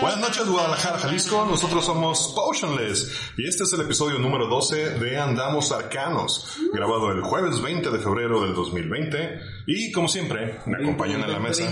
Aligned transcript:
Buenas 0.00 0.20
noches, 0.20 0.48
Guadalajara, 0.48 0.98
Jalisco. 0.98 1.44
Nosotros 1.44 1.84
somos 1.84 2.32
Potionless 2.34 3.12
y 3.38 3.46
este 3.46 3.64
es 3.64 3.72
el 3.72 3.82
episodio 3.82 4.18
número 4.18 4.46
12 4.48 4.98
de 4.98 5.16
Andamos 5.18 5.70
Arcanos, 5.70 6.56
grabado 6.72 7.12
el 7.12 7.20
jueves 7.22 7.60
20 7.62 7.90
de 7.90 7.98
febrero 7.98 8.40
del 8.42 8.54
2020. 8.54 9.40
Y 9.66 9.92
como 9.92 10.08
siempre, 10.08 10.58
me 10.66 10.78
acompañan 10.82 11.22
en 11.22 11.32
la 11.32 11.38
mesa 11.38 11.70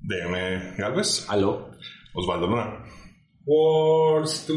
DM 0.00 0.76
Galvez, 0.76 1.26
Aló. 1.28 1.70
Osvaldo 2.14 2.46
Luna, 2.46 2.84
Wars 3.44 4.46
to 4.46 4.54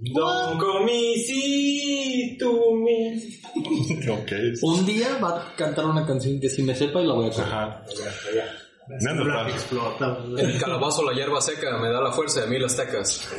Don 0.00 0.58
comisi 0.58 2.36
to 2.38 2.52
me. 2.76 3.18
ok, 4.12 4.32
Un 4.62 4.86
día 4.86 5.18
va 5.18 5.30
a 5.40 5.56
cantar 5.56 5.86
una 5.86 6.06
canción 6.06 6.38
que 6.38 6.48
sí 6.48 6.62
me 6.62 6.74
sepa 6.76 7.00
y 7.00 7.06
la 7.06 7.14
voy 7.14 7.26
a 7.26 7.30
cantar. 7.30 7.48
ajá, 7.48 7.84
Explota. 8.90 10.18
El 10.36 10.58
calabazo, 10.58 11.04
la 11.04 11.12
hierba 11.12 11.40
seca, 11.40 11.78
me 11.78 11.88
da 11.88 12.00
la 12.00 12.12
fuerza 12.12 12.40
de 12.42 12.46
mil 12.46 12.64
aztecas. 12.64 13.28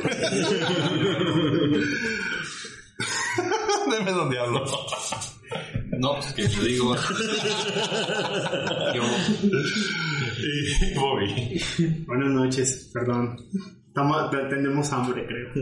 Deme 3.90 4.12
donde 4.12 4.38
hablo. 4.38 4.64
No, 5.98 6.14
pues 6.14 6.32
que 6.32 6.48
te 6.48 6.64
digo. 6.64 6.94
Yo. 8.94 9.02
Y 10.38 10.94
Bobby. 10.94 11.60
Buenas 12.06 12.30
noches, 12.30 12.90
perdón. 12.94 13.36
Estamos, 13.88 14.30
tenemos 14.30 14.92
hambre, 14.92 15.26
creo. 15.26 15.52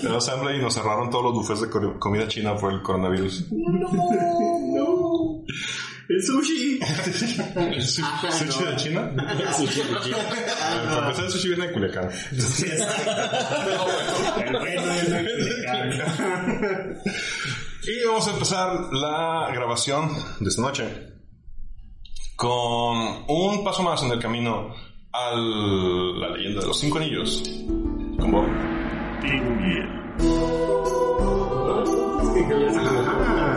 Tenemos 0.00 0.28
hambre 0.28 0.56
y 0.56 0.62
nos 0.62 0.74
cerraron 0.74 1.10
todos 1.10 1.24
los 1.24 1.34
buffets 1.34 1.62
de 1.62 1.98
comida 1.98 2.28
china 2.28 2.56
por 2.56 2.72
el 2.72 2.82
coronavirus. 2.82 3.50
No. 3.50 5.42
El 6.08 6.22
sushi. 6.22 6.78
¿El 7.56 7.82
su- 7.82 8.02
¿Sushi 8.38 8.64
de 8.64 8.76
China? 8.76 9.12
Para 9.16 9.32
empezar, 11.02 11.24
el 11.24 11.30
sushi 11.30 11.48
viene 11.48 11.66
de 11.66 11.72
Culiacán. 11.72 12.08
El 14.36 14.52
bueno 14.52 14.92
es 14.92 15.08
el 15.08 15.28
Y 17.84 18.04
vamos 18.06 18.26
a 18.28 18.30
empezar 18.32 18.92
la 18.92 19.50
grabación 19.52 20.10
de 20.40 20.48
esta 20.48 20.62
noche 20.62 20.84
con 22.36 23.24
un 23.28 23.64
paso 23.64 23.82
más 23.82 24.02
en 24.02 24.10
el 24.12 24.18
camino 24.20 24.74
a 25.12 25.34
la 25.34 26.28
leyenda 26.36 26.60
de 26.60 26.66
los 26.66 26.78
cinco 26.78 26.98
anillos. 26.98 27.42
Con 28.18 28.30
Bob. 28.30 28.46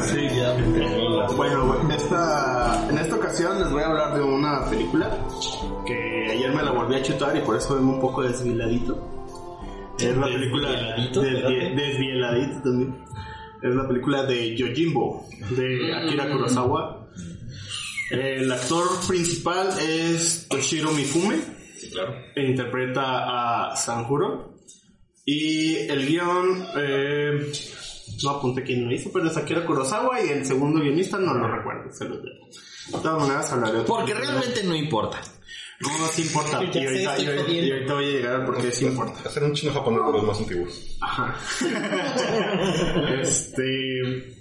Sí, 0.02 0.28
ya. 0.36 0.56
Bueno, 1.36 1.76
esta, 1.92 2.88
en 2.90 2.98
esta 2.98 3.16
ocasión 3.16 3.60
les 3.60 3.70
voy 3.72 3.82
a 3.84 3.88
hablar 3.88 4.16
de 4.16 4.22
una 4.22 4.70
película 4.70 5.18
que 5.86 6.28
ayer 6.32 6.54
me 6.54 6.64
la 6.64 6.72
volví 6.72 6.96
a 6.96 7.02
chutar 7.04 7.36
y 7.36 7.42
por 7.42 7.58
eso 7.58 7.76
vengo 7.76 7.94
un 7.94 8.02
poco 8.02 8.24
desvieladito. 8.24 9.06
Es 10.00 10.16
la 10.16 10.28
película 10.28 10.70
¿Desvieladito? 10.70 11.22
desvie- 11.24 11.76
desvieladito 11.76 12.62
también. 12.64 12.96
Es 13.62 13.76
la 13.76 13.88
película 13.88 14.24
de 14.24 14.56
Yojimbo 14.56 15.26
de 15.52 15.94
Akira 15.94 16.32
Kurosawa. 16.32 17.08
El 18.12 18.52
actor 18.52 18.88
principal 19.08 19.68
es 19.80 20.48
Toshiro 20.50 20.92
Mifume. 20.92 21.60
Claro. 21.94 22.14
e 22.36 22.44
interpreta 22.46 23.72
a 23.72 23.76
Sanjuro. 23.76 24.54
Y 25.26 25.76
el 25.90 26.06
guion, 26.08 26.66
eh, 26.78 27.52
no 28.24 28.30
apunté 28.32 28.64
quién 28.64 28.86
lo 28.86 28.92
hizo, 28.94 29.12
pero 29.14 29.28
es 29.28 29.38
Akira 29.38 29.66
Kurosawa 29.66 30.22
y 30.22 30.30
el 30.30 30.46
segundo 30.46 30.80
guionista 30.82 31.18
no 31.18 31.34
lo 31.34 31.48
recuerdo, 31.48 31.92
se 31.92 32.06
los 32.08 32.18
debo. 32.24 32.46
De 32.48 33.04
todas 33.04 33.20
maneras 33.20 33.52
hablaré. 33.52 33.80
otro 33.80 33.96
Porque 33.96 34.14
realmente 34.14 34.64
no 34.64 34.76
importa. 34.76 35.22
No, 35.82 35.98
no 35.98 36.06
sí 36.08 36.24
importa. 36.24 36.62
Y 36.62 36.86
ahorita, 36.86 37.20
y 37.20 37.26
ahorita- 37.28 37.52
y 37.52 37.72
ahorita 37.72 37.94
voy 37.94 38.06
a 38.06 38.10
llegar 38.10 38.46
porque 38.46 38.72
sí 38.72 38.86
importa. 38.86 39.22
Hacer 39.30 39.44
un 39.44 39.54
chino 39.54 39.72
japonés 39.74 40.06
de 40.06 40.12
los 40.12 40.24
más 40.24 40.40
antiguos. 40.40 40.98
Ajá. 41.02 41.36
este. 43.22 44.36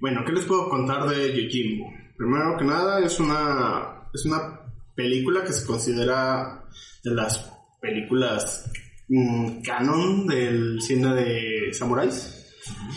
Bueno, 0.00 0.22
¿qué 0.24 0.32
les 0.32 0.44
puedo 0.44 0.68
contar 0.70 1.08
de 1.08 1.28
Yojimbo? 1.34 1.92
Primero 2.16 2.56
que 2.58 2.64
nada, 2.64 3.00
es 3.04 3.20
una, 3.20 4.08
es 4.14 4.24
una 4.24 4.60
película 4.94 5.44
que 5.44 5.52
se 5.52 5.66
considera 5.66 6.64
de 7.04 7.10
las 7.14 7.50
películas 7.80 8.70
mm, 9.10 9.62
canon 9.62 10.26
del 10.26 10.80
cine 10.80 11.14
de 11.14 11.74
samuráis. 11.74 12.40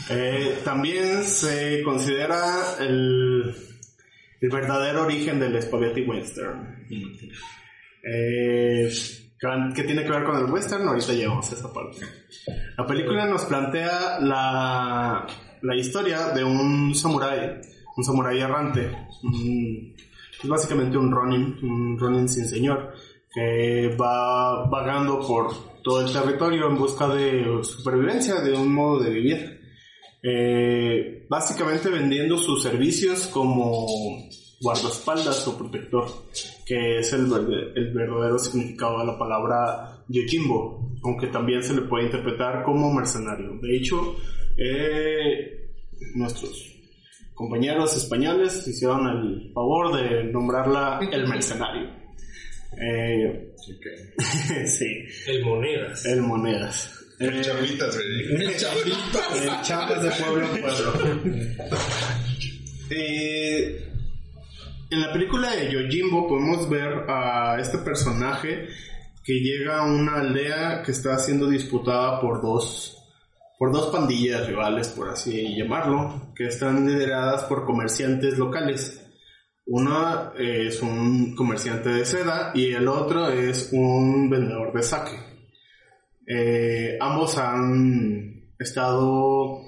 Eh, 0.10 0.60
también 0.64 1.24
se 1.24 1.82
considera 1.84 2.78
el, 2.80 3.56
verdadero 4.42 5.04
origen 5.04 5.40
del 5.40 5.62
spaghetti 5.62 6.02
western. 6.02 6.86
Eh, 8.04 8.92
¿Qué 9.76 9.84
tiene 9.84 10.04
que 10.04 10.10
ver 10.10 10.24
con 10.24 10.38
el 10.38 10.52
western? 10.52 10.88
Ahorita 10.88 11.14
llegamos 11.14 11.52
a 11.52 11.56
esa 11.56 11.74
parte. 11.74 12.06
La 12.78 12.86
película 12.86 13.26
nos 13.26 13.46
plantea 13.46 14.20
la, 14.20 15.28
historia 15.76 16.30
de 16.30 16.44
un 16.44 16.94
samurái, 16.96 17.62
un 17.98 18.04
samurái 18.04 18.40
errante. 18.40 18.90
es 20.42 20.50
básicamente 20.50 20.98
un 20.98 21.12
Ronin, 21.12 21.58
un 21.62 22.30
sin 22.30 22.46
señor, 22.46 22.94
que 23.34 23.96
va 24.00 24.66
vagando 24.70 25.20
por 25.26 25.73
todo 25.84 26.06
el 26.06 26.12
territorio 26.12 26.68
en 26.68 26.78
busca 26.78 27.08
de 27.08 27.64
supervivencia, 27.64 28.36
de 28.42 28.54
un 28.54 28.74
modo 28.74 29.00
de 29.04 29.10
vivir. 29.10 29.60
Eh, 30.26 31.26
básicamente 31.30 31.90
vendiendo 31.90 32.38
sus 32.38 32.64
servicios 32.64 33.28
como 33.28 33.86
guardaespaldas 34.62 35.46
o 35.48 35.58
protector, 35.58 36.06
que 36.66 37.00
es 37.00 37.12
el, 37.12 37.26
verdadero 37.26 38.40
significado 38.40 39.00
de 39.00 39.08
la 39.08 39.20
palabra 39.20 40.06
Yojimbo, 40.08 40.94
aunque 41.04 41.28
también 41.28 41.62
se 41.62 41.74
le 41.74 41.82
puede 41.82 42.06
interpretar 42.06 42.64
como 42.64 42.94
mercenario. 42.94 43.60
De 43.62 43.76
hecho, 43.76 44.16
eh, 44.58 45.70
nuestros 46.16 46.74
compañeros 47.34 47.98
españoles 47.98 48.66
hicieron 48.66 49.08
el 49.08 49.52
favor 49.54 49.96
de 49.96 50.24
nombrarla 50.26 51.00
el 51.12 51.28
mercenario. 51.28 52.03
Eh, 52.78 53.54
sí, 54.68 55.06
El 55.28 55.46
monedas. 55.46 56.06
el 56.06 56.22
monedas. 56.22 57.00
Eh, 57.20 57.42
Chavitas, 57.42 57.96
güey. 57.96 58.44
el 58.44 59.62
Chávez 59.62 60.02
de 60.02 60.12
pueblo 60.24 60.56
en 60.56 60.62
pueblo. 60.62 61.20
Eh, 62.90 63.90
en 64.92 65.02
la 65.02 65.12
película 65.12 65.56
de 65.56 65.72
Yojimbo 65.72 66.28
podemos 66.28 66.70
ver 66.70 67.10
a 67.10 67.58
este 67.60 67.80
personaje 67.80 68.68
que 69.24 69.40
llega 69.40 69.80
a 69.80 69.84
una 69.84 70.20
aldea 70.20 70.84
que 70.84 70.92
está 70.92 71.18
siendo 71.18 71.50
disputada 71.50 72.20
por 72.20 72.42
dos 72.42 73.00
por 73.58 73.72
dos 73.72 73.92
pandillas 73.92 74.46
rivales, 74.46 74.90
por 74.90 75.10
así 75.10 75.56
llamarlo, 75.56 76.34
que 76.36 76.48
están 76.48 76.86
lideradas 76.86 77.44
por 77.44 77.66
comerciantes 77.66 78.38
locales. 78.38 79.03
Uno 79.66 80.34
es 80.36 80.82
un 80.82 81.36
comerciante 81.36 81.90
de 81.90 82.06
seda 82.06 82.52
y 82.54 82.74
el 82.74 82.88
otro 82.88 83.30
es 83.30 83.70
un 83.72 84.30
vendedor 84.30 84.74
de 84.74 84.84
sake. 84.84 85.34
Eh, 86.28 86.98
ambos 87.00 87.38
han 87.38 88.52
estado 88.60 89.62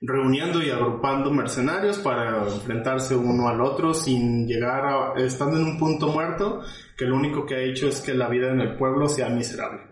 reuniendo 0.00 0.62
y 0.62 0.70
agrupando 0.70 1.30
mercenarios 1.30 1.98
para 1.98 2.44
enfrentarse 2.44 3.14
uno 3.14 3.48
al 3.48 3.60
otro 3.60 3.94
sin 3.94 4.46
llegar 4.46 4.84
a, 4.84 5.14
estando 5.22 5.58
en 5.58 5.64
un 5.64 5.78
punto 5.78 6.08
muerto, 6.08 6.60
que 6.96 7.04
lo 7.04 7.16
único 7.16 7.46
que 7.46 7.54
ha 7.54 7.62
hecho 7.62 7.88
es 7.88 8.00
que 8.00 8.14
la 8.14 8.28
vida 8.28 8.50
en 8.50 8.60
el 8.60 8.76
pueblo 8.76 9.08
sea 9.08 9.28
miserable. 9.28 9.82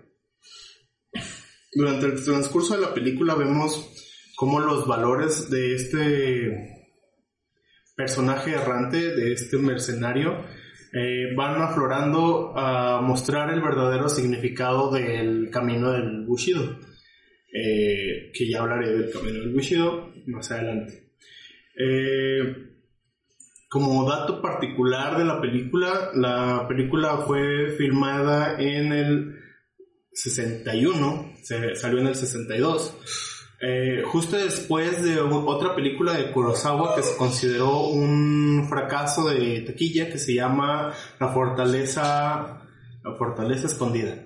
Durante 1.73 2.07
el 2.07 2.25
transcurso 2.25 2.75
de 2.75 2.81
la 2.81 2.93
película 2.93 3.35
vemos 3.35 3.93
cómo 4.37 4.59
los 4.59 4.87
valores 4.87 5.49
de 5.51 5.75
este 5.75 6.80
personaje 8.01 8.53
errante, 8.53 9.15
de 9.15 9.35
este 9.35 9.59
mercenario, 9.59 10.43
eh, 10.91 11.35
van 11.37 11.61
aflorando 11.61 12.57
a 12.57 13.03
mostrar 13.03 13.53
el 13.53 13.61
verdadero 13.61 14.09
significado 14.09 14.91
del 14.91 15.51
camino 15.51 15.93
del 15.93 16.25
Bushido. 16.25 16.79
Eh, 17.53 18.31
que 18.33 18.49
ya 18.49 18.61
hablaré 18.61 18.91
del 18.91 19.13
camino 19.13 19.41
del 19.41 19.53
Bushido 19.53 20.15
más 20.29 20.51
adelante. 20.51 21.11
Eh, 21.77 22.41
como 23.69 24.09
dato 24.09 24.41
particular 24.41 25.19
de 25.19 25.25
la 25.27 25.41
película, 25.43 26.11
la 26.15 26.67
película 26.67 27.19
fue 27.19 27.69
filmada 27.77 28.59
en 28.59 28.93
el 28.93 29.37
61, 30.13 31.35
se 31.43 31.75
salió 31.75 32.01
en 32.01 32.07
el 32.07 32.15
62. 32.15 33.30
Eh, 33.63 34.03
justo 34.07 34.39
después 34.39 35.03
de 35.03 35.21
otra 35.21 35.75
película 35.75 36.15
de 36.15 36.33
Kurosawa 36.33 36.97
que 36.97 37.03
se 37.03 37.15
consideró 37.19 37.89
un 37.89 38.67
fracaso 38.71 39.29
de 39.29 39.61
taquilla 39.61 40.09
que 40.11 40.17
se 40.17 40.35
llama 40.35 40.95
La 41.19 41.29
Fortaleza, 41.29 42.63
La 43.05 43.15
Fortaleza 43.19 43.67
Escondida. 43.67 44.25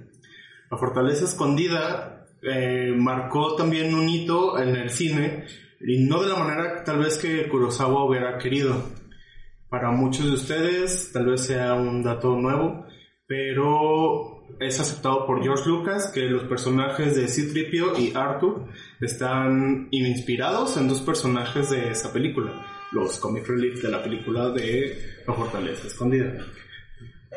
La 0.71 0.79
Fortaleza 0.79 1.25
Escondida 1.25 2.27
eh, 2.43 2.93
marcó 2.97 3.57
también 3.57 3.93
un 3.93 4.09
hito 4.09 4.57
en 4.57 4.77
el 4.77 4.91
cine 4.91 5.47
y 5.81 6.05
no 6.05 6.23
de 6.23 6.29
la 6.29 6.39
manera 6.39 6.85
tal 6.85 7.01
vez 7.01 7.19
que 7.19 7.49
Kurosawa 7.49 8.05
hubiera 8.05 8.39
querido. 8.39 8.85
Para 9.69 9.91
muchos 9.91 10.27
de 10.27 10.33
ustedes 10.33 11.11
tal 11.13 11.27
vez 11.27 11.41
sea 11.41 11.75
un 11.75 12.05
dato 12.05 12.37
nuevo, 12.37 12.87
pero 13.27 14.34
es 14.61 14.81
aceptado 14.81 15.27
por 15.27 15.43
George 15.43 15.69
Lucas 15.69 16.11
que 16.13 16.23
los 16.23 16.45
personajes 16.45 17.17
de 17.17 17.29
C-3PO 17.29 17.99
y 17.99 18.13
Arthur 18.15 18.67
están 19.01 19.89
inspirados 19.91 20.77
en 20.77 20.89
dos 20.89 21.01
personajes 21.01 21.71
de 21.71 21.91
esa 21.91 22.13
película, 22.13 22.53
los 22.93 23.19
comic 23.19 23.47
relief 23.47 23.83
de 23.83 23.91
la 23.91 24.03
película 24.03 24.51
de 24.51 25.23
La 25.27 25.35
Fortaleza 25.35 25.89
Escondida. 25.89 26.33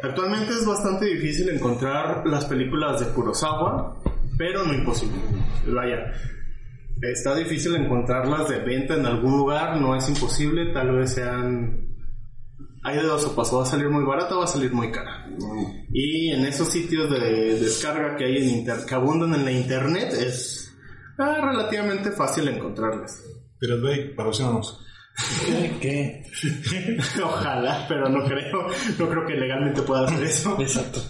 Actualmente 0.01 0.51
es 0.51 0.65
bastante 0.65 1.05
difícil 1.05 1.49
encontrar 1.49 2.25
las 2.27 2.45
películas 2.45 2.99
de 2.99 3.07
Kurosawa, 3.13 3.97
pero 4.37 4.63
no 4.63 4.73
imposible. 4.73 5.17
Vaya, 5.67 6.13
está 7.01 7.35
difícil 7.35 7.75
encontrarlas 7.75 8.47
de 8.47 8.59
venta 8.59 8.95
en 8.95 9.05
algún 9.05 9.37
lugar, 9.37 9.81
no 9.81 9.95
es 9.95 10.07
imposible, 10.07 10.71
tal 10.73 10.95
vez 10.95 11.13
sean... 11.13 11.87
Hay 12.87 12.95
de 12.95 13.03
dos 13.03 13.21
sopas, 13.21 13.51
o 13.51 13.57
va 13.57 13.63
a 13.63 13.65
salir 13.65 13.89
muy 13.89 14.05
barata 14.05 14.33
o 14.35 14.39
va 14.39 14.45
a 14.45 14.47
salir 14.47 14.71
muy 14.71 14.89
cara. 14.89 15.27
Y 15.91 16.31
en 16.31 16.45
esos 16.45 16.69
sitios 16.69 17.11
de 17.11 17.59
descarga 17.59 18.15
que 18.15 18.23
hay 18.23 18.37
en 18.37 18.49
inter 18.59 18.77
que 18.87 18.95
abundan 18.95 19.33
en 19.33 19.43
la 19.43 19.51
internet 19.51 20.13
es 20.13 20.73
ah, 21.17 21.35
relativamente 21.51 22.11
fácil 22.11 22.47
encontrarlas. 22.47 23.21
Pirate 23.59 23.81
Bay, 23.81 24.13
patrocínanos. 24.15 24.85
¿Qué? 25.81 26.23
Ojalá, 27.21 27.85
pero 27.89 28.07
no 28.07 28.23
creo, 28.23 28.67
no 28.97 29.09
creo 29.09 29.25
que 29.25 29.33
legalmente 29.33 29.81
pueda 29.81 30.05
hacer 30.05 30.23
eso. 30.23 30.55
Exacto. 30.57 31.01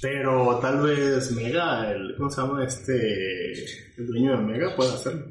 Pero 0.00 0.58
tal 0.60 0.80
vez 0.80 1.30
Mega, 1.32 1.90
el, 1.90 2.14
¿cómo 2.16 2.30
se 2.30 2.40
llama 2.40 2.64
este? 2.64 3.52
El 3.98 4.06
dueño 4.06 4.30
de 4.38 4.44
Mega 4.44 4.74
puede 4.76 4.94
hacerlo. 4.94 5.26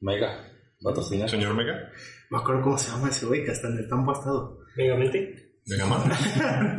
Mega. 0.00 0.50
Patrocina. 0.82 1.28
Señor 1.28 1.54
Mega, 1.54 1.90
Me 2.30 2.38
acuerdo 2.38 2.62
cómo 2.62 2.78
se 2.78 2.90
llama 2.90 3.08
ese 3.08 3.26
güey 3.26 3.44
que 3.44 3.50
hasta 3.52 3.68
en 3.68 3.78
el 3.78 3.88
tambo 3.88 4.10
ha 4.12 4.18
estado. 4.18 4.58
Megamente. 4.76 5.52
Mega 5.66 5.86
Man. 5.86 6.02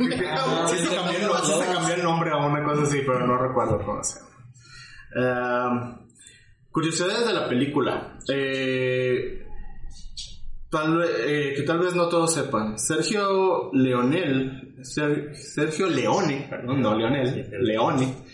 sí, 0.68 0.76
se 0.78 0.94
cambió, 0.94 1.18
el- 1.18 1.44
sí 1.44 1.52
se 1.60 1.72
cambió 1.74 1.94
el 1.94 2.02
nombre 2.02 2.30
a 2.30 2.36
una 2.46 2.64
cosa 2.64 2.82
así, 2.82 2.98
pero 3.06 3.26
no 3.26 3.36
recuerdo 3.38 3.78
cómo 3.84 4.02
se 4.02 4.18
llama. 4.20 4.30
Ah, 5.20 6.00
curiosidades 6.70 7.26
de 7.26 7.32
la 7.34 7.48
película. 7.48 8.18
Eh, 8.32 9.42
tal, 10.70 11.02
eh, 11.26 11.52
que 11.56 11.62
tal 11.62 11.78
vez 11.80 11.94
no 11.94 12.08
todos 12.08 12.32
sepan. 12.34 12.78
Sergio 12.78 13.70
Leonel, 13.72 14.76
Ser- 14.82 15.34
Sergio 15.34 15.86
Leone, 15.88 16.46
perdón, 16.48 16.80
no 16.80 16.94
Leonel, 16.96 17.48
Leone, 17.60 18.24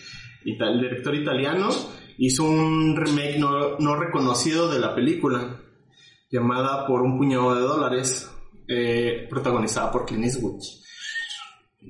el 0.45 0.79
director 0.81 1.15
italiano, 1.15 1.69
hizo 2.17 2.43
un 2.43 2.95
remake 2.95 3.37
no, 3.39 3.77
no 3.79 3.95
reconocido 3.95 4.71
de 4.71 4.79
la 4.79 4.93
película, 4.95 5.61
llamada 6.35 6.85
Por 6.85 7.01
un 7.01 7.17
puñado 7.17 7.55
de 7.55 7.61
dólares, 7.61 8.29
eh, 8.67 9.27
protagonizada 9.29 9.91
por 9.91 10.05
Clint 10.05 10.25
Eastwood 10.25 10.61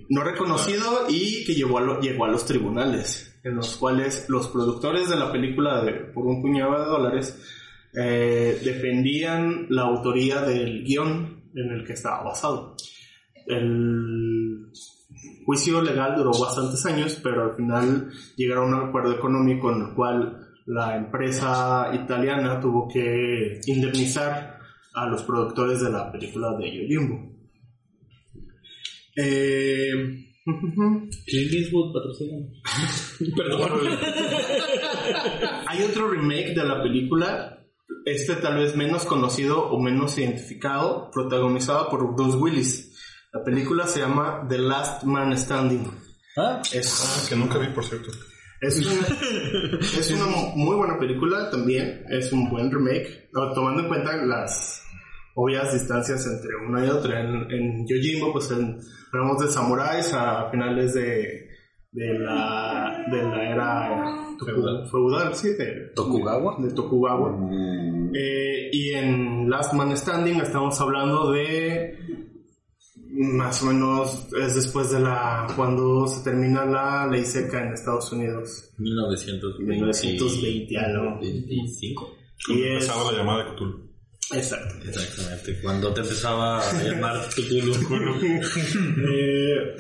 no 0.10 0.24
reconocido 0.24 1.06
y 1.10 1.46
que 1.46 1.54
llegó 1.54 1.78
a 2.26 2.28
los 2.28 2.46
tribunales, 2.46 3.40
en 3.44 3.56
los 3.56 3.76
cuales 3.78 4.26
los 4.30 4.48
productores 4.48 5.10
de 5.10 5.16
la 5.16 5.32
película 5.32 5.84
de 5.84 5.94
Por 5.94 6.26
un 6.26 6.42
puñado 6.42 6.80
de 6.80 6.86
dólares 6.86 7.42
eh, 7.94 8.60
defendían 8.64 9.68
la 9.70 9.84
autoría 9.84 10.42
del 10.42 10.84
guion 10.84 11.44
en 11.56 11.72
el 11.72 11.86
que 11.86 11.94
estaba 11.94 12.24
basado. 12.24 12.76
El 13.48 14.72
juicio 15.46 15.82
legal 15.82 16.16
duró 16.18 16.32
bastantes 16.32 16.86
años, 16.86 17.20
pero 17.24 17.44
al 17.44 17.56
final 17.56 18.12
llegaron 18.36 18.74
a 18.74 18.82
un 18.82 18.90
acuerdo 18.90 19.14
económico 19.14 19.72
en 19.72 19.82
el 19.82 19.94
cual 19.94 20.45
la 20.66 20.98
empresa 20.98 21.92
italiana 21.94 22.60
tuvo 22.60 22.88
que 22.88 23.60
indemnizar 23.68 24.60
a 24.94 25.06
los 25.08 25.24
productores 25.24 25.82
de 25.82 25.92
la 25.92 26.12
película 26.12 26.56
de 26.58 26.72
Yojimbo. 26.72 27.36
Eh, 29.16 29.92
Clint 31.26 31.54
Eastwood 31.54 31.94
patrocina. 31.94 32.38
Perdón. 33.36 33.80
hay 35.68 35.84
otro 35.84 36.10
remake 36.10 36.54
de 36.54 36.64
la 36.64 36.82
película, 36.82 37.66
este 38.06 38.36
tal 38.36 38.58
vez 38.58 38.76
menos 38.76 39.06
conocido 39.06 39.70
o 39.70 39.82
menos 39.82 40.18
identificado, 40.18 41.10
protagonizado 41.12 41.90
por 41.90 42.16
Bruce 42.16 42.38
Willis. 42.38 42.92
La 43.34 43.44
película 43.44 43.88
se 43.88 44.00
llama 44.00 44.46
The 44.48 44.58
Last 44.60 45.04
Man 45.04 45.38
Standing. 45.38 45.92
Ah, 46.38 46.62
Es, 46.72 47.28
que 47.30 47.36
nunca 47.36 47.58
vi, 47.58 47.68
por 47.68 47.84
cierto. 47.84 48.12
Es, 48.66 48.86
una, 48.86 49.08
es 49.82 50.12
una 50.12 50.26
muy 50.56 50.76
buena 50.76 50.98
película 51.00 51.50
también, 51.50 52.04
es 52.10 52.32
un 52.32 52.50
buen 52.50 52.72
remake, 52.72 53.30
tomando 53.54 53.82
en 53.84 53.88
cuenta 53.88 54.16
las 54.18 54.84
obvias 55.36 55.74
distancias 55.74 56.26
entre 56.26 56.56
una 56.68 56.86
y 56.86 56.90
otra. 56.90 57.22
En, 57.22 57.52
en 57.52 57.88
Yojimbo, 57.88 58.34
pues 58.34 58.52
en, 58.52 58.78
hablamos 59.14 59.40
de 59.40 59.48
samuráis 59.48 60.14
a 60.14 60.50
finales 60.50 60.94
de, 60.94 61.50
de, 61.92 62.20
la, 62.20 63.06
de 63.12 63.24
la 63.24 63.50
era 63.50 64.16
feudal, 64.92 65.36
sí, 65.36 65.50
de, 65.54 65.92
Tokugawa. 65.96 66.58
de 66.60 66.74
Tokugawa. 66.74 67.50
Eh, 68.14 68.70
y 68.72 68.94
en 68.94 69.50
Last 69.50 69.74
Man 69.74 69.96
Standing 69.96 70.42
estamos 70.42 70.80
hablando 70.80 71.32
de 71.32 72.25
más 73.16 73.62
o 73.64 73.68
menos 73.68 74.28
es 74.40 74.56
después 74.56 74.92
de 74.92 75.00
la 75.00 75.48
cuando 75.56 76.08
se 76.08 76.24
termina 76.24 76.66
la 76.66 77.08
ley 77.08 77.26
seca 77.26 77.62
en 77.66 77.74
Estados 77.74 78.12
Unidos 78.12 78.72
1920. 78.78 79.74
1920 79.74 80.78
algo 80.78 81.20
25. 81.20 82.18
y 82.50 82.64
es 82.64 82.68
Empezaba 82.84 83.12
la 83.12 83.18
llamada 83.20 83.44
de 83.46 83.56
Cthulhu. 83.56 83.90
exacto 84.34 84.76
Exactamente. 84.88 85.62
Cuando 85.62 85.94
te 85.94 86.02
empezaba 86.02 86.60
a 86.70 86.84
llamar 86.84 87.30
Cthulhu. 87.30 87.74
Eh, 89.10 89.76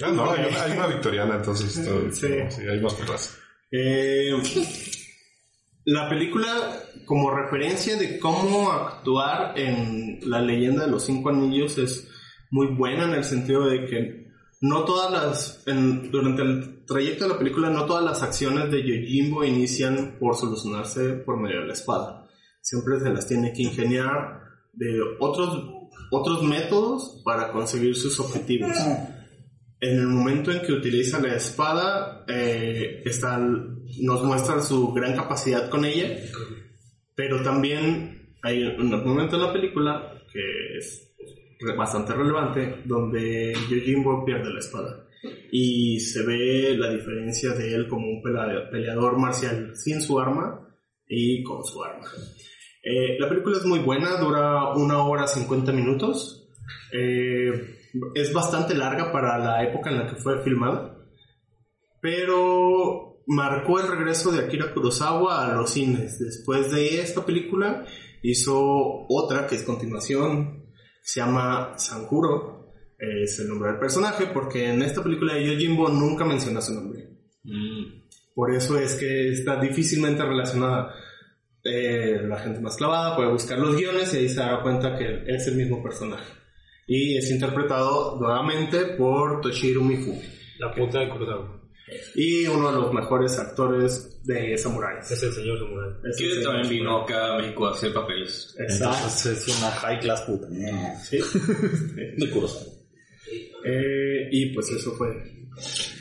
Ah, 0.00 0.12
no, 0.12 0.30
hay 0.30 0.44
una, 0.48 0.62
hay 0.62 0.72
una 0.72 0.86
victoriana, 0.86 1.34
entonces. 1.36 1.76
esto- 1.76 2.08
Sí. 2.12 2.28
sí, 2.50 2.62
hay 2.62 2.80
más 2.80 2.94
atrás. 2.94 3.36
Eh, 3.72 4.30
la 5.90 6.08
película, 6.08 6.46
como 7.06 7.30
referencia 7.34 7.96
de 7.96 8.18
cómo 8.18 8.70
actuar 8.70 9.58
en 9.58 10.20
La 10.28 10.40
leyenda 10.42 10.84
de 10.84 10.90
los 10.90 11.04
cinco 11.04 11.30
anillos, 11.30 11.78
es 11.78 12.08
muy 12.50 12.66
buena 12.76 13.04
en 13.04 13.12
el 13.14 13.24
sentido 13.24 13.66
de 13.66 13.86
que 13.86 14.26
no 14.60 14.84
todas 14.84 15.10
las, 15.12 15.62
en- 15.66 16.10
durante 16.10 16.42
el 16.42 16.84
trayecto 16.84 17.24
de 17.24 17.30
la 17.30 17.38
película, 17.38 17.70
no 17.70 17.86
todas 17.86 18.04
las 18.04 18.22
acciones 18.22 18.70
de 18.70 18.82
Yojimbo 18.82 19.44
inician 19.44 20.16
por 20.20 20.36
solucionarse 20.36 21.14
por 21.24 21.40
medio 21.40 21.60
de 21.60 21.68
la 21.68 21.72
espada. 21.72 22.26
Siempre 22.60 23.00
se 23.00 23.08
las 23.10 23.26
tiene 23.26 23.52
que 23.54 23.62
ingeniar 23.62 24.40
de 24.74 24.98
otros, 25.20 25.64
otros 26.10 26.42
métodos 26.42 27.22
para 27.24 27.50
conseguir 27.52 27.94
sus 27.96 28.18
objetivos 28.20 28.76
en 29.80 29.98
el 30.00 30.06
momento 30.08 30.50
en 30.50 30.60
que 30.60 30.72
utiliza 30.72 31.20
la 31.20 31.34
espada, 31.36 32.24
eh, 32.28 33.02
está- 33.06 33.38
nos 34.00 34.22
muestra 34.22 34.60
su 34.60 34.92
gran 34.92 35.14
capacidad 35.14 35.68
con 35.68 35.84
ella, 35.84 36.18
pero 37.14 37.42
también 37.42 38.36
hay 38.42 38.64
un 38.64 38.90
momento 39.04 39.36
en 39.36 39.42
la 39.42 39.52
película 39.52 40.22
que 40.32 40.78
es 40.78 41.08
bastante 41.76 42.12
relevante, 42.12 42.82
donde 42.84 43.52
Yojimbo 43.68 44.24
pierde 44.24 44.52
la 44.52 44.60
espada. 44.60 45.04
Y 45.50 45.98
se 45.98 46.24
ve 46.24 46.76
la 46.76 46.90
diferencia 46.90 47.50
de 47.52 47.74
él 47.74 47.88
como 47.88 48.06
un 48.06 48.22
peleador 48.22 49.18
marcial 49.18 49.72
sin 49.74 50.00
su 50.00 50.20
arma 50.20 50.68
y 51.08 51.42
con 51.42 51.64
su 51.64 51.82
arma. 51.82 52.06
Eh, 52.82 53.18
la 53.18 53.28
película 53.28 53.56
es 53.56 53.64
muy 53.64 53.80
buena, 53.80 54.16
dura 54.18 54.72
una 54.74 55.02
hora 55.02 55.26
50 55.26 55.72
minutos. 55.72 56.48
Eh, 56.92 57.78
es 58.14 58.32
bastante 58.32 58.74
larga 58.74 59.10
para 59.10 59.38
la 59.38 59.64
época 59.64 59.90
en 59.90 59.98
la 59.98 60.06
que 60.06 60.16
fue 60.16 60.42
filmada, 60.42 60.96
pero 62.00 63.07
marcó 63.28 63.78
el 63.78 63.88
regreso 63.88 64.32
de 64.32 64.44
Akira 64.44 64.72
Kurosawa 64.72 65.46
a 65.46 65.56
los 65.56 65.70
cines. 65.70 66.18
Después 66.18 66.72
de 66.72 67.00
esta 67.00 67.24
película 67.24 67.84
hizo 68.22 69.06
otra 69.08 69.46
que 69.46 69.56
es 69.56 69.62
continuación, 69.62 70.64
se 71.02 71.20
llama 71.20 71.74
Sankuro, 71.76 72.72
es 72.98 73.38
el 73.38 73.48
nombre 73.48 73.70
del 73.70 73.78
personaje, 73.78 74.26
porque 74.26 74.70
en 74.70 74.82
esta 74.82 75.02
película 75.02 75.34
de 75.34 75.46
Yojimbo 75.46 75.88
nunca 75.88 76.24
menciona 76.24 76.60
su 76.60 76.74
nombre. 76.74 77.06
Por 78.34 78.54
eso 78.54 78.78
es 78.78 78.94
que 78.94 79.30
está 79.30 79.60
difícilmente 79.60 80.24
relacionada. 80.24 80.94
eh, 81.64 82.22
la 82.26 82.38
gente 82.38 82.60
más 82.60 82.76
clavada 82.76 83.14
puede 83.16 83.30
buscar 83.30 83.58
los 83.58 83.76
guiones 83.76 84.14
y 84.14 84.18
ahí 84.18 84.28
se 84.28 84.40
da 84.40 84.62
cuenta 84.62 84.96
que 84.96 85.24
es 85.26 85.46
el 85.48 85.56
mismo 85.56 85.82
personaje. 85.82 86.32
Y 86.86 87.18
es 87.18 87.30
interpretado 87.30 88.18
nuevamente 88.18 88.86
por 88.96 89.42
Toshiro 89.42 89.82
Mifune. 89.82 90.22
La 90.58 90.74
puta 90.74 91.00
de 91.00 91.10
Kurosawa. 91.10 91.57
Y 92.14 92.46
uno 92.46 92.72
de 92.72 92.80
los 92.80 92.92
mejores 92.92 93.38
actores 93.38 94.22
de 94.24 94.56
samuráis. 94.58 95.10
Es 95.10 95.22
el 95.22 95.32
señor 95.32 95.58
Samurai. 95.58 95.90
Es 96.04 96.16
Que 96.16 96.42
también 96.42 96.68
vino 96.68 97.02
acá 97.02 97.34
a 97.34 97.38
México 97.38 97.66
a 97.66 97.72
hacer 97.72 97.92
papeles. 97.92 98.54
Exacto. 98.58 98.96
Entonces 98.96 99.48
es 99.48 99.58
una 99.58 99.70
high 99.70 100.00
class 100.00 100.22
puta. 100.22 100.48
Sí. 101.02 101.18
De 102.16 102.30
Kurosawa. 102.30 102.72
Eh, 103.64 104.28
y 104.30 104.54
pues 104.54 104.70
eso 104.70 104.92
fue. 104.92 105.08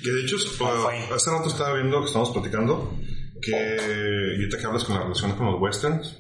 Que 0.03 0.12
de 0.12 0.22
hecho, 0.22 0.36
uh, 0.36 1.13
hace 1.13 1.32
rato 1.32 1.48
estaba 1.48 1.74
viendo 1.74 2.00
que 2.01 2.08
estamos 2.08 2.29
platicando 2.29 2.94
que 3.41 3.51
y 3.51 4.41
ahorita 4.41 4.58
que 4.58 4.65
hablas 4.65 4.84
con 4.84 4.96
la 4.96 5.03
relación 5.03 5.36
con 5.36 5.48
los 5.48 5.62
westerns, 5.62 6.17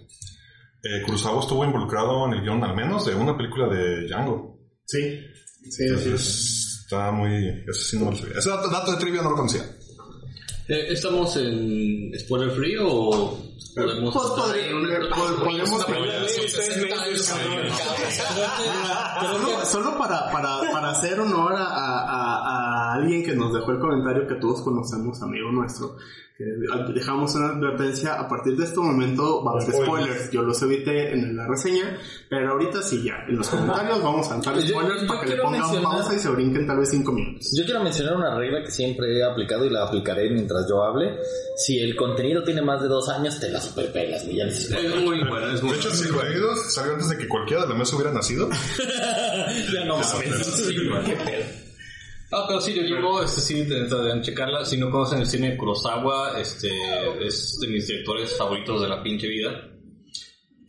eh, 0.83 1.01
Kurosawa 1.05 1.41
estuvo 1.41 1.63
involucrado 1.63 2.25
en 2.27 2.33
el 2.33 2.41
guion 2.41 2.63
al 2.63 2.75
menos 2.75 3.05
de 3.05 3.15
una 3.15 3.35
película 3.35 3.67
de 3.67 4.07
Django. 4.07 4.59
Sí. 4.85 5.19
Sí, 5.69 5.89
así 5.89 6.09
es. 6.13 6.56
Está 6.87 7.11
muy... 7.11 7.63
Ese 7.67 7.83
sí 7.83 7.99
no 7.99 8.11
lo 8.11 8.15
sabía. 8.17 8.37
Ese 8.37 8.49
dato, 8.49 8.69
dato 8.69 8.91
de 8.93 8.97
trivia 8.97 9.21
no 9.21 9.31
lo 9.31 9.35
conocía. 9.35 9.61
Eh, 10.69 10.85
¿Estamos 10.89 11.35
en 11.35 12.17
spoiler 12.17 12.51
free 12.51 12.77
o 12.79 13.37
podemos 13.75 14.13
Pues, 14.13 14.25
estar 14.25 14.45
podría- 14.45 14.67
en 14.69 14.75
una- 14.77 14.99
pod- 15.09 15.43
podemos- 15.43 15.69
una 15.71 15.85
película 15.85 16.19
de 16.21 16.29
60 16.29 17.03
años, 17.03 17.29
cabrón? 17.29 17.67
Solo, 19.65 19.97
para, 19.97 20.31
para, 20.31 20.59
para 20.71 20.89
hacer 20.91 21.19
honor 21.19 21.53
a, 21.55 21.63
a- 21.65 22.05
a- 22.05 22.91
a 22.91 22.93
alguien 22.93 23.23
que 23.23 23.35
nos 23.35 23.53
dejó 23.53 23.71
el 23.71 23.79
comentario 23.79 24.25
que 24.27 24.35
todos 24.35 24.61
conocemos, 24.61 25.21
amigo 25.21 25.51
nuestro, 25.51 25.97
que 26.37 26.43
dejamos 26.93 27.33
una 27.35 27.47
advertencia, 27.49 28.13
a 28.13 28.27
partir 28.29 28.55
de 28.55 28.65
este 28.65 28.79
momento 28.79 29.43
va 29.43 29.51
a 29.51 29.55
haber 29.63 29.73
spoilers, 29.73 30.31
yo 30.31 30.41
los 30.43 30.61
evité 30.61 31.11
en 31.13 31.35
la 31.35 31.47
reseña, 31.47 31.97
pero 32.29 32.51
ahorita 32.51 32.81
sí 32.81 33.03
ya, 33.03 33.23
en 33.27 33.37
los 33.37 33.47
comentarios 33.47 34.01
vamos 34.03 34.29
a 34.31 34.41
Yo- 34.41 34.61
spoilers 34.61 35.03
para 35.05 35.19
que 35.21 35.25
le 35.27 35.31
quiero 35.33 35.43
pongan 35.43 35.61
mencionar- 35.61 35.83
pausa 35.91 36.15
y 36.15 36.19
se 36.19 36.29
brinquen 36.29 36.67
tal 36.67 36.77
vez 36.79 36.89
5 36.89 37.11
minutos. 37.11 37.47
Yo 37.57 37.63
quiero 37.65 37.83
mencionar 37.83 38.15
una 38.17 38.35
regla 38.35 38.63
que 38.63 38.71
siempre 38.71 39.17
he 39.17 39.23
aplicado 39.23 39.65
y 39.65 39.69
la 39.69 39.83
aplicaré 39.85 40.29
mientras 40.29 40.67
yo 40.67 40.83
hable. 40.83 41.17
Si 41.55 41.79
el 41.79 41.95
contenido 41.95 42.43
tiene 42.43 42.61
más 42.61 42.81
de 42.81 42.87
dos 42.87 43.07
años, 43.09 43.39
te 43.39 43.49
la 43.49 43.61
superpelas. 43.61 44.25
Ya 44.27 44.43
Es 44.45 44.69
muy 45.03 45.23
bueno, 45.23 45.51
es 45.51 45.63
muy 45.63 45.73
De 45.73 45.77
hecho, 45.79 45.89
si 45.91 46.09
salió 46.69 46.93
antes 46.93 47.09
de 47.09 47.17
que 47.17 47.27
cualquiera 47.27 47.63
de 47.63 47.69
la 47.69 47.75
mesa 47.75 47.95
hubiera 47.95 48.11
nacido. 48.11 48.49
Ya 49.73 49.85
no 49.85 49.97
mames. 49.97 50.67
Qué 51.05 51.13
pedo. 51.15 51.45
Ah, 52.31 52.43
pero 52.47 52.59
sí, 52.59 52.73
yo 52.73 52.81
llevo, 52.81 53.21
este 53.23 53.39
sí, 53.39 53.61
deben 53.63 54.21
checarla. 54.21 54.65
Si 54.65 54.75
no 54.77 54.91
conocen 54.91 55.19
el 55.19 55.27
cine 55.27 55.51
de 55.51 55.57
Kurosawa, 55.57 56.37
este 56.39 56.69
es 57.25 57.57
de 57.61 57.67
mis 57.69 57.87
directores 57.87 58.35
favoritos 58.37 58.81
de 58.81 58.87
la 58.89 59.01
pinche 59.01 59.27
vida. 59.27 59.51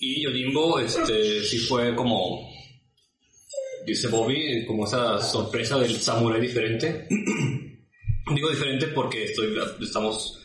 Y 0.00 0.22
Yojimbo, 0.22 0.78
este, 0.78 1.42
sí 1.44 1.58
fue 1.58 1.94
como, 1.94 2.48
dice 3.84 4.08
Bobby, 4.08 4.64
como 4.66 4.84
esa 4.84 5.20
sorpresa 5.20 5.78
del 5.78 5.96
samurái 5.96 6.40
diferente. 6.40 7.08
Digo 8.34 8.50
diferente 8.50 8.88
porque 8.88 9.24
estoy, 9.24 9.56
estamos 9.80 10.38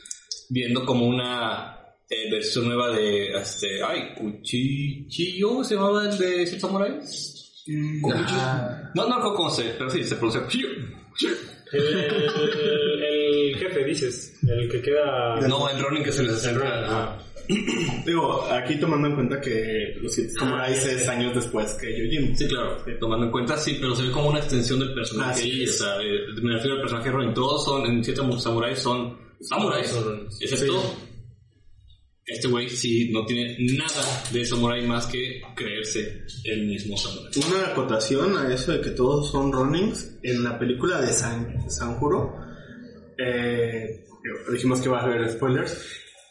viendo 0.50 0.86
como 0.86 1.06
una 1.06 1.78
eh, 2.10 2.32
versión 2.32 2.66
nueva 2.66 2.92
de, 2.92 3.34
este, 3.34 3.84
ay, 3.84 4.14
Kuchichiyo, 4.16 5.64
¿se 5.64 5.76
llamaba 5.76 6.06
el 6.06 6.18
de 6.18 6.46
Siete 6.48 6.62
Samuráis? 6.62 7.64
No, 7.68 9.08
no 9.08 9.16
recuerdo 9.18 9.36
cómo 9.36 9.50
se, 9.50 9.64
pero 9.78 9.90
sí, 9.90 10.04
se 10.04 10.16
pronuncia 10.16 10.44
Kuchiyo. 10.44 10.70
El, 11.74 11.82
el 13.04 13.56
jefe, 13.58 13.84
dices. 13.84 14.38
El 14.44 14.70
que 14.70 14.82
queda. 14.82 15.40
No, 15.48 15.70
el 15.70 15.82
Ronin 15.82 16.04
que 16.04 16.12
se 16.12 16.24
les 16.24 16.34
hace. 16.34 16.54
Ah, 17.50 18.04
Digo, 18.06 18.44
aquí 18.52 18.76
tomando 18.80 19.08
en 19.10 19.16
cuenta 19.16 19.40
que 19.42 19.96
los 20.02 20.14
siete 20.14 20.32
samuráis 20.34 20.86
es 20.86 21.08
años 21.10 21.34
después 21.36 21.74
que 21.74 21.88
Yojimbo. 21.98 22.36
Sí, 22.38 22.48
claro, 22.48 22.78
tomando 23.00 23.26
en 23.26 23.32
cuenta, 23.32 23.58
sí, 23.58 23.78
pero 23.80 23.96
se 23.96 24.04
ve 24.04 24.12
como 24.12 24.30
una 24.30 24.40
extensión 24.40 24.80
del 24.80 24.94
personaje. 24.94 25.32
Así 25.42 25.62
o 25.62 25.64
es. 25.66 25.78
sea, 25.78 25.96
eh, 26.02 26.20
me 26.42 26.54
refiero 26.54 26.76
al 26.76 26.82
personaje 26.82 27.12
Ronin. 27.12 27.34
Todos 27.34 27.66
son, 27.66 27.86
en 27.86 28.04
siete 28.04 28.22
samuráis 28.40 28.80
son 28.80 29.18
samuráis. 29.42 29.88
Son- 29.88 30.28
Excepto, 30.40 30.82
este 32.26 32.48
güey 32.48 32.70
sí 32.70 33.10
no 33.12 33.26
tiene 33.26 33.58
nada 33.76 34.24
de 34.32 34.46
samurái 34.46 34.88
más 34.88 35.06
que 35.08 35.42
creerse 35.56 36.24
el 36.46 36.66
mismo 36.66 36.96
samurái. 36.98 37.32
Una 37.52 37.68
acotación 37.68 38.38
a 38.38 38.54
eso 38.54 38.72
de 38.72 38.80
que 38.82 38.92
todos 38.92 39.30
son 39.30 39.52
runnings. 39.52 40.18
En 40.24 40.42
la 40.44 40.58
película 40.58 41.02
de 41.02 41.12
San, 41.12 41.70
Sanjuro, 41.70 42.34
eh, 43.18 44.06
dijimos 44.52 44.80
que 44.82 44.88
va 44.90 45.02
a 45.02 45.04
haber 45.04 45.30
spoilers. 45.30 45.78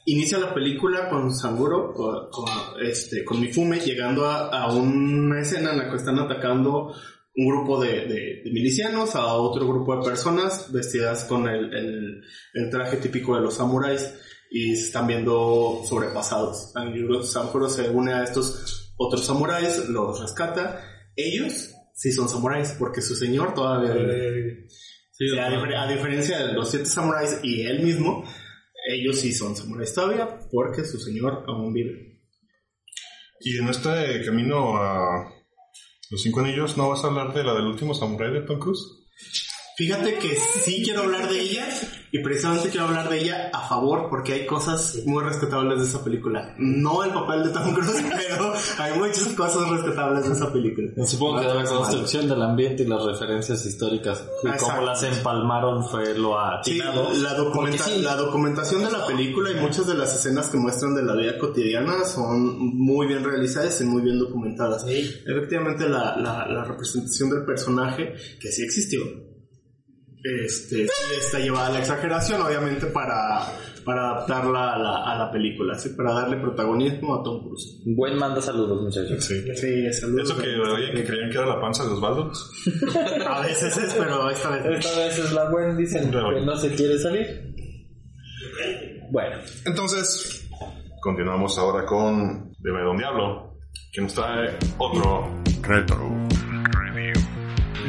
Inicia 0.04 0.38
la 0.38 0.52
película 0.52 1.08
con 1.08 1.32
Sanjuro, 1.34 1.92
con, 1.94 2.28
con, 2.30 2.46
este, 2.84 3.24
con 3.24 3.40
Mifume, 3.40 3.78
llegando 3.78 4.26
a, 4.26 4.48
a 4.48 4.72
una 4.74 5.40
escena 5.40 5.70
en 5.72 5.78
la 5.78 5.90
que 5.90 5.96
están 5.96 6.18
atacando 6.18 6.92
un 7.36 7.46
grupo 7.48 7.80
de, 7.80 8.06
de- 8.06 8.42
de 8.44 8.50
milicianos 8.52 9.14
a 9.14 9.26
otro 9.34 9.66
grupo 9.66 9.96
de 9.96 10.04
personas 10.04 10.70
vestidas 10.72 11.24
con 11.24 11.48
el, 11.48 11.72
el- 11.72 12.22
el 12.54 12.70
traje 12.70 12.96
típico 12.98 13.36
de 13.36 13.42
los 13.42 13.54
samuráis 13.54 14.12
y 14.50 14.74
se 14.76 14.86
están 14.86 15.06
viendo 15.06 15.82
sobrepasados. 15.88 16.72
Sanjuro 17.30 17.68
se 17.70 17.88
une 17.88 18.12
a 18.12 18.24
estos 18.24 18.92
otros 18.96 19.24
samuráis, 19.24 19.88
los 19.88 20.20
rescata. 20.20 20.80
Ellos 21.16 21.70
sí 21.94 22.10
son 22.12 22.28
samuráis 22.28 22.74
porque 22.78 23.00
su 23.00 23.14
señor 23.14 23.54
todavía 23.54 23.94
eh, 23.94 24.66
Sí, 25.14 25.28
Sí, 25.28 25.38
a, 25.38 25.48
difer- 25.48 25.76
a 25.76 25.86
diferencia 25.86 26.44
de 26.46 26.52
los 26.54 26.70
siete 26.70 26.86
samuráis 26.86 27.38
y 27.42 27.62
él 27.62 27.82
mismo, 27.84 28.24
ellos 28.88 29.20
sí 29.20 29.32
son 29.32 29.56
samuráis 29.56 29.94
todavía 29.94 30.38
porque 30.50 30.84
su 30.84 30.98
señor 30.98 31.44
aún 31.46 31.72
vive. 31.72 32.20
Y 33.40 33.58
en 33.58 33.68
este 33.68 34.24
camino 34.24 34.76
a 34.76 35.32
los 36.10 36.22
cinco 36.22 36.40
anillos, 36.40 36.76
¿no 36.76 36.90
vas 36.90 37.02
a 37.04 37.08
hablar 37.08 37.32
de 37.34 37.42
la 37.42 37.54
del 37.54 37.66
último 37.66 37.94
samurai 37.94 38.32
de 38.32 38.42
Tom 38.42 38.58
Cruise? 38.58 39.02
Fíjate 39.76 40.18
que 40.18 40.36
sí 40.36 40.82
quiero 40.84 41.02
hablar 41.02 41.28
de 41.30 41.40
ella 41.40 41.66
y 42.10 42.18
precisamente 42.18 42.68
quiero 42.68 42.86
hablar 42.88 43.08
de 43.08 43.22
ella 43.22 43.50
a 43.54 43.66
favor 43.66 44.08
porque 44.10 44.34
hay 44.34 44.46
cosas 44.46 44.98
muy 45.06 45.24
rescatables 45.24 45.78
de 45.78 45.86
esa 45.86 46.04
película. 46.04 46.54
No 46.58 47.02
el 47.04 47.10
papel 47.12 47.44
de 47.44 47.48
Tom 47.50 47.72
Cruise, 47.72 48.04
pero 48.28 48.52
hay 48.78 48.98
muchas 48.98 49.28
cosas 49.28 49.66
rescatables 49.70 50.26
de 50.28 50.34
esa 50.34 50.52
película. 50.52 50.90
Supongo 51.06 51.40
que 51.40 51.46
la 51.46 51.64
construcción 51.64 52.28
del 52.28 52.42
ambiente 52.42 52.82
y 52.82 52.86
las 52.86 53.02
referencias 53.02 53.64
históricas 53.64 54.22
y 54.44 54.48
Exacto. 54.48 54.66
cómo 54.74 54.86
las 54.86 55.02
empalmaron 55.04 55.88
fue 55.88 56.18
lo 56.18 56.34
Sí, 56.64 56.72
atinado. 56.78 57.08
la, 57.14 57.34
documenta- 57.34 57.84
sí. 57.84 58.02
la 58.02 58.16
documentación 58.16 58.84
de 58.84 58.90
la 58.90 59.06
película 59.06 59.52
y 59.52 59.54
muchas 59.54 59.86
de 59.86 59.94
las 59.94 60.14
escenas 60.14 60.48
que 60.48 60.58
muestran 60.58 60.94
de 60.94 61.02
la 61.02 61.14
vida 61.16 61.38
cotidiana 61.38 62.04
son 62.04 62.58
muy 62.76 63.06
bien 63.06 63.24
realizadas 63.24 63.80
y 63.80 63.84
muy 63.84 64.02
bien 64.02 64.18
documentadas. 64.18 64.84
Efectivamente, 64.86 65.88
la, 65.88 66.14
la, 66.18 66.46
la 66.46 66.64
representación 66.64 67.30
del 67.30 67.44
personaje, 67.46 68.14
que 68.38 68.52
sí 68.52 68.62
existió, 68.62 69.00
este, 70.22 70.86
está 71.18 71.38
llevada 71.38 71.66
a 71.68 71.70
la 71.70 71.78
exageración, 71.80 72.40
obviamente, 72.42 72.86
para, 72.86 73.46
para 73.84 74.10
adaptarla 74.10 74.74
a 74.74 74.78
la, 74.78 75.04
a 75.04 75.18
la 75.18 75.32
película, 75.32 75.78
¿sí? 75.78 75.90
para 75.90 76.12
darle 76.12 76.36
protagonismo 76.36 77.14
a 77.14 77.22
Tom 77.22 77.44
Cruise. 77.44 77.82
Buen 77.84 78.16
manda 78.16 78.40
saludos, 78.40 78.82
muchachos. 78.82 79.24
Sí. 79.24 79.42
Sí, 79.54 79.92
saludos. 79.92 80.30
Eso 80.30 80.40
que, 80.40 80.48
oye, 80.56 80.92
que 80.92 81.04
creían 81.04 81.30
que 81.30 81.38
era 81.38 81.46
la 81.46 81.60
panza 81.60 81.84
de 81.84 81.90
Osvaldo. 81.90 82.30
A 83.28 83.40
veces 83.42 83.76
es, 83.76 83.94
pero 83.94 84.30
esta 84.30 84.50
vez 84.50 84.64
no. 84.64 84.72
Esta 84.72 84.98
vez 84.98 85.18
es 85.18 85.32
la 85.32 85.50
buena, 85.50 85.76
dicen 85.76 86.10
que 86.10 86.40
no 86.44 86.56
se 86.56 86.74
quiere 86.74 86.98
salir. 86.98 87.52
Bueno, 89.10 89.36
Entonces, 89.66 90.48
continuamos 91.00 91.58
ahora 91.58 91.84
con 91.84 92.54
Deme 92.60 92.80
Don 92.82 92.96
Diablo, 92.96 93.58
que 93.92 94.00
nos 94.00 94.14
trae 94.14 94.56
otro 94.78 95.42
retro. 95.62 96.28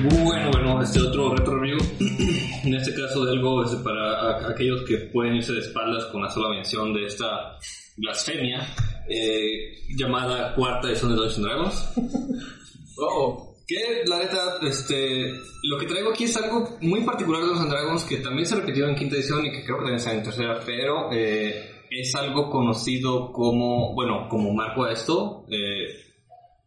Bueno, 0.02 0.50
bueno, 0.52 0.82
este 0.82 1.00
otro 1.00 1.36
retro 1.36 1.60
review, 1.60 1.78
en 2.64 2.74
este 2.74 2.96
caso 2.96 3.26
de 3.26 3.32
algo 3.32 3.64
este, 3.64 3.78
para 3.78 4.50
aquellos 4.50 4.82
que 4.84 4.98
pueden 4.98 5.36
irse 5.36 5.54
de 5.54 5.60
espaldas 5.60 6.06
con 6.06 6.24
la 6.24 6.32
sola 6.32 6.50
mención 6.50 6.94
de 6.94 7.06
esta 7.06 7.60
blasfemia 7.98 8.68
eh, 9.08 9.76
llamada 9.96 10.56
cuarta 10.56 10.90
edición 10.90 11.12
de 11.12 11.16
Dungeons 11.18 11.42
Dragons. 11.42 11.90
Oh, 12.96 13.56
que 13.68 14.04
la 14.06 14.20
neta, 14.20 14.60
este, 14.62 15.26
lo 15.64 15.80
que 15.80 15.88
traigo 15.88 16.12
aquí 16.12 16.26
es 16.26 16.38
algo 16.38 16.78
muy 16.82 17.02
particular 17.02 17.42
de 17.42 17.48
Dungeons 17.48 17.72
Dragons 17.72 18.04
que 18.04 18.18
también 18.18 18.46
se 18.46 18.56
repitió 18.56 18.88
en 18.88 18.96
quinta 18.96 19.16
edición 19.16 19.44
y 19.48 19.52
que 19.52 19.64
creo 19.64 19.78
que 19.78 19.86
también 19.86 19.98
está 19.98 20.14
en 20.14 20.22
tercera, 20.24 20.60
pero 20.64 21.12
eh, 21.12 21.72
es 21.90 22.14
algo 22.14 22.52
conocido 22.52 23.32
como, 23.32 23.96
bueno, 23.96 24.28
como 24.30 24.54
marco 24.54 24.84
a 24.86 24.92
esto, 24.92 25.48
eh, 25.50 25.88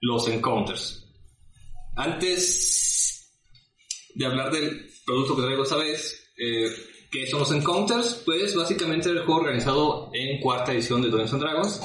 los 0.00 0.28
encounters. 0.28 1.08
Antes 1.94 2.76
de 4.16 4.26
hablar 4.26 4.50
del 4.52 4.86
producto 5.04 5.36
que 5.36 5.42
traigo 5.42 5.62
esta 5.62 5.76
vez, 5.76 6.30
eh, 6.38 6.68
¿qué 7.10 7.26
son 7.26 7.40
los 7.40 7.50
Encounters? 7.52 8.22
Pues 8.24 8.54
básicamente 8.54 9.10
el 9.10 9.24
juego 9.24 9.40
organizado 9.42 10.10
en 10.12 10.40
cuarta 10.40 10.72
edición 10.72 11.02
de 11.02 11.08
Dungeons 11.08 11.32
and 11.34 11.42
Dragons. 11.42 11.80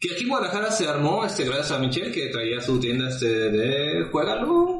Que 0.00 0.12
aquí 0.12 0.22
en 0.22 0.28
Guadalajara 0.28 0.70
se 0.70 0.86
armó 0.86 1.24
este, 1.24 1.44
gracias 1.44 1.72
a 1.72 1.78
Michelle 1.80 2.12
que 2.12 2.28
traía 2.28 2.60
su 2.60 2.78
tienda 2.78 3.08
este, 3.08 3.26
de 3.50 4.04
Juegalo. 4.10 4.78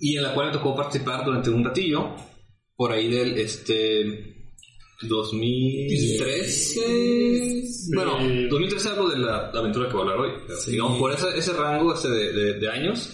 Y 0.00 0.16
en 0.16 0.22
la 0.24 0.34
cual 0.34 0.48
me 0.48 0.52
tocó 0.52 0.74
participar 0.74 1.24
durante 1.24 1.50
un 1.50 1.64
ratillo. 1.64 2.14
Por 2.76 2.90
ahí 2.92 3.08
del 3.08 3.38
este 3.38 4.34
2013. 5.02 7.62
Bueno, 7.94 8.18
2013 8.50 8.88
hablo 8.88 9.08
de 9.10 9.18
la 9.18 9.50
aventura 9.54 9.88
que 9.88 9.94
voy 9.96 10.08
a 10.08 10.12
hablar 10.12 10.26
hoy. 10.26 10.32
Digamos, 10.66 10.98
por 10.98 11.12
ese, 11.12 11.26
ese 11.36 11.52
rango 11.52 11.94
este 11.94 12.08
de, 12.08 12.32
de- 12.32 12.54
de 12.58 12.68
años. 12.70 13.12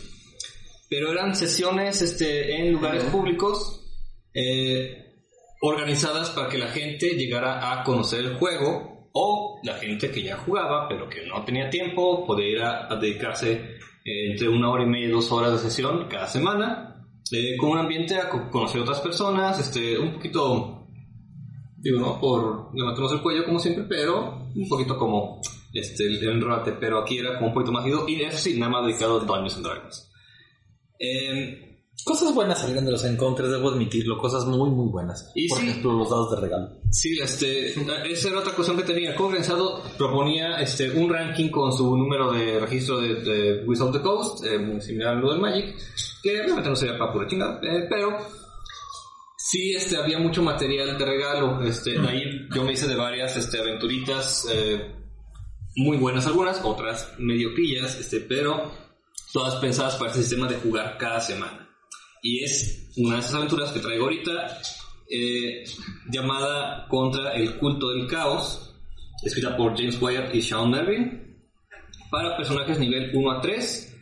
Pero 0.90 1.12
eran 1.12 1.34
sesiones 1.34 2.02
este, 2.02 2.56
en 2.56 2.72
lugares 2.72 3.04
públicos 3.04 3.80
eh, 4.34 5.14
organizadas 5.60 6.30
para 6.30 6.48
que 6.48 6.58
la 6.58 6.68
gente 6.68 7.10
llegara 7.16 7.72
a 7.72 7.82
conocer 7.84 8.20
el 8.20 8.36
juego 8.36 9.08
o 9.12 9.60
la 9.62 9.74
gente 9.74 10.10
que 10.10 10.22
ya 10.22 10.36
jugaba 10.36 10.88
pero 10.88 11.08
que 11.08 11.24
no 11.26 11.44
tenía 11.44 11.70
tiempo 11.70 12.26
podía 12.26 12.48
ir 12.48 12.62
a, 12.62 12.92
a 12.92 12.96
dedicarse 12.96 13.52
eh, 14.04 14.30
entre 14.32 14.48
una 14.48 14.70
hora 14.70 14.82
y 14.82 14.86
media 14.86 15.06
y 15.06 15.10
dos 15.12 15.30
horas 15.32 15.52
de 15.52 15.58
sesión 15.58 16.08
cada 16.08 16.26
semana 16.26 17.06
eh, 17.32 17.56
con 17.56 17.70
un 17.70 17.78
ambiente 17.78 18.16
a 18.16 18.28
co- 18.28 18.50
conocer 18.50 18.80
otras 18.82 19.00
personas, 19.00 19.58
este, 19.58 19.98
un 19.98 20.12
poquito, 20.14 20.86
digo, 21.78 21.98
no 22.00 22.20
por 22.20 22.70
levantarnos 22.74 23.12
el 23.12 23.22
cuello 23.22 23.44
como 23.44 23.58
siempre, 23.58 23.84
pero 23.88 24.48
un 24.54 24.68
poquito 24.68 24.98
como 24.98 25.40
este, 25.72 26.04
el, 26.06 26.22
el 26.22 26.42
rate, 26.42 26.72
pero 26.72 26.98
aquí 26.98 27.18
era 27.18 27.34
como 27.36 27.48
un 27.48 27.54
poquito 27.54 27.72
más 27.72 27.86
ido, 27.86 28.06
y 28.08 28.20
eso 28.20 28.36
sí, 28.36 28.58
nada 28.58 28.72
más 28.72 28.86
dedicado 28.86 29.20
a 29.20 29.24
Dungeons 29.24 29.56
and 29.56 29.64
Dragons. 29.66 30.10
Eh, 31.04 31.64
Cosas 32.04 32.34
buenas 32.34 32.58
salieron 32.58 32.84
de 32.84 32.90
los 32.92 33.04
encounters, 33.04 33.50
debo 33.50 33.70
admitirlo. 33.70 34.18
Cosas 34.18 34.44
muy, 34.44 34.68
muy 34.68 34.90
buenas. 34.90 35.30
Y 35.34 35.48
Por 35.48 35.58
sí. 35.60 35.68
ejemplo, 35.68 35.92
los 35.94 36.10
dados 36.10 36.32
de 36.32 36.40
regalo. 36.40 36.68
Sí, 36.90 37.18
este, 37.18 37.70
esa 38.10 38.28
era 38.28 38.40
otra 38.40 38.52
cuestión 38.52 38.76
que 38.76 38.82
tenía. 38.82 39.14
Organizado 39.18 39.82
proponía 39.96 40.60
este, 40.60 40.90
un 40.90 41.10
ranking 41.10 41.48
con 41.48 41.72
su 41.72 41.96
número 41.96 42.30
de 42.32 42.60
registro 42.60 43.00
de, 43.00 43.14
de 43.14 43.64
Wizards 43.64 43.88
of 43.90 43.96
the 43.96 44.02
Coast, 44.02 44.44
eh, 44.44 44.58
muy 44.58 44.82
similar 44.82 45.16
a 45.16 45.20
lo 45.20 45.30
del 45.32 45.40
Magic, 45.40 45.76
que 46.22 46.42
realmente 46.42 46.68
no 46.68 46.76
sería 46.76 46.98
para 46.98 47.10
pura 47.10 47.26
chingada, 47.26 47.58
eh, 47.62 47.86
pero 47.88 48.18
sí 49.38 49.72
este, 49.74 49.96
había 49.96 50.18
mucho 50.18 50.42
material 50.42 50.98
de 50.98 51.04
regalo. 51.06 51.62
Este, 51.62 51.98
ahí 52.00 52.48
yo 52.54 52.64
me 52.64 52.72
hice 52.72 52.86
de 52.86 52.96
varias 52.96 53.34
este, 53.38 53.60
aventuritas 53.60 54.46
eh, 54.52 54.92
muy 55.76 55.96
buenas 55.96 56.26
algunas, 56.26 56.60
otras 56.62 57.14
mediocrillas, 57.18 57.98
este, 57.98 58.20
pero 58.20 58.83
todas 59.34 59.56
pensadas 59.56 59.96
para 59.96 60.12
este 60.12 60.22
sistema 60.22 60.46
de 60.46 60.54
jugar 60.54 60.96
cada 60.96 61.20
semana. 61.20 61.68
Y 62.22 62.44
es 62.44 62.92
una 62.96 63.16
de 63.16 63.20
esas 63.20 63.34
aventuras 63.34 63.72
que 63.72 63.80
traigo 63.80 64.04
ahorita, 64.04 64.60
eh, 65.10 65.64
llamada 66.08 66.86
Contra 66.88 67.34
el 67.34 67.58
culto 67.58 67.90
del 67.90 68.06
caos, 68.06 68.76
escrita 69.24 69.56
por 69.56 69.76
James 69.76 70.00
Wyatt 70.00 70.32
y 70.32 70.40
Sean 70.40 70.70
Melvin, 70.70 71.36
para 72.12 72.36
personajes 72.36 72.78
nivel 72.78 73.10
1 73.12 73.30
a 73.32 73.40
3, 73.40 73.96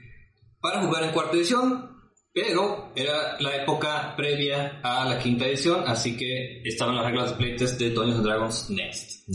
para 0.61 0.83
jugar 0.83 1.05
en 1.05 1.13
cuarta 1.13 1.35
edición, 1.35 1.91
pero 2.35 2.93
era 2.95 3.41
la 3.41 3.57
época 3.57 4.15
previa 4.15 4.81
a 4.83 5.07
la 5.09 5.19
quinta 5.19 5.47
edición, 5.47 5.85
así 5.87 6.15
que 6.15 6.61
estaban 6.63 6.95
las 6.95 7.07
reglas 7.07 7.31
de 7.31 7.37
playtest 7.37 7.81
de 7.81 7.91
Dungeons 7.91 8.19
and 8.19 8.27
Dragons 8.27 8.71
Next. 8.71 9.29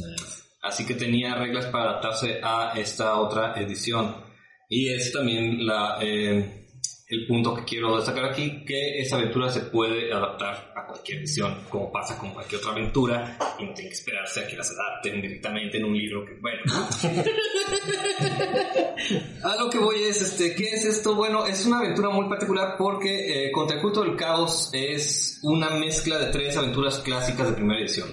Así 0.62 0.86
que 0.86 0.94
tenía 0.94 1.34
reglas 1.34 1.66
para 1.66 1.90
adaptarse 1.90 2.40
a 2.44 2.74
esta 2.76 3.20
otra 3.20 3.60
edición. 3.60 4.27
Y 4.70 4.90
es 4.90 5.14
también 5.14 5.66
la, 5.66 5.98
eh, 6.02 6.68
el 7.10 7.26
punto 7.26 7.56
que 7.56 7.64
quiero 7.64 7.96
destacar 7.96 8.26
aquí, 8.26 8.66
que 8.66 9.00
esta 9.00 9.16
aventura 9.16 9.50
se 9.50 9.62
puede 9.62 10.12
adaptar 10.12 10.74
a 10.76 10.86
cualquier 10.86 11.20
edición, 11.20 11.64
como 11.70 11.90
pasa 11.90 12.18
con 12.18 12.32
cualquier 12.32 12.60
otra 12.60 12.74
aventura, 12.74 13.38
y 13.58 13.64
no 13.64 13.74
tiene 13.74 13.90
que 13.90 13.96
esperarse 13.96 14.42
a 14.42 14.48
que 14.48 14.58
las 14.58 14.70
adapten 14.72 15.22
directamente 15.22 15.78
en 15.78 15.86
un 15.86 15.98
libro 15.98 16.26
que, 16.26 16.34
bueno. 16.42 16.64
a 19.44 19.56
lo 19.56 19.70
que 19.70 19.80
voy 19.80 20.04
es, 20.04 20.22
este, 20.22 20.54
¿qué 20.54 20.72
es 20.72 20.84
esto? 20.84 21.16
Bueno, 21.16 21.46
es 21.46 21.66
una 21.66 21.80
aventura 21.80 22.10
muy 22.10 22.28
particular 22.28 22.76
porque 22.78 23.46
eh, 23.46 23.52
Contra 23.54 23.78
el 23.78 23.82
culto 23.82 24.04
del 24.04 24.18
caos 24.18 24.70
es 24.74 25.40
una 25.44 25.70
mezcla 25.70 26.20
de 26.20 26.30
tres 26.32 26.58
aventuras 26.58 27.00
clásicas 27.00 27.48
de 27.48 27.56
primera 27.56 27.80
edición. 27.80 28.10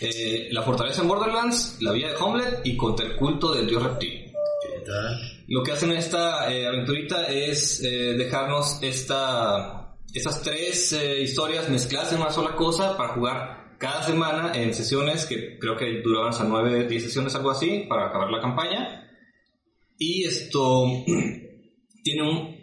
Eh, 0.00 0.50
la 0.52 0.62
fortaleza 0.62 1.02
en 1.02 1.08
Borderlands, 1.08 1.78
la 1.80 1.90
vía 1.90 2.10
de 2.10 2.16
Homelet 2.16 2.60
y 2.64 2.76
contra 2.76 3.06
el 3.06 3.16
culto 3.16 3.52
del 3.52 3.66
dios 3.66 3.82
reptil. 3.82 4.32
Lo 5.48 5.62
que 5.62 5.72
hacen 5.72 5.90
en 5.90 5.98
esta 5.98 6.52
eh, 6.52 6.66
aventurita 6.66 7.26
es 7.26 7.82
eh, 7.82 8.14
dejarnos 8.14 8.78
esta, 8.82 9.94
estas 10.12 10.42
tres 10.42 10.92
eh, 10.92 11.20
historias 11.20 11.68
mezcladas 11.68 12.12
en 12.12 12.20
una 12.20 12.30
sola 12.30 12.54
cosa 12.56 12.96
para 12.96 13.14
jugar 13.14 13.76
cada 13.78 14.02
semana 14.02 14.52
en 14.54 14.72
sesiones 14.72 15.26
que 15.26 15.58
creo 15.58 15.76
que 15.76 16.00
duraban 16.00 16.30
hasta 16.30 16.44
9, 16.44 16.88
10 16.88 17.02
sesiones, 17.02 17.34
algo 17.34 17.50
así, 17.50 17.84
para 17.88 18.06
acabar 18.06 18.30
la 18.30 18.40
campaña. 18.40 19.10
Y 19.98 20.24
esto 20.24 20.86
tiene 22.02 22.22
un 22.22 22.56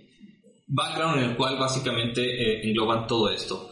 background 0.67 1.17
en 1.17 1.29
el 1.31 1.37
cual 1.37 1.57
básicamente 1.59 2.21
eh, 2.23 2.67
engloban 2.67 3.05
todo 3.05 3.29
esto. 3.29 3.69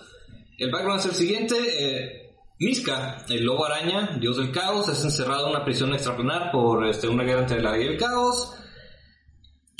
El 0.58 0.70
background 0.70 1.00
es 1.00 1.06
el 1.08 1.14
siguiente. 1.14 1.56
eh, 1.80 2.16
Miska, 2.62 3.26
el 3.30 3.46
lobo 3.46 3.66
araña, 3.66 4.18
dios 4.20 4.36
del 4.36 4.52
caos, 4.52 4.90
es 4.90 5.02
encerrado 5.06 5.46
en 5.48 5.56
una 5.56 5.64
prisión 5.64 5.94
extraplanar 5.94 6.52
por 6.52 6.86
este, 6.86 7.08
una 7.08 7.24
guerra 7.24 7.44
entre 7.44 7.62
la 7.62 7.72
ley 7.72 7.86
y 7.86 7.88
el 7.88 7.98
caos. 7.98 8.54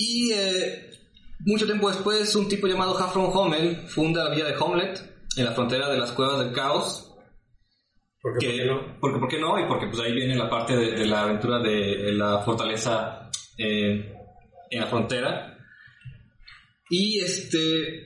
Y 0.02 0.32
eh, 0.32 0.92
mucho 1.46 1.66
tiempo 1.66 1.90
después, 1.90 2.34
un 2.38 2.48
tipo 2.48 2.68
llamado 2.68 2.98
Hafron 2.98 3.32
Hommel 3.34 3.76
funda 3.90 4.24
la 4.24 4.30
villa 4.34 4.46
de 4.48 4.56
Homlet 4.58 4.98
en 5.36 5.44
la 5.44 5.52
frontera 5.52 5.90
de 5.90 5.98
las 5.98 6.14
cuevas 6.14 6.40
del 6.40 6.54
caos. 6.54 7.14
¿Por 8.22 8.38
qué, 8.38 8.48
Que- 8.48 8.58
por 8.58 8.60
qué 8.62 8.66
no? 8.66 9.00
Porque, 9.02 9.20
¿Por 9.20 9.28
qué 9.30 9.40
no? 9.40 9.60
Y 9.60 9.68
porque 9.68 9.88
pues 9.88 10.00
ahí 10.00 10.14
viene 10.14 10.36
la 10.38 10.50
parte 10.50 10.78
de, 10.78 10.92
de 10.92 11.06
la 11.06 11.24
aventura 11.24 11.60
de, 11.60 11.98
de 11.98 12.12
la 12.14 12.40
fortaleza 12.40 13.30
eh, 13.58 14.14
en 14.70 14.80
la 14.80 14.88
frontera. 14.88 15.58
Y 16.90 17.20
este... 17.20 18.06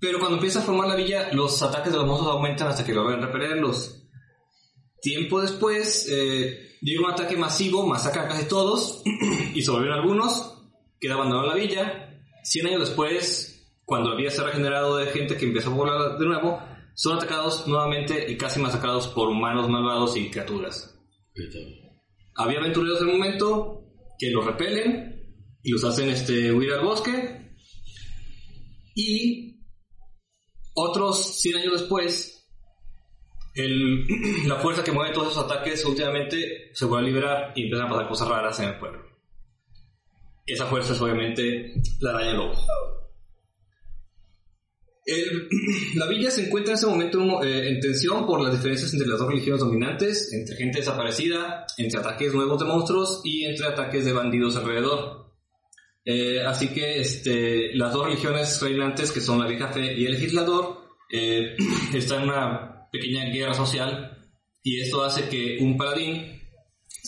Pero 0.00 0.18
cuando 0.18 0.36
empieza 0.38 0.58
a 0.58 0.62
formar 0.62 0.88
la 0.88 0.96
villa, 0.96 1.32
los 1.32 1.62
ataques 1.62 1.92
de 1.92 1.98
los 1.98 2.06
monstruos 2.06 2.34
aumentan 2.34 2.66
hasta 2.68 2.84
que 2.84 2.92
logran 2.92 3.22
repelerlos. 3.22 4.02
Tiempo 5.00 5.40
después, 5.40 6.08
eh, 6.10 6.76
llega 6.82 7.00
un 7.06 7.12
ataque 7.12 7.36
masivo, 7.36 7.86
masacran 7.86 8.26
a 8.26 8.28
casi 8.28 8.48
todos 8.48 9.02
y 9.54 9.62
sobreviven 9.62 9.98
algunos. 10.00 10.55
Queda 11.00 11.14
abandonada 11.14 11.48
la 11.48 11.54
villa. 11.54 12.20
100 12.42 12.66
años 12.68 12.80
después, 12.80 13.68
cuando 13.84 14.10
la 14.10 14.16
villa 14.16 14.30
se 14.30 14.40
ha 14.40 14.44
regenerado 14.44 14.96
de 14.96 15.06
gente 15.06 15.36
que 15.36 15.44
empieza 15.46 15.68
a 15.70 15.74
poblar 15.76 16.18
de 16.18 16.26
nuevo, 16.26 16.62
son 16.94 17.16
atacados 17.16 17.66
nuevamente 17.66 18.30
y 18.30 18.36
casi 18.36 18.60
masacrados 18.60 19.08
por 19.08 19.28
humanos 19.28 19.68
malvados 19.68 20.16
y 20.16 20.30
criaturas. 20.30 20.98
Había 22.36 22.58
aventureros 22.60 23.00
del 23.00 23.08
momento 23.08 23.82
que 24.18 24.30
los 24.30 24.44
repelen 24.44 25.34
y 25.62 25.70
los 25.72 25.84
hacen 25.84 26.08
este, 26.08 26.52
huir 26.52 26.72
al 26.72 26.84
bosque. 26.84 27.54
Y 28.94 29.60
otros 30.74 31.40
100 31.40 31.56
años 31.56 31.72
después, 31.80 32.48
el- 33.54 34.06
la 34.48 34.56
fuerza 34.56 34.84
que 34.84 34.92
mueve 34.92 35.12
todos 35.14 35.32
esos 35.32 35.44
ataques 35.44 35.84
últimamente 35.84 36.70
se 36.72 36.84
vuelve 36.86 37.08
a 37.08 37.10
liberar 37.10 37.52
y 37.56 37.64
empiezan 37.64 37.86
a 37.86 37.90
pasar 37.90 38.08
cosas 38.08 38.28
raras 38.28 38.60
en 38.60 38.68
el 38.70 38.78
pueblo. 38.78 39.05
Esa 40.46 40.66
fuerza 40.66 40.92
es 40.92 41.00
obviamente 41.00 41.74
la 42.00 42.10
araña 42.10 42.34
lobo. 42.34 42.54
El- 45.04 45.48
la 45.96 46.06
villa 46.06 46.30
se 46.30 46.46
encuentra 46.46 46.72
en 46.72 46.78
ese 46.78 46.86
momento 46.86 47.42
eh, 47.42 47.68
en 47.68 47.80
tensión 47.80 48.26
por 48.26 48.40
las 48.40 48.52
diferencias 48.52 48.92
entre 48.92 49.08
las 49.08 49.18
dos 49.18 49.28
religiones 49.28 49.60
dominantes, 49.60 50.32
entre 50.32 50.56
gente 50.56 50.78
desaparecida, 50.78 51.66
entre 51.78 52.00
ataques 52.00 52.34
nuevos 52.34 52.58
de 52.58 52.66
monstruos 52.66 53.20
y 53.24 53.44
entre 53.44 53.66
ataques 53.66 54.04
de 54.04 54.12
bandidos 54.12 54.56
alrededor. 54.56 55.34
Eh, 56.04 56.40
así 56.44 56.68
que 56.68 57.00
este, 57.00 57.74
las 57.74 57.92
dos 57.92 58.06
religiones 58.06 58.60
reinantes, 58.62 59.10
que 59.10 59.20
son 59.20 59.40
la 59.40 59.46
vieja 59.48 59.68
fe 59.68 59.92
y 59.94 60.06
el 60.06 60.12
legislador, 60.12 60.78
eh, 61.12 61.56
están 61.94 62.22
en 62.22 62.28
una 62.30 62.88
pequeña 62.92 63.24
guerra 63.26 63.54
social 63.54 64.28
y 64.62 64.80
esto 64.80 65.04
hace 65.04 65.28
que 65.28 65.58
un 65.60 65.76
paladín 65.76 66.40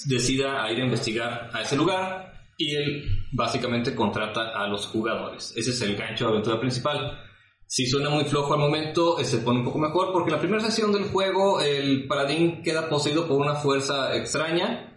decida 0.06 0.70
ir 0.70 0.80
a 0.80 0.84
investigar 0.84 1.50
a 1.52 1.62
ese 1.62 1.76
lugar 1.76 2.32
y 2.56 2.74
él 2.74 3.17
básicamente 3.32 3.94
contrata 3.94 4.50
a 4.54 4.66
los 4.66 4.86
jugadores. 4.86 5.52
Ese 5.56 5.70
es 5.70 5.80
el 5.82 5.96
gancho 5.96 6.26
de 6.26 6.30
aventura 6.32 6.60
principal. 6.60 7.20
Si 7.66 7.86
suena 7.86 8.08
muy 8.08 8.24
flojo 8.24 8.54
al 8.54 8.60
momento, 8.60 9.18
eh, 9.18 9.24
se 9.24 9.38
pone 9.38 9.58
un 9.58 9.64
poco 9.66 9.78
mejor 9.78 10.12
porque 10.12 10.30
la 10.30 10.38
primera 10.38 10.62
sesión 10.62 10.92
del 10.92 11.04
juego 11.04 11.60
el 11.60 12.06
paladín 12.06 12.62
queda 12.62 12.88
poseído 12.88 13.28
por 13.28 13.38
una 13.40 13.56
fuerza 13.56 14.16
extraña 14.16 14.88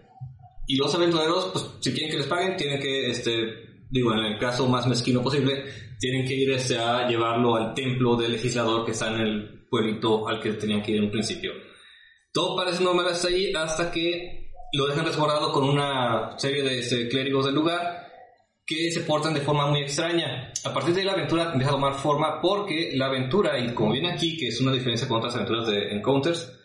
y 0.67 0.77
los 0.77 0.93
aventureros, 0.95 1.49
pues 1.51 1.65
si 1.81 1.91
quieren 1.91 2.11
que 2.11 2.17
les 2.17 2.27
paguen, 2.27 2.55
tienen 2.55 2.79
que, 2.79 3.09
este, 3.09 3.31
digo, 3.89 4.13
en 4.13 4.19
el 4.19 4.39
caso 4.39 4.67
más 4.67 4.87
mezquino 4.87 5.21
posible, 5.21 5.65
tienen 5.99 6.25
que 6.25 6.33
ir 6.33 6.51
este, 6.51 6.77
a 6.77 7.07
llevarlo 7.09 7.57
al 7.57 7.73
templo 7.73 8.15
del 8.15 8.31
legislador 8.31 8.85
que 8.85 8.91
está 8.91 9.13
en 9.13 9.19
el 9.19 9.67
pueblito 9.69 10.27
al 10.29 10.39
que 10.39 10.53
tenían 10.53 10.81
que 10.81 10.91
ir 10.91 10.97
en 10.97 11.05
un 11.05 11.11
principio. 11.11 11.51
Todo 12.31 12.55
parece 12.55 12.81
normal 12.83 13.07
hasta 13.07 13.27
ahí, 13.27 13.51
hasta 13.53 13.91
que 13.91 14.51
lo 14.71 14.87
dejan 14.87 15.05
resguardado 15.05 15.51
con 15.51 15.65
una 15.65 16.37
serie 16.37 16.63
de 16.63 16.79
este, 16.79 17.09
clérigos 17.09 17.45
del 17.45 17.55
lugar 17.55 18.00
que 18.71 18.89
se 18.89 19.01
portan 19.01 19.33
de 19.33 19.41
forma 19.41 19.67
muy 19.67 19.81
extraña. 19.81 20.53
A 20.63 20.73
partir 20.73 20.93
de 20.93 21.01
ahí 21.01 21.05
la 21.05 21.11
aventura 21.11 21.51
empieza 21.51 21.71
a 21.71 21.75
tomar 21.75 21.95
forma 21.95 22.39
porque 22.41 22.91
la 22.93 23.07
aventura, 23.07 23.59
y 23.59 23.73
como 23.73 23.91
viene 23.91 24.13
aquí, 24.13 24.37
que 24.37 24.47
es 24.47 24.61
una 24.61 24.71
diferencia 24.71 25.09
con 25.09 25.17
otras 25.17 25.35
aventuras 25.35 25.67
de 25.67 25.91
Encounters, 25.91 26.57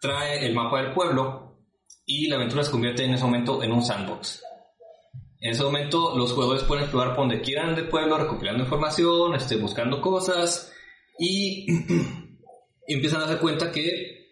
trae 0.00 0.44
el 0.44 0.52
mapa 0.52 0.82
del 0.82 0.92
pueblo 0.92 1.60
y 2.04 2.26
la 2.26 2.36
aventura 2.36 2.64
se 2.64 2.72
convierte 2.72 3.04
en 3.04 3.14
ese 3.14 3.22
momento 3.22 3.62
en 3.62 3.70
un 3.70 3.82
sandbox. 3.82 4.42
En 5.38 5.52
ese 5.52 5.62
momento 5.62 6.16
los 6.16 6.32
jugadores 6.32 6.64
pueden 6.64 6.84
explorar 6.84 7.14
por 7.14 7.28
donde 7.28 7.40
quieran 7.40 7.76
del 7.76 7.88
pueblo, 7.88 8.18
recopilando 8.18 8.64
información, 8.64 9.36
este, 9.36 9.56
buscando 9.56 10.00
cosas 10.00 10.72
y, 11.20 11.66
empiezan 12.88 13.22
a 13.22 13.26
darse 13.26 13.40
cuenta 13.40 13.70
que 13.70 14.24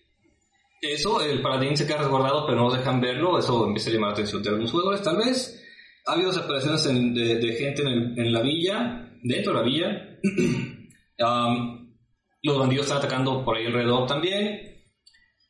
eso, 0.80 1.20
el 1.20 1.40
paladín 1.40 1.76
se 1.76 1.86
queda 1.86 1.98
resguardado, 1.98 2.44
pero 2.44 2.58
no 2.58 2.64
nos 2.64 2.76
dejan 2.76 3.00
verlo. 3.00 3.38
Eso 3.38 3.64
empieza 3.64 3.90
a 3.90 3.92
llamar 3.92 4.08
la 4.08 4.14
atención 4.14 4.42
de 4.42 4.48
algunos 4.48 4.72
jugadores, 4.72 5.02
tal 5.02 5.18
vez. 5.18 5.61
Ha 6.06 6.12
habido 6.12 6.30
desapariciones 6.30 6.84
en- 6.86 7.14
de, 7.14 7.36
de 7.36 7.52
gente 7.54 7.82
en, 7.82 7.88
el- 7.88 8.18
en 8.18 8.32
la 8.32 8.42
villa, 8.42 9.10
dentro 9.22 9.52
de 9.52 9.58
la 9.58 9.64
villa. 9.64 10.08
Um, 11.18 11.94
los 12.42 12.58
bandidos 12.58 12.86
están 12.86 12.98
atacando 12.98 13.44
por 13.44 13.56
ahí 13.56 13.66
alrededor 13.66 14.06
también. 14.08 14.60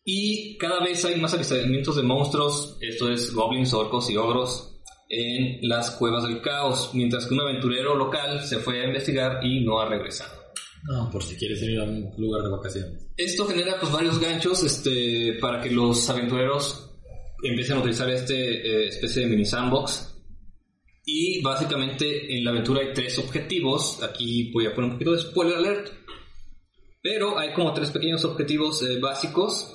Y 0.04 0.58
cada 0.58 0.80
vez 0.84 1.02
hay 1.04 1.18
más 1.20 1.32
avistamientos 1.32 1.96
de 1.96 2.02
monstruos, 2.02 2.76
esto 2.80 3.10
es 3.10 3.32
goblins, 3.32 3.72
orcos 3.72 4.10
y 4.10 4.16
ogros, 4.16 4.82
en 5.08 5.60
las 5.62 5.92
cuevas 5.92 6.24
del 6.24 6.42
caos, 6.42 6.90
mientras 6.92 7.26
que 7.26 7.34
un 7.34 7.40
aventurero 7.40 7.94
local 7.94 8.40
se 8.44 8.58
fue 8.58 8.82
a 8.82 8.86
investigar 8.88 9.38
y 9.42 9.64
no 9.64 9.80
ha 9.80 9.88
regresado. 9.88 10.32
No, 10.82 11.08
por 11.10 11.22
si 11.22 11.36
quieres 11.36 11.62
ir 11.62 11.78
a 11.78 11.84
un 11.84 12.12
lugar 12.18 12.42
de 12.42 12.50
vacaciones. 12.50 13.08
Esto 13.16 13.46
genera 13.46 13.78
pues 13.80 13.92
varios 13.92 14.18
ganchos 14.18 14.62
este, 14.64 15.38
para 15.40 15.60
que 15.60 15.70
los 15.70 16.10
aventureros 16.10 16.90
empiecen 17.42 17.76
a 17.76 17.80
utilizar 17.80 18.10
este 18.10 18.84
eh, 18.84 18.88
especie 18.88 19.22
de 19.22 19.28
mini 19.28 19.44
sandbox. 19.46 20.11
Y 21.04 21.42
básicamente 21.42 22.36
en 22.36 22.44
la 22.44 22.50
aventura 22.52 22.80
hay 22.80 22.92
tres 22.92 23.18
objetivos. 23.18 24.02
Aquí 24.02 24.50
voy 24.52 24.66
a 24.66 24.74
poner 24.74 24.90
un 24.90 24.96
poquito 24.96 25.12
de 25.12 25.18
spoiler 25.20 25.56
alert. 25.56 25.90
Pero 27.02 27.38
hay 27.38 27.52
como 27.52 27.72
tres 27.72 27.90
pequeños 27.90 28.24
objetivos 28.24 28.82
eh, 28.82 28.98
básicos. 29.00 29.74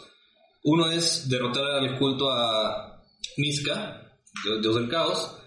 Uno 0.63 0.90
es 0.90 1.28
derrotar 1.30 1.66
al 1.66 1.98
culto 2.00 2.32
a 2.32 3.04
Miska, 3.38 4.12
dios 4.62 4.76
del 4.76 4.90
caos, 4.90 5.38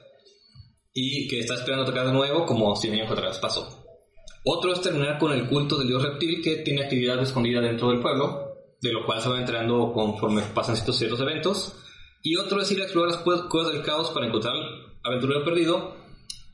y 0.93 1.27
que 1.29 1.41
está 1.41 1.55
esperando 1.55 1.85
atacar 1.85 2.07
de 2.07 2.13
nuevo 2.13 2.45
como 2.47 2.75
100 2.77 2.95
años 2.95 3.11
atrás 3.11 3.39
pasó. 3.39 3.85
Otro 4.45 4.73
es 4.73 4.81
terminar 4.81 5.19
con 5.19 5.33
el 5.33 5.47
culto 5.49 5.77
del 5.79 5.89
dios 5.89 6.03
reptil 6.03 6.43
que 6.43 6.57
tiene 6.57 6.83
actividad 6.83 7.21
escondida 7.23 7.61
dentro 7.61 7.91
del 7.91 8.01
pueblo, 8.01 8.49
de 8.81 8.93
lo 8.93 9.05
cual 9.05 9.21
se 9.21 9.29
va 9.29 9.39
enterando 9.39 9.93
conforme 9.93 10.43
pasan 10.55 10.75
estos 10.77 10.97
ciertos 10.97 11.21
eventos. 11.21 11.75
Y 12.23 12.37
otro 12.37 12.61
es 12.61 12.71
ir 12.71 12.81
a 12.81 12.85
explorar 12.85 13.13
las 13.15 13.25
cue- 13.25 13.49
cuevas 13.49 13.73
del 13.73 13.83
caos 13.83 14.11
para 14.11 14.27
encontrar 14.27 14.55
aventurero 15.03 15.45
perdido. 15.45 15.97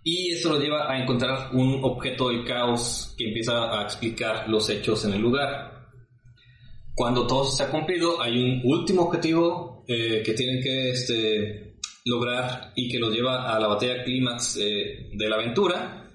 Y 0.02 0.32
eso 0.32 0.52
lo 0.52 0.60
lleva 0.60 0.90
a 0.90 1.00
encontrar 1.00 1.50
un 1.52 1.80
objeto 1.82 2.28
del 2.28 2.44
caos 2.44 3.14
que 3.18 3.28
empieza 3.28 3.78
a 3.78 3.82
explicar 3.82 4.48
los 4.48 4.68
hechos 4.70 5.04
en 5.04 5.14
el 5.14 5.20
lugar. 5.20 5.88
Cuando 6.94 7.26
todo 7.26 7.44
se 7.44 7.64
ha 7.64 7.70
cumplido, 7.70 8.22
hay 8.22 8.38
un 8.38 8.62
último 8.64 9.02
objetivo 9.02 9.84
eh, 9.88 10.22
que 10.24 10.32
tienen 10.32 10.62
que 10.62 10.90
este, 10.90 11.76
lograr 12.04 12.72
y 12.76 12.88
que 12.88 12.98
los 12.98 13.12
lleva 13.12 13.52
a 13.52 13.58
la 13.58 13.66
batalla 13.66 14.04
clímax 14.04 14.58
eh, 14.58 15.10
de 15.12 15.28
la 15.28 15.36
aventura 15.36 16.10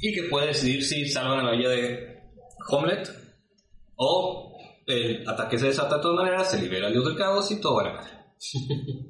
y 0.00 0.12
que 0.14 0.24
puede 0.24 0.48
decidir 0.48 0.82
si 0.82 1.06
salvan 1.06 1.40
a 1.40 1.42
la 1.44 1.52
villa 1.52 1.68
de 1.68 2.22
Homelet 2.70 3.08
o 3.96 4.58
el 4.86 5.28
ataque 5.28 5.58
se 5.58 5.66
desata 5.66 5.96
de 5.96 6.02
todas 6.02 6.16
maneras, 6.16 6.50
se 6.50 6.60
libera 6.60 6.88
el 6.88 6.94
dios 6.94 7.04
del 7.04 7.16
caos 7.16 7.50
y 7.50 7.60
todo 7.60 7.76
va 7.76 7.82
a 7.82 7.92
madre. 7.92 8.10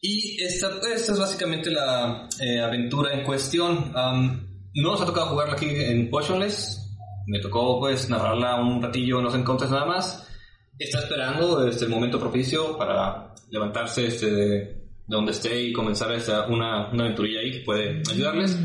y 0.00 0.42
esta, 0.42 0.78
esta 0.94 1.12
es 1.12 1.18
básicamente 1.18 1.70
la 1.70 2.28
eh, 2.40 2.60
aventura 2.60 3.12
en 3.12 3.24
cuestión. 3.24 3.92
Am, 3.94 4.48
no 4.74 4.92
nos 4.92 5.00
ha 5.02 5.06
tocado 5.06 5.28
jugarla 5.28 5.54
aquí 5.54 5.68
en 5.68 6.08
Potionless. 6.08 6.96
Me 7.26 7.38
tocó 7.40 7.78
pues 7.78 8.08
narrarla 8.08 8.56
un 8.56 8.82
ratillo 8.82 9.18
en 9.18 9.24
los 9.24 9.34
encuentros 9.34 9.70
nada 9.70 9.84
más. 9.84 10.26
Está 10.78 11.00
esperando 11.00 11.66
este, 11.66 11.84
el 11.84 11.90
momento 11.90 12.18
propicio 12.18 12.78
para 12.78 13.34
levantarse 13.50 14.06
este, 14.06 14.30
de, 14.30 14.46
de 14.46 14.76
donde 15.06 15.32
esté 15.32 15.60
y 15.60 15.72
comenzar 15.72 16.10
esta, 16.12 16.46
una, 16.46 16.90
una 16.90 17.04
aventurilla 17.04 17.40
ahí 17.40 17.52
que 17.52 17.60
puede 17.60 18.02
ayudarles. 18.10 18.56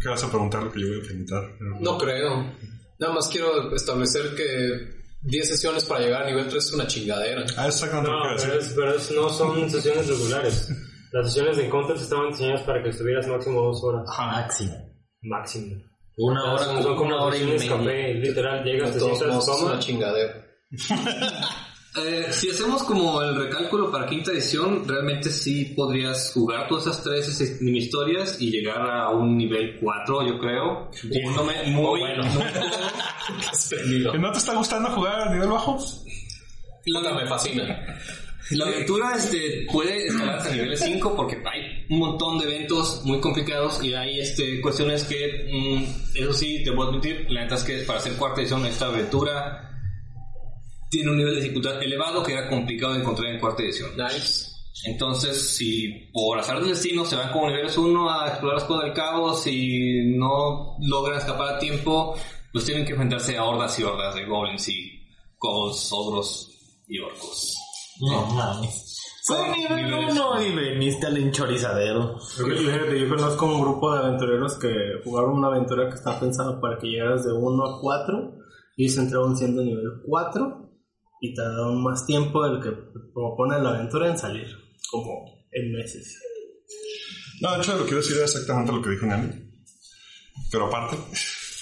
¿Qué 0.00 0.08
vas 0.08 0.24
a 0.24 0.30
preguntar 0.30 0.62
lo 0.62 0.72
que 0.72 0.80
yo 0.80 0.88
voy 0.88 1.00
a 1.00 1.02
preguntar? 1.02 1.42
No 1.80 1.98
creo. 1.98 2.52
Nada 2.98 3.12
más 3.12 3.28
quiero 3.28 3.74
establecer 3.74 4.34
que 4.34 4.95
10 5.26 5.48
sesiones 5.48 5.84
para 5.84 6.00
llegar 6.00 6.22
a 6.22 6.26
nivel 6.26 6.46
3 6.48 6.64
es 6.64 6.72
una 6.72 6.86
chingadera. 6.86 7.44
Ah, 7.56 7.66
exactamente 7.66 8.10
No, 8.10 8.22
pero, 8.36 8.58
es- 8.60 8.72
pero 8.74 8.94
es- 8.94 9.10
no 9.10 9.28
son 9.28 9.70
sesiones 9.70 10.08
regulares. 10.08 10.68
Las 11.12 11.26
sesiones 11.26 11.56
de 11.56 11.68
Counter 11.68 11.96
estaban 11.96 12.30
diseñadas 12.30 12.62
para 12.62 12.82
que 12.82 12.90
estuvieras 12.90 13.26
máximo 13.26 13.62
dos 13.62 13.82
horas. 13.84 14.04
Máximo. 14.18 14.74
Máximo. 15.22 15.82
Una 16.18 16.52
hora, 16.54 16.64
son, 16.64 16.96
como 16.96 17.04
una 17.14 17.22
hora 17.24 17.36
y 17.36 17.44
media. 17.44 17.70
café, 17.76 18.14
literal, 18.14 18.64
llegas, 18.64 18.94
De 18.94 19.00
te 19.00 19.04
sientas, 19.04 19.28
modos, 19.28 19.48
es 19.48 19.54
una 19.62 19.70
tomas. 19.70 19.86
chingadera. 19.86 20.46
Eh, 21.98 22.26
si 22.30 22.50
hacemos 22.50 22.82
como 22.82 23.22
el 23.22 23.36
recálculo 23.36 23.90
para 23.90 24.06
quinta 24.06 24.30
edición, 24.30 24.86
realmente 24.86 25.30
sí 25.30 25.72
podrías 25.76 26.32
jugar 26.34 26.68
todas 26.68 26.86
esas 26.86 27.02
tres 27.02 27.28
este, 27.28 27.64
mini 27.64 27.78
historias 27.78 28.36
y 28.38 28.50
llegar 28.50 28.82
a 28.82 29.08
un 29.10 29.38
nivel 29.38 29.78
4, 29.80 30.26
yo 30.26 30.38
creo. 30.38 30.90
Yéndome 31.10 31.70
muy, 31.70 32.00
¿Que 34.12 34.18
¿No 34.18 34.30
te 34.30 34.38
está 34.38 34.54
gustando 34.54 34.90
jugar 34.90 35.28
a 35.28 35.32
nivel 35.32 35.48
bajo? 35.48 35.78
Puta, 36.84 37.14
me 37.14 37.26
fascina. 37.26 37.98
La 38.50 38.66
aventura 38.66 39.14
este, 39.16 39.66
puede 39.72 40.06
escalar 40.06 40.38
hasta 40.38 40.52
nivel 40.52 40.76
5 40.76 41.16
porque 41.16 41.42
hay 41.50 41.86
un 41.90 41.98
montón 41.98 42.38
de 42.38 42.44
eventos 42.44 43.00
muy 43.04 43.20
complicados 43.20 43.82
y 43.82 43.94
hay 43.94 44.20
este, 44.20 44.60
cuestiones 44.60 45.02
que, 45.04 45.48
mm, 45.50 45.84
eso 46.14 46.32
sí, 46.32 46.62
te 46.62 46.72
puedo 46.72 46.90
admitir, 46.90 47.26
la 47.30 47.42
neta 47.42 47.56
es 47.56 47.64
que 47.64 47.78
para 47.78 47.98
hacer 47.98 48.12
cuarta 48.12 48.42
edición 48.42 48.64
esta 48.66 48.86
aventura 48.86 49.75
tiene 50.90 51.10
un 51.10 51.16
nivel 51.16 51.34
de 51.34 51.40
dificultad 51.42 51.82
elevado 51.82 52.22
que 52.22 52.32
era 52.32 52.48
complicado 52.48 52.94
de 52.94 53.00
encontrar 53.00 53.32
en 53.32 53.40
cuarta 53.40 53.62
edición. 53.62 53.90
Nice. 53.96 54.56
Entonces, 54.84 55.56
si 55.56 56.10
por 56.12 56.38
azar 56.38 56.58
del 56.58 56.68
destino 56.68 57.04
se 57.04 57.16
van 57.16 57.32
como 57.32 57.48
niveles 57.48 57.76
1 57.76 58.10
a 58.10 58.28
explorar 58.28 58.58
las 58.58 58.64
cosas 58.64 58.84
del 58.84 58.92
caos 58.92 59.46
y 59.46 60.14
no 60.16 60.76
logran 60.80 61.18
escapar 61.18 61.54
a 61.54 61.58
tiempo, 61.58 62.14
pues 62.52 62.64
tienen 62.64 62.84
que 62.84 62.92
enfrentarse 62.92 63.36
a 63.36 63.44
hordas 63.44 63.78
y 63.78 63.82
hordas 63.82 64.14
de 64.14 64.26
goblins 64.26 64.68
y 64.68 65.02
ghouls, 65.40 65.90
ogros 65.92 66.50
y 66.86 66.98
orcos. 67.00 67.56
No 68.00 68.26
mames. 68.26 68.92
Soy 69.22 69.50
nivel 69.58 69.92
uno 69.92 70.40
y 70.40 70.54
veniste 70.54 71.06
al 71.06 71.16
enchorizadero. 71.16 72.16
Fíjate, 72.20 73.00
yo 73.00 73.08
conozco 73.08 73.46
un 73.46 73.60
grupo 73.60 73.92
de 73.92 73.98
aventureros 73.98 74.56
que 74.56 74.68
jugaron 75.02 75.38
una 75.38 75.48
aventura 75.48 75.88
que 75.88 75.96
está 75.96 76.20
pensada 76.20 76.60
para 76.60 76.78
que 76.78 76.86
llegaras 76.86 77.24
de 77.24 77.32
1 77.32 77.64
a 77.64 77.80
4 77.80 78.34
y 78.76 78.88
se 78.88 79.00
entraron 79.00 79.36
siendo 79.36 79.64
nivel 79.64 80.02
4 80.06 80.65
y 81.20 81.34
tardaron 81.34 81.82
más 81.82 82.06
tiempo 82.06 82.46
del 82.46 82.62
que 82.62 82.70
propone 83.14 83.58
la 83.60 83.70
aventura 83.70 84.08
en 84.08 84.18
salir, 84.18 84.48
como 84.90 85.46
en 85.50 85.72
meses. 85.72 86.18
No, 87.40 87.52
de 87.52 87.58
hecho, 87.58 87.72
lo 87.72 87.78
que 87.80 87.84
quiero 87.86 88.02
decir 88.02 88.16
es 88.16 88.34
exactamente 88.34 88.72
lo 88.72 88.82
que 88.82 88.90
dijo 88.90 89.06
Nani. 89.06 89.28
Pero 90.50 90.66
aparte. 90.66 90.96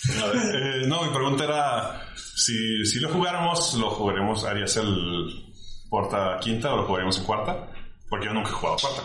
Eh, 0.07 0.87
no, 0.87 1.03
mi 1.03 1.15
pregunta 1.15 1.45
era: 1.45 2.15
si, 2.15 2.85
si 2.85 3.01
lo 3.01 3.09
jugáramos, 3.09 3.73
¿lo 3.79 3.89
jugaremos? 3.89 4.45
¿Harías 4.45 4.77
el 4.77 5.55
cuarta 5.89 6.39
quinta 6.43 6.75
o 6.75 6.77
lo 6.77 6.85
jugaríamos 6.85 7.17
en 7.17 7.25
cuarta? 7.25 7.73
Porque 8.11 8.27
yo 8.27 8.35
nunca 8.35 8.51
he 8.51 8.53
jugado 8.53 8.77
cuarta. 8.83 9.03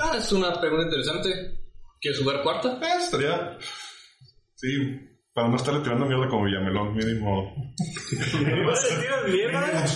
Ah, 0.00 0.16
es 0.18 0.32
una 0.32 0.60
pregunta 0.60 0.86
interesante. 0.86 1.60
¿Quieres 2.00 2.20
jugar 2.20 2.42
cuarta? 2.42 2.80
Eh, 2.82 3.02
estaría. 3.04 3.56
Sí, 4.56 4.68
para 5.32 5.48
no 5.48 5.56
estarle 5.56 5.80
tirando 5.80 6.06
mierda 6.06 6.28
como 6.28 6.44
Villamelón, 6.44 6.94
mínimo. 6.94 7.54
¿Vas 8.66 8.84
a 8.92 9.00
tirar 9.00 9.28
mierda? 9.28 9.86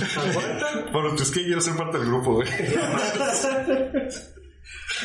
Bueno, 0.92 1.14
es 1.14 1.30
que 1.32 1.42
quiero 1.44 1.60
ser 1.60 1.74
parte 1.76 1.98
del 1.98 2.06
grupo, 2.06 2.34
güey. 2.34 2.48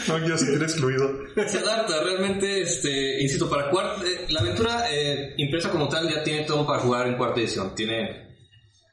No 0.07 0.17
quiero 0.19 0.37
sentir 0.37 0.61
excluido. 0.61 1.09
Se 1.47 1.57
adapta, 1.59 2.03
realmente, 2.03 2.61
este, 2.61 3.21
insisto, 3.21 3.49
para 3.49 3.69
cuarta, 3.71 4.03
eh, 4.05 4.27
la 4.29 4.41
aventura 4.41 4.85
eh, 4.91 5.33
impresa 5.37 5.69
como 5.71 5.87
tal 5.89 6.07
ya 6.13 6.23
tiene 6.23 6.43
todo 6.45 6.65
para 6.65 6.79
jugar 6.79 7.07
en 7.07 7.15
cuarta 7.17 7.39
edición. 7.39 7.73
Tiene 7.75 8.27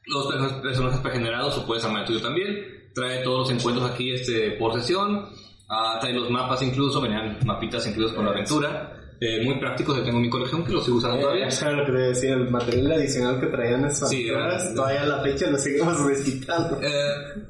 los 0.07 0.25
perso- 0.27 0.61
personajes 0.61 0.99
pregenerados, 1.01 1.57
o 1.57 1.67
puedes 1.67 1.83
armar 1.85 2.01
el 2.01 2.07
tuyo 2.07 2.21
también. 2.21 2.89
Trae 2.95 3.23
todos 3.23 3.47
los 3.47 3.51
encuentros 3.57 3.89
aquí 3.89 4.11
este, 4.11 4.51
por 4.53 4.73
sesión. 4.79 5.29
Ah, 5.69 5.97
trae 6.01 6.13
los 6.13 6.29
mapas 6.31 6.61
incluso, 6.63 6.99
venían 6.99 7.37
mapitas 7.45 7.85
incluidos 7.85 8.13
con 8.13 8.25
la 8.25 8.31
aventura. 8.31 8.96
Eh, 9.19 9.43
muy 9.43 9.59
prácticos, 9.59 9.97
yo 9.97 10.03
tengo 10.03 10.17
en 10.17 10.23
mi 10.23 10.29
colección 10.29 10.63
que 10.63 10.71
los 10.73 10.85
sigo 10.85 10.97
usando 10.97 11.19
todavía. 11.21 11.47
Eso 11.47 11.65
era 11.67 11.77
lo 11.77 11.85
que 11.85 11.91
te 11.91 11.97
decía, 11.97 12.33
el 12.33 12.49
material 12.51 12.91
adicional 12.91 13.39
que 13.39 13.47
traían 13.47 13.85
esas 13.85 14.09
Sí, 14.09 14.27
era- 14.29 14.73
todavía 14.75 15.01
a 15.03 15.07
la 15.07 15.21
fecha 15.23 15.49
lo 15.49 15.57
seguimos 15.57 15.99
recitando. 16.05 16.79
Eh, 16.81 17.43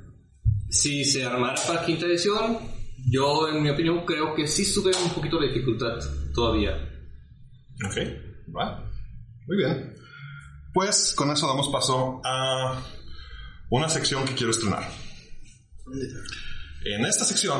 si 0.69 1.03
se 1.03 1.25
armara 1.25 1.56
para 1.67 1.86
quinta 1.86 2.06
edición, 2.06 2.58
yo 3.10 3.47
en 3.49 3.62
mi 3.63 3.69
opinión 3.69 4.06
creo 4.06 4.34
que 4.34 4.47
sí 4.47 4.63
sube 4.65 4.91
un 5.03 5.10
poquito 5.12 5.39
la 5.39 5.47
dificultad 5.47 5.97
todavía. 6.34 6.71
Ok, 7.86 7.97
va. 8.56 8.84
Muy 9.45 9.58
bien. 9.58 9.93
Pues 10.73 11.13
con 11.17 11.32
eso 11.32 11.47
damos 11.47 11.67
paso 11.69 12.21
a 12.23 12.82
una 13.69 13.89
sección 13.89 14.23
que 14.25 14.36
quiero 14.36 14.51
estrenar. 14.51 14.84
En 16.86 17.06
esta 17.06 17.25
sección 17.25 17.60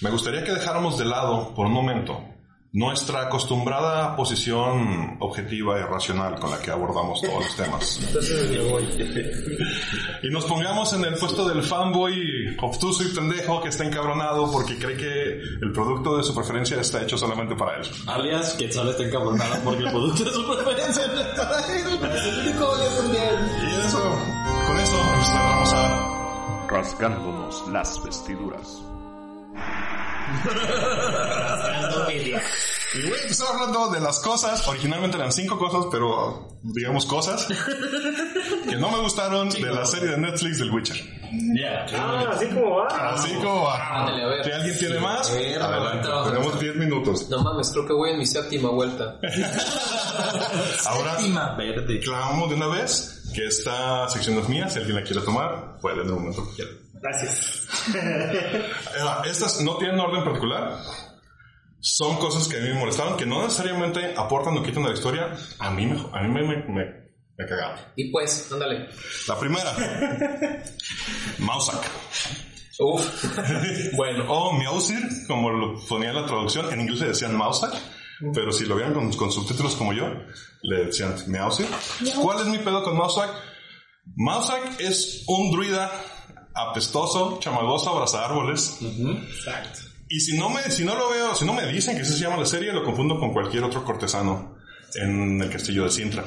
me 0.00 0.10
gustaría 0.10 0.42
que 0.44 0.52
dejáramos 0.52 0.98
de 0.98 1.04
lado 1.04 1.54
por 1.54 1.66
un 1.66 1.72
momento 1.72 2.20
nuestra 2.74 3.22
acostumbrada 3.22 4.16
posición 4.16 5.16
objetiva 5.20 5.78
y 5.78 5.82
racional 5.84 6.40
con 6.40 6.50
la 6.50 6.60
que 6.60 6.72
abordamos 6.72 7.22
todos 7.22 7.44
los 7.44 7.56
temas. 7.56 8.00
Entonces 8.06 8.50
me 8.50 8.58
voy. 8.68 8.84
Y 10.24 10.28
nos 10.30 10.44
pongamos 10.44 10.92
en 10.92 11.04
el 11.04 11.14
puesto 11.14 11.48
del 11.48 11.62
fanboy 11.62 12.56
obtuso 12.60 13.04
y 13.04 13.14
pendejo 13.14 13.62
que 13.62 13.68
está 13.68 13.84
encabronado 13.84 14.50
porque 14.50 14.76
cree 14.76 14.96
que 14.96 15.38
el 15.62 15.72
producto 15.72 16.16
de 16.16 16.24
su 16.24 16.34
preferencia 16.34 16.80
está 16.80 17.00
hecho 17.00 17.16
solamente 17.16 17.54
para 17.54 17.76
él. 17.76 17.88
Alias, 18.08 18.54
que 18.54 18.72
solo 18.72 18.90
está 18.90 19.04
encabronado 19.04 19.54
porque 19.62 19.84
el 19.84 19.90
producto 19.90 20.24
de 20.24 20.30
su 20.32 20.44
preferencia 20.44 21.06
no 21.06 21.20
es 21.20 21.26
para 21.28 21.76
él. 21.76 22.16
Es 22.16 22.26
el 22.26 22.48
único 22.48 22.74
alias 22.74 23.02
mundial. 23.02 23.52
Y 23.62 23.86
eso, 23.86 24.02
con 24.66 24.80
eso 24.80 24.96
cerramos 25.22 25.72
a 25.74 26.66
Rasgándonos 26.68 27.68
las 27.68 28.02
vestiduras. 28.02 28.82
Arrastrando 30.26 32.06
media. 32.06 32.42
Y 32.94 33.02
voy 33.02 33.18
a 33.18 33.22
empezar 33.22 33.48
hablando 33.52 33.90
de 33.90 34.00
las 34.00 34.20
cosas, 34.20 34.66
originalmente 34.68 35.16
eran 35.16 35.32
cinco 35.32 35.58
cosas, 35.58 35.86
pero 35.90 36.58
digamos 36.62 37.06
cosas, 37.06 37.46
que 38.68 38.76
no 38.76 38.90
me 38.90 38.98
gustaron 38.98 39.48
de 39.50 39.60
la 39.72 39.84
serie 39.84 40.10
de 40.10 40.18
Netflix 40.18 40.58
del 40.58 40.70
Witcher. 40.70 40.96
Ah, 41.96 42.30
así 42.32 42.46
como 42.48 42.76
va. 42.76 42.86
Así 43.14 43.34
como 43.34 43.64
va. 43.64 44.00
Ándale, 44.00 44.22
a 44.22 44.26
ver. 44.28 44.44
Si 44.44 44.50
alguien 44.52 44.78
tiene 44.78 44.98
más, 45.00 45.32
ver, 45.34 45.60
adelante. 45.60 46.08
Tenemos 46.30 46.60
10 46.60 46.76
minutos. 46.76 47.28
No 47.28 47.42
mames, 47.42 47.70
creo 47.72 47.86
que 47.86 47.92
voy 47.92 48.10
en 48.10 48.18
mi 48.18 48.26
séptima 48.26 48.70
vuelta. 48.70 49.18
Ahora, 50.86 51.16
Séptima 51.16 51.56
verde. 51.56 52.00
clamamos 52.00 52.48
de 52.50 52.54
una 52.54 52.68
vez 52.68 53.22
que 53.34 53.46
esta 53.46 54.08
sección 54.08 54.38
es 54.38 54.48
mía. 54.48 54.68
Si 54.68 54.78
alguien 54.78 54.96
la 54.96 55.02
quiere 55.02 55.22
tomar, 55.22 55.78
puede 55.80 56.02
en 56.02 56.08
el 56.08 56.14
momento 56.14 56.48
que 56.50 56.54
quiera. 56.56 56.70
Gracias. 56.94 57.60
Eh, 57.94 59.28
Estas 59.30 59.60
no 59.60 59.76
tienen 59.76 59.98
orden 60.00 60.24
particular. 60.24 60.78
Son 61.86 62.16
cosas 62.16 62.48
que 62.48 62.56
a 62.56 62.60
mí 62.60 62.68
me 62.68 62.78
molestaron, 62.78 63.14
que 63.18 63.26
no 63.26 63.42
necesariamente 63.42 64.14
aportan 64.16 64.56
o 64.56 64.62
quitan 64.62 64.84
a 64.84 64.88
la 64.88 64.94
historia. 64.94 65.36
A 65.58 65.70
mí 65.70 65.84
me, 65.84 66.00
a 66.12 66.22
mí 66.22 66.28
me, 66.32 66.42
me, 66.42 66.56
me- 66.66 67.04
me 67.36 67.46
cagaron. 67.46 67.78
Y 67.96 68.10
pues, 68.10 68.50
ándale. 68.50 68.88
La 69.28 69.38
primera. 69.38 69.70
Mausak. 71.40 71.84
Uf. 72.78 73.24
bueno, 73.96 74.24
O 74.32 74.52
Miausir, 74.56 75.02
como 75.26 75.50
lo 75.50 75.78
ponía 75.86 76.10
en 76.10 76.16
la 76.16 76.26
traducción. 76.26 76.72
En 76.72 76.80
inglés 76.80 77.00
le 77.00 77.08
decían 77.08 77.36
Mausak. 77.36 77.74
Pero 78.32 78.52
si 78.52 78.64
lo 78.64 78.76
vieron 78.76 78.94
con, 78.94 79.12
con 79.12 79.30
subtítulos 79.32 79.74
como 79.74 79.92
yo, 79.92 80.06
le 80.62 80.86
decían 80.86 81.14
Miausir. 81.26 81.66
¿Cuál 82.22 82.40
es 82.40 82.46
mi 82.46 82.58
pedo 82.58 82.82
con 82.82 82.96
Mausak? 82.96 83.30
Mausak 84.16 84.80
es 84.80 85.24
un 85.26 85.50
druida 85.50 85.90
apestoso, 86.54 87.38
chamagoso, 87.40 87.90
abraza 87.90 88.24
árboles. 88.24 88.78
Exacto. 88.80 89.80
Y 90.08 90.20
si 90.20 90.36
no 90.36 90.48
me, 90.50 90.62
si 90.70 90.84
no 90.84 90.94
lo 90.94 91.10
veo, 91.10 91.34
si 91.34 91.44
no 91.44 91.52
me 91.52 91.66
dicen 91.66 91.96
que 91.96 92.02
así 92.02 92.12
se 92.12 92.24
llama 92.24 92.36
la 92.36 92.46
serie, 92.46 92.72
lo 92.72 92.84
confundo 92.84 93.18
con 93.18 93.32
cualquier 93.32 93.64
otro 93.64 93.84
cortesano 93.84 94.56
en 94.94 95.40
el 95.40 95.50
castillo 95.50 95.84
de 95.84 95.90
Sintra. 95.90 96.24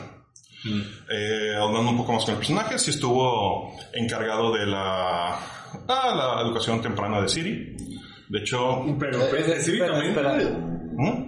Eh, 1.09 1.55
hablando 1.55 1.91
un 1.91 1.97
poco 1.97 2.13
más 2.13 2.25
con 2.25 2.33
el 2.33 2.39
personaje, 2.39 2.77
sí 2.77 2.91
estuvo 2.91 3.73
encargado 3.93 4.53
de 4.53 4.65
la, 4.65 5.35
ah, 5.87 6.15
la 6.15 6.41
educación 6.41 6.81
temprana 6.81 7.21
de 7.21 7.29
Siri. 7.29 7.75
De 8.29 8.39
hecho, 8.39 8.83
Pero 8.99 9.29
pues, 9.29 9.47
específicamente. 9.47 10.21
¿Mm? 10.97 11.26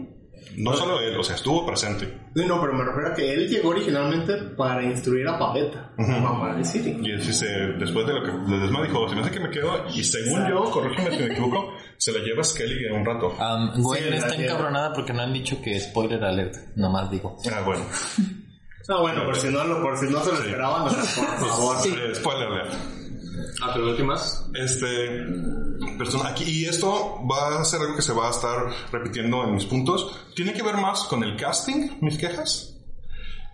No 0.58 0.74
solo 0.74 1.00
él, 1.00 1.18
o 1.18 1.24
sea, 1.24 1.36
estuvo 1.36 1.66
presente. 1.66 2.06
Sí, 2.36 2.46
no, 2.46 2.60
pero 2.60 2.74
me 2.74 2.84
refiero 2.84 3.10
a 3.10 3.14
que 3.14 3.34
él 3.34 3.48
llegó 3.48 3.70
originalmente 3.70 4.36
para 4.58 4.84
instruir 4.84 5.28
a 5.28 5.38
Pavetta, 5.38 5.92
mamá 5.98 6.56
de 6.56 6.64
Siri. 6.66 7.00
Y 7.02 7.14
así 7.14 7.34
se, 7.34 7.48
después 7.48 8.06
de 8.08 8.14
lo 8.14 8.24
que 8.24 8.52
le 8.52 8.60
desma 8.60 8.84
dijo, 8.84 9.08
se 9.08 9.16
me 9.16 9.22
hace 9.22 9.32
que 9.32 9.40
me 9.40 9.50
quedo, 9.50 9.86
y 9.94 10.04
según 10.04 10.48
yo, 10.50 10.64
corrígeme 10.72 11.12
si 11.12 11.24
me 11.24 11.32
equivoco, 11.32 11.74
se 11.98 12.12
la 12.12 12.20
lleva 12.20 12.44
Skelly 12.44 12.86
en 12.86 12.94
un 12.94 13.06
rato. 13.06 13.28
Um, 13.30 13.82
Gwen 13.82 14.04
Sí, 14.04 14.10
está 14.14 14.36
encabronada 14.36 14.94
porque 14.94 15.14
no 15.14 15.22
han 15.22 15.34
dicho 15.34 15.62
que 15.62 15.80
spoiler 15.80 16.24
alert. 16.24 16.56
Nomás 16.76 17.10
digo. 17.12 17.38
Ah, 17.52 17.62
bueno. 17.66 17.86
Ah, 18.92 19.02
bueno, 19.02 19.24
por 19.26 19.36
si 19.36 19.50
no, 19.50 19.64
lo, 19.64 19.82
por 19.84 19.98
si 19.98 20.12
no 20.12 20.20
se 20.24 20.32
lo 20.32 20.38
esperaban, 20.40 20.82
o 20.84 20.90
sea, 20.90 21.26
por 21.40 21.50
favor. 21.50 21.78
Eh, 21.86 22.16
spoiler 22.16 22.48
alert. 22.48 22.74
Ah, 23.62 23.72
pero 23.74 23.96
¿qué 23.96 24.04
más? 24.04 24.50
Este 24.56 25.26
persona 26.00 26.30
aquí 26.30 26.46
y 26.46 26.66
esto 26.66 27.20
va 27.32 27.62
a 27.62 27.66
ser 27.66 27.82
algo 27.82 27.96
que 27.96 28.02
se 28.02 28.14
va 28.14 28.28
a 28.28 28.32
estar 28.32 28.58
repitiendo 28.92 29.44
en 29.44 29.54
mis 29.54 29.66
puntos. 29.66 30.16
Tiene 30.36 30.54
que 30.54 30.64
ver 30.64 30.78
más 30.78 31.02
con 31.04 31.24
el 31.24 31.36
casting, 31.38 31.98
mis 32.02 32.18
quejas, 32.18 32.76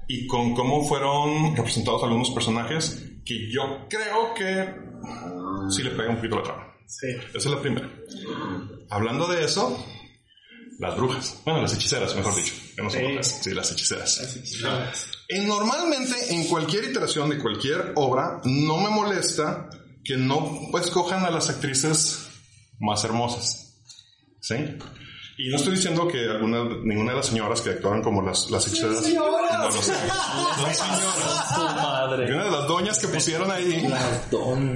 y 0.08 0.28
con 0.28 0.54
cómo 0.56 0.88
fueron 0.88 1.56
representados 1.56 2.04
algunos 2.04 2.30
personajes 2.30 3.04
que 3.26 3.52
yo 3.52 3.88
creo 3.90 4.34
que 4.36 4.74
sí 5.70 5.84
le 5.84 5.90
pega 5.92 6.10
un 6.12 6.16
poquito 6.18 6.38
la 6.38 6.44
trama. 6.44 6.74
Sí. 6.88 7.08
Esa 7.30 7.38
es 7.38 7.46
la 7.48 7.60
primera. 7.62 7.90
Hablando 8.90 9.28
de 9.28 9.44
eso, 9.44 9.84
las 10.80 10.96
brujas, 10.96 11.42
bueno, 11.44 11.62
las 11.64 11.74
hechiceras, 11.74 12.16
mejor 12.16 12.36
dicho. 12.36 12.54
Que 12.76 12.84
no 12.84 12.90
son 12.90 13.00
Sí. 13.00 13.06
brujas, 13.08 13.40
sí, 13.42 13.54
las 13.54 13.72
hechiceras. 13.72 14.20
Así 14.20 14.64
Eh, 15.30 15.42
normalmente 15.44 16.14
en 16.36 16.46
cualquier 16.48 16.84
iteración 16.84 17.30
de 17.32 17.40
cualquier 17.40 17.94
obra 17.96 18.40
no 18.44 18.78
me 18.78 18.90
molesta 18.90 19.70
que 20.04 20.18
no 20.18 20.70
escojan 20.80 21.26
a 21.26 21.32
las 21.32 21.50
actrices 21.50 22.25
más 22.80 23.04
hermosas. 23.04 23.78
¿Sí? 24.42 24.56
Y 25.38 25.50
no 25.50 25.58
estoy 25.58 25.74
diciendo 25.76 26.08
que 26.08 26.30
alguna, 26.30 26.64
ninguna 26.84 27.12
de 27.12 27.18
las 27.18 27.26
señoras 27.26 27.60
que 27.62 27.72
actuaban 27.72 28.02
como 28.02 28.22
las, 28.22 28.50
las 28.52 28.68
hechiceras 28.68 29.02
no 29.02 29.30
lo 29.60 29.72
son. 29.72 29.84
Son 29.84 30.74
señoras. 30.74 31.58
Madre. 31.76 32.30
Y 32.30 32.32
una 32.32 32.46
de 32.46 32.52
las 32.52 32.68
doñas 32.68 33.00
que 33.00 33.08
pusieron 33.08 33.52
ahí. 33.52 33.86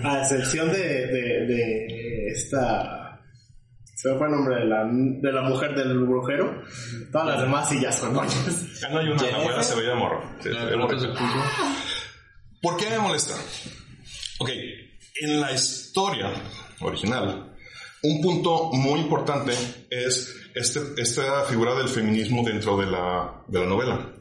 A 0.03 0.19
excepción 0.21 0.71
de, 0.71 0.77
de, 0.77 1.45
de 1.47 2.27
esta. 2.33 3.21
Se 3.95 4.09
me 4.09 4.17
fue 4.17 4.27
el 4.27 4.33
nombre 4.33 4.55
de 4.55 4.65
la, 4.65 4.85
de 4.85 5.31
la 5.31 5.41
mujer 5.43 5.75
del 5.75 5.97
brujero. 5.99 6.61
Todas 7.11 7.27
las 7.27 7.41
demás 7.41 7.69
sí 7.69 7.79
ya 7.81 7.91
son 7.91 8.13
doñas. 8.13 8.79
Ya 8.81 8.89
no 8.89 8.99
hay 8.99 9.09
una, 9.09 9.23
la 9.23 9.43
buena 9.43 9.63
se 9.63 9.75
veía 9.75 9.95
morro. 9.95 10.23
Sí, 10.41 10.49
se 10.49 10.65
veía 10.65 10.77
morrito. 10.77 11.13
¿Por 12.61 12.77
qué 12.77 12.89
me 12.89 12.99
molesta? 12.99 13.35
Ok, 14.39 14.49
en 15.21 15.41
la 15.41 15.51
historia 15.53 16.31
original, 16.81 17.48
un 18.03 18.21
punto 18.21 18.69
muy 18.73 18.99
importante 19.01 19.53
es 19.89 20.33
este, 20.55 20.79
esta 20.97 21.43
figura 21.43 21.75
del 21.75 21.89
feminismo 21.89 22.43
dentro 22.43 22.77
de 22.77 22.85
la, 22.87 23.43
de 23.47 23.59
la 23.59 23.65
novela 23.65 24.13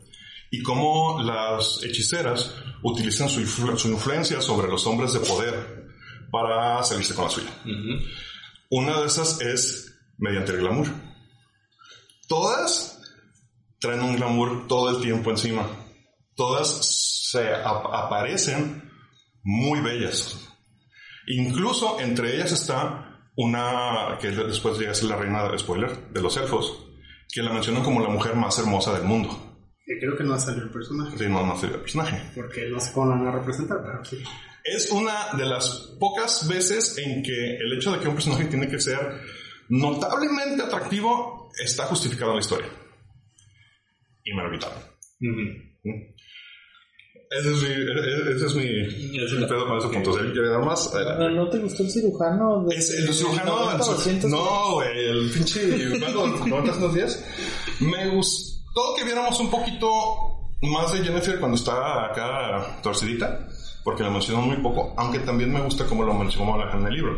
y 0.51 0.63
cómo 0.63 1.23
las 1.23 1.83
hechiceras 1.85 2.55
utilizan 2.83 3.29
su, 3.29 3.41
influ- 3.41 3.77
su 3.77 3.89
influencia 3.89 4.41
sobre 4.41 4.69
los 4.69 4.87
hombres 4.87 5.13
de 5.13 5.21
poder 5.21 5.87
para 6.31 6.83
salirse 6.83 7.15
con 7.15 7.25
la 7.25 7.31
suya. 7.31 7.51
Una 8.71 9.01
de 9.01 9.07
esas 9.07 9.41
es 9.41 9.95
mediante 10.19 10.53
el 10.53 10.59
glamour. 10.59 10.89
Todas 12.29 13.01
traen 13.81 14.01
un 14.03 14.17
glamour 14.17 14.67
todo 14.69 14.91
el 14.97 15.03
tiempo 15.03 15.31
encima. 15.31 15.67
Todas 16.35 17.27
se 17.31 17.49
ap- 17.55 17.93
aparecen 17.93 18.91
muy 19.43 19.81
bellas. 19.81 20.37
Incluso 21.27 21.99
entre 22.01 22.35
ellas 22.37 22.53
está 22.53 23.08
una 23.39 24.19
que 24.21 24.33
después 24.33 24.79
llega 24.79 24.91
a 24.91 24.95
ser 24.95 25.11
la 25.11 25.17
reina 25.17 25.57
spoiler 25.57 26.11
de 26.11 26.21
los 26.21 26.37
elfos, 26.37 26.89
que 27.33 27.41
la 27.41 27.53
mencionan 27.53 27.85
como 27.85 28.01
la 28.01 28.09
mujer 28.09 28.35
más 28.35 28.59
hermosa 28.59 28.93
del 28.95 29.05
mundo. 29.05 29.31
Creo 29.87 30.17
que 30.17 30.25
no 30.25 30.35
ha 30.35 30.41
salido 30.41 30.65
el 30.65 30.73
personaje. 30.73 31.17
Sí, 31.17 31.29
no, 31.29 31.47
no 31.47 31.57
soy 31.57 31.71
el 31.71 31.81
personaje. 31.81 32.21
Porque 32.35 32.69
no 32.69 32.81
sé 32.81 32.93
cómo 32.93 33.11
la 33.11 33.15
van 33.17 33.29
a 33.29 33.39
representar, 33.39 33.79
pero 33.81 34.05
sí. 34.05 34.23
Es 34.65 34.91
una 34.91 35.37
de 35.37 35.47
las 35.47 35.97
pocas 36.01 36.49
veces 36.49 36.99
en 36.99 37.23
que 37.23 37.57
el 37.57 37.73
hecho 37.75 37.93
de 37.93 38.01
que 38.01 38.09
un 38.09 38.15
personaje 38.15 38.47
tiene 38.47 38.69
que 38.69 38.81
ser 38.81 38.99
notablemente 39.69 40.65
atractivo 40.65 41.51
está 41.63 41.85
justificado 41.85 42.33
en 42.33 42.37
la 42.39 42.41
historia. 42.41 42.69
Y 44.25 44.35
me 44.35 44.43
lo 44.43 44.51
quitaron. 44.51 44.83
Ese 47.31 47.51
es 47.53 47.63
mi, 47.63 47.69
e- 47.69 48.37
ese 48.37 48.47
es 48.47 48.55
mi, 48.55 49.39
mi 49.39 49.47
pedo 49.47 49.67
con 49.67 49.77
ese 49.79 49.89
punto. 49.89 50.13
Si 50.13 50.19
alguien 50.19 50.33
quiere 50.33 50.49
dar 50.49 50.65
más, 50.65 50.95
adelante. 50.95 51.29
¿No 51.35 51.49
te 51.51 51.59
gustó 51.59 51.83
el 51.83 51.91
cirujano? 51.91 52.65
de- 52.65 52.77
Es 52.77 52.91
el 52.91 53.13
cirujano. 53.13 53.57
90, 53.57 53.75
el 53.75 53.81
cir- 53.83 53.95
200? 53.97 54.31
no, 54.31 54.73
güey, 54.75 55.05
el 55.09 55.31
pinche. 55.31 55.99
¿Cuánto? 56.01 56.49
¿Cuántos 56.49 56.77
unos 56.79 56.95
días? 56.95 57.25
Me 57.81 58.09
gustó 58.09 58.95
que 58.97 59.05
viéramos 59.05 59.39
un 59.41 59.51
poquito 59.51 59.89
más 60.63 60.93
de 60.93 61.05
Jennifer 61.05 61.39
cuando 61.39 61.57
está 61.57 62.07
acá 62.07 62.81
torcidita, 62.83 63.47
porque 63.85 64.03
la 64.03 64.11
mencionó 64.11 64.41
muy 64.43 64.57
poco, 64.57 64.95
aunque 64.97 65.19
también 65.21 65.53
me 65.53 65.61
gusta 65.61 65.85
cómo 65.87 66.05
lo 66.05 66.15
mencionó 66.15 66.57
en 66.73 66.87
el 66.87 66.95
libro. 66.95 67.13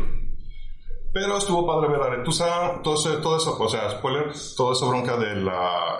Pero 1.13 1.37
estuvo 1.37 1.65
padre 1.65 1.89
ver 1.89 2.01
a 2.01 2.05
Aretusa, 2.05 2.81
todo, 2.83 2.95
ese, 2.95 3.21
todo 3.21 3.35
eso, 3.37 3.57
o 3.59 3.69
sea, 3.69 3.89
spoiler, 3.91 4.31
toda 4.55 4.73
esa 4.73 4.85
bronca 4.85 5.17
del 5.17 5.45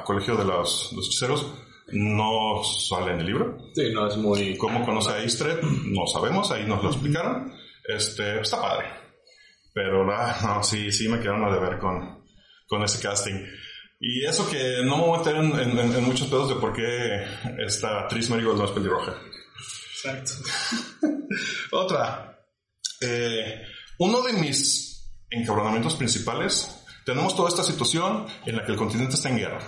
colegio 0.05 0.35
de 0.37 0.45
los, 0.45 0.91
los 0.93 1.07
hechiceros 1.07 1.45
no 1.93 2.63
sale 2.63 3.11
en 3.13 3.19
el 3.21 3.25
libro. 3.25 3.57
Sí, 3.73 3.91
no, 3.93 4.07
es 4.07 4.17
muy... 4.17 4.57
¿Cómo 4.57 4.85
conoce 4.85 5.11
a 5.11 5.23
Istred? 5.23 5.61
No 5.61 6.07
sabemos, 6.07 6.51
ahí 6.51 6.65
nos 6.65 6.83
lo 6.83 6.89
explicaron. 6.89 7.53
Este, 7.87 8.41
está 8.41 8.61
padre. 8.61 8.85
Pero 9.73 10.05
no, 10.05 10.63
sí, 10.63 10.91
sí 10.91 11.07
me 11.07 11.19
quedaron 11.19 11.45
a 11.45 11.53
deber 11.53 11.79
con, 11.79 12.23
con 12.67 12.83
ese 12.83 13.01
casting. 13.01 13.35
Y 13.99 14.25
eso 14.25 14.49
que 14.49 14.83
no 14.83 14.97
me 14.97 15.03
voy 15.05 15.15
a 15.15 15.19
meter 15.19 15.35
en, 15.37 15.51
en- 15.59 15.79
en- 15.79 15.95
en 15.95 16.03
muchos 16.03 16.27
pedos 16.27 16.49
de 16.49 16.55
por 16.55 16.73
qué 16.73 17.23
esta 17.65 17.99
actriz 18.01 18.29
Marigold 18.29 18.57
no 18.59 18.65
es 18.65 18.71
pelirroja. 18.71 19.15
Exacto. 20.03 20.31
Otra. 21.71 22.39
Eh, 23.01 23.61
uno 23.99 24.21
de 24.21 24.33
mis 24.33 25.11
encabronamientos 25.29 25.95
principales 25.95 26.83
tenemos 27.05 27.35
toda 27.35 27.49
esta 27.49 27.63
situación 27.63 28.25
en 28.45 28.55
la 28.57 28.65
que 28.65 28.71
el 28.71 28.77
continente 28.77 29.15
está 29.15 29.29
en 29.29 29.37
guerra. 29.37 29.59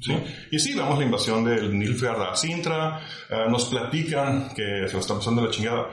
¿Sí? 0.00 0.12
Y 0.50 0.58
sí, 0.58 0.74
vemos 0.74 0.98
la 0.98 1.04
invasión 1.04 1.44
del 1.44 1.78
Nilfgaard 1.78 2.22
a 2.22 2.36
Sintra, 2.36 3.00
eh, 3.28 3.46
nos 3.48 3.66
platican 3.66 4.54
que 4.54 4.86
se 4.86 4.92
lo 4.92 5.00
están 5.00 5.18
pasando 5.18 5.44
la 5.44 5.50
chingada, 5.50 5.88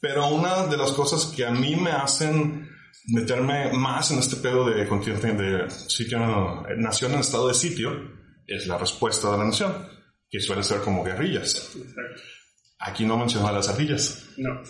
pero 0.00 0.28
una 0.28 0.66
de 0.66 0.76
las 0.76 0.92
cosas 0.92 1.26
que 1.26 1.44
a 1.44 1.50
mí 1.50 1.76
me 1.76 1.90
hacen 1.90 2.68
meterme 3.08 3.72
más 3.72 4.10
en 4.10 4.18
este 4.18 4.36
pedo 4.36 4.68
de 4.68 4.86
continente, 4.86 5.32
de 5.32 5.70
sitio, 5.70 6.64
nación 6.76 7.12
en 7.14 7.20
estado 7.20 7.48
de 7.48 7.54
sitio, 7.54 7.90
es 8.46 8.66
la 8.66 8.78
respuesta 8.78 9.30
de 9.30 9.38
la 9.38 9.44
nación, 9.44 9.88
que 10.30 10.40
suele 10.40 10.62
ser 10.62 10.80
como 10.80 11.04
guerrillas. 11.04 11.76
Aquí 12.78 13.04
no 13.04 13.16
mencionó 13.16 13.48
a 13.48 13.52
las 13.52 13.68
ardillas. 13.68 14.28
No. 14.36 14.62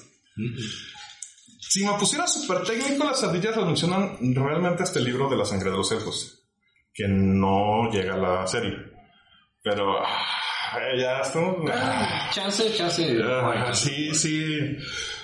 Si 1.61 1.85
me 1.85 1.93
pusiera 1.99 2.27
súper 2.27 2.63
técnico, 2.63 3.05
las 3.05 3.23
ardillas 3.23 3.57
las 3.57 3.67
mencionan 3.67 4.17
realmente 4.35 4.83
hasta 4.83 4.99
el 4.99 5.05
libro 5.05 5.29
de 5.29 5.37
la 5.37 5.45
sangre 5.45 5.71
de 5.71 5.77
los 5.77 5.91
elfos, 5.93 6.38
que 6.99 7.07
no 7.07 7.89
llega 7.93 8.15
a 8.15 8.17
la 8.17 8.47
serie. 8.49 8.77
Pero 9.63 10.05
ah, 10.05 10.27
ya 10.99 11.21
estamos... 11.21 11.59
ah, 11.73 12.29
Chance, 12.33 12.75
chance. 12.75 13.23
ah, 13.23 13.73
sí, 13.73 14.13
sí. 14.13 14.77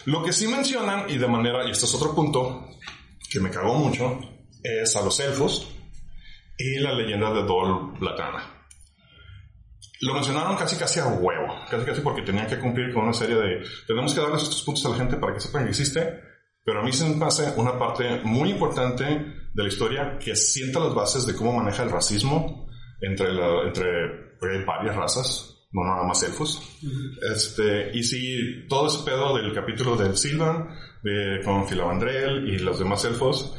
Lo 0.04 0.22
que 0.22 0.32
sí 0.32 0.46
mencionan, 0.46 1.10
y 1.10 1.18
de 1.18 1.26
manera, 1.26 1.66
y 1.66 1.72
este 1.72 1.86
es 1.86 1.94
otro 1.96 2.14
punto 2.14 2.68
que 3.28 3.40
me 3.40 3.50
cagó 3.50 3.74
mucho, 3.74 4.20
es 4.62 4.94
a 4.94 5.02
los 5.02 5.18
elfos 5.18 5.68
y 6.56 6.78
la 6.78 6.92
leyenda 6.92 7.32
de 7.32 7.42
Dol 7.42 7.98
Blatana. 7.98 8.68
Lo 10.02 10.14
mencionaron 10.14 10.56
casi 10.56 10.76
casi 10.76 11.00
a 11.00 11.06
huevo, 11.06 11.56
casi 11.68 11.84
casi 11.84 12.02
porque 12.02 12.22
tenían 12.22 12.46
que 12.46 12.60
cumplir 12.60 12.94
con 12.94 13.02
una 13.02 13.12
serie 13.12 13.34
de... 13.34 13.66
Tenemos 13.88 14.14
que 14.14 14.20
darles 14.20 14.44
estos 14.44 14.62
puntos 14.62 14.86
a 14.86 14.90
la 14.90 14.96
gente 14.96 15.16
para 15.16 15.34
que 15.34 15.40
sepan 15.40 15.64
que 15.64 15.70
existe, 15.70 16.20
pero 16.64 16.80
a 16.80 16.84
mí 16.84 16.92
se 16.92 17.08
me 17.08 17.18
pasa 17.18 17.52
una 17.56 17.76
parte 17.76 18.20
muy 18.22 18.50
importante 18.50 19.43
de 19.54 19.62
la 19.62 19.68
historia 19.68 20.18
que 20.18 20.34
sienta 20.36 20.80
las 20.80 20.94
bases 20.94 21.26
de 21.26 21.34
cómo 21.34 21.52
maneja 21.52 21.82
el 21.84 21.90
racismo 21.90 22.68
entre, 23.00 23.32
la- 23.32 23.62
entre 23.66 24.34
varias 24.66 24.94
razas, 24.96 25.66
no 25.72 25.84
nada 25.84 26.02
más 26.04 26.22
elfos. 26.22 26.60
este, 27.34 27.90
y 27.96 28.02
sí, 28.02 28.66
todo 28.68 28.88
ese 28.88 29.04
pedo 29.04 29.36
del 29.36 29.54
capítulo 29.54 29.96
del 29.96 30.16
Silvan, 30.16 30.68
de, 31.02 31.40
con 31.44 31.66
Filavandrel 31.66 32.48
y 32.48 32.58
los 32.58 32.78
demás 32.78 33.04
elfos, 33.04 33.56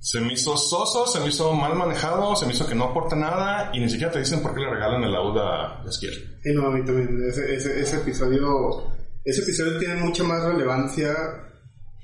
se 0.00 0.20
me 0.20 0.32
hizo 0.32 0.56
soso, 0.56 1.06
se 1.06 1.20
me 1.20 1.28
hizo 1.28 1.52
mal 1.54 1.76
manejado, 1.76 2.34
se 2.34 2.44
me 2.46 2.52
hizo 2.52 2.66
que 2.66 2.74
no 2.74 2.84
aporta 2.84 3.14
nada 3.14 3.70
y 3.72 3.78
ni 3.80 3.88
siquiera 3.88 4.12
te 4.12 4.18
dicen 4.18 4.42
por 4.42 4.52
qué 4.54 4.60
le 4.60 4.70
regalan 4.70 5.04
el 5.04 5.12
laúd 5.12 5.38
a 5.38 5.82
Esquiel. 5.88 6.38
Sí, 6.42 6.52
no, 6.52 6.66
a 6.66 6.70
mí 6.72 6.84
también. 6.84 7.22
Ese, 7.28 7.54
ese, 7.54 7.80
ese 7.80 7.96
episodio. 7.98 8.88
Ese 9.24 9.42
episodio 9.42 9.78
tiene 9.78 9.94
mucha 9.96 10.24
más 10.24 10.42
relevancia 10.44 11.14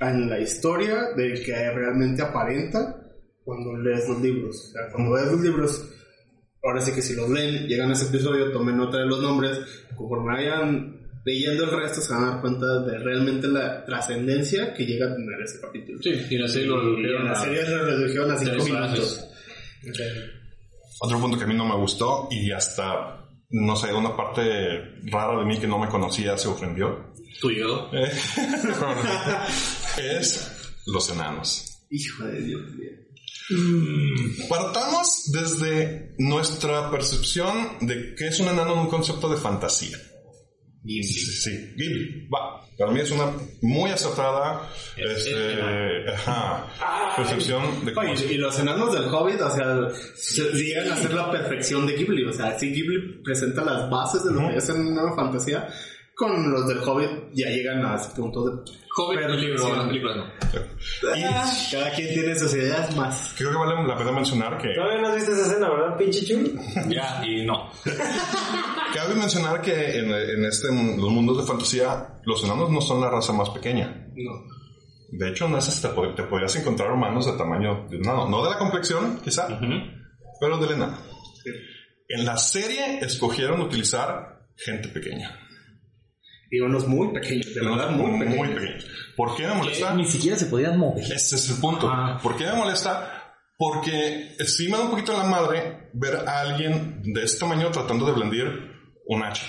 en 0.01 0.31
la 0.31 0.38
historia 0.38 1.09
del 1.17 1.45
que 1.45 1.53
realmente 1.73 2.23
aparenta 2.23 2.98
cuando 3.49 3.75
lees 3.79 4.07
los 4.07 4.21
libros. 4.21 4.57
O 4.57 4.73
sea, 4.73 4.83
cuando 4.93 5.15
ves 5.15 5.25
los 5.33 5.41
libros, 5.41 5.89
ahora 6.63 6.83
sí 6.83 6.93
que 6.93 7.01
si 7.01 7.15
los 7.15 7.31
leen, 7.31 7.67
llegan 7.67 7.89
a 7.89 7.95
ese 7.95 8.09
episodio, 8.09 8.53
tomen 8.53 8.77
nota 8.77 8.99
de 8.99 9.07
los 9.07 9.23
nombres. 9.23 9.59
Conforme 9.97 10.35
vayan 10.35 11.01
leyendo 11.25 11.65
el 11.65 11.71
resto, 11.71 12.03
se 12.03 12.13
van 12.13 12.25
a 12.25 12.31
dar 12.33 12.41
cuenta 12.43 12.83
de 12.83 12.99
realmente 12.99 13.49
la 13.49 13.87
trascendencia 13.87 14.75
que 14.75 14.85
llega 14.85 15.07
a 15.07 15.15
tener 15.15 15.41
ese 15.41 15.63
capítulo. 15.63 15.99
Sí, 16.03 16.11
y 16.29 16.37
la 16.37 16.47
serie 16.47 16.69
lo 16.69 16.79
redujeron 16.79 17.25
la 17.25 17.33
a 17.33 17.37
serie 17.37 17.65
se 17.65 17.79
redujeron 17.79 18.31
a 18.31 18.37
tres 18.37 18.65
5 18.65 18.67
frases. 18.67 19.31
minutos. 19.83 20.31
Otro 21.01 21.19
punto 21.19 21.39
que 21.39 21.45
a 21.45 21.47
mí 21.47 21.55
no 21.55 21.65
me 21.67 21.77
gustó 21.77 22.29
y 22.31 22.53
hasta, 22.53 23.31
no 23.49 23.77
sé, 23.77 23.95
una 23.95 24.15
parte 24.15 25.01
rara 25.11 25.39
de 25.39 25.47
mí 25.47 25.59
que 25.59 25.67
no 25.67 25.79
me 25.79 25.89
conocía 25.89 26.37
se 26.37 26.49
ofendió. 26.49 27.15
Tu 27.41 27.51
hígado. 27.51 27.89
Eh, 27.95 28.13
es 30.19 30.83
los 30.87 31.11
enanos. 31.11 31.87
Hijo 31.91 32.27
de 32.27 32.43
Dios 32.43 32.61
mío. 32.75 33.08
Partamos 34.49 35.31
desde 35.33 36.15
nuestra 36.19 36.91
percepción 36.91 37.79
de 37.81 38.15
que 38.15 38.29
es 38.29 38.41
un 38.41 38.49
enano 38.49 38.73
en 38.75 38.79
un 38.81 38.89
concepto 38.89 39.29
de 39.29 39.37
fantasía. 39.37 39.97
Sí, 40.85 41.03
sí, 41.03 41.75
Ghibli. 41.77 42.29
Va. 42.29 42.65
Para 42.79 42.93
mí 42.93 43.01
es 43.01 43.11
una 43.11 43.33
muy 43.63 43.91
acertada 43.91 44.71
este, 44.97 45.61
ajá, 46.13 47.15
percepción 47.17 47.85
de 47.85 47.93
cómo 47.93 48.07
Oye, 48.13 48.25
es. 48.25 48.31
y 48.31 48.35
los 48.37 48.57
enanos 48.61 48.93
del 48.95 49.13
Hobbit, 49.13 49.41
o 49.41 49.51
sea, 49.51 49.77
se- 50.15 50.53
llegan 50.53 50.93
a 50.93 50.97
ser 50.97 51.13
la 51.13 51.29
perfección 51.31 51.87
de 51.89 51.95
Ghibli. 51.95 52.25
O 52.25 52.33
sea, 52.33 52.57
si 52.57 52.71
Ghibli 52.73 53.21
presenta 53.25 53.65
las 53.65 53.91
bases 53.91 54.23
de 54.25 54.31
lo 54.33 54.49
que 54.49 54.57
es 54.59 54.69
en 54.69 54.87
una 54.87 55.13
fantasía, 55.17 55.69
con 56.15 56.51
los 56.53 56.69
del 56.69 56.79
Hobbit 56.79 57.11
ya 57.35 57.49
llegan 57.49 57.85
a 57.85 57.97
ese 57.97 58.11
punto 58.15 58.45
de. 58.45 58.63
Joven, 58.99 59.19
el 59.31 59.41
libro, 59.41 59.55
perfección. 59.63 59.79
las 59.79 59.87
películas 59.87 60.17
no. 60.17 61.17
Y 61.17 61.23
Cada 61.73 61.91
quien 61.93 62.09
tiene 62.15 62.39
sus 62.39 62.55
ideas 62.55 62.97
más. 62.97 63.35
creo 63.39 63.51
que 63.53 63.57
vale 63.57 63.87
la 63.87 63.97
pena 63.97 64.11
mencionar 64.13 64.59
que 64.59 64.75
Todavía 64.75 65.01
no 65.01 65.09
has 65.09 65.15
visto 65.17 65.33
esa 65.33 65.47
escena, 65.47 65.69
¿verdad, 65.71 65.97
pinche 65.97 66.25
Chuy? 66.27 66.59
Ya, 66.89 67.23
y 67.25 67.45
no. 67.47 67.71
Cabe 68.95 69.15
mencionar 69.15 69.61
que 69.61 69.99
en, 69.99 70.11
en 70.11 70.45
este, 70.45 70.69
en 70.69 71.01
los 71.01 71.11
mundos 71.11 71.39
de 71.39 71.45
fantasía, 71.45 72.19
los 72.25 72.43
enanos 72.45 72.71
no 72.71 72.81
son 72.81 73.01
la 73.01 73.11
raza 73.11 73.33
más 73.33 73.51
pequeña. 73.51 74.07
No. 74.17 74.33
De 75.11 75.31
hecho, 75.31 75.49
no 75.49 75.59
es 75.59 75.81
te, 75.81 75.89
pod- 75.89 76.15
te 76.15 76.23
podrías 76.25 76.55
encontrar 76.57 76.91
humanos 76.93 77.27
de 77.27 77.33
tamaño 77.33 77.87
de 77.89 77.97
un 77.99 78.03
enano. 78.05 78.29
No 78.29 78.43
de 78.45 78.51
la 78.51 78.59
complexión, 78.59 79.21
quizá, 79.23 79.47
pero 80.41 80.59
del 80.59 80.73
enano. 80.73 80.99
En 82.09 82.25
la 82.25 82.37
serie 82.37 82.99
escogieron 83.01 83.61
utilizar 83.61 84.41
gente 84.57 84.89
pequeña. 84.89 85.39
Y 86.51 86.61
unos 86.61 86.87
muy 86.87 87.13
pequeños, 87.13 87.55
de 87.55 87.61
verdad, 87.61 87.91
muy, 87.91 88.11
muy 88.11 88.27
pequeños. 88.27 88.55
pequeños. 88.55 88.87
¿Por 89.17 89.37
qué 89.37 89.47
me 89.47 89.55
molesta? 89.55 89.95
Ni 89.95 90.07
siquiera 90.07 90.37
se 90.37 90.47
podían 90.47 90.79
mover. 90.79 91.05
Ese 91.05 91.37
es 91.37 91.51
el 91.51 91.61
punto. 91.61 91.91
¿Por 92.23 92.37
qué 92.37 92.45
me 92.45 92.55
molesta? 92.55 93.35
Porque 93.57 94.37
sí 94.47 94.69
me 94.69 94.79
da 94.79 94.85
un 94.85 94.91
poquito 94.91 95.13
la 95.13 95.25
madre 95.25 95.91
ver 95.93 96.15
a 96.27 96.41
alguien 96.41 97.03
de 97.03 97.25
este 97.25 97.41
tamaño 97.41 97.71
tratando 97.71 98.07
de 98.07 98.13
blandir 98.13 98.47
un 99.07 99.23
hacha 99.23 99.47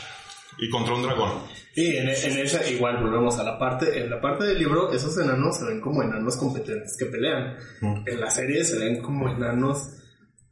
y 0.58 0.70
contra 0.70 0.96
un 0.96 1.04
dragón. 1.04 1.44
Y 1.76 1.96
en, 1.96 2.10
en 2.10 2.38
esa, 2.40 2.68
igual 2.68 3.02
volvemos 3.02 3.38
a 3.38 3.44
la 3.44 3.58
parte, 3.60 4.02
en 4.02 4.10
la 4.10 4.20
parte 4.20 4.46
del 4.46 4.58
libro, 4.58 4.92
esos 4.92 5.18
enanos 5.18 5.58
se 5.58 5.66
ven 5.66 5.80
como 5.80 6.02
enanos 6.04 6.36
competentes 6.38 6.98
que 6.98 7.06
pelean. 7.06 7.56
Mm. 7.82 8.04
En 8.08 8.20
la 8.20 8.30
serie 8.30 8.64
se 8.66 8.80
ven 8.80 9.02
como 9.02 9.30
enanos. 9.30 9.90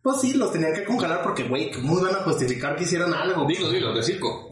Pues 0.02 0.22
sí, 0.22 0.34
los 0.36 0.54
tenían 0.54 0.74
que 0.74 0.86
congelar 0.86 1.22
porque, 1.22 1.44
güey, 1.44 1.70
¿cómo 1.72 2.00
iban 2.00 2.16
a 2.16 2.20
justificar 2.20 2.76
que 2.78 2.84
hicieran 2.86 3.14
algo? 3.14 3.46
Dilo, 3.46 3.70
dilo, 3.70 3.94
de 3.94 4.02
circo. 4.04 4.50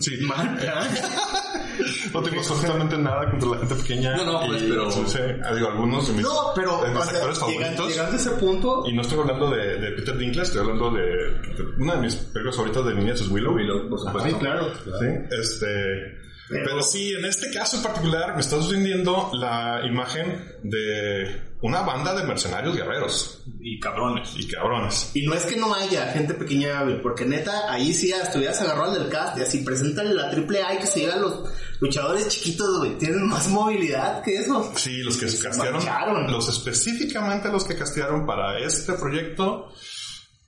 Sí, 0.00 0.16
Mal 0.26 0.56
plan. 0.56 0.88
no 2.14 2.22
tengo 2.22 2.38
absolutamente 2.38 2.96
nada 2.96 3.30
contra 3.30 3.50
la 3.50 3.58
gente 3.58 3.74
pequeña. 3.74 4.16
No, 4.16 4.24
no, 4.24 4.46
pues, 4.46 4.62
y, 4.62 4.68
pero- 4.70 4.90
sí, 4.90 5.18
digo, 5.56 5.68
algunos 5.68 6.06
de 6.06 6.12
mis, 6.14 6.22
No, 6.22 6.30
pero 6.54 6.80
de 6.82 6.88
mis 6.90 6.98
o 6.98 7.02
sea, 7.04 7.12
actores 7.14 7.38
llegan- 7.42 7.64
favoritos. 7.76 7.88
llegando 7.88 8.12
a 8.12 8.16
ese 8.16 8.30
punto, 8.30 8.84
Y 8.86 8.92
no 8.94 9.02
estoy 9.02 9.18
hablando 9.18 9.50
de, 9.50 9.78
de 9.80 9.90
Peter 9.92 10.16
Dinklage, 10.16 10.46
estoy 10.46 10.60
hablando 10.62 10.90
de, 10.92 11.02
de 11.02 11.62
una 11.80 11.96
de 11.96 12.00
mis 12.02 12.14
películas 12.16 12.56
favoritas 12.56 12.84
de 12.86 12.94
niñas 12.94 13.20
es 13.20 13.28
Willow. 13.28 13.54
Willow, 13.54 13.88
por 13.90 13.98
supuesto. 14.00 14.28
Ay, 14.32 14.34
claro. 14.40 14.72
Sí, 14.74 15.06
este. 15.40 16.24
Pero 16.48 16.82
sí, 16.82 17.12
en 17.18 17.24
este 17.24 17.50
caso 17.52 17.78
en 17.78 17.82
particular 17.82 18.34
me 18.34 18.40
estás 18.40 18.70
vendiendo 18.70 19.30
la 19.32 19.80
imagen 19.86 20.44
de 20.62 21.40
una 21.66 21.80
banda 21.80 22.14
de 22.14 22.24
mercenarios 22.24 22.76
guerreros 22.76 23.42
Y 23.58 23.80
cabrones. 23.80 24.34
y 24.36 24.46
cabrones. 24.46 25.10
Y 25.14 25.26
no 25.26 25.32
es 25.32 25.46
que 25.46 25.56
no 25.56 25.74
haya 25.74 26.08
gente 26.12 26.34
pequeña 26.34 26.78
hábil, 26.80 27.00
porque 27.00 27.24
neta, 27.24 27.72
ahí 27.72 27.94
sí 27.94 28.10
ya 28.10 28.18
estuvieras 28.22 28.60
agarrado 28.60 28.92
al 28.92 28.98
del 28.98 29.08
cast 29.08 29.38
y 29.38 29.40
así 29.40 29.64
presentan 29.64 30.14
la 30.14 30.28
triple 30.30 30.62
A 30.62 30.74
y 30.74 30.78
que 30.78 30.86
se 30.86 31.00
llegan 31.00 31.22
los 31.22 31.40
luchadores 31.80 32.28
chiquitos, 32.28 32.80
güey. 32.80 32.98
Tienen 32.98 33.26
más 33.26 33.48
movilidad 33.48 34.22
que 34.22 34.36
eso. 34.36 34.72
Sí, 34.76 34.98
los 34.98 35.16
que 35.16 35.26
se 35.26 35.42
castearon, 35.42 36.30
los 36.30 36.50
específicamente 36.50 37.48
los 37.48 37.64
que 37.64 37.76
castearon 37.78 38.26
para 38.26 38.58
este 38.58 38.92
proyecto. 38.92 39.72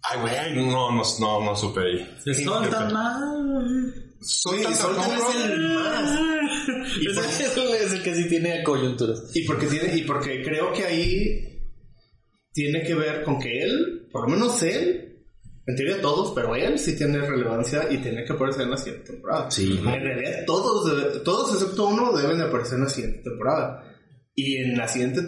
Ay, 0.02 0.20
güey, 0.20 0.66
no, 0.70 0.92
no, 0.92 1.02
no, 1.18 1.44
no 1.44 1.57
supe 1.57 1.81
ahí. 1.81 2.35
Son 2.44 2.68
tan 2.68 2.92
mal. 2.92 4.06
Soy 4.20 4.62
sarcófago. 4.62 5.31
es 5.31 5.44
el 5.44 5.68
más. 5.74 6.20
Y, 7.00 7.14
por- 7.14 7.24
es 7.24 7.92
el 7.92 8.02
que 8.02 8.14
sí 8.14 8.29
tiene 8.29 8.62
coyunturas. 8.64 9.22
y 9.35 9.44
porque 9.46 9.66
tiene, 9.66 9.96
y 9.96 10.02
porque 10.02 10.42
creo 10.42 10.72
que 10.72 10.85
ahí 10.85 11.62
tiene 12.52 12.83
que 12.83 12.94
ver 12.94 13.22
con 13.22 13.38
que 13.38 13.62
él, 13.62 14.09
por 14.11 14.22
lo 14.22 14.29
menos 14.37 14.62
él, 14.62 15.22
en 15.66 15.76
teoría 15.76 16.00
todos, 16.00 16.33
pero 16.35 16.55
él 16.57 16.79
sí 16.79 16.96
tiene 16.96 17.18
relevancia 17.20 17.87
y 17.90 17.98
tiene 17.98 18.24
que 18.24 18.33
aparecer 18.33 18.62
en 18.62 18.70
la 18.70 18.76
siguiente 18.79 19.12
temporada. 19.12 19.50
Sí. 19.50 19.79
En 19.79 19.85
realidad 19.85 20.44
todos, 20.46 20.87
debe- 20.90 21.20
todos 21.22 21.52
excepto 21.55 21.87
uno 21.88 22.12
deben 22.16 22.38
de 22.38 22.44
aparecer 22.44 22.74
en 22.79 22.85
la 22.85 22.88
siguiente 22.90 23.20
temporada. 23.22 23.92
Y 24.35 24.57
en 24.57 24.76
la 24.76 24.88
siguiente 24.88 25.20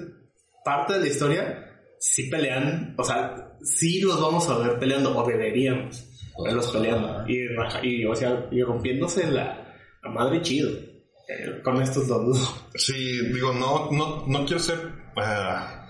parte 0.64 0.94
de 0.94 1.01
la 1.01 1.07
historia, 1.07 1.68
sí 2.01 2.29
pelean, 2.31 2.95
o 2.97 3.05
sea, 3.05 3.57
sí 3.63 4.01
los 4.01 4.21
vamos 4.21 4.49
a 4.49 4.59
ver 4.59 4.79
peleando, 4.79 5.17
o 5.17 5.27
deberíamos 5.27 6.05
verlos 6.45 6.71
peleando. 6.71 7.25
Y, 7.29 7.47
y, 7.83 8.05
o 8.05 8.15
sea, 8.15 8.47
y 8.51 8.63
rompiéndose 8.63 9.31
la, 9.31 9.75
la 10.03 10.11
madre 10.11 10.41
chido 10.43 10.71
eh, 10.71 11.61
con 11.63 11.81
estos 11.83 12.09
dos. 12.09 12.65
Sí, 12.75 13.29
digo, 13.33 13.53
no, 13.53 13.91
no, 13.91 14.25
no 14.27 14.45
quiero 14.45 14.61
ser. 14.61 14.79
ah, 15.16 15.89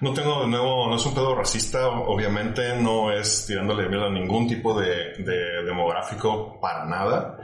no 0.00 0.12
tengo 0.14 0.40
de 0.40 0.48
nuevo, 0.48 0.88
no 0.88 0.96
es 0.96 1.06
un 1.06 1.14
pedo 1.14 1.34
racista, 1.34 1.88
obviamente, 1.88 2.74
no 2.80 3.12
es 3.12 3.46
tirándole 3.46 3.88
miedo 3.88 4.06
a 4.06 4.10
ningún 4.10 4.48
tipo 4.48 4.78
de, 4.80 5.14
de 5.18 5.62
demográfico 5.64 6.58
para 6.60 6.86
nada. 6.86 7.38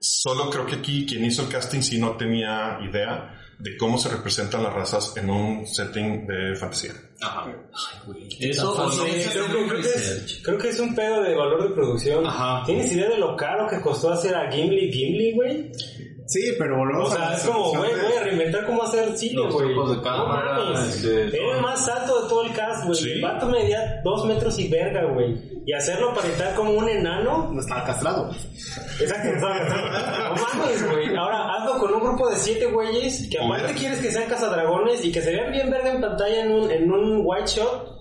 Solo 0.00 0.48
creo 0.48 0.64
que 0.64 0.76
aquí 0.76 1.04
quien 1.04 1.24
hizo 1.26 1.42
el 1.42 1.48
casting 1.48 1.80
sí 1.80 1.98
no 1.98 2.12
tenía 2.12 2.78
idea 2.82 3.39
de 3.60 3.76
cómo 3.76 3.98
se 3.98 4.08
representan 4.08 4.62
las 4.62 4.72
razas 4.72 5.14
en 5.16 5.28
un 5.30 5.66
setting 5.66 6.26
de 6.26 6.56
fantasía. 6.56 6.92
Ajá. 7.20 7.52
Eso 8.38 8.50
Está 8.50 8.68
o 8.70 8.74
fácil. 8.74 9.12
sea, 9.22 9.32
Creo, 9.32 9.46
creo- 9.46 9.66
creo 9.68 9.80
que 9.82 9.88
es, 9.88 10.40
creo 10.42 10.58
que 10.58 10.68
es 10.70 10.80
un 10.80 10.94
pedo 10.94 11.22
de 11.22 11.34
valor 11.34 11.68
de 11.68 11.74
producción. 11.74 12.26
Ajá. 12.26 12.62
¿Tienes 12.64 12.90
idea 12.92 13.10
de 13.10 13.18
lo 13.18 13.36
caro 13.36 13.68
que 13.68 13.80
costó 13.82 14.10
hacer 14.12 14.34
a 14.34 14.50
Gimli 14.50 14.90
Gimli, 14.92 15.32
güey? 15.34 15.70
Sí, 16.30 16.52
pero 16.58 16.76
volvemos 16.78 17.12
O 17.12 17.16
sea, 17.16 17.30
a 17.30 17.34
es 17.34 17.42
como, 17.42 17.70
güey, 17.70 17.90
voy 17.92 18.12
a 18.18 18.22
reinventar 18.22 18.64
cómo 18.66 18.84
hacer 18.84 19.16
cine, 19.18 19.34
Los 19.42 19.52
güey. 19.52 19.74
ojos 19.76 19.96
de 19.96 20.02
cámara, 20.02 20.58
No 20.58 20.64
mames. 20.74 20.94
este, 21.04 21.36
Era 21.36 21.56
el 21.56 21.60
más 21.60 21.88
alto 21.88 22.22
de 22.22 22.28
todo 22.28 22.42
el 22.44 22.52
cast, 22.52 22.84
güey. 22.86 22.94
Sí. 22.98 23.10
El 23.10 23.20
vato 23.22 23.46
medía 23.48 24.00
dos 24.04 24.24
metros 24.26 24.56
y 24.60 24.68
verga, 24.68 25.06
güey. 25.12 25.36
Y 25.66 25.72
hacerlo 25.72 26.10
aparentar 26.10 26.54
como 26.54 26.70
un 26.70 26.88
enano. 26.88 27.50
No 27.52 27.60
estaba 27.60 27.84
castrado. 27.84 28.30
Exacto, 29.00 29.28
exacto. 29.28 29.74
No 29.74 30.34
mames, 30.36 30.90
güey. 30.90 31.16
Ahora 31.16 31.52
hazlo 31.56 31.78
con 31.80 31.94
un 31.94 32.00
grupo 32.00 32.30
de 32.30 32.36
siete 32.36 32.66
güeyes 32.66 33.28
que 33.28 33.38
aparte 33.38 33.74
quieres 33.74 33.98
que 34.00 34.12
sean 34.12 34.28
cazadragones 34.28 35.04
y 35.04 35.10
que 35.10 35.20
se 35.20 35.32
vean 35.32 35.50
bien 35.50 35.68
verga 35.68 35.90
en 35.90 36.00
pantalla 36.00 36.42
en 36.44 36.52
un, 36.52 36.70
en 36.70 36.92
un 36.92 37.22
white 37.24 37.46
shot. 37.48 37.99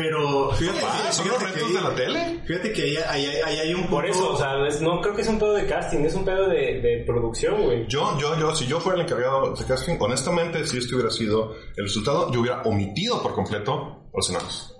Pero 0.00 0.52
fíjate, 0.52 0.78
Ah, 0.84 1.10
¿Son 1.10 1.26
los 1.26 1.38
fíjate 1.38 1.54
que 1.58 1.66
retos 1.66 1.72
de 1.72 1.78
ahí, 1.78 1.84
la 1.84 1.94
tele? 1.96 2.40
fíjate 2.46 2.72
que 2.72 2.82
ahí, 2.84 2.96
ahí- 3.08 3.26
ahí- 3.26 3.40
ahí 3.44 3.58
hay 3.58 3.74
un 3.74 3.88
Por 3.88 4.04
punto- 4.04 4.16
eso, 4.16 4.32
o 4.32 4.36
sea, 4.36 4.64
es- 4.68 4.80
no 4.80 5.00
creo 5.00 5.12
que 5.16 5.22
es 5.22 5.28
un 5.28 5.40
pedo 5.40 5.54
de 5.54 5.66
casting, 5.66 6.04
es 6.04 6.14
un 6.14 6.24
pedo 6.24 6.48
de, 6.48 6.80
de 6.80 7.02
producción, 7.04 7.64
güey. 7.64 7.84
Yo, 7.88 8.16
yo, 8.16 8.38
yo, 8.38 8.54
si 8.54 8.66
yo 8.68 8.78
fuera 8.78 9.00
el 9.00 9.06
encargado 9.06 9.54
de 9.54 9.64
casting, 9.64 9.96
honestamente, 9.98 10.64
si 10.68 10.78
esto 10.78 10.94
hubiera 10.94 11.10
sido 11.10 11.52
el 11.76 11.84
resultado, 11.84 12.30
yo 12.32 12.40
hubiera 12.42 12.62
omitido 12.62 13.20
por 13.20 13.34
completo 13.34 14.08
los 14.14 14.30
enanos. 14.30 14.72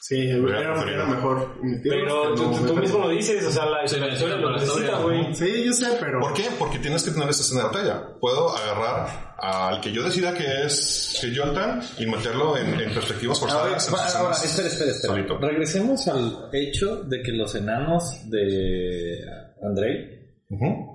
Sí, 0.00 0.28
era, 0.28 0.82
era 0.82 1.06
mejor. 1.06 1.54
Pero 1.82 2.34
tú, 2.34 2.50
tú- 2.52 2.66
tú 2.66 2.76
mismo 2.76 2.98
lo 2.98 3.08
dices, 3.08 3.42
o 3.46 3.50
sea, 3.50 3.64
la 3.64 3.88
Sí, 3.88 3.98
la 3.98 4.08
la 4.08 4.12
historia 4.12 4.36
lo 4.36 4.52
necesita, 4.52 4.98
güey. 4.98 5.34
Sí, 5.34 5.64
yo 5.64 5.72
sé, 5.72 5.96
pero. 5.98 6.20
¿Por 6.20 6.34
qué? 6.34 6.48
Porque 6.58 6.78
tienes 6.78 7.02
que 7.02 7.10
tener 7.12 7.30
esa 7.30 7.40
escena 7.40 7.62
de 7.62 7.66
batalla. 7.68 8.08
Puedo 8.20 8.54
agarrar 8.54 9.33
al 9.44 9.80
que 9.80 9.92
yo 9.92 10.02
decida 10.02 10.32
que 10.34 10.44
es 10.64 11.18
que 11.20 11.32
Jonathan 11.32 11.80
y 11.98 12.06
meterlo 12.06 12.56
en, 12.56 12.66
en 12.80 12.92
perspectivas 12.94 13.40
Ahora, 13.42 13.78
forzadas. 13.78 13.88
en 13.88 13.94
ahora, 13.94 14.32
escenas 14.32 14.44
espera, 14.44 14.68
espera, 14.68 14.90
espera. 14.92 15.14
solito. 15.14 15.38
Regresemos 15.38 16.08
al 16.08 16.48
hecho 16.52 16.96
de 17.04 17.22
que 17.22 17.32
los 17.32 17.54
enanos 17.54 18.28
de 18.30 19.18
Andrei 19.62 20.14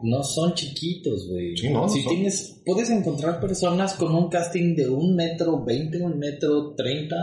no 0.03 0.23
son 0.23 0.53
chiquitos, 0.53 1.27
güey. 1.29 1.57
Sí, 1.57 1.69
no, 1.69 1.89
si 1.89 2.01
son. 2.01 2.13
tienes, 2.13 2.61
puedes 2.65 2.89
encontrar 2.89 3.41
personas 3.41 3.93
con 3.95 4.15
un 4.15 4.29
casting 4.29 4.75
de 4.75 4.87
un 4.87 5.15
metro 5.15 5.63
veinte, 5.65 6.01
un 6.01 6.17
metro 6.17 6.73
treinta, 6.75 7.17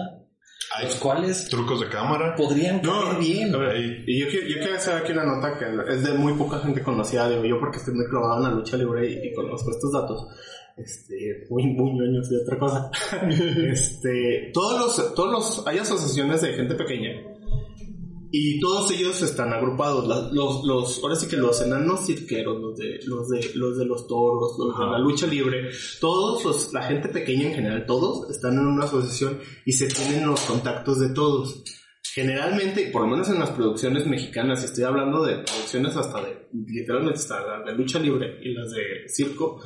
los 0.83 0.97
cuales 0.97 1.49
trucos 1.49 1.81
de 1.81 1.89
cámara. 1.89 2.35
podrían 2.37 2.83
No, 2.83 3.05
caer 3.05 3.19
bien. 3.21 3.53
ver, 3.53 4.05
y 4.07 4.21
yo, 4.21 4.27
quiero- 4.29 4.47
yo 4.49 4.59
quiero 4.59 4.75
hacer 4.77 4.95
aquí 4.97 5.13
una 5.13 5.25
nota 5.25 5.57
que 5.59 5.95
es 5.95 6.03
de 6.05 6.13
muy 6.13 6.35
poca 6.35 6.59
gente 6.59 6.83
conocida, 6.83 7.31
digo 7.31 7.45
yo 7.45 7.59
porque 7.59 7.79
estoy 7.79 7.95
muy 7.95 8.07
clavado 8.07 8.37
en 8.39 8.43
la 8.43 8.51
lucha 8.51 8.77
libre 8.77 9.11
y, 9.11 9.29
y 9.29 9.33
conozco 9.33 9.71
estos 9.71 9.93
datos. 9.93 10.27
Este, 10.77 11.47
muy, 11.49 11.65
muy 11.69 11.93
ñoños 11.93 12.31
y 12.31 12.37
otra 12.37 12.59
cosa. 12.59 12.91
este, 13.71 14.51
todos 14.53 14.99
los, 14.99 15.15
todos 15.15 15.33
los, 15.33 15.67
hay 15.67 15.79
asociaciones 15.79 16.43
de 16.43 16.53
gente 16.53 16.75
pequeña. 16.75 17.11
Y 18.31 18.61
todos 18.61 18.91
ellos 18.91 19.23
están 19.23 19.53
agrupados. 19.53 20.07
La- 20.07 20.29
los, 20.33 20.65
los, 20.65 21.03
ahora 21.03 21.15
sí 21.17 21.27
que 21.29 21.37
los 21.39 21.63
enanos 21.63 22.05
cirqueros, 22.07 22.61
los 22.61 22.77
de 22.77 22.99
los, 23.07 23.29
de, 23.29 23.41
los, 23.55 23.79
de 23.79 23.87
los 23.87 24.07
toros, 24.07 24.57
los 24.59 24.79
de 24.79 24.85
la 24.85 24.99
lucha 24.99 25.27
libre, 25.27 25.71
todos, 26.01 26.45
los, 26.45 26.73
la 26.75 26.83
gente 26.83 27.09
pequeña 27.09 27.49
en 27.49 27.55
general, 27.55 27.87
todos 27.87 28.29
están 28.31 28.55
en 28.55 28.67
una 28.67 28.85
asociación 28.85 29.39
y 29.65 29.73
se 29.73 29.87
tienen 29.87 30.27
los 30.27 30.41
contactos 30.41 31.01
de 31.01 31.11
todos. 31.11 31.63
Generalmente, 32.15 32.91
por 32.93 33.03
lo 33.03 33.09
menos 33.09 33.29
en 33.31 33.39
las 33.39 33.51
producciones 33.51 34.07
mexicanas, 34.07 34.63
estoy 34.65 34.85
hablando 34.85 35.25
de 35.25 35.37
producciones 35.39 35.97
hasta 35.97 36.23
de, 36.23 36.49
literalmente 36.53 37.19
hasta 37.19 37.41
las 37.41 37.65
de 37.65 37.73
lucha 37.73 37.99
libre 37.99 38.39
y 38.43 38.53
las 38.55 38.71
de 38.71 39.09
circo, 39.09 39.61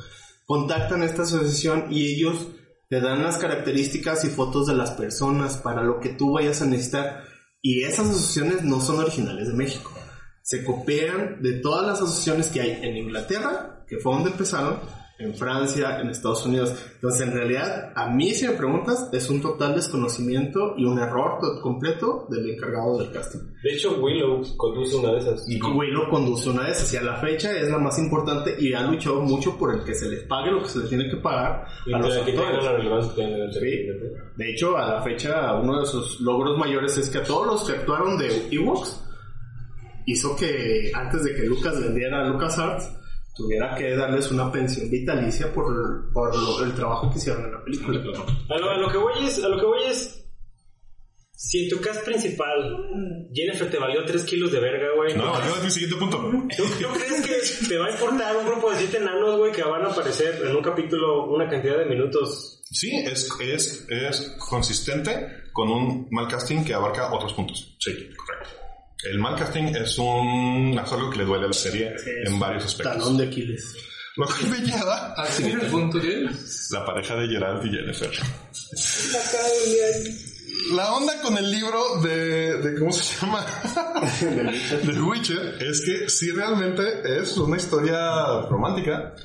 contactan 0.45 1.03
esta 1.03 1.23
asociación 1.23 1.87
y 1.91 2.13
ellos 2.13 2.47
te 2.89 2.99
dan 2.99 3.23
las 3.23 3.37
características 3.37 4.25
y 4.25 4.29
fotos 4.29 4.67
de 4.67 4.75
las 4.75 4.91
personas 4.91 5.57
para 5.57 5.81
lo 5.83 5.99
que 5.99 6.09
tú 6.09 6.33
vayas 6.33 6.61
a 6.61 6.65
necesitar. 6.65 7.23
Y 7.61 7.83
esas 7.83 8.09
asociaciones 8.09 8.63
no 8.63 8.81
son 8.81 8.99
originales 8.99 9.47
de 9.47 9.53
México. 9.53 9.91
Se 10.41 10.65
copian 10.65 11.41
de 11.41 11.53
todas 11.59 11.87
las 11.87 12.01
asociaciones 12.01 12.49
que 12.49 12.61
hay 12.61 12.79
en 12.81 12.97
Inglaterra, 12.97 13.85
que 13.87 13.97
fue 13.99 14.13
donde 14.13 14.31
empezaron, 14.31 14.79
en 15.21 15.33
Francia, 15.35 15.99
en 15.99 16.09
Estados 16.09 16.45
Unidos. 16.45 16.73
Entonces, 16.95 17.21
en 17.27 17.33
realidad, 17.33 17.91
a 17.95 18.09
mí, 18.09 18.31
si 18.33 18.47
me 18.47 18.53
preguntas, 18.53 19.09
es 19.13 19.29
un 19.29 19.41
total 19.41 19.75
desconocimiento 19.75 20.73
y 20.77 20.85
un 20.85 20.99
error 20.99 21.39
to- 21.39 21.61
completo 21.61 22.27
del 22.29 22.49
encargado 22.51 22.97
del 22.97 23.11
casting. 23.11 23.39
De 23.63 23.73
hecho, 23.73 23.97
Willow 24.01 24.41
conduce 24.57 24.95
una 24.95 25.11
de 25.13 25.19
esas. 25.19 25.47
Y 25.49 25.61
Willow 25.61 26.09
conduce 26.09 26.49
una 26.49 26.63
de 26.63 26.71
esas 26.71 26.93
y 26.93 26.97
a 26.97 27.03
la 27.03 27.15
fecha 27.17 27.51
es 27.57 27.69
la 27.69 27.77
más 27.77 27.97
importante 27.99 28.55
y 28.59 28.73
ha 28.73 28.81
luchado 28.81 29.21
mucho 29.21 29.57
por 29.57 29.73
el 29.75 29.83
que 29.83 29.93
se 29.93 30.07
les 30.09 30.23
pague 30.23 30.51
lo 30.51 30.61
que 30.63 30.69
se 30.69 30.79
les 30.79 30.89
tiene 30.89 31.09
que 31.09 31.17
pagar 31.17 31.65
Y 31.85 31.93
a 31.93 31.99
los 31.99 32.13
que 32.17 32.31
actores. 32.31 32.63
la 32.63 32.71
el 32.71 33.51
Sí. 33.53 33.87
De 34.37 34.49
hecho, 34.51 34.77
a 34.77 34.87
la 34.95 35.01
fecha, 35.01 35.53
uno 35.55 35.79
de 35.79 35.85
sus 35.85 36.19
logros 36.21 36.57
mayores 36.57 36.97
es 36.97 37.09
que 37.09 37.19
a 37.19 37.23
todos 37.23 37.45
los 37.47 37.63
que 37.69 37.73
actuaron 37.77 38.17
de 38.17 38.47
Ewoks 38.51 39.03
hizo 40.05 40.35
que 40.35 40.91
antes 40.93 41.23
de 41.23 41.35
que 41.35 41.43
Lucas 41.43 41.79
vendiera 41.79 42.21
a 42.21 42.29
LucasArts 42.29 42.89
tuviera 43.35 43.75
que 43.75 43.95
darles 43.95 44.29
una 44.31 44.51
pensión 44.51 44.89
vitalicia 44.89 45.51
por, 45.53 46.11
por 46.13 46.35
lo- 46.35 46.63
el 46.63 46.73
trabajo 46.73 47.09
que 47.11 47.17
hicieron 47.17 47.45
en 47.45 47.51
la 47.53 47.63
película. 47.63 47.99
A 48.49 48.57
lo, 48.57 48.69
a 48.71 48.77
lo 48.77 48.89
que 48.91 48.97
voy 48.97 49.25
es, 49.25 49.43
a 49.43 49.47
lo 49.49 49.57
que 49.59 49.65
voy 49.65 49.83
es, 49.89 50.17
si 51.33 51.63
en 51.63 51.69
tu 51.69 51.81
cast 51.81 52.03
principal 52.05 52.87
Jennifer 53.33 53.69
te 53.71 53.79
valió 53.79 54.05
3 54.05 54.23
kilos 54.25 54.51
de 54.51 54.59
verga, 54.59 54.87
güey. 54.95 55.15
No, 55.17 55.31
¿tú, 55.31 55.39
yo 55.47 55.55
es 55.57 55.63
mi 55.63 55.71
siguiente 55.71 55.97
punto. 55.97 56.17
tú 56.19 56.63
crees 56.93 57.59
que 57.61 57.67
te 57.67 57.77
va 57.77 57.87
a 57.87 57.91
importar 57.91 58.37
un 58.37 58.45
grupo 58.45 58.69
de 58.71 58.77
7 58.77 58.97
enanos, 58.97 59.37
güey, 59.39 59.51
que 59.51 59.63
van 59.63 59.83
a 59.83 59.87
aparecer 59.89 60.39
en 60.45 60.55
un 60.55 60.61
capítulo 60.61 61.25
una 61.31 61.49
cantidad 61.49 61.77
de 61.79 61.85
minutos? 61.85 62.61
Sí, 62.69 62.91
es, 63.05 63.27
es, 63.41 63.85
es 63.89 64.35
consistente 64.39 65.27
con 65.51 65.69
un 65.69 66.07
mal 66.11 66.27
casting 66.27 66.63
que 66.63 66.73
abarca 66.73 67.11
otros 67.11 67.33
puntos. 67.33 67.75
Sí, 67.79 67.91
correcto. 68.15 68.49
El 69.03 69.19
mal 69.19 69.35
casting 69.35 69.75
es 69.75 69.97
un 69.97 70.79
es 70.83 70.91
algo 70.91 71.09
que 71.09 71.17
le 71.19 71.25
duele 71.25 71.45
a 71.45 71.47
la 71.47 71.53
serie 71.53 71.95
en 72.25 72.39
varios 72.39 72.65
aspectos. 72.65 72.97
Talón 72.97 73.17
de 73.17 73.25
Aquiles. 73.25 73.75
Lo 74.17 74.27
que 74.27 74.45
me 74.47 74.59
lleva 74.59 75.13
Al 75.13 75.27
siguiente 75.27 75.65
punto 75.67 75.99
que 75.99 76.29
la 76.71 76.85
pareja 76.85 77.15
de 77.15 77.27
Gerald 77.27 77.65
y 77.65 77.69
Jennifer. 77.71 78.11
La 80.73 80.93
onda 80.93 81.19
con 81.21 81.37
el 81.37 81.49
libro 81.49 82.01
de, 82.01 82.57
de 82.57 82.79
¿cómo 82.79 82.91
se 82.91 83.19
llama? 83.19 83.45
de 84.83 85.01
Witcher 85.01 85.57
es 85.61 85.81
que 85.81 86.09
sí 86.09 86.31
realmente 86.31 86.83
es 87.19 87.35
una 87.37 87.57
historia 87.57 88.41
romántica 88.49 89.15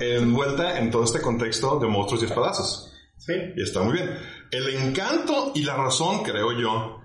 envuelta 0.00 0.78
en 0.78 0.90
todo 0.90 1.04
este 1.04 1.20
contexto 1.20 1.78
de 1.78 1.88
monstruos 1.88 2.22
y 2.22 2.26
espadazos. 2.26 2.92
Sí. 3.18 3.34
Y 3.56 3.62
está 3.62 3.82
muy 3.82 3.94
bien. 3.94 4.10
El 4.50 4.68
encanto 4.70 5.52
y 5.54 5.62
la 5.64 5.76
razón, 5.76 6.22
creo 6.22 6.58
yo, 6.58 6.97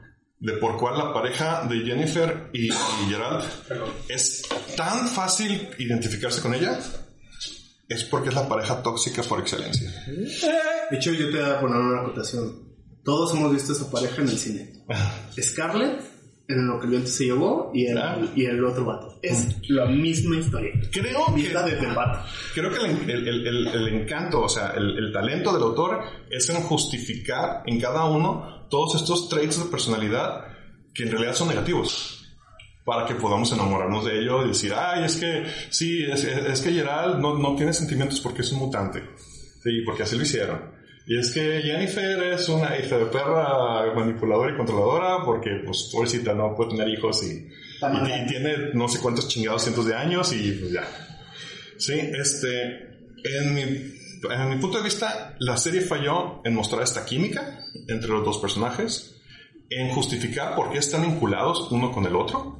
de 0.44 0.54
por 0.58 0.78
cuál 0.78 0.98
la 0.98 1.14
pareja 1.14 1.66
de 1.70 1.80
Jennifer 1.86 2.50
y, 2.52 2.68
y 2.68 2.72
Gerald 3.10 3.46
es 4.10 4.41
tan 4.76 5.08
fácil 5.08 5.70
identificarse 5.80 6.41
con 6.41 6.54
ella, 6.54 6.78
es 7.88 8.04
porque 8.04 8.28
es 8.30 8.36
la 8.36 8.48
pareja 8.48 8.84
tóxica 8.84 9.24
por 9.24 9.39
excelencia. 9.39 9.89
De 10.06 10.98
hecho, 10.98 11.12
yo 11.14 11.30
te 11.32 11.41
voy 11.41 11.50
a 11.50 11.60
poner 11.62 11.78
una 11.78 12.02
acotación. 12.02 12.62
Todos 13.06 13.34
hemos 13.36 13.54
visto 13.54 13.72
esa 13.74 13.89
pareja 13.89 14.22
en 14.22 14.28
el 14.30 14.38
cine. 14.38 14.74
Scarlett, 15.41 16.02
en 16.48 16.68
lo 16.68 16.78
que 16.80 16.86
el 16.86 16.91
viento 16.91 17.10
se 17.10 17.26
llevó, 17.26 17.72
y 17.74 17.86
el, 17.86 17.98
y 18.36 18.46
el 18.46 18.64
otro 18.66 18.84
vato. 18.86 19.20
Es 19.22 19.48
la 19.70 19.86
misma 19.86 20.38
historia. 20.38 20.72
Creo 20.91 21.26
que, 21.34 21.41
desde 21.41 21.88
el 21.88 21.96
vato. 21.96 22.20
creo 22.54 22.70
que 22.70 22.78
el, 22.80 23.10
el- 23.10 23.28
el- 23.28 23.48
el- 23.48 23.68
el 23.68 23.88
encanto, 24.02 24.41
o 24.41 24.50
sea, 24.50 24.74
el, 24.76 24.98
el 24.98 25.14
talento 25.14 25.54
del 25.54 25.64
autor 25.64 26.02
es 26.30 26.50
en 26.50 26.58
justificar 26.64 27.64
en 27.66 27.80
cada 27.80 28.06
uno 28.06 28.62
todos 28.74 28.95
estos 28.95 29.30
traits 29.30 29.59
de 29.63 29.65
personalidad 29.69 30.45
que 30.95 31.03
en 31.03 31.11
realidad 31.11 31.36
son 31.36 31.47
negativos. 31.49 32.19
Para 32.84 33.05
que 33.05 33.13
podamos 33.15 33.51
enamorarnos 33.51 34.03
de 34.03 34.19
ello 34.19 34.43
y 34.43 34.47
decir, 34.47 34.74
ay, 34.76 35.05
es 35.05 35.15
que 35.17 35.45
sí, 35.69 36.03
es, 36.11 36.24
es- 36.24 36.45
es 36.53 36.59
que 36.61 36.71
Gerald 36.74 37.19
no, 37.21 37.38
no 37.38 37.55
tiene 37.55 37.71
sentimientos 37.71 38.19
porque 38.19 38.41
es 38.41 38.51
un 38.51 38.59
mutante. 38.59 39.03
Sí, 39.63 39.82
porque 39.86 40.01
así 40.03 40.17
lo 40.17 40.24
hicieron. 40.24 40.59
Y 41.05 41.19
es 41.19 41.32
que 41.32 41.61
Jennifer 41.61 42.24
es 42.34 42.49
una 42.49 42.76
hija 42.80 42.97
de 42.97 43.05
perra 43.05 43.93
manipuladora 43.95 44.53
y 44.53 44.57
controladora 44.57 45.24
porque, 45.24 45.51
pues, 45.65 45.89
pobrecita, 45.93 46.34
no 46.34 46.55
puede 46.55 46.71
tener 46.71 46.89
hijos 46.89 47.24
y, 47.24 47.47
y- 48.07 48.24
y 48.24 48.28
tiene 48.28 48.74
no 48.74 48.88
sé 48.89 48.99
cuántos 48.99 49.28
chingados 49.28 49.61
cientos 49.63 49.86
de 49.86 49.93
años 49.95 50.34
y 50.34 50.51
pues 50.53 50.71
ya. 50.74 50.84
Sí, 51.78 51.93
este, 51.93 52.51
en 53.38 53.53
mi, 53.53 53.61
en 54.32 54.49
mi 54.49 54.57
punto 54.57 54.78
de 54.78 54.84
vista, 54.84 55.36
la 55.39 55.57
serie 55.57 55.82
falló 55.82 56.41
en 56.43 56.55
mostrar 56.55 56.84
esta 56.84 57.05
química 57.05 57.59
entre 57.88 58.09
los 58.09 58.24
dos 58.24 58.38
personajes, 58.38 59.21
en 59.69 59.89
justificar 59.89 60.55
por 60.55 60.71
qué 60.71 60.78
están 60.78 61.01
vinculados 61.01 61.67
uno 61.71 61.91
con 61.91 62.05
el 62.05 62.15
otro, 62.15 62.59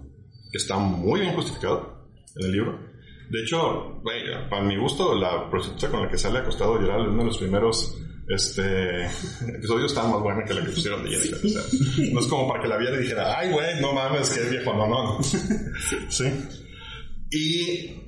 que 0.52 0.58
está 0.58 0.78
muy 0.78 1.22
bien 1.22 1.34
justificado 1.34 2.08
en 2.36 2.46
el 2.46 2.52
libro. 2.52 2.80
De 3.30 3.42
hecho, 3.42 4.02
para 4.50 4.64
mi 4.64 4.78
gusto, 4.78 5.16
la 5.16 5.50
prostituta 5.50 5.90
con 5.90 6.04
la 6.04 6.10
que 6.10 6.18
sale 6.18 6.40
acostado 6.40 6.80
Gerald 6.80 7.06
en 7.06 7.12
uno 7.14 7.20
de 7.20 7.28
los 7.28 7.38
primeros 7.38 7.98
este, 8.28 9.06
episodios 9.56 9.92
está 9.92 10.08
más 10.08 10.22
buena 10.22 10.44
que 10.46 10.54
la 10.54 10.64
que 10.64 10.72
pusieron 10.72 11.04
de 11.04 11.12
Jennifer. 11.12 11.40
O 11.44 11.50
sea, 11.50 11.62
no 12.12 12.20
es 12.20 12.28
como 12.28 12.48
para 12.48 12.62
que 12.62 12.68
la 12.68 12.78
viera 12.78 12.98
y 12.98 13.02
dijera, 13.02 13.38
ay, 13.38 13.52
güey, 13.52 13.82
no 13.82 13.94
mames, 13.94 14.30
que 14.30 14.42
es 14.42 14.52
viejo, 14.52 14.74
no, 14.74 14.88
no. 14.88 15.24
sí. 16.10 16.26
Y 17.32 18.03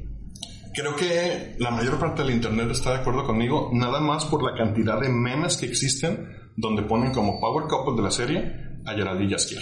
creo 0.76 0.96
que 0.96 1.56
la 1.60 1.72
mayor 1.72 1.98
parte 2.00 2.22
del 2.24 2.32
internet 2.34 2.70
está 2.72 2.92
de 2.92 2.98
acuerdo 3.00 3.24
conmigo, 3.26 3.70
nada 3.74 4.00
más 4.00 4.26
por 4.26 4.44
la 4.44 4.56
cantidad 4.58 5.00
de 5.00 5.10
memes 5.10 5.58
que 5.58 5.66
existen 5.66 6.28
donde 6.56 6.84
ponen 6.84 7.12
como 7.12 7.40
power 7.40 7.66
couple 7.68 7.96
de 7.96 8.02
la 8.04 8.12
serie 8.12 8.54
a 8.86 8.94
Geraldine 8.94 9.30
y 9.30 9.32
Jaskier. 9.34 9.62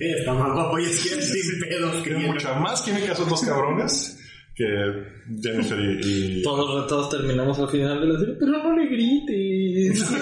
Está 0.00 0.34
más 0.34 0.52
guapo 0.54 0.78
y 0.78 0.84
es 0.84 1.02
que 1.02 1.22
sin 1.22 1.60
pedos. 1.60 2.02
Tienen 2.02 2.26
mucha 2.26 2.54
más 2.54 2.82
química 2.82 3.12
esos 3.12 3.28
dos 3.28 3.40
cabrones 3.42 4.16
que 4.54 4.64
Jennifer 5.42 5.78
y... 5.80 6.40
y- 6.40 6.42
Todos, 6.42 6.86
todos 6.86 7.08
terminamos 7.10 7.58
al 7.58 7.68
final 7.68 8.00
de 8.00 8.06
la 8.08 8.18
serie, 8.18 8.34
pero 8.38 8.52
no 8.52 8.76
le 8.76 8.86
grites. 8.88 10.10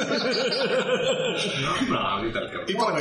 No, 1.89 1.97
ahorita 1.97 2.39
el 2.41 2.47
cabrón. 2.51 2.66
Y 2.69 2.75
para, 2.75 2.99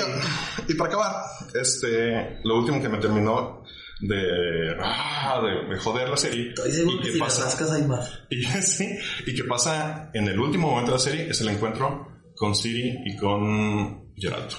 y 0.68 0.74
para 0.76 0.90
acabar, 0.90 1.12
este, 1.60 2.40
lo 2.44 2.60
último 2.60 2.80
que 2.82 2.90
me 2.90 2.98
terminó 3.00 3.64
de, 4.02 4.76
ah, 4.80 5.42
de, 5.44 5.74
de 5.74 5.80
joder 5.80 6.10
la 6.10 6.18
serie 6.18 6.54
y 6.54 7.00
que 7.00 7.18
pasa 7.18 7.74
hay 7.74 7.84
más. 7.84 8.22
y, 8.30 8.44
sí, 8.44 8.98
y 9.26 9.36
que 9.36 9.44
pasa 9.44 10.12
en 10.14 10.28
el 10.28 10.40
último 10.40 10.70
momento 10.70 10.92
de 10.92 10.98
la 10.98 11.04
serie 11.04 11.30
es 11.30 11.42
el 11.42 11.50
encuentro 11.50 12.08
con 12.36 12.56
Siri 12.56 13.00
y 13.06 13.18
con 13.18 14.14
Geraldo. 14.16 14.56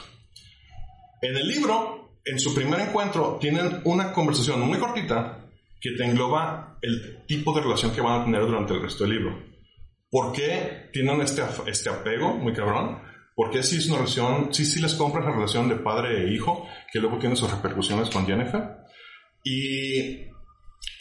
En 1.23 1.37
el 1.37 1.47
libro, 1.47 2.19
en 2.25 2.39
su 2.39 2.55
primer 2.55 2.81
encuentro, 2.81 3.39
tienen 3.41 3.81
una 3.85 4.13
conversación 4.13 4.61
muy 4.61 4.79
cortita 4.79 5.49
que 5.81 5.93
te 5.93 6.05
engloba 6.05 6.79
el 6.83 7.25
tipo 7.27 7.53
de 7.53 7.63
relación 7.63 7.93
que 7.93 8.01
van 8.01 8.21
a 8.21 8.25
tener 8.25 8.43
durante 8.43 8.75
el 8.75 8.83
resto 8.83 9.05
del 9.05 9.15
libro. 9.15 9.43
¿Por 10.11 10.33
qué 10.33 10.91
tienen 10.93 11.21
este, 11.21 11.43
este 11.67 11.91
apego 11.91 12.35
muy 12.35 12.53
cabrón? 12.53 13.03
¿Por 13.35 13.51
qué 13.51 13.63
si 13.63 13.77
es 13.77 13.87
una 13.89 13.99
relación, 13.99 14.53
sí, 14.53 14.65
sí 14.65 14.81
les 14.81 14.95
compra 14.95 15.21
esa 15.21 15.31
relación 15.31 15.69
de 15.69 15.77
padre 15.77 16.25
e 16.25 16.35
hijo, 16.35 16.67
que 16.93 16.99
luego 16.99 17.19
tiene 17.19 17.37
sus 17.37 17.51
repercusiones 17.51 18.11
con 18.11 18.27
Jennifer? 18.27 18.79
Y 19.51 19.99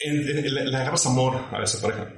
en- 0.00 0.28
en- 0.28 0.54
le, 0.54 0.64
le 0.64 0.76
agarras 0.76 1.06
amor 1.06 1.36
a 1.52 1.62
esa 1.62 1.80
pareja. 1.86 2.12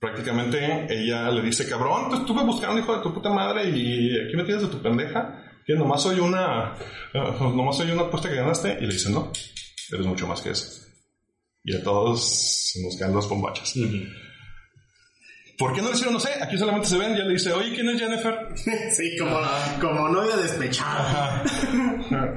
Prácticamente 0.00 0.86
ella 0.90 1.30
le 1.30 1.42
dice, 1.42 1.68
cabrón, 1.68 2.10
te 2.10 2.16
estuve 2.16 2.42
buscando, 2.44 2.80
hijo 2.80 2.96
de 2.96 3.02
tu 3.02 3.14
puta 3.14 3.30
madre, 3.30 3.68
y 3.68 4.18
aquí 4.26 4.36
me 4.36 4.42
tienes 4.44 4.62
de 4.64 4.68
tu 4.68 4.82
pendeja, 4.82 5.40
que 5.64 5.74
nomás 5.74 6.02
soy 6.02 6.18
una, 6.18 6.74
eh, 7.14 7.20
nomás 7.40 7.76
soy 7.76 7.90
una 7.92 8.02
apuesta 8.02 8.28
que 8.28 8.34
ganaste, 8.34 8.78
y 8.80 8.86
le 8.86 8.92
dice, 8.94 9.10
no, 9.10 9.30
eres 9.92 10.06
mucho 10.06 10.26
más 10.26 10.40
que 10.40 10.50
eso. 10.50 10.66
Y 11.62 11.76
a 11.76 11.82
todos 11.84 12.72
nos 12.82 12.96
caen 12.98 13.14
los 13.14 13.28
bombachas. 13.28 13.76
¿Por 15.62 15.74
qué 15.74 15.80
no 15.82 15.88
le 15.88 15.94
hicieron? 15.94 16.14
No 16.14 16.20
sé, 16.20 16.30
aquí 16.42 16.58
solamente 16.58 16.88
se 16.88 16.98
ven, 16.98 17.16
ya 17.16 17.24
le 17.24 17.32
dice, 17.34 17.52
oye, 17.52 17.72
¿quién 17.74 17.88
es 17.88 18.00
Jennifer? 18.00 18.34
Sí, 18.90 19.16
como, 19.18 19.36
como 19.80 20.08
novia 20.08 20.36
despechada. 20.36 21.42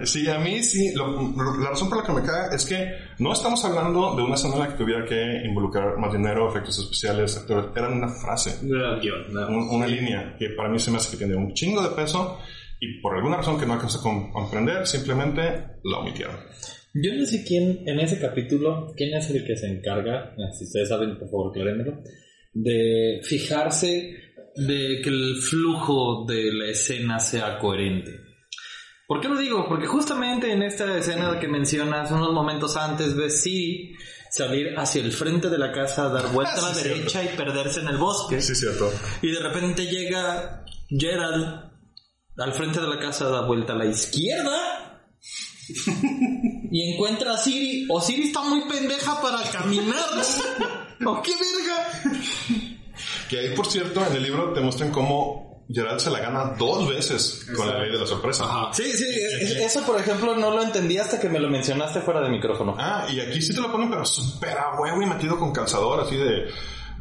Sí, 0.03 0.27
a 0.29 0.37
mí 0.39 0.61
sí. 0.63 0.93
lo- 0.93 1.33
la 1.61 1.69
razón 1.71 1.89
por 1.89 1.97
la 1.99 2.03
que 2.05 2.11
me 2.13 2.21
caga 2.21 2.55
es 2.55 2.65
que 2.65 2.91
no 3.19 3.33
estamos 3.33 3.63
hablando 3.65 4.15
de 4.15 4.21
una 4.23 4.35
escena 4.35 4.53
en 4.55 4.59
la 4.61 4.67
que 4.69 4.75
tuviera 4.77 5.05
que 5.05 5.41
involucrar 5.45 5.97
más 5.97 6.11
dinero, 6.13 6.49
efectos 6.49 6.77
especiales, 6.79 7.35
actores. 7.37 7.65
Era 7.75 7.89
una 7.89 8.07
frase, 8.09 8.59
nada 8.63 8.97
más. 9.31 9.49
un- 9.49 9.69
una 9.69 9.87
línea 9.87 10.35
que 10.37 10.49
para 10.51 10.69
mí 10.69 10.79
se 10.79 10.91
me 10.91 10.97
hace 10.97 11.11
que 11.11 11.17
tiene 11.25 11.35
un 11.35 11.53
chingo 11.53 11.81
de 11.81 11.95
peso 11.95 12.39
y 12.79 12.99
por 13.01 13.15
alguna 13.15 13.37
razón 13.37 13.59
que 13.59 13.65
no 13.65 13.73
alcanza 13.73 13.99
a 13.99 14.01
com- 14.01 14.31
comprender, 14.31 14.85
simplemente 14.85 15.41
la 15.83 15.97
omitieron. 15.99 16.35
Yo 16.93 17.13
no 17.13 17.25
sé 17.25 17.43
quién, 17.45 17.81
en 17.87 17.99
ese 17.99 18.19
capítulo, 18.19 18.93
quién 18.95 19.13
es 19.15 19.29
el 19.29 19.45
que 19.45 19.57
se 19.57 19.67
encarga, 19.67 20.33
si 20.57 20.63
ustedes 20.63 20.87
saben, 20.89 21.17
por 21.19 21.29
favor, 21.29 21.49
aclárenmelo, 21.51 22.01
de 22.55 23.19
fijarse 23.21 24.17
de 24.55 25.01
que 25.03 25.09
el 25.09 25.35
flujo 25.41 26.25
de 26.25 26.53
la 26.53 26.67
escena 26.67 27.19
sea 27.19 27.59
coherente. 27.59 28.11
¿Por 29.07 29.21
qué 29.21 29.27
lo 29.27 29.37
digo? 29.37 29.65
Porque 29.67 29.85
justamente 29.85 30.51
en 30.51 30.63
esta 30.63 30.97
escena 30.97 31.39
que 31.39 31.47
mencionas, 31.47 32.09
unos 32.09 32.33
momentos 32.33 32.75
antes, 32.75 33.15
ves 33.15 33.41
sí 33.41 33.93
salir 34.31 34.73
hacia 34.77 35.03
el 35.03 35.11
frente 35.11 35.49
de 35.49 35.57
la 35.57 35.71
casa, 35.71 36.09
dar 36.09 36.31
vuelta 36.31 36.53
a 36.53 36.69
la 36.69 36.73
Sí, 36.73 36.89
derecha 36.89 37.23
y 37.23 37.27
perderse 37.35 37.81
en 37.81 37.89
el 37.89 37.97
bosque. 37.97 38.41
Sí, 38.41 38.55
cierto. 38.55 38.91
Y 39.21 39.31
de 39.31 39.39
repente 39.39 39.85
llega 39.85 40.65
Gerald 40.89 41.71
al 42.37 42.53
frente 42.53 42.81
de 42.81 42.87
la 42.87 42.97
casa, 42.97 43.29
da 43.29 43.45
vuelta 43.45 43.73
a 43.73 43.75
la 43.75 43.85
izquierda 43.85 45.07
y 46.71 46.93
encuentra 46.93 47.33
a 47.33 47.37
Siri. 47.37 47.85
O 47.89 48.01
Siri 48.01 48.23
está 48.23 48.41
muy 48.41 48.61
pendeja 48.61 49.21
para 49.21 49.43
caminar. 49.51 49.95
¿O 51.05 51.21
qué 51.21 51.31
verga? 51.31 52.15
Que 53.29 53.39
ahí, 53.39 53.55
por 53.55 53.65
cierto, 53.67 54.05
en 54.09 54.15
el 54.15 54.23
libro 54.23 54.53
te 54.53 54.61
muestran 54.61 54.89
cómo 54.91 55.65
Gerald 55.69 55.99
se 55.99 56.09
la 56.11 56.19
gana 56.19 56.53
dos 56.57 56.87
veces 56.87 57.45
con 57.55 57.67
la 57.67 57.79
ley 57.79 57.91
de 57.91 57.97
la 57.97 58.05
sorpresa. 58.07 58.45
Sí, 58.71 58.83
sí, 58.83 59.03
es- 59.03 59.51
eso 59.57 59.85
por 59.85 59.99
ejemplo 59.99 60.35
no 60.37 60.51
lo 60.51 60.61
entendí 60.63 60.97
hasta 60.97 61.19
que 61.19 61.27
me 61.27 61.39
lo 61.39 61.49
mencionaste 61.49 61.99
fuera 62.01 62.21
de 62.21 62.29
micrófono. 62.29 62.75
Ah, 62.79 63.05
y 63.09 63.19
aquí 63.19 63.41
sí 63.41 63.53
te 63.53 63.59
lo 63.59 63.69
ponen, 63.71 63.89
pero 63.89 64.05
súper 64.05 64.57
a 64.57 64.79
huevo 64.79 65.01
y 65.01 65.05
metido 65.07 65.37
con 65.37 65.51
calzador, 65.51 66.01
así 66.01 66.15
de. 66.15 66.45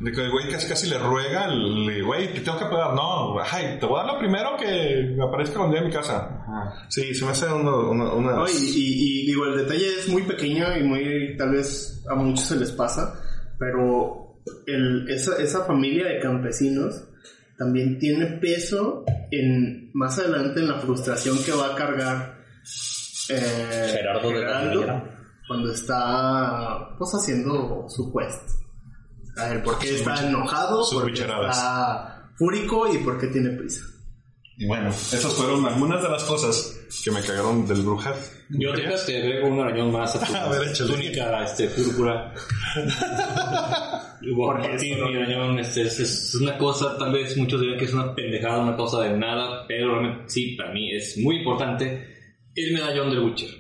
De 0.01 0.11
que 0.11 0.23
el 0.23 0.33
güey 0.33 0.49
casi 0.51 0.67
casi 0.67 0.89
le 0.89 0.99
ruega, 0.99 1.45
el 1.45 2.03
güey, 2.05 2.35
te 2.35 2.41
tengo 2.41 2.59
que 2.59 2.65
pagar. 2.65 2.95
No, 2.95 3.37
ay, 3.41 3.77
te 3.79 3.87
voy 3.87 4.01
a 4.01 4.03
dar 4.05 4.15
lo 4.15 4.19
primero 4.19 4.57
que 4.57 5.17
aparezca 5.23 5.55
cuando 5.59 5.77
llegue 5.77 5.87
a 5.87 5.89
mi 5.89 5.95
casa. 5.95 6.45
Sí, 6.89 7.15
se 7.15 7.25
me 7.25 7.31
hace 7.31 7.47
una. 7.47 7.77
una, 7.77 8.13
una- 8.13 8.33
No, 8.33 8.49
y, 8.49 8.53
y- 8.53 9.21
y 9.23 9.27
digo, 9.27 9.45
el 9.47 9.59
detalle 9.59 10.01
es 10.01 10.09
muy 10.09 10.23
pequeño 10.23 10.77
y 10.77 10.83
muy, 10.83 11.37
tal 11.37 11.51
vez 11.53 12.03
a 12.11 12.17
muchos 12.17 12.45
se 12.49 12.57
les 12.57 12.73
pasa, 12.73 13.15
pero 13.59 14.41
el, 14.67 15.09
esa, 15.09 15.37
esa 15.37 15.65
familia 15.65 16.07
de 16.07 16.21
campesinos 16.21 17.05
también 17.57 17.99
tiene 17.99 18.27
peso 18.39 19.05
en 19.31 19.91
más 19.95 20.19
adelante 20.19 20.61
en 20.61 20.69
la 20.69 20.79
frustración 20.81 21.39
que 21.45 21.53
va 21.53 21.73
a 21.73 21.75
cargar 21.75 22.45
eh, 23.29 23.91
Gerardo 23.93 24.31
de 24.31 24.41
la 24.41 25.05
cuando 25.47 25.73
está 25.73 26.97
pues 26.99 27.11
haciendo 27.15 27.87
su 27.89 28.13
quest. 28.13 28.51
A 29.37 29.49
ver, 29.49 29.63
¿por 29.63 29.79
qué 29.79 29.89
Sus 29.89 29.99
está 29.99 30.27
enojado? 30.27 30.85
sus 30.85 30.95
¿Por 30.95 31.07
qué 31.07 31.11
bicharadas. 31.13 31.57
está 31.57 32.31
fúrico 32.37 32.93
y 32.93 32.99
por 32.99 33.19
qué 33.19 33.27
tiene 33.29 33.51
prisa? 33.51 33.85
Y 34.57 34.67
bueno, 34.67 34.89
esas 34.89 35.33
fueron 35.35 35.67
algunas 35.67 36.03
de 36.03 36.09
las 36.09 36.25
cosas 36.25 36.74
que 37.05 37.11
me 37.11 37.21
cagaron 37.21 37.67
del 37.67 37.83
Bruja. 37.83 38.15
Yo 38.51 38.73
te 38.75 38.83
te 38.83 39.19
agrego 39.23 39.49
un 39.49 39.61
arañón 39.61 39.93
más 39.93 40.15
a 40.17 40.25
tu 40.27 40.35
A 40.37 40.49
ver, 40.49 40.73
túnica 40.77 41.45
este, 41.45 41.69
púrpura. 41.69 42.33
Porque 44.37 44.75
esto- 44.75 45.09
mi 45.09 45.17
arañón. 45.17 45.59
Este, 45.59 45.83
es, 45.83 46.01
es 46.01 46.35
una 46.37 46.57
cosa, 46.59 46.97
tal 46.99 47.13
vez 47.13 47.37
muchos 47.37 47.61
dirían 47.61 47.79
que 47.79 47.85
es 47.85 47.93
una 47.93 48.15
pendejada, 48.15 48.63
una 48.63 48.77
cosa 48.77 49.03
de 49.03 49.17
nada, 49.17 49.65
pero 49.67 49.99
realmente 49.99 50.25
sí, 50.29 50.55
para 50.57 50.73
mí 50.73 50.95
es 50.95 51.17
muy 51.19 51.37
importante. 51.39 52.15
El 52.55 52.73
medallón 52.73 53.11
del 53.11 53.21
Witcher. 53.21 53.51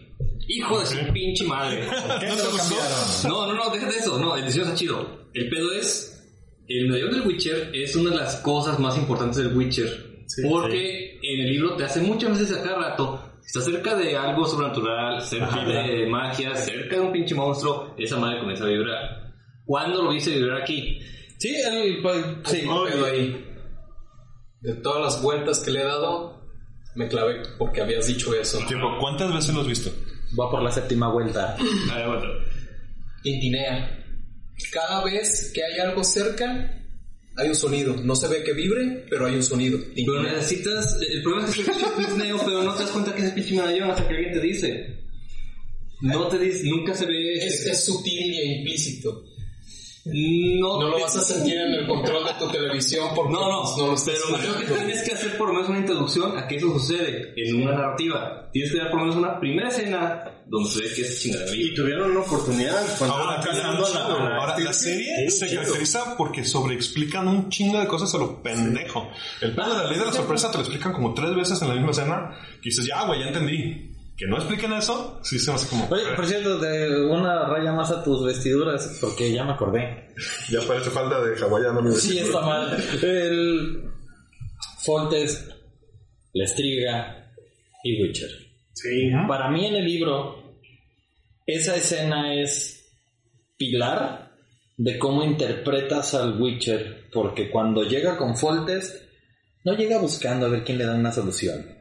Hijo 0.46 0.78
de 0.80 0.86
su 0.86 1.12
pinche 1.12 1.44
madre. 1.44 1.80
¿Qué 2.20 2.26
no 2.26 2.34
te? 2.36 3.28
No, 3.28 3.46
no, 3.46 3.54
no, 3.54 3.70
deja 3.70 3.88
de 3.90 3.96
eso. 3.96 4.18
No, 4.18 4.36
el 4.36 4.44
diseño 4.44 4.64
está 4.64 4.76
chido. 4.76 5.28
El 5.34 5.48
pedo 5.50 5.72
es. 5.72 6.10
El 6.68 6.88
medallón 6.88 7.10
del 7.12 7.26
Witcher 7.26 7.70
es 7.74 7.94
una 7.96 8.10
de 8.10 8.16
las 8.16 8.36
cosas 8.36 8.78
más 8.78 8.96
importantes 8.96 9.38
del 9.38 9.54
Witcher. 9.56 10.24
porque 10.48 11.03
en 11.32 11.40
el 11.40 11.50
libro 11.50 11.76
te 11.76 11.84
hace 11.84 12.00
muchas 12.00 12.38
veces 12.38 12.58
a 12.58 12.62
cada 12.62 12.90
rato. 12.90 13.32
Si 13.40 13.46
estás 13.46 13.64
cerca 13.64 13.94
de 13.94 14.16
algo 14.16 14.46
sobrenatural, 14.46 15.20
cerca 15.20 15.64
de 15.64 16.06
magia, 16.06 16.56
cerca 16.56 16.96
de 16.96 17.02
un 17.02 17.12
pinche 17.12 17.34
monstruo, 17.34 17.94
esa 17.98 18.16
madre 18.16 18.40
comienza 18.40 18.64
a 18.64 18.68
vibrar. 18.68 19.34
¿Cuándo 19.64 20.02
lo 20.02 20.10
viste 20.10 20.30
vibrar 20.30 20.62
aquí? 20.62 21.00
Sí, 21.38 21.54
el, 21.54 22.00
pues, 22.00 22.24
sí. 22.44 22.62
No, 22.64 22.84
pero 22.84 23.04
ahí, 23.06 23.44
de 24.60 24.74
todas 24.76 25.02
las 25.02 25.22
vueltas 25.22 25.60
que 25.60 25.70
le 25.70 25.82
he 25.82 25.84
dado, 25.84 26.42
me 26.94 27.08
clavé 27.08 27.42
porque 27.58 27.82
habías 27.82 28.06
dicho 28.06 28.34
eso. 28.34 28.58
Tiempo, 28.66 28.96
¿cuántas 28.98 29.32
veces 29.32 29.54
lo 29.54 29.60
has 29.60 29.66
visto? 29.66 29.90
Va 30.38 30.50
por 30.50 30.62
la 30.62 30.70
séptima 30.70 31.10
vuelta. 31.10 31.54
A 31.90 31.94
ver, 31.94 32.04
aguanta. 32.04 32.28
Tintinea. 33.22 34.04
Cada 34.72 35.04
vez 35.04 35.52
que 35.54 35.62
hay 35.62 35.80
algo 35.80 36.02
cerca, 36.04 36.83
hay 37.36 37.48
un 37.48 37.54
sonido. 37.56 37.96
No 38.02 38.14
se 38.16 38.28
ve 38.28 38.42
que 38.44 38.52
vibre, 38.52 39.06
pero 39.10 39.26
hay 39.26 39.34
un 39.34 39.42
sonido. 39.42 39.78
Pero 39.94 40.22
necesitas. 40.22 40.96
El 41.00 41.22
problema 41.22 41.48
es 41.48 41.54
que 41.54 41.62
escucha 41.62 41.92
Disney, 41.98 42.32
pero 42.44 42.62
no 42.62 42.74
te 42.74 42.82
das 42.82 42.90
cuenta 42.92 43.14
que 43.14 43.20
es 43.22 43.26
el 43.28 43.34
pinche 43.34 43.54
medallón 43.54 43.90
hasta 43.90 44.06
que 44.08 44.14
alguien 44.14 44.32
te 44.34 44.40
dice. 44.40 44.96
No 46.00 46.28
te 46.28 46.38
dice, 46.38 46.64
nunca 46.64 46.94
se 46.94 47.06
ve. 47.06 47.34
Es, 47.34 47.54
este- 47.60 47.70
es 47.70 47.84
sutil 47.84 48.34
e 48.38 48.44
implícito. 48.58 49.24
No, 50.06 50.80
No 50.80 50.88
lo 50.90 51.00
vas 51.00 51.16
a 51.16 51.20
sentir 51.20 51.56
en 51.56 51.72
el 51.72 51.86
control 51.86 52.24
de 52.26 52.34
tu 52.34 52.48
televisión 52.50 53.08
porque 53.14 53.32
No, 53.32 53.48
no, 53.48 53.62
pues, 53.62 53.76
no 53.78 53.86
lo 53.86 54.36
pero 54.36 54.38
creo 54.38 54.58
que 54.58 54.84
tienes 54.84 55.02
que 55.02 55.14
hacer 55.14 55.38
por 55.38 55.48
lo 55.48 55.54
menos 55.54 55.68
una 55.70 55.78
introducción 55.78 56.36
a 56.36 56.46
que 56.46 56.56
eso 56.56 56.78
sucede 56.78 57.32
en 57.36 57.62
una 57.62 57.72
narrativa. 57.72 58.50
Tienes 58.52 58.72
que 58.72 58.78
dar 58.78 58.90
por 58.90 59.00
lo 59.00 59.06
menos 59.06 59.18
una 59.18 59.40
primera 59.40 59.68
escena 59.68 60.24
donde 60.46 60.70
se 60.70 60.82
ve 60.82 60.92
que 60.94 61.00
es 61.02 61.22
chingadera. 61.22 61.56
Y 61.56 61.74
tuvieron 61.74 62.10
una 62.10 62.20
oportunidad 62.20 62.82
cuando 62.98 63.16
Ahora, 63.16 63.40
estaban 63.40 63.56
cazando 63.56 63.86
a 63.86 63.90
la, 63.90 64.08
la 64.28 64.36
ahora, 64.36 64.58
la 64.58 64.72
serie 64.74 65.30
se 65.30 65.48
chido. 65.48 65.62
caracteriza 65.62 66.16
porque 66.18 66.44
sobreexplican 66.44 67.26
un 67.26 67.48
chingo 67.48 67.80
de 67.80 67.86
cosas 67.86 68.14
a 68.14 68.18
lo 68.18 68.42
pendejo. 68.42 69.08
El 69.40 69.54
pedo 69.54 69.70
de 69.74 69.84
la 69.84 69.90
ley 69.90 69.98
de 69.98 70.04
la 70.04 70.12
sorpresa 70.12 70.50
te 70.50 70.58
lo 70.58 70.64
explican 70.64 70.92
como 70.92 71.14
tres 71.14 71.34
veces 71.34 71.62
en 71.62 71.68
la 71.68 71.74
misma 71.74 71.90
escena. 71.92 72.30
Que 72.62 72.68
dices, 72.68 72.86
ya, 72.86 73.06
güey, 73.06 73.20
ya 73.20 73.28
entendí. 73.28 73.90
Que 74.16 74.26
no 74.26 74.36
expliquen 74.36 74.72
eso, 74.72 75.20
sí 75.24 75.38
se 75.38 75.50
me 75.50 75.56
hace 75.56 75.68
como. 75.68 75.88
Oye, 75.90 76.04
por 76.14 76.24
cierto, 76.26 76.58
de 76.58 77.04
una 77.04 77.46
raya 77.46 77.72
más 77.72 77.90
a 77.90 78.04
tus 78.04 78.24
vestiduras, 78.24 78.98
porque 79.00 79.32
ya 79.32 79.44
me 79.44 79.54
acordé. 79.54 80.08
Ya 80.50 80.60
parece 80.60 80.90
falta 80.90 81.20
de 81.20 81.36
hawaiano. 81.36 81.82
mi 81.82 81.94
Sí, 81.96 82.18
está 82.18 82.40
mal. 82.40 82.76
El 83.02 83.90
Foltes, 84.84 85.48
Lestriga 86.32 87.32
y 87.82 88.02
Witcher. 88.02 88.30
Sí. 88.72 89.10
Para 89.26 89.50
mí 89.50 89.66
en 89.66 89.76
el 89.76 89.84
libro, 89.84 90.60
esa 91.44 91.74
escena 91.74 92.34
es 92.34 92.94
pilar 93.56 94.32
de 94.76 94.98
cómo 94.98 95.24
interpretas 95.24 96.14
al 96.14 96.40
Witcher, 96.40 97.08
porque 97.12 97.50
cuando 97.50 97.82
llega 97.82 98.16
con 98.16 98.36
Foltest, 98.36 98.94
no 99.64 99.74
llega 99.74 99.98
buscando 99.98 100.46
a 100.46 100.50
ver 100.50 100.62
quién 100.62 100.78
le 100.78 100.84
da 100.84 100.94
una 100.94 101.10
solución. 101.10 101.73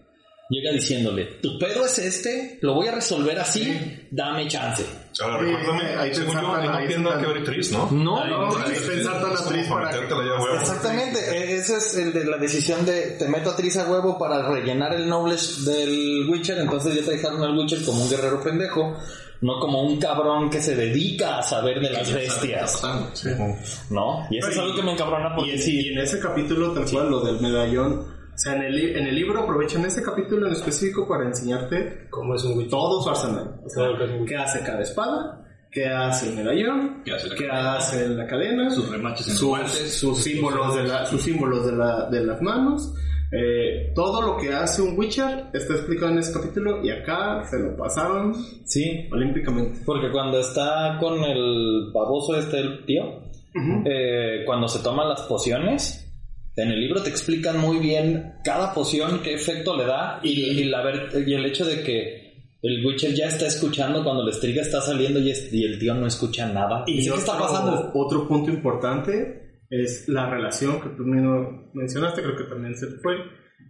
Llega 0.49 0.71
diciéndole, 0.73 1.23
tu 1.41 1.57
pedo 1.57 1.85
es 1.85 1.97
este, 1.99 2.59
lo 2.61 2.73
voy 2.75 2.87
a 2.87 2.91
resolver 2.95 3.39
así, 3.39 4.07
dame 4.11 4.45
chance. 4.47 4.85
Ahora, 5.21 5.37
recuérdame, 5.39 5.83
ahí 5.97 6.09
te 6.09 6.15
según 6.17 6.33
yo, 6.33 6.41
sacan, 6.41 6.65
no 6.81 6.87
tiene 6.87 7.03
nada 7.03 7.21
que 7.21 7.27
ver 7.27 7.37
actriz, 7.37 7.71
¿no? 7.71 7.89
No, 7.91 8.25
No, 8.27 8.49
no, 8.51 8.65
es 8.65 8.81
pensar 8.81 9.21
tan 9.21 9.31
actriz 9.31 9.67
para 9.69 9.89
que... 9.89 9.95
metértela 9.95 10.23
ya, 10.25 10.43
huevo. 10.43 10.59
Exactamente, 10.59 11.19
e- 11.31 11.55
ese 11.55 11.77
es 11.77 11.95
el 11.97 12.13
de 12.13 12.25
la 12.25 12.37
decisión 12.37 12.85
de 12.85 13.01
te 13.17 13.27
meto 13.29 13.51
a 13.51 13.55
Tris 13.55 13.77
a 13.77 13.89
huevo 13.89 14.17
para 14.19 14.47
rellenar 14.49 14.93
el 14.93 15.05
knowledge 15.05 15.61
del 15.63 16.27
Witcher, 16.29 16.57
entonces 16.59 16.93
ya 16.93 17.03
te 17.05 17.11
dejaron 17.11 17.41
al 17.41 17.57
Witcher 17.57 17.81
como 17.85 18.03
un 18.03 18.09
guerrero 18.09 18.43
pendejo, 18.43 18.97
no 19.41 19.59
como 19.59 19.81
un 19.81 19.97
cabrón 19.97 20.49
que 20.49 20.61
se 20.61 20.75
dedica 20.75 21.39
a 21.39 21.43
saber 21.43 21.79
de 21.79 21.89
las 21.89 22.11
bestias, 22.13 22.81
¿no? 23.89 24.27
Y 24.29 24.37
eso 24.39 24.49
es 24.49 24.57
algo 24.57 24.75
que 24.75 24.83
me 24.83 24.91
encabrona 24.91 25.29
Y, 25.33 25.35
porque 25.37 25.53
en- 25.53 25.61
sí, 25.61 25.79
y 25.85 25.93
en 25.93 25.99
ese 25.99 26.19
capítulo, 26.19 26.73
tal 26.73 26.85
cual, 26.91 27.09
lo 27.09 27.21
del 27.21 27.39
medallón, 27.39 28.22
o 28.33 28.37
sea, 28.37 28.55
en 28.55 28.63
el, 28.63 28.95
en 28.97 29.07
el 29.07 29.15
libro 29.15 29.41
aprovechan 29.43 29.85
ese 29.85 30.01
capítulo 30.01 30.47
en 30.47 30.53
específico 30.53 31.07
para 31.07 31.25
enseñarte 31.25 32.07
¿Cómo 32.09 32.35
es 32.35 32.43
un 32.43 32.67
todo 32.69 33.01
su 33.01 33.09
arsenal. 33.09 33.59
O 33.65 33.69
sea, 33.69 33.87
qué 34.27 34.35
hace 34.35 34.59
cada 34.61 34.81
espada, 34.81 35.45
qué 35.71 35.87
hace 35.87 36.29
el 36.29 36.35
medallón, 36.37 37.01
¿Qué 37.05 37.11
hace 37.13 37.29
la 37.29 37.35
qué 37.35 37.47
cadena? 37.47 37.75
hace 37.75 38.09
la 38.09 38.27
cadena, 38.27 38.69
Sus 38.71 38.89
remaches 38.89 39.27
en 39.29 39.35
sus, 39.35 39.47
guantes. 39.49 39.99
sus 39.99 40.17
símbolos, 40.23 40.75
de, 40.75 40.83
la, 40.83 41.05
sus 41.05 41.21
símbolos 41.21 41.65
de, 41.65 41.71
la, 41.73 42.09
de 42.09 42.23
las 42.25 42.41
manos. 42.41 42.93
eh, 43.31 43.91
todo 43.95 44.21
lo 44.21 44.37
que 44.37 44.53
hace 44.53 44.81
un 44.83 44.97
Witcher 44.97 45.45
está 45.53 45.73
explicado 45.73 46.11
en 46.11 46.19
ese 46.19 46.33
capítulo 46.33 46.83
y 46.83 46.91
acá 46.91 47.43
se 47.49 47.59
lo 47.59 47.75
pasaron 47.75 48.33
sí, 48.65 49.07
olímpicamente. 49.11 49.79
porque 49.85 50.11
cuando 50.11 50.39
está 50.39 50.97
con 50.99 51.23
el 51.23 51.91
baboso 51.93 52.35
este, 52.37 52.59
el 52.59 52.85
tío, 52.85 53.23
eh, 53.85 54.43
cuando 54.45 54.67
se 54.67 54.83
toman 54.83 55.09
las 55.09 55.21
pociones, 55.21 56.02
en 56.55 56.69
el 56.71 56.79
libro 56.79 57.01
te 57.01 57.09
explican 57.09 57.59
muy 57.59 57.79
bien 57.79 58.33
cada 58.43 58.73
poción, 58.73 59.21
qué 59.23 59.33
efecto 59.33 59.75
le 59.75 59.85
da 59.85 60.19
y, 60.23 60.29
y 60.41 60.63
la 60.65 60.83
y 61.25 61.33
el 61.33 61.45
hecho 61.45 61.65
de 61.65 61.81
que 61.83 62.23
el 62.61 62.85
Witcher 62.85 63.13
ya 63.13 63.27
está 63.27 63.47
escuchando 63.47 64.03
cuando 64.03 64.23
la 64.23 64.31
estriga 64.31 64.61
está 64.61 64.79
saliendo 64.79 65.19
y, 65.19 65.31
es- 65.31 65.51
y 65.51 65.65
el 65.65 65.77
tío 65.79 65.93
no 65.95 66.07
escucha 66.07 66.47
nada. 66.51 66.83
Y 66.87 66.97
Dice, 66.97 67.11
¿qué 67.11 67.17
está 67.17 67.33
otro- 67.33 67.45
pasando? 67.47 67.91
Otro 67.93 68.27
punto 68.27 68.51
importante 68.51 69.59
es 69.69 70.07
la 70.07 70.29
relación 70.29 70.79
que 70.79 70.89
tú 70.95 71.03
mismo 71.03 71.69
mencionaste, 71.73 72.21
creo 72.21 72.35
que 72.37 72.43
también 72.45 72.75
se 72.75 72.87
fue, 73.01 73.15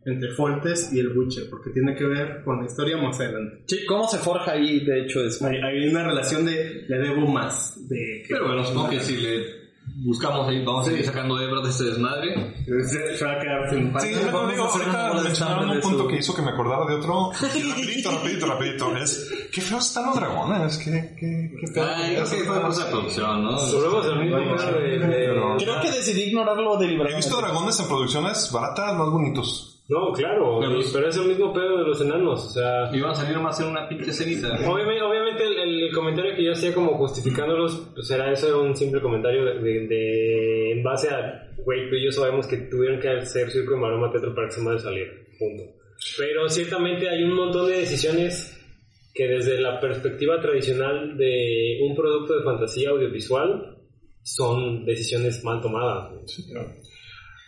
entre 0.05 0.31
Foltes 0.31 0.91
y 0.93 0.99
el 0.99 1.17
Witcher, 1.17 1.45
porque 1.49 1.69
tiene 1.71 1.95
que 1.95 2.03
ver 2.03 2.43
con 2.43 2.59
la 2.59 2.65
historia 2.65 2.97
más 2.97 3.19
adelante. 3.19 3.63
Sí, 3.67 3.85
¿cómo 3.87 4.07
se 4.07 4.17
forja 4.17 4.51
ahí? 4.51 4.83
De 4.85 5.03
hecho, 5.05 5.23
es... 5.25 5.41
Hay, 5.41 5.57
hay 5.57 5.87
una 5.87 6.03
relación 6.05 6.45
de 6.45 6.83
le 6.87 6.97
debo 6.99 7.25
más, 7.25 7.87
de 7.87 8.21
que 8.27 8.33
Pero 8.33 8.47
bueno, 8.47 8.65
supongo 8.65 8.89
que 8.89 8.99
si 8.99 9.15
le 9.17 9.62
buscamos 9.95 10.47
ahí, 10.47 10.63
vamos 10.65 10.87
a 10.87 10.91
ir 10.93 11.05
sacando 11.05 11.39
hebras 11.39 11.63
de 11.63 11.69
este 11.69 11.83
desmadre. 11.85 12.55
se, 12.65 13.17
se 13.17 13.25
va 13.25 13.33
a 13.33 13.39
quedar 13.39 13.69
sin 13.69 13.85
Sí, 13.87 13.91
pantalla. 13.93 14.31
bueno, 14.31 14.47
digo, 14.51 14.63
ahorita 14.65 15.13
mencionaron 15.23 15.69
un 15.69 15.79
punto 15.81 15.99
su- 16.03 16.07
que 16.07 16.17
hizo 16.17 16.35
que 16.35 16.41
me 16.41 16.49
acordara 16.51 16.85
de 16.85 16.95
otro. 16.95 17.31
rapidito, 17.41 18.11
rapidito, 18.11 18.45
rapidito. 18.47 18.97
Es, 18.97 19.31
qué 19.51 19.61
feos 19.61 19.85
están 19.87 20.05
los 20.07 20.15
dragones, 20.15 20.77
qué, 20.79 21.15
qué, 21.19 21.51
qué 21.59 21.67
feo. 21.73 21.85
Ay, 21.95 22.15
creo 22.15 22.29
que 22.29 22.37
fue 22.43 22.61
cosa 22.61 22.85
de 22.85 22.91
producción, 22.91 23.43
¿no? 23.43 23.61
De- 23.61 24.99
Pero- 24.99 25.57
Creo 25.57 25.81
que 25.81 25.91
decidí 25.91 26.23
ignorarlo 26.23 26.75
He 26.75 26.79
deliberadamente. 26.83 27.27
visto 27.27 27.41
dragones 27.41 27.79
en 27.79 27.87
producciones 27.87 28.51
baratas, 28.51 28.95
más 28.95 29.09
bonitos. 29.09 29.72
No, 29.93 30.11
claro, 30.11 30.57
Pero- 30.59 30.79
y- 30.79 30.85
pero 30.91 31.07
es 31.09 31.17
el 31.17 31.27
mismo 31.27 31.53
pedo 31.53 31.77
de 31.77 31.83
los 31.83 32.01
enanos, 32.01 32.45
o 32.45 32.49
sea... 32.49 32.89
Y 32.91 32.99
van 32.99 33.11
a 33.11 33.15
salir 33.15 33.37
más 33.37 33.59
en 33.59 33.67
una 33.67 33.87
pinche 33.87 34.09
escenita. 34.09 34.47
Obviamente, 34.67 35.01
obviamente 35.03 35.43
el, 35.43 35.83
el 35.83 35.93
comentario 35.93 36.35
que 36.35 36.43
yo 36.45 36.51
hacía 36.53 36.73
como 36.73 36.97
justificándolos, 36.97 37.91
pues 37.93 38.09
era 38.09 38.31
eso, 38.31 38.47
era 38.47 38.57
un 38.57 38.75
simple 38.75 39.01
comentario 39.01 39.45
de, 39.45 39.59
de- 39.59 39.87
de- 39.87 40.71
en 40.71 40.83
base 40.83 41.09
a, 41.09 41.47
güey, 41.63 41.89
tú 41.89 41.95
y 41.95 42.05
yo 42.05 42.11
sabemos 42.11 42.47
que 42.47 42.57
tuvieron 42.71 42.99
que 42.99 43.09
hacer 43.09 43.51
circo 43.51 43.75
y 43.75 43.79
maroma 43.79 44.09
teatro 44.11 44.33
para 44.33 44.49
que 44.49 44.61
madre 44.61 44.79
saliera, 44.79 45.11
punto. 45.37 45.63
Pero 46.17 46.49
ciertamente 46.49 47.07
hay 47.07 47.23
un 47.23 47.35
montón 47.35 47.67
de 47.69 47.77
decisiones 47.79 48.59
que 49.13 49.27
desde 49.27 49.61
la 49.61 49.79
perspectiva 49.79 50.41
tradicional 50.41 51.15
de 51.17 51.79
un 51.83 51.95
producto 51.95 52.35
de 52.37 52.43
fantasía 52.43 52.89
audiovisual 52.89 53.77
son 54.23 54.85
decisiones 54.85 55.43
mal 55.43 55.61
tomadas. 55.61 56.09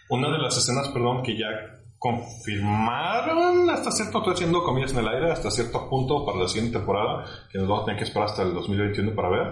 Una 0.10 0.32
de 0.32 0.38
las 0.38 0.56
escenas, 0.58 0.90
perdón, 0.90 1.24
que 1.24 1.36
ya 1.38 1.82
confirmaron 2.06 3.70
hasta 3.70 3.92
cierto, 3.92 4.20
estoy 4.20 4.34
haciendo 4.34 4.64
comillas 4.64 4.94
en 4.94 5.00
el 5.00 5.08
aire, 5.08 5.32
hasta 5.32 5.50
cierto 5.52 5.90
punto 5.90 6.26
para 6.26 6.40
la 6.40 6.48
siguiente 6.48 6.78
temporada, 6.78 7.26
que 7.52 7.58
nos 7.58 7.68
vamos 7.68 7.84
a 7.84 7.86
tener 7.86 7.98
que 8.00 8.06
esperar 8.06 8.30
hasta 8.30 8.44
el 8.44 8.54
2021 8.54 9.16
para 9.16 9.30
ver. 9.30 9.48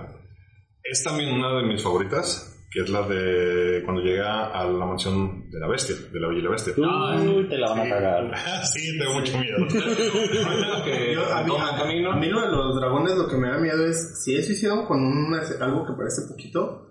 Es 0.84 1.04
también 1.04 1.34
una 1.34 1.56
de 1.58 1.64
mis 1.68 1.82
favoritas, 1.82 2.50
que 2.72 2.82
es 2.82 2.90
la 2.90 3.04
de 3.08 3.82
cuando 3.86 4.02
llega 4.02 4.48
a 4.48 4.66
la 4.66 4.86
mansión 4.86 5.50
de 5.50 5.60
la 5.60 5.68
bestia, 5.68 5.96
de 6.12 6.20
la 6.20 6.28
Bella 6.28 6.40
y 6.40 6.44
la 6.44 6.50
Bestia. 6.50 6.74
Uy, 6.78 7.48
te 7.50 7.58
la 7.58 7.70
van 7.70 7.80
a 7.82 7.90
cagar. 7.90 8.32
sí, 8.66 8.98
tengo 9.00 9.14
mucho 9.14 9.38
miedo. 9.38 9.58
que 10.86 11.14
Yo- 11.14 11.34
a, 11.34 11.44
mí, 11.44 11.54
a- 11.58 11.78
camino. 11.78 12.12
a 12.12 12.16
mí 12.18 12.28
lo 12.30 12.42
de 12.42 12.48
los 12.52 12.76
dragones 12.80 13.16
lo 13.16 13.28
que 13.28 13.38
me 13.38 13.50
da 13.50 13.58
miedo 13.58 13.86
es 13.86 14.24
si 14.24 14.36
eso 14.36 14.52
hicieron 14.52 14.86
con 14.86 15.04
una- 15.04 15.42
algo 15.62 15.86
que 15.86 15.94
parece 15.94 16.24
poquito, 16.28 16.88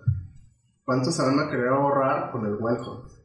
¿cuántos 0.83 1.15
se 1.15 1.21
van 1.23 1.39
a 1.39 1.49
querer 1.49 1.67
ahorrar 1.69 2.31
con 2.31 2.45
el 2.45 2.53
Wild 2.59 2.79
Hunt? 2.87 3.22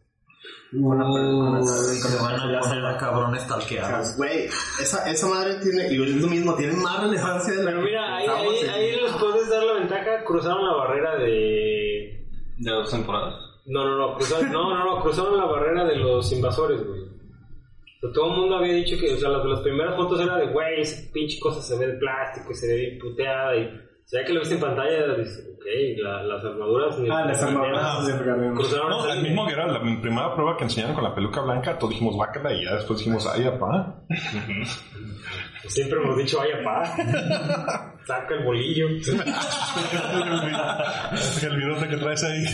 Con 0.71 0.99
la- 0.99 1.05
con 1.05 1.55
la- 1.55 1.63
se 1.65 2.17
van 2.23 2.35
a 2.57 2.61
poner 2.61 2.85
a 2.87 2.97
cabrones 2.99 3.43
O 3.45 3.47
sea, 3.47 3.57
talqueados. 3.57 4.17
Güey, 4.19 4.45
esa, 4.81 5.11
esa 5.11 5.27
madre 5.29 5.55
tiene, 5.63 5.89
y 5.93 5.97
lo 5.97 6.29
mismo, 6.29 6.55
tiene 6.55 6.75
más 6.75 7.03
relevancia 7.03 7.55
de 7.55 7.63
la 7.65 7.71
Pero 7.71 7.83
mira, 7.83 8.17
ahí, 8.17 8.27
ahí, 8.29 8.59
en- 8.63 8.71
ahí 8.71 8.97
les 9.03 9.13
puedes 9.13 9.49
dar 9.49 9.63
la 9.65 9.73
ventaja, 9.75 10.25
cruzaron 10.25 10.67
la 10.67 10.75
barrera 10.75 11.17
de 11.17 12.27
De 12.59 12.71
dos 12.71 12.91
temporadas. 12.91 13.35
No, 13.67 13.85
no, 13.85 13.97
no, 13.99 14.15
cruzaron, 14.17 14.51
no, 14.53 14.75
no, 14.75 14.85
no, 14.97 15.03
cruzaron 15.03 15.37
la 15.37 15.45
barrera 15.47 15.85
de 15.85 15.97
los 15.97 16.31
invasores, 16.33 16.87
güey. 16.87 17.03
Todo 18.15 18.27
el 18.33 18.37
mundo 18.41 18.57
había 18.57 18.75
dicho 18.75 18.97
que, 18.99 19.13
o 19.13 19.17
sea, 19.17 19.29
las, 19.29 19.45
las 19.45 19.61
primeras 19.61 19.97
fotos 19.97 20.21
eran 20.21 20.39
de, 20.39 20.53
güey, 20.53 20.81
esa 20.81 21.13
pinche 21.13 21.39
cosa 21.41 21.61
se 21.61 21.77
ve 21.79 21.89
de 21.89 21.99
plástico 21.99 22.53
y 22.53 22.55
se 22.55 22.69
ve 22.69 22.77
bien 22.77 22.99
puteada. 22.99 23.57
Y, 23.57 23.81
sea, 24.11 24.25
que 24.25 24.33
lo 24.33 24.41
viste 24.41 24.55
en 24.55 24.61
pantalla, 24.61 25.15
dices, 25.19 25.47
ok, 25.55 25.65
la- 26.03 26.23
las 26.23 26.43
armaduras. 26.45 26.97
Ah, 27.11 27.25
las 27.27 27.43
armaduras 27.43 28.07
de. 28.07 28.13
Cruzaron 28.55 28.89
No, 28.91 29.13
el 29.13 29.23
mismo 29.23 29.47
que 29.47 29.53
era 29.53 29.67
la 29.67 29.81
primera 29.81 30.35
prueba 30.35 30.57
que 30.57 30.65
enseñaron 30.65 30.95
con 30.95 31.05
la 31.05 31.15
peluca 31.15 31.43
blanca, 31.43 31.79
todos 31.79 31.91
dijimos 31.93 32.17
bácala 32.17 32.53
y 32.55 32.65
ya 32.65 32.75
después 32.77 33.01
dijimos, 33.01 33.27
ay, 33.27 33.45
apá. 33.45 34.01
Siempre 35.67 35.99
hemos 36.03 36.17
dicho, 36.17 36.39
vaya, 36.39 36.63
pa. 36.65 36.87
Saca 38.07 38.35
el 38.35 38.45
bolillo. 38.45 38.87
el 41.43 41.57
virote 41.57 41.89
que 41.89 41.97
traes 41.99 42.25
ahí. 42.25 42.45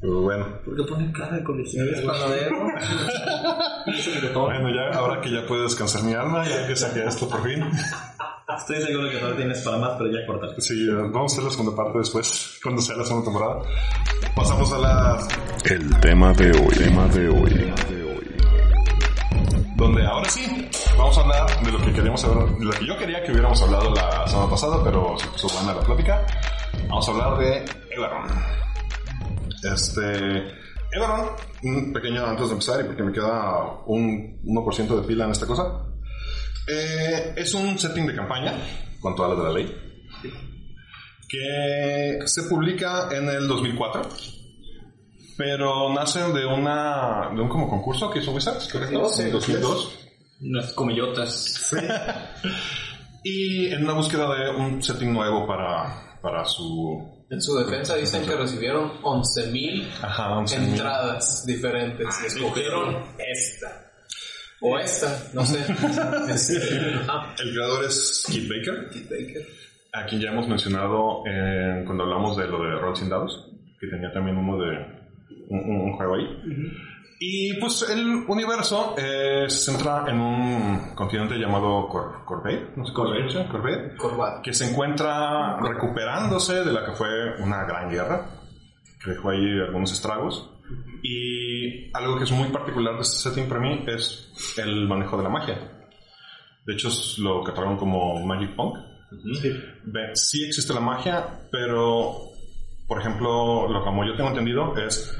Pero 0.00 0.20
bueno, 0.20 0.46
¿Por 0.64 0.76
qué 0.76 0.82
ponen 0.84 1.12
cara 1.12 1.36
de 1.36 1.44
colegial? 1.44 1.88
Es 1.88 2.00
panadero. 2.02 2.56
bueno, 4.34 4.68
ya 4.74 4.90
ahora 4.98 5.20
que 5.22 5.30
ya 5.30 5.46
puedo 5.46 5.62
descansar 5.64 6.02
mi 6.02 6.12
alma, 6.14 6.44
ya 6.46 6.66
que 6.66 6.76
saqué 6.76 7.04
esto 7.04 7.28
por 7.28 7.42
fin. 7.42 7.62
Estoy 8.46 8.82
seguro 8.82 9.10
que 9.10 9.20
no 9.20 9.32
tienes 9.32 9.62
para 9.62 9.78
más, 9.78 9.92
pero 9.96 10.10
ya 10.12 10.26
cortar. 10.26 10.50
Sí, 10.60 10.86
vamos 10.90 11.32
a 11.32 11.34
hacer 11.34 11.44
la 11.44 11.50
segunda 11.50 11.74
parte 11.74 11.98
después, 11.98 12.60
cuando 12.62 12.82
sea 12.82 12.94
la 12.96 13.04
segunda 13.04 13.24
temporada. 13.24 13.62
Pasamos 14.36 14.70
a 14.70 14.78
la... 14.78 15.28
El 15.64 16.00
tema 16.00 16.32
de 16.34 16.50
hoy. 16.50 16.74
Tema 16.76 17.08
de 17.08 17.28
hoy. 17.30 17.74
Donde 19.76 20.06
ahora 20.06 20.28
sí, 20.28 20.68
vamos 20.96 21.16
a 21.16 21.20
hablar 21.22 21.64
de 21.64 21.72
lo 21.72 21.78
que 21.78 21.92
queríamos 21.94 22.20
saber, 22.20 22.46
de 22.58 22.64
lo 22.66 22.72
que 22.72 22.86
yo 22.86 22.98
quería 22.98 23.22
que 23.24 23.32
hubiéramos 23.32 23.62
hablado 23.62 23.90
la 23.94 24.26
semana 24.28 24.50
pasada, 24.50 24.84
pero 24.84 25.18
se 25.18 25.26
puso 25.28 25.48
buena 25.48 25.74
la 25.74 25.80
plática. 25.80 26.26
Vamos 26.88 27.08
a 27.08 27.12
hablar 27.12 27.38
de 27.38 27.64
Eberron. 27.90 28.26
Este... 29.72 30.64
Eberron, 30.92 31.30
un 31.62 31.92
pequeño 31.94 32.26
antes 32.26 32.48
de 32.48 32.52
empezar 32.52 32.80
y 32.80 32.84
porque 32.84 33.02
me 33.02 33.12
queda 33.12 33.82
un 33.86 34.38
1% 34.44 35.00
de 35.00 35.08
pila 35.08 35.24
en 35.24 35.30
esta 35.30 35.46
cosa. 35.46 35.93
Eh, 36.66 37.34
es 37.36 37.52
un 37.54 37.78
setting 37.78 38.06
de 38.06 38.14
campaña, 38.14 38.54
con 39.00 39.14
todas 39.14 39.32
las 39.32 39.38
de 39.38 39.44
la 39.44 39.58
ley, 39.58 39.76
que 41.28 42.18
se 42.26 42.42
publica 42.44 43.08
en 43.10 43.28
el 43.28 43.46
2004, 43.48 44.02
pero 45.36 45.92
nace 45.92 46.20
de 46.20 46.46
una 46.46 47.30
de 47.34 47.40
un 47.40 47.48
como 47.48 47.68
concurso 47.68 48.10
que 48.10 48.20
hizo 48.20 48.32
Wizards, 48.32 48.68
¿correcto? 48.72 49.08
Sí, 49.08 49.22
en 49.22 49.32
2002. 49.32 49.98
Unas 50.42 50.72
comillotas. 50.72 51.74
Y 53.26 53.72
en 53.72 53.84
una 53.84 53.94
búsqueda 53.94 54.34
de 54.34 54.50
un 54.50 54.82
setting 54.82 55.10
nuevo 55.12 55.46
para, 55.46 56.18
para 56.20 56.44
su... 56.44 57.24
En 57.30 57.40
su 57.40 57.56
defensa 57.56 57.96
dicen 57.96 58.26
que 58.26 58.36
recibieron 58.36 59.00
11.000 59.02 59.88
Ajá, 60.02 60.38
un 60.38 60.46
setting. 60.46 60.68
entradas 60.72 61.44
diferentes. 61.46 62.06
Escogieron 62.26 63.02
esta. 63.18 63.83
O 64.60 64.78
esta, 64.78 65.30
no 65.34 65.44
sé. 65.44 65.58
Este, 66.32 66.58
ah, 67.08 67.34
El 67.42 67.52
creador 67.54 67.84
es 67.84 68.24
Keith 68.30 68.48
Baker, 68.48 68.88
Keith 68.90 69.10
Baker. 69.10 69.42
a 69.92 70.06
quien 70.06 70.20
ya 70.20 70.30
hemos 70.30 70.48
mencionado 70.48 71.22
en- 71.26 71.84
cuando 71.84 72.04
hablamos 72.04 72.36
de 72.36 72.46
lo 72.48 72.62
de 72.62 72.78
Rolls 72.78 72.98
sin 72.98 73.08
Dados, 73.10 73.50
que 73.80 73.86
tenía 73.88 74.12
también 74.12 74.36
uno 74.38 74.56
de 74.58 74.76
un, 75.48 75.58
un- 75.60 75.92
juego 75.96 76.14
ahí. 76.16 76.26
Y 77.20 77.54
pues 77.60 77.88
el 77.88 78.24
universo 78.26 78.94
eh, 78.98 79.44
se 79.48 79.70
centra 79.72 80.04
en 80.08 80.20
un 80.20 80.94
continente 80.94 81.36
llamado 81.36 81.86
Cor 81.88 82.24
Corvette, 82.24 82.76
no 82.76 82.84
sé 82.84 82.92
cómo 82.92 83.12
dice, 83.14 83.46
Corvette, 83.50 83.94
que 84.42 84.52
se 84.52 84.70
encuentra 84.70 85.58
recuperándose 85.60 86.64
de 86.64 86.72
la 86.72 86.84
que 86.84 86.92
fue 86.92 87.08
una 87.40 87.64
gran 87.64 87.88
guerra, 87.88 88.26
que 89.02 89.10
dejó 89.12 89.30
ahí 89.30 89.60
algunos 89.66 89.92
estragos. 89.92 90.50
Y 91.02 91.90
algo 91.92 92.16
que 92.16 92.24
es 92.24 92.32
muy 92.32 92.48
particular 92.48 92.94
de 92.94 93.02
este 93.02 93.28
setting 93.28 93.48
para 93.48 93.60
mí 93.60 93.84
es 93.86 94.32
el 94.56 94.88
manejo 94.88 95.16
de 95.16 95.22
la 95.22 95.28
magia. 95.28 95.88
De 96.66 96.72
hecho, 96.72 96.88
es 96.88 97.18
lo 97.18 97.42
catalogan 97.42 97.76
como 97.76 98.24
Magic 98.24 98.54
Punk. 98.56 98.76
Ve, 99.84 100.10
sí 100.14 100.44
existe 100.44 100.72
la 100.72 100.80
magia, 100.80 101.46
pero, 101.52 102.30
por 102.88 103.00
ejemplo, 103.00 103.68
lo 103.68 103.84
como 103.84 104.04
yo 104.04 104.16
tengo 104.16 104.30
entendido 104.30 104.74
es 104.76 105.14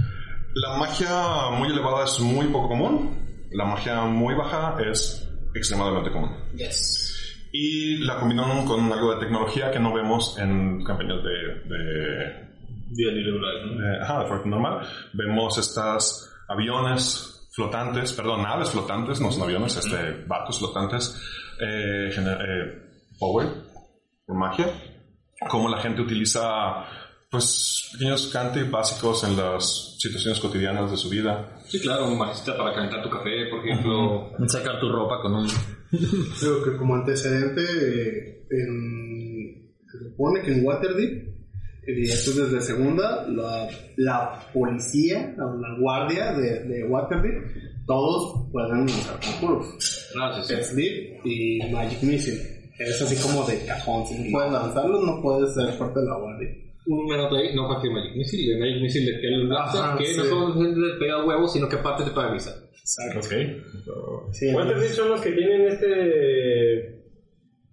la 0.54 0.76
magia 0.76 1.50
muy 1.50 1.68
elevada 1.68 2.04
es 2.04 2.20
muy 2.20 2.46
poco 2.46 2.68
común, 2.68 3.48
la 3.50 3.64
magia 3.64 4.02
muy 4.02 4.34
baja 4.34 4.76
es 4.88 5.28
extremadamente 5.54 6.12
común. 6.12 6.30
Yes. 6.56 7.10
Y 7.52 7.98
la 7.98 8.18
combinan 8.18 8.64
con 8.64 8.92
algo 8.92 9.14
de 9.14 9.20
tecnología 9.20 9.70
que 9.70 9.80
no 9.80 9.92
vemos 9.92 10.36
en 10.38 10.82
campañas 10.84 11.22
de, 11.22 11.74
de, 11.74 12.43
Día 12.94 13.10
libre, 13.12 13.32
¿no? 13.32 13.80
de- 13.82 14.02
ajá, 14.02 14.20
de 14.20 14.26
Fortnite 14.28 14.50
normal. 14.50 14.86
Vemos 15.12 15.58
estas 15.58 16.30
aviones 16.48 17.48
flotantes, 17.54 18.12
perdón, 18.12 18.42
naves 18.42 18.70
flotantes, 18.70 19.20
no 19.20 19.30
son 19.30 19.42
aviones, 19.42 19.76
este, 19.76 20.24
barcos 20.26 20.58
flotantes, 20.58 21.20
eh, 21.60 22.10
eh, 22.16 22.82
power, 23.18 23.46
por 24.26 24.36
magia. 24.36 24.66
Cómo 25.48 25.68
la 25.68 25.78
gente 25.80 26.02
utiliza, 26.02 26.84
pues, 27.30 27.90
pequeños 27.92 28.28
cantes 28.32 28.70
básicos 28.70 29.24
en 29.24 29.36
las 29.36 29.96
situaciones 29.98 30.40
cotidianas 30.40 30.90
de 30.90 30.96
su 30.96 31.08
vida. 31.10 31.56
Sí, 31.66 31.80
claro, 31.80 32.06
un 32.08 32.18
magista 32.18 32.56
para 32.56 32.74
calentar 32.74 33.02
tu 33.02 33.10
café, 33.10 33.46
por 33.50 33.64
ejemplo. 33.66 34.30
Sacar 34.48 34.78
tu 34.80 34.90
ropa 34.90 35.20
con 35.22 35.34
un... 35.34 35.48
Creo 36.40 36.62
que 36.64 36.76
como 36.76 36.94
antecedente, 36.96 37.62
eh, 37.62 38.46
en- 38.50 39.74
se 39.90 39.98
supone 40.10 40.42
que 40.42 40.52
en 40.52 40.64
Waterdeep, 40.66 41.33
esto 41.86 42.30
es 42.30 42.36
desde 42.36 42.60
segunda, 42.60 43.26
la, 43.28 43.68
la 43.96 44.50
policía, 44.52 45.34
la, 45.36 45.44
la 45.44 45.78
guardia 45.78 46.32
de, 46.32 46.64
de 46.64 46.84
Waterdeep, 46.84 47.86
todos 47.86 48.50
pueden 48.50 48.86
lanzar 48.86 49.20
conjuros. 49.20 50.10
Ah, 50.20 50.40
sí, 50.42 50.54
sí. 50.54 50.62
Sleep 50.62 51.26
y 51.26 51.72
Magic 51.72 52.02
Missile. 52.02 52.40
Es 52.78 53.00
así 53.00 53.16
como 53.22 53.46
de 53.46 53.64
cajón. 53.66 54.06
Si 54.06 54.14
no 54.14 54.30
puedes 54.32 54.52
lanzarlos, 54.52 55.04
no 55.04 55.22
puedes 55.22 55.54
ser 55.54 55.78
parte 55.78 56.00
de 56.00 56.06
la 56.06 56.18
guardia. 56.18 56.48
Un 56.86 57.04
minuto 57.04 57.36
ahí, 57.36 57.54
no 57.54 57.66
cualquier 57.66 57.92
Magic 57.92 58.16
Missile, 58.16 58.54
el 58.54 58.60
Magic 58.60 58.82
Missile 58.82 59.12
de 59.12 59.20
que 59.20 59.26
el 59.28 59.52
Ajá, 59.52 59.96
que 59.96 60.16
no 60.16 60.24
solo 60.24 60.54
te 60.54 60.98
pega 60.98 61.24
huevos, 61.24 61.52
sino 61.52 61.68
que 61.68 61.76
aparte 61.76 62.04
te 62.04 62.10
paraliza. 62.10 62.50
Exacto. 62.72 63.20
Ok. 63.20 64.32
Sí, 64.32 64.52
¿Cuántos 64.52 64.74
entonces, 64.74 64.96
son 64.96 65.08
los 65.08 65.20
que 65.22 65.32
tienen 65.32 65.68
este. 65.68 67.04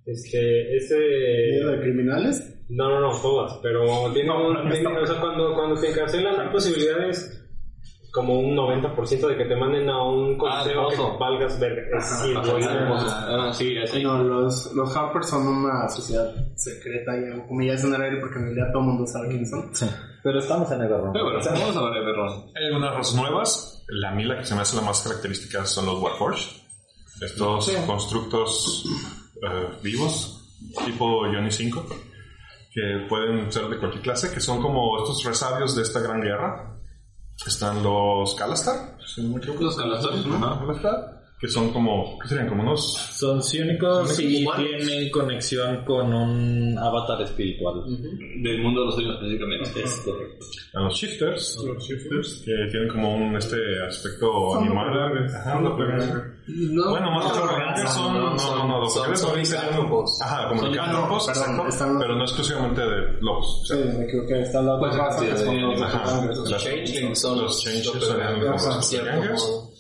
Este. 0.06 0.78
Ese. 0.78 0.98
¿Video 0.98 1.72
de 1.72 1.80
criminales? 1.82 2.58
No, 2.74 2.90
no, 2.90 3.00
no, 3.02 3.18
todas, 3.22 3.60
pero 3.62 3.84
tienen 4.14 4.32
un. 4.32 4.70
tienen- 4.72 4.98
o 4.98 5.06
sea, 5.06 5.20
cuando, 5.20 5.54
cuando 5.54 5.80
te 5.80 5.90
encarcelan, 5.92 6.40
hay 6.40 6.50
posibilidades 6.50 7.38
como 8.14 8.40
un 8.40 8.56
90% 8.56 9.28
de 9.28 9.38
que 9.38 9.46
te 9.46 9.56
manden 9.56 9.90
a 9.90 10.04
un 10.04 10.38
coliseo 10.38 10.88
Ah, 10.90 10.90
que 10.90 11.18
valgas 11.18 11.60
verga. 11.60 11.98
Es 11.98 12.06
sí. 12.06 12.34
Ah, 12.36 13.52
sí, 13.54 13.78
así. 13.78 14.04
No, 14.04 14.22
los, 14.24 14.74
los 14.74 14.96
Harpers 14.96 15.30
son 15.30 15.48
una 15.48 15.88
sociedad 15.88 16.30
secreta 16.56 17.12
y 17.18 17.48
comillas 17.48 17.84
en 17.86 17.94
el 17.96 18.02
aire 18.02 18.18
porque 18.20 18.40
en 18.40 18.46
realidad 18.46 18.68
todo 18.74 18.82
el 18.82 18.88
mundo 18.90 19.08
sabe 19.08 19.30
quiénes 19.30 19.50
son. 19.50 19.72
Pero 20.24 20.40
estamos 20.40 20.70
en 20.72 20.82
el 20.82 20.88
error. 20.92 21.10
Pero 21.14 21.24
bueno, 21.26 21.40
vamos 21.44 21.78
a 21.78 21.90
ver, 21.90 22.16
Ron. 22.16 22.52
Hay 22.56 22.66
algunas 22.66 22.96
razas 22.96 23.16
nuevas. 23.16 23.86
La 23.88 24.12
mila 24.12 24.38
que 24.38 24.46
se 24.46 24.56
me 24.56 24.62
hace 24.62 24.76
la 24.76 24.84
más 24.84 25.02
característica 25.02 25.66
son 25.66 25.86
los 25.86 26.02
Warforged. 26.02 26.52
Estos 27.22 27.72
constructos 27.86 28.86
eh, 29.42 29.68
vivos, 29.84 30.50
tipo 30.86 31.22
Johnny 31.26 31.52
5, 31.52 31.86
que 32.72 33.06
pueden 33.10 33.52
ser 33.52 33.68
de 33.68 33.78
cualquier 33.78 34.02
clase, 34.02 34.32
que 34.32 34.40
son 34.40 34.62
como 34.62 34.98
estos 35.00 35.24
resabios 35.26 35.76
de 35.76 35.82
esta 35.84 36.00
gran 36.00 36.22
guerra. 36.22 36.78
Están 37.46 37.84
los 37.84 38.36
Kalastar, 38.36 38.98
si 39.06 39.24
no 39.24 39.36
me 39.36 39.38
equivoco. 39.38 39.64
Los 39.64 39.78
Ajá, 39.78 40.60
Kalastar, 40.60 41.21
que 41.42 41.48
son 41.48 41.74
como, 41.74 42.20
¿qué 42.20 42.28
serían? 42.30 42.48
Como 42.48 42.62
unos 42.62 42.94
Son 42.94 43.42
cínicos 43.42 44.20
y 44.20 44.46
humanos. 44.46 44.64
tienen 44.68 45.10
conexión 45.10 45.84
con 45.86 46.14
un 46.14 46.78
avatar 46.78 47.20
espiritual. 47.24 47.82
Del 48.44 48.62
mundo 48.62 48.82
de 48.82 48.86
los 48.86 48.96
sueños 48.96 49.16
específicamente. 49.16 49.84
Es 49.84 49.96
correcto. 50.06 50.46
a 50.76 50.82
los 50.82 50.94
shifters, 50.94 51.58
los 51.66 51.84
shifters 51.84 52.44
que 52.46 52.52
tienen 52.70 52.90
como 52.90 53.16
un 53.16 53.36
este 53.36 53.58
aspecto 53.88 54.28
Son 54.54 54.64
animal. 54.66 55.28
Ajá, 55.36 55.60
doppelganger. 55.62 56.42
No, 56.48 56.90
Bueno, 56.92 57.12
más 57.12 57.26
que 57.32 57.40
no, 57.40 57.46
doppelgangers 57.46 57.94
son, 57.94 58.14
no, 58.14 58.20
no, 58.20 58.30
no, 58.32 58.38
son, 58.40 58.70
doppelgangers 58.70 59.20
son 59.20 59.46
serían- 59.46 59.64
licántropos. 59.66 60.22
Ajá, 60.22 60.48
como 60.50 60.62
Son 60.62 60.72
licántropos, 60.72 61.30
están 61.30 61.58
los- 61.58 61.76
pero 62.00 62.16
no 62.16 62.24
exclusivamente 62.24 62.82
de 62.82 63.22
lobos. 63.22 63.64
Sí, 63.68 63.74
me 63.98 64.04
equivoqué. 64.06 64.42
Está 64.42 64.62
la 64.62 64.76
otra 64.76 64.80
Puede 64.80 64.94
ser 64.94 65.02
raza 65.02 65.26
que 65.26 65.38
son 65.46 65.62
los. 65.62 65.80
Los 66.38 66.50
las- 66.52 66.64
changelings 66.64 67.20
son 67.22 67.32
los 67.34 67.42
los 67.44 67.64
changelings 67.64 68.06
serían 68.86 69.32
los 69.32 69.71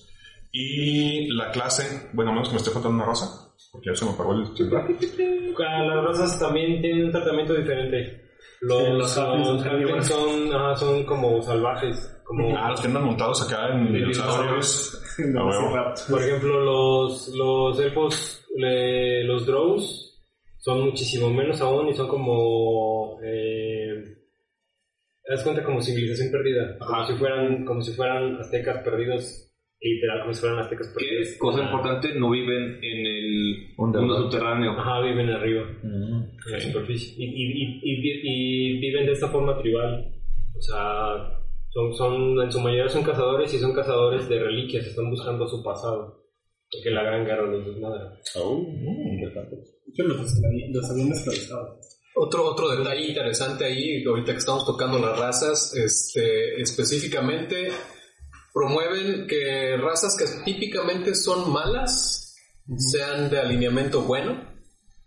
Y 0.51 1.27
la 1.33 1.51
clase, 1.51 2.09
bueno, 2.13 2.31
a 2.31 2.33
menos 2.33 2.49
que 2.49 2.53
me 2.55 2.59
esté 2.59 2.71
faltando 2.71 2.95
una 2.97 3.05
rosa, 3.05 3.53
porque 3.71 3.89
ya 3.89 3.95
se 3.95 4.05
me 4.05 4.11
apagó 4.11 4.33
el 4.33 4.45
celular. 4.57 4.85
Ah, 5.65 5.83
Las 5.83 6.03
razas 6.05 6.39
también 6.39 6.81
tienen 6.81 7.05
un 7.05 7.11
tratamiento 7.11 7.53
diferente. 7.53 8.21
Los, 8.61 8.77
Sí, 8.79 8.89
los 8.89 8.97
los, 8.97 9.17
halflings 9.65 10.07
son 10.07 10.77
son, 10.77 11.03
como 11.05 11.41
salvajes. 11.41 12.21
Como, 12.23 12.55
Ah, 12.57 12.69
los 12.69 12.81
que 12.81 12.87
andan 12.87 13.05
montados 13.05 13.41
acá 13.47 13.69
en 13.73 13.91
dinosaurios. 13.93 15.01
Por 16.09 16.21
ejemplo, 16.21 16.59
los, 16.59 17.27
los 17.29 17.79
elfos, 17.79 18.45
le- 18.55 19.23
los 19.23 19.45
drows, 19.45 20.21
son 20.57 20.81
muchísimo 20.85 21.29
menos 21.31 21.59
aún 21.61 21.87
y 21.89 21.93
son 21.93 22.07
como... 22.07 23.19
Eh, 23.23 24.17
das 25.27 25.43
cuenta 25.43 25.63
como 25.63 25.81
civilización 25.81 26.31
perdida. 26.31 26.77
Como 26.79 27.05
si, 27.05 27.13
fueran, 27.15 27.65
como 27.65 27.81
si 27.81 27.93
fueran 27.93 28.35
aztecas 28.39 28.83
perdidos. 28.83 29.50
Literal, 29.83 30.21
como 30.21 30.33
si 30.33 30.41
fueran 30.41 30.59
aztecas. 30.59 30.93
Que, 30.97 31.37
cosa 31.39 31.63
importante, 31.63 32.13
no 32.13 32.29
viven 32.29 32.77
en 32.83 33.05
el 33.07 33.73
mundo 33.77 34.17
subterráneo. 34.23 34.71
Ajá, 34.79 35.01
viven 35.01 35.29
arriba. 35.31 35.63
Mm. 35.81 36.21
en 36.45 36.51
la 36.51 36.59
superficie. 36.59 37.15
Y, 37.17 37.25
y, 37.25 37.63
y, 37.63 37.79
y 37.81 38.01
vi- 38.01 38.21
y 38.23 38.79
viven 38.79 39.07
de 39.07 39.13
esta 39.13 39.27
forma 39.29 39.57
tribal. 39.59 40.13
O 40.55 40.61
sea, 40.61 41.39
son, 41.69 41.93
son, 41.95 42.41
en 42.43 42.51
su 42.51 42.59
mayoría 42.59 42.89
son 42.89 43.03
cazadores 43.03 43.51
y 43.53 43.57
son 43.57 43.73
cazadores 43.73 44.29
de 44.29 44.39
reliquias, 44.39 44.85
están 44.85 45.09
buscando 45.09 45.47
su 45.47 45.63
pasado. 45.63 46.21
Porque 46.71 46.91
la 46.91 47.03
gran 47.03 47.25
guerra 47.25 47.47
los 47.47 47.65
desmadra. 47.65 48.13
Oh, 48.35 48.59
mm, 48.59 49.13
interesante. 49.13 49.55
Yo 49.93 50.05
los 50.05 50.89
habían 50.91 51.11
esclavizado. 51.11 51.79
Otro, 52.15 52.43
otro 52.45 52.69
detalle 52.77 53.07
interesante 53.07 53.65
ahí, 53.65 54.03
ahorita 54.03 54.33
que 54.33 54.37
estamos 54.37 54.65
tocando 54.65 54.99
las 54.99 55.17
razas, 55.19 55.73
este, 55.75 56.61
específicamente 56.61 57.69
promueven 58.53 59.27
que 59.27 59.77
razas 59.77 60.15
que 60.17 60.25
típicamente 60.43 61.15
son 61.15 61.51
malas 61.51 62.35
sean 62.77 63.29
de 63.29 63.39
alineamiento 63.39 64.01
bueno 64.03 64.49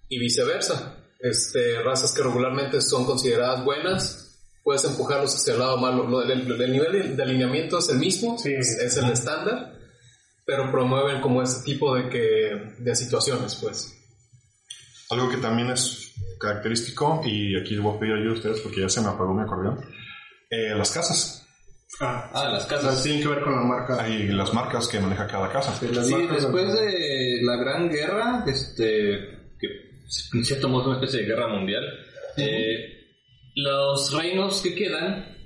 y 0.08 0.18
viceversa. 0.18 0.98
Este, 1.20 1.82
razas 1.82 2.12
que 2.12 2.22
regularmente 2.22 2.82
son 2.82 3.06
consideradas 3.06 3.64
buenas, 3.64 4.38
puedes 4.62 4.84
empujarlos 4.84 5.34
hacia 5.34 5.54
el 5.54 5.58
lado 5.60 5.78
malo. 5.78 6.04
Lo 6.04 6.20
del, 6.20 6.50
el 6.60 6.72
nivel 6.72 7.16
de 7.16 7.22
alineamiento 7.22 7.78
es 7.78 7.88
el 7.88 7.98
mismo, 7.98 8.36
Sí. 8.38 8.52
es, 8.52 8.78
es 8.78 8.96
el 8.98 9.10
estándar, 9.10 9.72
pero 10.44 10.70
promueven 10.70 11.20
como 11.22 11.42
este 11.42 11.64
tipo 11.64 11.94
de, 11.94 12.08
que, 12.10 12.74
de 12.78 12.96
situaciones, 12.96 13.56
pues. 13.56 13.94
Algo 15.10 15.30
que 15.30 15.36
también 15.38 15.70
es 15.70 16.12
característico, 16.38 17.22
y 17.24 17.58
aquí 17.58 17.76
voy 17.78 17.96
a 17.96 18.00
pedir 18.00 18.14
ayuda 18.14 18.30
a 18.30 18.34
ustedes 18.34 18.60
porque 18.60 18.80
ya 18.82 18.88
se 18.88 19.00
me 19.00 19.08
apagó 19.08 19.32
mi 19.32 19.42
acordeón, 19.42 19.80
eh, 20.50 20.74
las 20.74 20.90
casas. 20.90 21.43
Ah, 22.00 22.30
Ah, 22.34 22.48
las 22.50 22.64
o 22.64 22.68
sea, 22.68 22.78
casas. 22.78 23.02
tienen 23.02 23.22
que 23.22 23.28
ver 23.28 23.42
con 23.42 23.54
la 23.54 23.62
marca. 23.62 24.02
Hay 24.02 24.28
las 24.28 24.52
marcas 24.52 24.88
que 24.88 24.98
maneja 25.00 25.26
cada 25.26 25.48
casa. 25.50 25.74
Sí, 25.76 25.86
las 25.94 26.06
Sí, 26.06 26.12
marcas 26.14 26.42
después 26.42 26.72
de 26.74 27.38
la 27.42 27.56
Gran 27.56 27.88
Guerra, 27.88 28.44
este, 28.46 29.18
que 29.60 29.68
en 30.32 30.44
cierto 30.44 30.68
modo 30.68 30.82
es 30.82 30.86
una 30.88 30.96
especie 30.96 31.20
de 31.20 31.26
guerra 31.26 31.48
mundial, 31.48 31.84
eh, 32.36 32.76
los 33.56 34.12
reinos 34.12 34.60
que 34.60 34.74
quedan, 34.74 35.36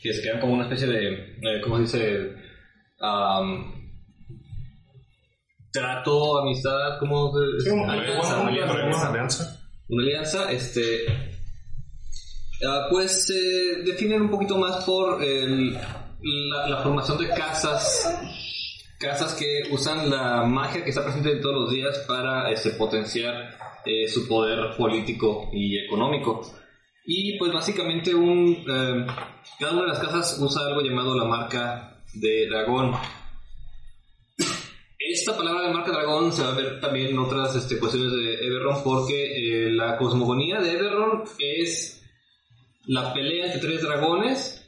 que 0.00 0.12
se 0.12 0.22
quedan 0.22 0.40
como 0.40 0.54
una 0.54 0.64
especie 0.64 0.86
de, 0.86 1.12
eh, 1.14 1.60
¿cómo 1.64 1.76
se 1.78 1.82
dice? 1.82 2.34
Am, 3.00 3.74
trato, 5.72 6.38
amistad, 6.42 6.98
¿cómo 7.00 7.32
se 7.60 7.70
Sí, 7.70 7.76
alianza, 7.76 8.40
Una 8.40 8.48
alianza. 9.08 9.60
una 9.88 10.02
alianza, 10.04 10.52
este, 10.52 11.27
ah, 12.66 12.86
pues 12.90 13.26
se 13.26 13.82
definen 13.84 14.22
un 14.22 14.30
poquito 14.30 14.56
más 14.58 14.84
por 14.84 15.20
la, 15.20 16.82
formación 16.82 17.18
de 17.18 17.28
casas, 17.28 18.10
casas 18.98 19.34
que 19.34 19.62
usan 19.70 20.10
la 20.10 20.42
magia 20.44 20.82
que 20.82 20.90
está 20.90 21.04
presente 21.04 21.32
en 21.32 21.40
todos 21.40 21.54
los 21.54 21.70
días 21.70 21.98
para 22.06 22.50
este, 22.50 22.70
potenciar 22.70 23.56
eh, 23.84 24.08
su 24.08 24.26
poder 24.26 24.76
político 24.76 25.50
y 25.52 25.78
económico. 25.78 26.42
Y 27.04 27.38
pues 27.38 27.52
básicamente 27.52 28.14
un, 28.14 28.64
eh, 28.68 29.06
cada 29.58 29.72
una 29.72 29.82
de 29.82 29.88
las 29.88 29.98
casas 29.98 30.38
usa 30.40 30.66
algo 30.66 30.82
llamado 30.82 31.16
la 31.16 31.24
marca 31.24 32.02
de 32.12 32.46
dragón, 32.48 32.94
esta 34.98 35.34
palabra 35.36 35.66
de 35.66 35.72
marca 35.72 35.90
dragón 35.90 36.32
se 36.32 36.42
va 36.42 36.50
a 36.50 36.54
ver 36.54 36.80
también 36.80 37.08
en 37.08 37.18
otras 37.18 37.56
este, 37.56 37.78
cuestiones 37.78 38.12
de 38.12 38.46
Eberron 38.46 38.82
porque 38.84 39.66
eh, 39.66 39.70
la 39.70 39.96
cosmogonía 39.96 40.60
de 40.60 40.72
Eberron 40.72 41.22
es 41.38 41.97
la 42.88 43.12
pelea 43.12 43.46
entre 43.46 43.60
tres 43.60 43.82
dragones 43.82 44.66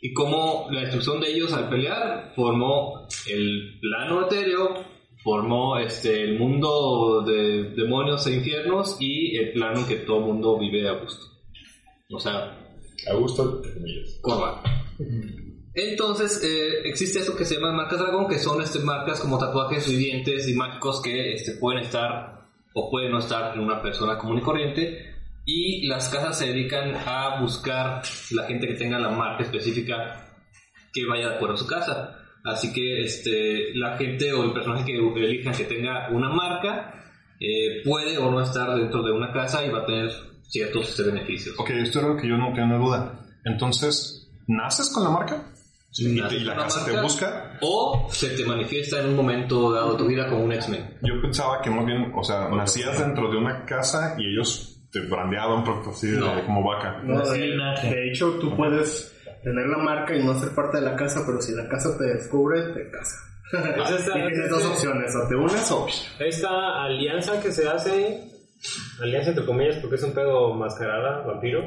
y 0.00 0.12
cómo 0.12 0.68
la 0.70 0.82
destrucción 0.82 1.20
de 1.20 1.32
ellos 1.32 1.52
al 1.54 1.70
pelear 1.70 2.32
formó 2.36 3.08
el 3.28 3.78
plano 3.80 4.26
etéreo, 4.26 4.84
formó 5.24 5.78
este, 5.78 6.22
el 6.22 6.38
mundo 6.38 7.22
de 7.26 7.70
demonios 7.74 8.26
e 8.26 8.34
infiernos 8.34 8.98
y 9.00 9.36
el 9.38 9.52
plano 9.52 9.80
en 9.80 9.86
que 9.86 9.96
todo 9.96 10.20
mundo 10.20 10.58
vive 10.58 10.86
a 10.86 10.92
gusto. 10.92 11.26
O 12.12 12.20
sea, 12.20 12.62
A 13.10 13.14
gusto. 13.14 13.62
Corva. 14.20 14.62
Entonces, 15.74 16.42
eh, 16.44 16.88
existe 16.88 17.20
eso 17.20 17.36
que 17.36 17.44
se 17.46 17.54
llama 17.54 17.72
marcas 17.72 17.98
dragón, 17.98 18.28
que 18.28 18.38
son 18.38 18.60
este, 18.62 18.80
marcas 18.80 19.20
como 19.20 19.38
tatuajes 19.38 19.88
vivientes 19.88 20.46
y 20.48 20.54
mágicos 20.54 21.00
que 21.02 21.32
este, 21.32 21.52
pueden 21.52 21.82
estar 21.82 22.48
o 22.74 22.90
pueden 22.90 23.12
no 23.12 23.18
estar 23.18 23.54
en 23.54 23.60
una 23.62 23.80
persona 23.80 24.18
común 24.18 24.38
y 24.38 24.42
corriente. 24.42 25.15
Y 25.46 25.86
las 25.86 26.08
casas 26.08 26.38
se 26.38 26.46
dedican 26.48 26.94
a 27.06 27.40
buscar 27.40 28.02
la 28.32 28.42
gente 28.44 28.66
que 28.66 28.74
tenga 28.74 28.98
la 28.98 29.10
marca 29.10 29.44
específica 29.44 30.34
que 30.92 31.06
vaya 31.06 31.28
de 31.30 31.34
acuerdo 31.36 31.54
a 31.54 31.58
su 31.58 31.66
casa. 31.66 32.16
Así 32.44 32.72
que 32.72 33.02
este, 33.02 33.74
la 33.74 33.96
gente 33.96 34.32
o 34.32 34.42
el 34.44 34.52
personaje 34.52 34.84
que 34.84 34.96
elijan 34.96 35.54
que 35.54 35.64
tenga 35.64 36.08
una 36.10 36.28
marca 36.30 36.94
eh, 37.40 37.82
puede 37.84 38.18
o 38.18 38.30
no 38.30 38.40
estar 38.42 38.74
dentro 38.76 39.02
de 39.02 39.12
una 39.12 39.32
casa 39.32 39.64
y 39.64 39.70
va 39.70 39.80
a 39.80 39.86
tener 39.86 40.10
ciertos 40.42 40.96
beneficios. 41.04 41.54
Ok, 41.58 41.70
esto 41.70 41.98
es 42.00 42.04
algo 42.04 42.16
que 42.16 42.28
yo 42.28 42.36
no 42.36 42.52
tengo 42.52 42.78
duda. 42.78 43.20
Entonces, 43.44 44.28
¿naces 44.48 44.90
con 44.92 45.04
la 45.04 45.10
marca? 45.10 45.52
¿Y, 45.98 46.20
te- 46.20 46.36
y 46.36 46.40
la 46.44 46.56
casa 46.56 46.84
te 46.84 46.90
marca, 46.92 47.02
busca? 47.02 47.58
O 47.62 48.08
se 48.10 48.30
te 48.30 48.44
manifiesta 48.44 49.00
en 49.00 49.06
un 49.10 49.16
momento 49.16 49.72
dado 49.72 49.92
de 49.92 49.98
tu 49.98 50.06
vida 50.06 50.28
como 50.28 50.44
un 50.44 50.52
X-Men. 50.52 50.98
Yo 51.02 51.20
pensaba 51.22 51.60
que 51.62 51.70
más 51.70 51.86
bien, 51.86 52.12
o 52.14 52.22
sea, 52.22 52.48
nacías 52.48 52.98
dentro 52.98 53.30
de 53.30 53.36
una 53.38 53.64
casa 53.64 54.14
y 54.18 54.26
ellos 54.32 54.75
te 54.90 55.00
brandeaban 55.00 55.64
por 55.64 55.82
así 55.88 56.10
de- 56.10 56.18
No. 56.18 56.44
como 56.44 56.62
vaca. 56.64 57.00
No, 57.04 57.20
de, 57.28 57.56
de 57.90 58.08
hecho, 58.10 58.38
tú 58.40 58.54
puedes 58.56 59.12
tener 59.42 59.66
la 59.66 59.78
marca 59.78 60.14
y 60.16 60.24
no 60.24 60.34
ser 60.34 60.50
parte 60.54 60.78
de 60.78 60.84
la 60.84 60.96
casa, 60.96 61.22
pero 61.26 61.40
si 61.40 61.54
la 61.54 61.68
casa 61.68 61.96
te 61.98 62.04
descubre, 62.04 62.60
te 62.74 62.90
casa. 62.90 63.16
Esta- 63.96 64.18
y 64.18 64.26
tienes 64.26 64.50
dos 64.50 64.64
opciones, 64.66 65.14
o 65.14 65.28
te 65.28 65.36
unes 65.36 65.70
o... 65.70 65.86
Esta 66.18 66.82
alianza 66.84 67.40
que 67.40 67.52
se 67.52 67.68
hace, 67.68 68.20
alianza 69.00 69.30
entre 69.30 69.46
comillas 69.46 69.76
porque 69.76 69.96
es 69.96 70.02
un 70.02 70.12
pedo 70.14 70.52
mascarada, 70.54 71.22
vampiro, 71.24 71.62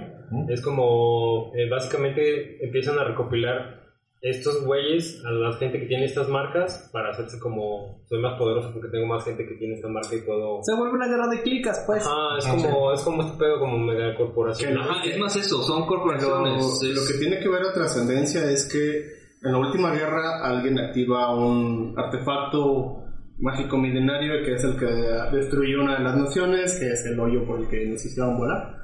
es 0.50 0.62
como 0.62 1.54
eh, 1.56 1.70
básicamente 1.70 2.64
empiezan 2.66 3.00
a 3.00 3.04
recopilar 3.06 3.79
estos 4.22 4.66
güeyes 4.66 5.24
a 5.26 5.32
la 5.32 5.54
gente 5.54 5.80
que 5.80 5.86
tiene 5.86 6.04
estas 6.06 6.28
marcas 6.28 6.90
para 6.92 7.12
hacerse 7.12 7.40
como 7.40 8.04
soy 8.10 8.22
más 8.22 8.38
poderoso 8.38 8.72
porque 8.74 8.90
tengo 8.90 9.06
más 9.08 9.24
gente 9.24 9.48
que 9.48 9.56
tiene 9.56 9.76
esta 9.76 9.88
marca 9.88 10.14
y 10.14 10.22
puedo... 10.22 10.60
Se 10.64 10.76
vuelve 10.76 10.96
una 10.96 11.08
guerra 11.08 11.28
de 11.30 11.42
clicas, 11.42 11.84
pues. 11.88 12.04
Ah, 12.06 12.36
es 12.38 12.46
como, 12.46 12.92
es 12.92 13.02
como 13.02 13.22
este 13.24 13.38
pedo 13.38 13.60
como 13.60 13.78
mega 13.78 14.14
corporación. 14.16 14.78
Ajá, 14.78 15.04
es 15.06 15.18
más 15.18 15.36
eso, 15.38 15.62
son 15.64 15.82
Lo, 15.82 15.88
corporaciones. 15.88 16.64
es- 16.84 16.94
lo 16.96 17.02
que 17.08 17.14
tiene 17.20 17.40
que 17.40 17.48
ver 17.50 17.62
a 17.64 17.74
trascendencia 17.74 18.44
es 18.52 18.68
que 18.72 19.20
en 19.42 19.52
la 19.54 19.58
última 19.58 19.92
guerra 19.94 20.44
alguien 20.44 20.78
activa 20.80 21.34
un 21.34 21.94
artefacto 21.98 23.04
mágico 23.38 23.78
milenario 23.78 24.44
que 24.44 24.56
es 24.56 24.64
el 24.66 24.76
que 24.78 24.86
destruyó 25.34 25.82
una 25.82 25.98
de 25.98 26.04
las 26.04 26.18
naciones, 26.18 26.78
que 26.78 26.88
es 26.92 27.06
el 27.06 27.18
hoyo 27.18 27.46
por 27.48 27.62
el 27.62 27.70
que 27.70 27.86
nos 27.86 28.04
hicieron 28.06 28.38
volar. 28.38 28.76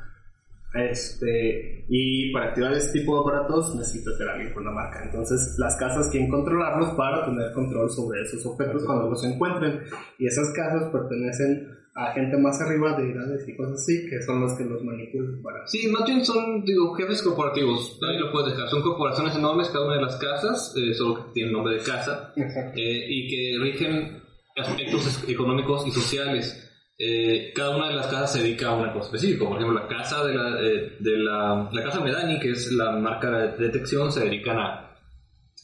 Este, 0.76 1.86
y 1.88 2.34
para 2.34 2.47
activar 2.47 2.73
este 2.73 2.99
tipo 2.99 3.15
de 3.15 3.21
aparatos 3.21 3.73
necesita 3.76 4.11
tener 4.17 4.34
alguien 4.34 4.53
con 4.53 4.65
la 4.65 4.71
marca. 4.71 5.03
Entonces 5.05 5.55
las 5.57 5.76
casas 5.78 6.09
quieren 6.11 6.30
controlarlos 6.30 6.89
para 6.95 7.26
tener 7.26 7.53
control 7.53 7.89
sobre 7.89 8.21
esos 8.21 8.45
objetos 8.45 8.84
cuando 8.86 9.09
los 9.09 9.23
encuentren. 9.23 9.80
Y 10.19 10.28
esas 10.28 10.51
casas 10.53 10.91
pertenecen 10.91 11.76
a 11.95 12.11
gente 12.11 12.36
más 12.38 12.59
arriba 12.59 12.97
de 12.97 13.09
edades 13.09 13.47
y 13.47 13.55
cosas 13.55 13.76
así, 13.76 14.05
que 14.09 14.21
son 14.21 14.41
los 14.41 14.53
que 14.57 14.65
los 14.65 14.84
manipulan 14.84 15.41
para... 15.41 15.65
Sí, 15.65 15.88
más 15.88 16.05
bien 16.05 16.26
son, 16.26 16.65
digo, 16.65 16.93
jefes 16.95 17.21
corporativos. 17.21 17.97
Ahí 18.05 18.19
lo 18.19 18.34
puedes 18.34 18.51
dejar. 18.51 18.67
Son 18.67 18.82
corporaciones 18.82 19.34
enormes, 19.34 19.69
cada 19.69 19.86
una 19.86 19.95
de 19.95 20.01
las 20.01 20.17
casas, 20.17 20.73
eh, 20.76 20.93
solo 20.93 21.28
que 21.28 21.32
tienen 21.32 21.53
nombre 21.53 21.76
de 21.76 21.84
casa, 21.84 22.34
eh, 22.36 23.05
y 23.07 23.30
que 23.30 23.63
rigen 23.63 24.21
aspectos 24.57 25.23
económicos 25.30 25.88
y 25.88 25.91
sociales. 25.91 26.64
Eh, 26.98 27.52
cada 27.54 27.76
una 27.76 27.89
de 27.89 27.96
las 27.96 28.08
casas 28.08 28.34
se 28.34 28.43
dedica 28.43 28.70
a 28.70 28.76
una 28.76 28.93
cosa 28.93 29.08
específica. 29.08 29.46
Por 29.46 29.58
ejemplo, 29.58 29.80
la 29.80 29.88
casa 29.88 30.26
de 30.26 30.34
la, 30.34 30.62
eh, 30.62 30.96
de 31.00 31.18
la, 31.18 31.70
la 31.72 31.84
casa 31.84 32.00
Medani, 32.00 32.39
que 32.39 32.52
es 32.52 32.72
la 32.72 32.91
marca 32.91 33.30
de 33.30 33.68
detección, 33.68 34.12
se 34.12 34.26
dedican 34.26 34.58
a 34.58 34.86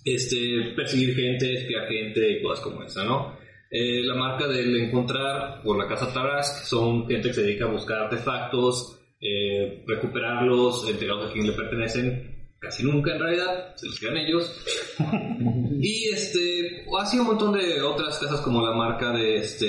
este, 0.04 0.74
perseguir 0.76 1.16
gente, 1.16 1.54
espiar 1.54 1.88
gente 1.88 2.32
y 2.32 2.42
cosas 2.42 2.64
como 2.64 2.84
esa, 2.84 3.04
¿no? 3.04 3.38
Eh, 3.70 4.04
la 4.04 4.16
marca 4.16 4.48
del 4.48 4.76
encontrar 4.76 5.62
por 5.64 5.78
la 5.78 5.88
casa 5.88 6.12
Tarask 6.14 6.66
son 6.66 7.08
gente 7.08 7.30
que 7.30 7.34
se 7.34 7.44
dedica 7.44 7.66
a 7.66 7.72
buscar 7.72 8.00
artefactos, 8.00 9.00
eh, 9.22 9.84
recuperarlos, 9.88 10.90
entregarlos 10.90 11.30
a 11.30 11.34
quien 11.34 11.48
le 11.48 11.54
pertenecen, 11.54 12.31
casi 12.62 12.84
nunca 12.84 13.14
en 13.14 13.20
realidad, 13.20 13.76
se 13.76 13.88
los 13.88 14.00
quedan 14.00 14.18
ellos. 14.18 14.56
y 15.82 16.10
este, 16.14 16.86
así 17.00 17.18
un 17.18 17.26
montón 17.26 17.54
de 17.54 17.82
otras 17.82 18.20
casas 18.20 18.40
como 18.42 18.66
la 18.66 18.76
marca 18.76 19.12
de, 19.12 19.38
este, 19.38 19.66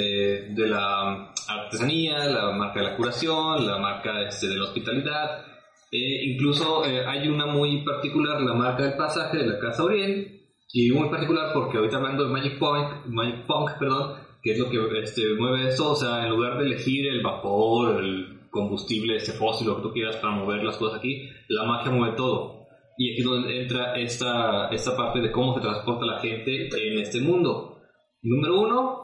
de 0.51 0.67
la 0.69 1.33
artesanía, 1.49 2.27
la 2.27 2.53
marca 2.53 2.81
de 2.81 2.91
la 2.91 2.97
curación, 2.97 3.67
la 3.67 3.79
marca 3.79 4.29
este, 4.29 4.49
de 4.49 4.57
la 4.57 4.65
hospitalidad. 4.65 5.47
Eh, 5.91 6.33
incluso 6.33 6.85
eh, 6.85 7.05
hay 7.07 7.29
una 7.29 7.47
muy 7.47 7.83
particular, 7.83 8.41
la 8.43 8.55
marca 8.55 8.83
del 8.83 8.97
pasaje 8.97 9.39
de 9.39 9.47
la 9.47 9.59
Casa 9.59 9.85
Oriente, 9.85 10.43
y 10.75 10.91
muy 10.91 11.09
particular 11.09 11.53
porque 11.55 11.79
ahorita 11.79 11.97
hablando 11.97 12.25
de 12.25 12.31
Magic 12.31 12.59
Punk, 12.59 13.07
Magic 13.07 13.47
Punk, 13.47 13.71
perdón, 13.79 14.21
que 14.43 14.53
es 14.53 14.59
lo 14.59 14.69
que 14.69 14.79
este, 15.03 15.35
mueve 15.35 15.69
esto, 15.69 15.93
o 15.93 15.97
sea, 15.97 16.25
en 16.25 16.31
lugar 16.31 16.59
de 16.59 16.67
elegir 16.67 17.07
el 17.09 17.23
vapor, 17.23 18.03
el 18.03 18.49
combustible, 18.51 19.17
este 19.17 19.33
fósil, 19.33 19.69
lo 19.69 19.77
que 19.77 19.83
tú 19.83 19.93
quieras 19.93 20.17
para 20.17 20.35
mover 20.35 20.63
las 20.63 20.77
cosas 20.77 20.99
aquí, 20.99 21.31
la 21.49 21.65
magia 21.65 21.91
mueve 21.91 22.17
todo. 22.17 22.62
Y 22.99 23.13
aquí 23.13 23.21
es 23.21 23.25
donde 23.25 23.63
entra 23.63 23.95
esta, 23.99 24.69
esta 24.71 24.97
parte 24.97 25.21
de 25.21 25.33
cómo 25.33 25.55
se 25.55 25.61
transporta 25.61 26.05
la 26.07 26.21
gente 26.21 26.69
en 26.69 26.99
este 26.99 27.21
mundo. 27.21 27.79
Número 28.23 28.61
uno, 28.61 29.03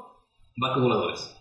barcos 0.57 0.82
voladores. 0.82 1.34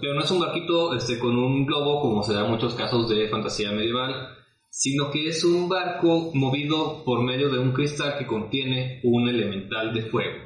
Pero 0.00 0.14
no 0.14 0.20
es 0.20 0.30
un 0.30 0.40
barquito 0.40 0.94
este, 0.94 1.18
con 1.18 1.36
un 1.36 1.66
globo 1.66 2.00
como 2.00 2.22
se 2.22 2.34
da 2.34 2.44
en 2.44 2.50
muchos 2.50 2.74
casos 2.74 3.08
de 3.08 3.28
fantasía 3.28 3.72
medieval, 3.72 4.28
sino 4.68 5.10
que 5.10 5.26
es 5.26 5.44
un 5.44 5.68
barco 5.68 6.30
movido 6.34 7.02
por 7.04 7.22
medio 7.22 7.48
de 7.50 7.58
un 7.58 7.72
cristal 7.72 8.16
que 8.16 8.26
contiene 8.26 9.00
un 9.02 9.28
elemental 9.28 9.92
de 9.92 10.02
fuego. 10.02 10.38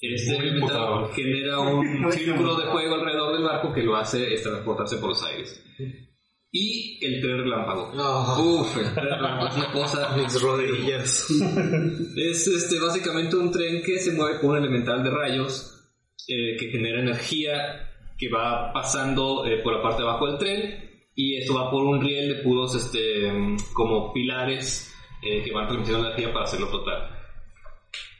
Este 0.00 0.38
Muy 0.38 0.46
elemental 0.46 0.78
imputado. 0.78 1.08
genera 1.08 1.58
un 1.58 1.84
círculo 2.12 2.56
de 2.56 2.70
fuego 2.70 2.94
alrededor 2.94 3.32
del 3.34 3.42
barco 3.42 3.72
que 3.72 3.82
lo 3.82 3.96
hace 3.96 4.32
este, 4.32 4.48
transportarse 4.48 4.98
por 4.98 5.10
los 5.10 5.24
aires. 5.24 5.62
Y 6.52 6.98
el 7.04 7.20
tren 7.20 7.38
relámpago. 7.38 7.92
Uf, 7.92 8.76
el 8.76 8.92
tren 8.92 9.06
relámpago 9.06 9.48
es 9.48 9.56
una 9.56 9.72
cosa 9.72 10.16
Mis 10.16 10.42
rodillas. 10.42 11.26
es 12.16 12.46
este, 12.48 12.80
básicamente 12.80 13.36
un 13.36 13.52
tren 13.52 13.82
que 13.82 13.98
se 13.98 14.12
mueve 14.12 14.40
con 14.40 14.50
un 14.50 14.56
elemental 14.56 15.02
de 15.04 15.10
rayos 15.10 15.88
eh, 16.26 16.56
que 16.58 16.70
genera 16.70 17.00
energía 17.00 17.88
que 18.18 18.28
va 18.28 18.72
pasando 18.72 19.46
eh, 19.46 19.60
por 19.62 19.74
la 19.74 19.82
parte 19.82 20.02
de 20.02 20.08
abajo 20.08 20.26
del 20.26 20.38
tren 20.38 20.90
y 21.14 21.36
esto 21.36 21.54
va 21.54 21.70
por 21.70 21.84
un 21.84 22.00
riel 22.00 22.28
de 22.28 22.42
puros 22.42 22.74
este, 22.74 23.32
como 23.72 24.12
pilares 24.12 24.92
eh, 25.22 25.42
que 25.42 25.52
van 25.52 25.66
transmitiendo 25.66 26.06
energía 26.06 26.32
para 26.32 26.44
hacerlo 26.44 26.68
flotar. 26.68 27.20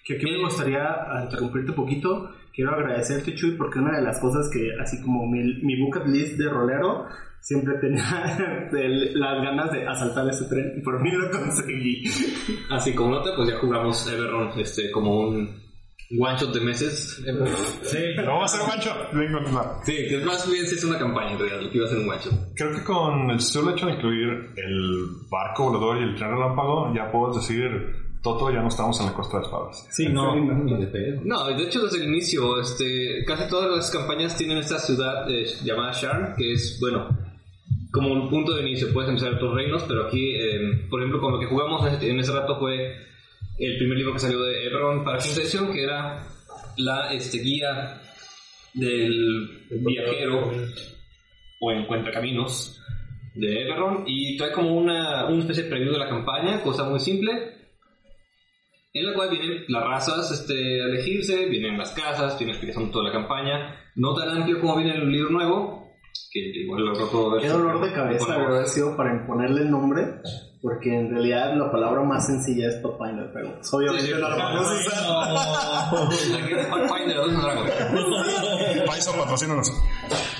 Que 0.05 0.17
aquí 0.17 0.27
me 0.27 0.43
gustaría 0.43 0.85
ah, 0.85 1.23
interrumpirte 1.25 1.71
un 1.71 1.77
poquito. 1.77 2.31
Quiero 2.55 2.73
agradecerte, 2.75 3.35
Chuy, 3.35 3.53
porque 3.53 3.79
una 3.79 3.97
de 3.97 4.03
las 4.03 4.19
cosas 4.21 4.51
que, 4.53 4.71
así 4.81 5.01
como 5.03 5.27
mi, 5.27 5.43
mi 5.63 5.81
bucket 5.81 6.07
list 6.07 6.37
de 6.39 6.49
rolero, 6.49 7.07
siempre 7.41 7.75
tenía 7.81 8.69
el- 8.73 9.19
las 9.19 9.43
ganas 9.43 9.73
de 9.73 9.87
asaltar 9.87 10.29
ese 10.29 10.45
tren 10.47 10.75
y 10.77 10.81
por 10.83 11.01
fin 11.03 11.19
lo 11.19 11.31
conseguí. 11.31 12.05
Así 12.71 12.95
como 12.95 13.11
nota, 13.13 13.31
pues 13.37 13.49
ya 13.49 13.57
jugamos 13.59 14.07
Everron 14.13 14.51
este, 14.59 14.91
como 14.91 15.21
un 15.29 15.61
one 16.19 16.37
shot 16.39 16.53
de 16.53 16.61
meses. 16.61 17.23
Sí. 17.83 17.99
No 18.17 18.39
va 18.39 18.45
a 18.45 18.49
ser 18.49 18.67
mancho. 18.69 18.91
Vengo, 19.13 19.41
no. 19.41 19.81
Sí, 19.85 19.95
que 20.09 20.19
más 20.25 20.51
bien 20.51 20.67
sí 20.67 20.75
es 20.75 20.85
una 20.85 20.99
campaña 20.99 21.33
en 21.33 21.39
realidad, 21.39 21.61
lo 21.63 21.71
que 21.71 21.79
iba 21.79 21.87
a 21.87 21.89
ser 21.91 21.99
un 21.99 22.11
one 22.11 22.19
shot. 22.21 22.35
Creo 22.57 22.73
que 22.75 22.85
con 22.85 23.31
el 23.31 23.41
solo 23.41 23.71
hecho 23.71 23.87
de 23.87 23.93
incluir 23.95 24.29
el 24.57 25.07
barco 25.31 25.71
volador 25.71 25.99
y 25.99 26.03
el 26.11 26.15
tren 26.17 26.33
relámpago, 26.33 26.93
ya 26.95 27.11
puedo 27.13 27.35
decir, 27.35 27.71
Toto, 28.23 28.51
ya 28.51 28.61
no 28.61 28.69
estamos 28.69 29.01
en 29.01 29.07
la 29.07 29.15
costa 29.15 29.39
de 29.39 29.45
espadas. 29.45 29.87
Sí, 29.91 30.09
no. 30.09 30.35
No, 31.25 31.47
de 31.47 31.63
hecho 31.63 31.81
desde 31.83 31.99
el 31.99 32.09
inicio, 32.11 32.61
este, 32.61 33.25
casi 33.27 33.49
todas 33.49 33.71
las 33.75 33.91
campañas 33.91 34.37
tienen 34.37 34.59
esta 34.59 34.79
ciudad 34.79 35.31
eh, 35.31 35.47
llamada 35.65 35.93
Sharn, 35.93 36.35
que 36.37 36.53
es, 36.53 36.79
bueno, 36.81 37.09
como 37.91 38.13
un 38.13 38.29
punto 38.29 38.55
de 38.55 38.63
inicio, 38.63 38.93
puedes 38.93 39.09
empezar 39.09 39.35
otros 39.35 39.55
reinos, 39.55 39.85
pero 39.89 40.07
aquí, 40.07 40.35
eh, 40.35 40.87
por 40.91 41.01
ejemplo, 41.01 41.21
con 41.21 41.33
lo 41.33 41.41
que 41.41 41.47
jugamos 41.47 41.87
en 42.03 42.21
ese 42.21 42.33
rato 42.33 42.59
fue 42.59 42.95
el 43.59 43.79
primer 43.79 43.99
libro 43.99 44.13
que 44.13 44.21
salió 44.21 44.41
de 44.41 44.67
Ebron 44.67 45.05
para 45.05 45.19
quinta 45.19 45.41
edición, 45.41 45.73
que 45.73 45.83
era 45.83 46.27
la 46.77 47.13
este, 47.13 47.39
guía 47.39 48.01
del 48.75 49.67
viajero 49.71 50.51
o 51.61 51.73
encuentra 51.73 52.13
caminos 52.13 52.81
de 53.35 53.63
Eberron 53.63 54.05
y 54.07 54.37
trae 54.37 54.53
como 54.53 54.75
una, 54.75 55.27
una 55.27 55.41
especie 55.41 55.65
de 55.65 55.71
preview 55.71 55.93
de 55.93 55.99
la 55.99 56.09
campaña, 56.09 56.63
cosa 56.63 56.89
muy 56.89 57.01
simple. 57.01 57.60
En 58.93 59.07
la 59.07 59.15
cual 59.15 59.31
vienen 59.31 59.65
las 59.69 59.85
razas 59.85 60.31
este, 60.33 60.83
a 60.83 60.87
elegirse, 60.87 61.47
vienen 61.47 61.79
las 61.79 61.93
casas, 61.93 62.37
tiene 62.37 62.53
explicación 62.53 62.91
toda 62.91 63.05
la 63.05 63.13
campaña, 63.13 63.77
no 63.95 64.15
tan 64.15 64.31
amplio 64.31 64.61
como 64.61 64.77
viene 64.77 64.95
en 64.95 65.03
el 65.03 65.11
libro 65.11 65.31
nuevo, 65.31 65.95
que 66.33 66.41
igual 66.41 66.85
lo 66.85 66.93
puedo 67.11 67.31
ver. 67.33 67.43
Qué 67.43 67.49
dolor 67.49 67.81
de 67.85 67.93
cabeza 67.93 68.35
haber 68.35 68.67
sido 68.67 68.97
para 68.97 69.15
imponerle 69.15 69.63
el 69.63 69.71
nombre, 69.71 70.21
porque 70.61 70.93
en 70.93 71.11
realidad 71.11 71.57
la 71.57 71.71
palabra 71.71 72.03
más 72.03 72.27
sencilla 72.27 72.69
es 72.69 72.77
Pathfinder, 72.77 73.31
pero 73.33 73.61
obviamente 73.73 74.07
Sí, 74.07 74.13
sí, 74.13 74.21
no 74.21 74.29
la 74.29 74.37
vamos 74.37 74.67
a 74.67 74.75
usar. 74.75 76.43
Aquí 76.43 76.53
es 76.53 76.67
Pathfinder, 76.67 77.17
¿dónde 77.17 77.35
es 77.37 77.43
Dragon? 77.43 78.87
Paiso, 78.87 79.13
patrocínanos. 79.13 79.73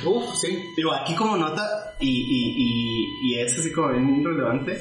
Uf, 0.05 0.35
sí. 0.35 0.61
Digo, 0.77 0.93
aquí 0.93 1.15
como 1.15 1.37
nota, 1.37 1.95
y, 2.01 2.09
y, 2.09 2.55
y, 2.57 3.35
y 3.35 3.39
es 3.39 3.57
así 3.59 3.73
como 3.73 3.93
bien 3.93 4.25
relevante, 4.25 4.81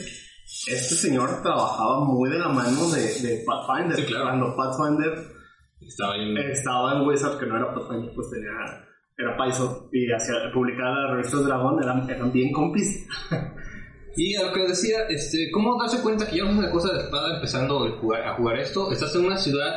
este 0.67 0.95
señor 0.95 1.41
trabajaba 1.43 2.05
muy 2.05 2.29
de 2.29 2.39
la 2.39 2.49
mano 2.49 2.89
de, 2.89 3.01
de 3.01 3.43
Pathfinder. 3.45 3.97
Sí, 3.97 4.05
claro. 4.05 4.23
Cuando 4.25 4.55
Pathfinder 4.55 5.27
Estaba 5.81 6.15
en- 6.17 6.37
estaba 6.37 6.95
en 6.95 7.07
Wizard, 7.07 7.37
que 7.39 7.45
no 7.45 7.57
era 7.57 7.73
Pathfinder, 7.73 8.11
pues 8.15 8.29
tenía, 8.31 8.49
era 9.17 9.37
Paiso, 9.37 9.89
y 9.93 10.11
hacía, 10.11 10.35
publicaba 10.53 10.91
las 11.01 11.11
revistas 11.11 11.45
Dragón, 11.45 11.81
eran, 11.83 12.09
eran 12.09 12.31
bien 12.31 12.51
compis. 12.51 13.07
Y 14.15 14.35
a 14.35 14.47
lo 14.47 14.51
que 14.53 14.67
decía, 14.67 15.03
este, 15.07 15.49
¿cómo 15.51 15.77
darse 15.79 16.01
cuenta 16.01 16.27
que 16.27 16.37
ya 16.37 16.43
no 16.43 16.49
es 16.49 16.57
una 16.57 16.71
cosa 16.71 16.91
de 16.91 16.99
espada 17.03 17.35
empezando 17.35 17.85
a 17.85 17.91
jugar, 18.01 18.27
a 18.27 18.35
jugar 18.35 18.57
esto? 18.57 18.91
Estás 18.91 19.15
en 19.15 19.25
una 19.27 19.37
ciudad 19.37 19.71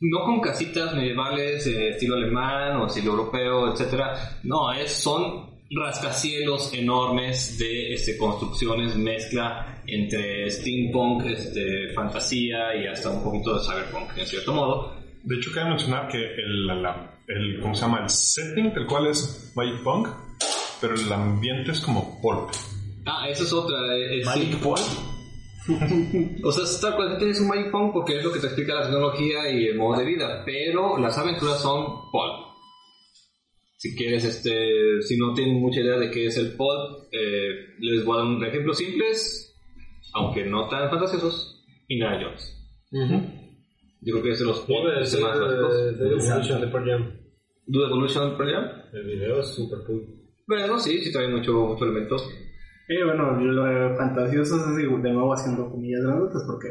no 0.00 0.24
con 0.24 0.40
casitas 0.40 0.94
medievales, 0.94 1.66
eh, 1.66 1.90
estilo 1.90 2.14
alemán 2.14 2.76
o 2.76 2.86
estilo 2.86 3.10
europeo, 3.10 3.72
etcétera. 3.72 4.38
No, 4.44 4.72
es, 4.72 4.92
son 4.92 5.55
rascacielos 5.70 6.72
enormes 6.74 7.58
de 7.58 7.94
este, 7.94 8.16
construcciones, 8.16 8.96
mezcla 8.96 9.82
entre 9.86 10.50
steampunk, 10.50 11.26
este, 11.26 11.92
fantasía 11.94 12.74
y 12.76 12.86
hasta 12.86 13.10
un 13.10 13.22
poquito 13.22 13.54
de 13.58 13.64
cyberpunk, 13.64 14.16
en 14.18 14.26
cierto 14.26 14.52
modo. 14.52 14.94
De 15.22 15.36
hecho, 15.36 15.50
cabe 15.52 15.70
mencionar 15.70 16.08
que 16.08 16.18
el, 16.18 16.66
la- 16.66 17.12
el, 17.26 17.60
¿cómo 17.60 17.74
se 17.74 17.80
llama? 17.82 18.00
El 18.02 18.08
setting 18.10 18.72
del 18.74 18.86
cual 18.86 19.08
es 19.08 19.52
Magic 19.56 19.82
Punk, 19.82 20.08
pero 20.80 20.94
el 20.94 21.12
ambiente 21.12 21.72
es 21.72 21.80
como 21.80 22.20
pulp. 22.22 22.50
Ah, 23.04 23.28
esa 23.28 23.42
es 23.44 23.52
otra. 23.52 23.76
eh, 23.96 24.20
es- 24.20 24.26
O 26.44 26.52
sea, 26.52 26.62
es 26.64 26.80
tal 26.80 26.94
cual 26.94 27.18
tienes 27.18 27.40
un 27.40 27.48
Magic 27.48 27.70
Punk 27.72 27.92
porque 27.92 28.18
es 28.18 28.24
lo 28.24 28.32
que 28.32 28.38
te 28.38 28.46
explica 28.46 28.74
la 28.74 28.82
tecnología 28.82 29.50
y 29.50 29.66
el 29.66 29.76
modo 29.78 29.98
de 29.98 30.04
vida, 30.04 30.42
pero 30.46 30.96
las 30.98 31.18
aventuras 31.18 31.60
son 31.60 32.08
pulp. 32.12 32.45
Si 33.76 33.94
quieres, 33.94 34.24
este, 34.24 35.02
si 35.02 35.18
no 35.18 35.34
tienen 35.34 35.60
mucha 35.60 35.80
idea 35.80 35.98
de 35.98 36.10
qué 36.10 36.26
es 36.26 36.36
el 36.38 36.56
pulp, 36.56 37.08
eh, 37.12 37.74
les 37.78 38.04
voy 38.04 38.16
a 38.16 38.22
dar 38.22 38.26
un 38.26 38.44
ejemplo 38.44 38.72
simples, 38.72 39.54
aunque 40.14 40.44
no 40.44 40.68
tan 40.68 40.88
fantasiosos, 40.88 41.62
Indiana 41.88 42.18
Jones. 42.22 42.52
Yo 44.00 44.14
creo 44.14 44.22
que 44.22 44.30
es 44.30 44.38
de 44.38 44.46
los 44.46 44.60
este, 44.60 45.04
ser 45.04 45.20
más 45.20 45.40
básicos. 45.40 45.98
de 45.98 46.06
Evolution 46.06 46.60
de 46.60 46.66
Pearl 46.68 46.90
Jam. 46.90 47.20
¿Dude 47.66 47.86
Evolution 47.86 48.36
Pearl 48.38 48.52
Jam? 48.52 48.64
El 48.94 49.04
video 49.04 49.40
es 49.40 49.48
super 49.48 49.80
cool. 49.86 50.06
Bueno, 50.46 50.78
sí, 50.78 50.98
sí 51.02 51.12
trae 51.12 51.28
mucho, 51.28 51.52
mucho 51.52 51.84
elemento. 51.84 52.16
Y 52.88 53.02
bueno, 53.02 53.38
yo 53.40 53.46
lo 53.46 53.64
de 53.64 53.96
fantasioso 53.96 54.56
es 54.56 54.76
de 54.76 54.84
nuevo 54.84 55.34
haciendo 55.34 55.68
comillas 55.70 56.02
grandes 56.02 56.42
porque 56.46 56.68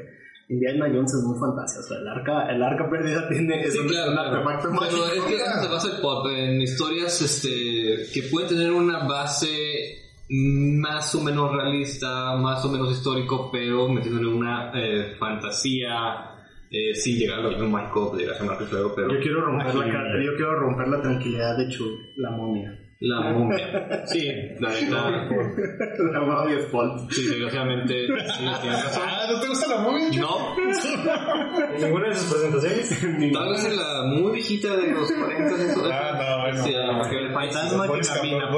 Indiana 0.50 0.86
Jones 0.88 1.14
es 1.14 1.24
muy 1.24 1.40
fantasioso. 1.40 1.96
El 1.96 2.08
arca, 2.08 2.48
el 2.54 2.62
arca 2.62 2.90
perdida 2.90 3.28
tiene 3.30 3.62
es 3.62 3.74
Sí, 3.74 3.80
un, 3.80 3.88
claro, 3.88 4.12
un 4.12 4.18
claro. 4.18 4.30
artefacto 4.36 4.70
Pero 4.70 4.82
mágico. 4.82 5.06
es 5.06 5.24
que 5.26 5.36
eso 5.36 5.62
se 5.64 5.68
basa 5.70 5.96
el 5.96 6.02
pop 6.02 6.28
en 6.36 6.62
historias 6.62 7.22
este, 7.22 8.06
que 8.14 8.28
pueden 8.30 8.50
tener 8.50 8.72
una 8.72 9.08
base 9.08 10.02
más 10.30 11.14
o 11.16 11.22
menos 11.24 11.52
realista, 11.52 12.36
más 12.38 12.64
o 12.66 12.70
menos 12.72 12.92
histórico, 12.92 13.50
pero 13.52 13.88
metiéndole 13.88 14.28
una 14.28 14.72
eh, 14.74 15.16
fantasía 15.20 16.32
eh, 16.72 16.96
sin 16.96 17.18
llegar 17.18 17.40
a 17.40 17.44
lo 17.44 17.50
mismo 17.52 17.70
mágico 17.70 18.16
de 18.18 18.26
la 18.26 18.44
marca 18.44 18.66
europeo. 18.72 19.10
Yo 19.10 19.20
quiero 19.20 19.42
romper 19.46 19.76
la 19.76 20.24
yo 20.24 20.36
quiero 20.36 20.60
romper 20.60 20.88
la 20.88 21.02
tranquilidad 21.02 21.58
de 21.58 21.68
Chuy, 21.70 21.96
la 22.18 22.32
momia. 22.32 22.80
La 23.02 23.20
momia. 23.20 24.04
Sí, 24.06 24.32
la 24.60 24.70
neta. 24.70 25.10
la 26.14 26.20
momia 26.22 26.58
es 26.58 26.66
Paul. 26.68 27.08
Sí, 27.12 27.28
desgraciadamente. 27.28 28.08
Sí, 28.08 28.14
tienes 28.62 28.84
razón. 28.86 29.04
Ah, 29.06 29.28
¿no 29.32 29.40
te 29.42 29.48
gusta 29.50 29.68
la 29.68 29.82
momia? 29.82 30.10
No, 30.22 30.56
¿En 30.58 31.82
ninguna 31.84 32.08
de 32.08 32.16
sus 32.16 32.34
presentaciones? 32.34 33.34
tal 33.34 33.50
vez 33.50 33.66
en 33.66 33.76
la 33.76 34.04
muy 34.04 34.32
viejita 34.32 34.76
de 34.78 34.92
los 34.94 35.12
40 35.12 35.56
eso. 35.72 35.82
Ah, 35.92 36.12
no, 36.18 36.42
bueno. 36.44 36.64
Sí, 36.64 36.74
a 36.74 36.80
la 36.88 37.10
que 37.10 37.16
le 37.22 37.34
falta. 37.34 37.60
Fantasma 37.60 37.88
que 37.94 38.00
camina. 38.08 38.50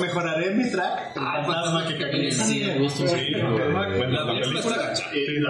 Mejoraré 0.00 0.54
mi 0.54 0.70
track. 0.70 1.16
El 1.16 1.22
Ah, 1.22 1.42
fantasma 1.44 1.86
que 1.86 1.98
camina. 1.98 2.30
Sí, 2.30 2.64
me 2.64 2.78
gusta. 2.78 3.06
Sí, 3.08 3.32
bueno, 3.34 3.58
La 3.58 4.24
la 4.24 4.26
película 4.26 4.60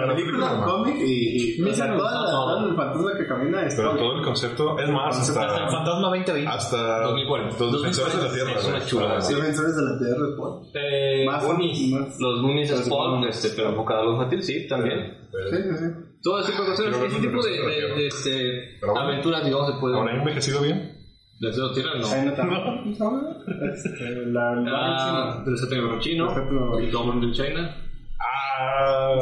la 0.05 0.15
película, 0.15 0.51
el 0.51 0.61
cómic 0.61 0.95
y, 0.99 1.61
o 1.63 1.73
sea, 1.73 1.87
la- 1.87 1.97
todo 1.97 2.67
el 2.69 2.75
fantasma 2.75 3.11
que 3.17 3.25
camina 3.27 3.65
es 3.65 3.75
Pero 3.75 3.95
todo 3.95 4.17
el 4.17 4.23
concepto, 4.23 4.77
es 4.79 4.89
más, 4.89 5.17
Hasta 5.17 5.41
el 5.43 5.69
Fantasma 5.71 6.09
2020. 6.09 6.47
hasta 6.47 6.99
2040. 7.01 7.55
los 7.59 7.81
defensores 7.81 8.21
de 8.21 8.24
la 8.27 8.33
Tierra. 8.33 8.51
Es 8.59 8.65
una 8.67 8.85
chulada, 8.85 9.15
Los 9.15 9.27
sí. 9.27 9.33
defensores 9.35 9.75
de 9.75 9.81
la 9.83 9.97
tierra 9.99 10.27
de 10.27 10.35
Paul. 10.37 10.67
Eh, 10.73 11.25
Más 11.25 11.45
Goonies. 11.45 11.91
más- 11.91 12.19
Los 12.19 12.35
es 12.35 12.89
Goonies. 12.89 13.35
este, 13.45 13.49
pero 13.55 13.69
enfocado 13.69 13.99
a 14.01 14.03
los 14.05 14.13
infantiles, 14.15 14.45
sí, 14.45 14.67
también. 14.67 15.17
Sí, 15.49 15.55
sí, 15.57 15.77
sí. 15.77 15.85
Todo 16.21 16.39
ese 16.39 16.51
tipo 16.51 16.63
de 16.63 16.69
cosas, 16.69 16.85
Pero 16.85 16.97
ese 16.97 16.99
bueno, 17.07 17.15
tipo 17.29 17.29
de, 17.29 17.31
pero 17.31 17.41
sí, 17.43 17.49
de- 17.51 17.81
pero- 17.81 17.95
de, 17.95 18.07
este, 18.07 18.85
bueno. 18.85 18.99
aventuras, 19.01 19.45
digamos, 19.45 19.73
se 19.73 19.79
pueden... 19.79 19.97
¿Ahora 19.97 20.13
ha 20.13 20.17
envejecido 20.17 20.61
bien? 20.61 20.91
¿De 21.39 21.51
Cero 21.53 21.71
Tierra? 21.73 21.91
No. 21.99 22.03
Chinatown. 22.07 23.43
Este, 23.73 24.25
la- 24.27 24.63
Ah, 24.67 25.43
del 25.45 25.57
Séptimo 25.57 25.99
Chino, 25.99 26.33
Séptimo 26.33 26.79
el 26.79 26.91
Government 26.91 27.21
del 27.25 27.33
China. 27.33 27.77
Ah, 28.19 29.15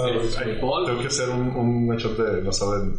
Paul. 0.61 0.85
tengo 0.85 1.01
que 1.01 1.07
hacer 1.07 1.29
un, 1.29 1.49
un 1.55 1.91
headshot 1.93 2.15
de 2.17 2.41
basado 2.43 2.77
en 2.83 2.93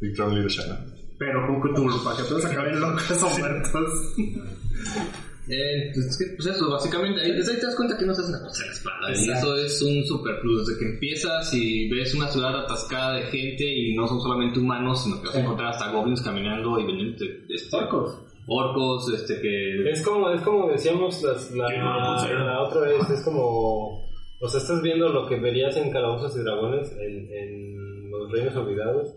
Victor 0.00 0.32
Lee 0.32 0.42
de 0.42 0.48
China. 0.48 0.78
Pero 1.18 1.46
con 1.46 1.60
Cthulhu, 1.60 2.04
para 2.04 2.16
que 2.18 2.22
todos 2.24 2.44
acaben 2.44 2.80
locos 2.80 3.22
o 3.22 3.38
muertos. 3.38 4.14
Eh, 5.48 5.90
pues, 5.94 6.18
pues 6.36 6.46
eso, 6.56 6.70
básicamente, 6.70 7.20
ahí, 7.20 7.32
desde 7.32 7.52
ahí 7.54 7.58
te 7.60 7.66
das 7.66 7.74
cuenta 7.76 7.96
que 7.98 8.04
no 8.06 8.14
se 8.14 8.22
hace 8.22 8.30
una 8.30 8.42
cosa 8.44 8.62
de 8.62 8.66
la 8.68 8.72
espada. 8.74 9.10
Y 9.16 9.30
eso 9.30 9.56
es 9.56 9.82
un 9.82 10.04
super 10.04 10.40
plus. 10.40 10.66
Desde 10.66 10.78
que 10.80 10.86
empiezas 10.92 11.54
y 11.54 11.88
ves 11.88 12.14
una 12.14 12.28
ciudad 12.28 12.54
atascada 12.60 13.14
de 13.16 13.22
gente 13.24 13.64
y 13.64 13.94
no 13.94 14.06
son 14.06 14.20
solamente 14.20 14.58
humanos, 14.60 15.02
sino 15.04 15.20
que 15.20 15.26
vas 15.28 15.36
a 15.36 15.40
encontrar 15.40 15.68
hasta 15.70 15.90
goblins 15.92 16.22
caminando 16.22 16.78
y 16.78 16.84
vendiendo 16.86 17.16
este, 17.48 17.76
Orcos. 17.76 18.18
orcos, 18.46 19.12
este, 19.14 19.40
que... 19.40 19.90
Es 19.90 20.02
como, 20.02 20.30
es 20.30 20.40
como 20.42 20.68
decíamos 20.70 21.22
las- 21.22 21.50
la, 21.52 21.66
puse. 21.66 22.32
la 22.34 22.62
otra 22.62 22.80
vez, 22.82 23.10
es 23.10 23.22
como... 23.24 24.08
O 24.42 24.48
sea, 24.48 24.60
estás 24.60 24.80
viendo 24.82 25.08
lo 25.10 25.26
que 25.28 25.38
verías 25.38 25.76
en 25.76 25.90
Calabozos 25.90 26.34
y 26.36 26.40
Dragones, 26.40 26.90
en, 26.92 27.28
en 27.32 28.10
Los 28.10 28.30
Reinos 28.32 28.56
Olvidados, 28.56 29.14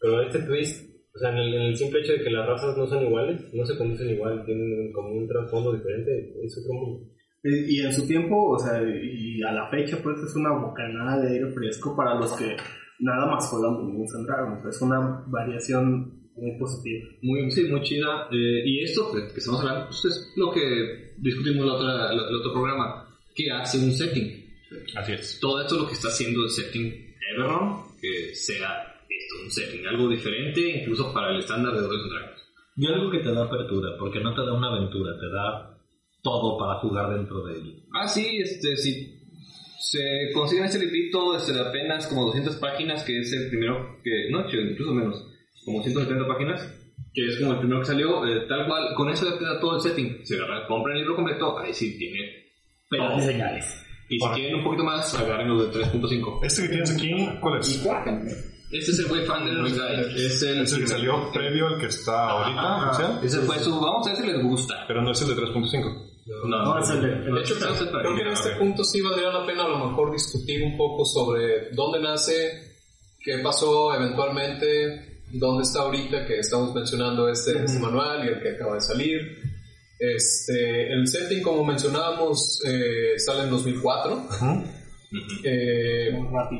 pero 0.00 0.20
este 0.20 0.40
twist, 0.40 0.90
o 1.16 1.18
sea, 1.18 1.30
en 1.30 1.38
el, 1.38 1.54
en 1.54 1.62
el 1.62 1.76
simple 1.76 2.00
hecho 2.00 2.12
de 2.12 2.22
que 2.22 2.30
las 2.30 2.46
razas 2.46 2.76
no 2.76 2.86
son 2.86 3.02
iguales, 3.06 3.40
no 3.54 3.64
se 3.64 3.76
conducen 3.78 4.10
igual, 4.10 4.44
tienen 4.44 4.92
como 4.92 5.10
un 5.12 5.26
trasfondo 5.26 5.72
diferente, 5.72 6.34
es 6.44 6.58
otro 6.58 6.74
mundo. 6.74 7.08
Y, 7.42 7.76
y 7.76 7.80
en 7.80 7.92
su 7.92 8.06
tiempo, 8.06 8.50
o 8.50 8.58
sea, 8.58 8.82
y 8.82 9.42
a 9.42 9.52
la 9.52 9.68
fecha, 9.70 9.98
pues 10.02 10.18
es 10.18 10.34
una 10.36 10.52
bocanada 10.52 11.20
de 11.22 11.32
aire 11.34 11.50
fresco 11.52 11.96
para 11.96 12.14
los 12.16 12.32
que 12.34 12.56
nada 13.00 13.26
más 13.26 13.48
juegan 13.48 13.74
Dungeons 13.76 14.14
and 14.14 14.26
Dragons. 14.26 14.66
Es 14.66 14.82
una 14.82 15.24
variación 15.28 16.12
muy 16.36 16.58
positiva. 16.58 17.04
Muy, 17.22 17.50
sí, 17.50 17.64
muy 17.70 17.80
chida. 17.82 18.28
Eh, 18.32 18.62
y 18.66 18.82
esto 18.82 19.10
que, 19.12 19.32
que 19.32 19.38
estamos 19.38 19.60
hablando 19.60 19.86
pues 19.86 20.04
es 20.04 20.32
lo 20.36 20.50
que 20.52 21.14
discutimos 21.18 21.60
en 21.62 21.66
la 21.66 21.74
otra- 21.74 22.12
la- 22.12 22.28
el 22.28 22.34
otro 22.36 22.52
programa. 22.52 23.08
¿Qué 23.34 23.50
hace 23.50 23.78
un 23.78 23.92
setting? 23.92 24.44
Así 24.96 25.12
es. 25.12 25.38
Todo 25.40 25.60
esto 25.62 25.76
es 25.76 25.80
lo 25.82 25.86
que 25.86 25.94
está 25.94 26.08
haciendo 26.08 26.42
el 26.42 26.50
setting 26.50 26.92
Everron, 27.32 27.76
que 28.00 28.34
sea 28.34 28.68
un 29.42 29.50
setting, 29.50 29.86
algo 29.86 30.08
diferente 30.08 30.80
incluso 30.80 31.12
para 31.12 31.30
el 31.30 31.38
estándar 31.38 31.74
de 31.74 31.82
Dungeons 31.82 32.10
Dragons. 32.10 32.42
Y 32.76 32.86
algo 32.86 33.10
que 33.10 33.18
te 33.18 33.32
da 33.32 33.44
apertura, 33.44 33.96
porque 33.98 34.20
no 34.20 34.34
te 34.34 34.42
da 34.42 34.52
una 34.52 34.68
aventura, 34.68 35.18
te 35.18 35.30
da 35.30 35.78
todo 36.22 36.58
para 36.58 36.80
jugar 36.80 37.14
dentro 37.14 37.44
de 37.46 37.54
él. 37.54 37.84
Ah, 37.94 38.06
sí, 38.06 38.38
este, 38.42 38.76
si 38.76 39.16
se 39.78 40.30
consiguen 40.34 40.64
este 40.64 40.78
librito 40.78 41.36
este, 41.36 41.52
de 41.52 41.60
apenas 41.60 42.06
como 42.06 42.26
200 42.26 42.56
páginas, 42.56 43.04
que 43.04 43.18
es 43.18 43.32
el 43.32 43.48
primero 43.48 43.98
que, 44.02 44.28
no, 44.30 44.44
incluso 44.50 44.92
menos, 44.92 45.24
como 45.64 45.82
170 45.82 46.26
páginas, 46.26 46.76
que 47.14 47.26
es 47.26 47.38
como 47.38 47.52
el 47.52 47.58
primero 47.58 47.80
que 47.80 47.86
salió, 47.86 48.26
eh, 48.26 48.46
tal 48.48 48.66
cual, 48.66 48.94
con 48.94 49.08
eso 49.08 49.30
ya 49.30 49.38
te 49.38 49.44
da 49.44 49.60
todo 49.60 49.76
el 49.76 49.80
setting. 49.80 50.24
Se 50.24 50.36
agarra, 50.36 50.66
compran 50.66 50.96
el 50.96 51.02
libro 51.02 51.16
completo, 51.16 51.58
ahí 51.58 51.72
sí 51.72 51.96
tiene 51.96 52.46
todo. 52.90 53.20
señales. 53.20 53.82
Y 54.08 54.18
si 54.18 54.28
quieren 54.34 54.56
un 54.56 54.64
poquito 54.64 54.84
más, 54.84 55.14
agarren 55.14 55.48
los 55.48 55.72
de 55.72 55.80
3.5. 55.80 56.40
Este 56.44 56.62
que 56.62 56.68
tienes 56.68 56.94
aquí, 56.94 57.28
¿cuál 57.40 57.58
es? 57.58 57.84
Este 58.70 58.90
es 58.90 58.98
el 58.98 59.06
Wayfinder's 59.12 59.72
Guide, 59.74 60.26
es 60.26 60.42
el, 60.42 60.60
Es 60.62 60.72
el 60.72 60.80
que 60.80 60.86
salió 60.88 61.30
previo 61.32 61.68
al 61.68 61.78
que 61.78 61.86
está 61.86 62.28
ahorita, 62.30 62.88
oficial, 62.90 63.20
Ese 63.22 63.38
fue 63.40 63.58
su, 63.60 63.80
vamos 63.80 64.06
a 64.06 64.10
ver 64.12 64.20
si 64.22 64.26
les 64.26 64.42
gusta. 64.42 64.84
pero 64.88 65.02
no 65.02 65.12
es 65.12 65.22
el 65.22 65.28
de 65.28 65.34
3.5. 65.36 66.12
No, 66.46 66.64
No, 66.64 66.78
es 66.80 66.90
el 66.90 67.00
de- 67.02 67.32
de 67.32 67.40
hecho, 67.40 67.54
creo, 67.54 67.74
Creo 67.76 68.14
que 68.16 68.22
en 68.22 68.28
este 68.28 68.50
punto 68.56 68.82
sí 68.82 69.00
valdría 69.00 69.30
la 69.30 69.46
pena 69.46 69.64
a 69.64 69.68
lo 69.68 69.88
mejor 69.88 70.10
discutir 70.12 70.62
un 70.64 70.76
poco 70.76 71.04
sobre 71.04 71.70
dónde 71.72 72.00
nace, 72.00 72.74
qué 73.22 73.38
pasó 73.38 73.94
eventualmente, 73.94 75.20
dónde 75.32 75.62
está 75.62 75.80
ahorita 75.82 76.26
que 76.26 76.40
estamos 76.40 76.74
mencionando 76.74 77.28
este, 77.28 77.62
este 77.64 77.78
manual 77.78 78.24
y 78.24 78.28
el 78.28 78.42
que 78.42 78.50
acaba 78.56 78.74
de 78.74 78.80
salir. 78.80 79.20
Este, 79.98 80.92
el 80.92 81.06
setting, 81.06 81.42
como 81.42 81.64
mencionábamos, 81.64 82.60
eh, 82.66 83.18
sale 83.18 83.44
en 83.44 83.50
2004. 83.50 84.28
Eh, 85.44 86.10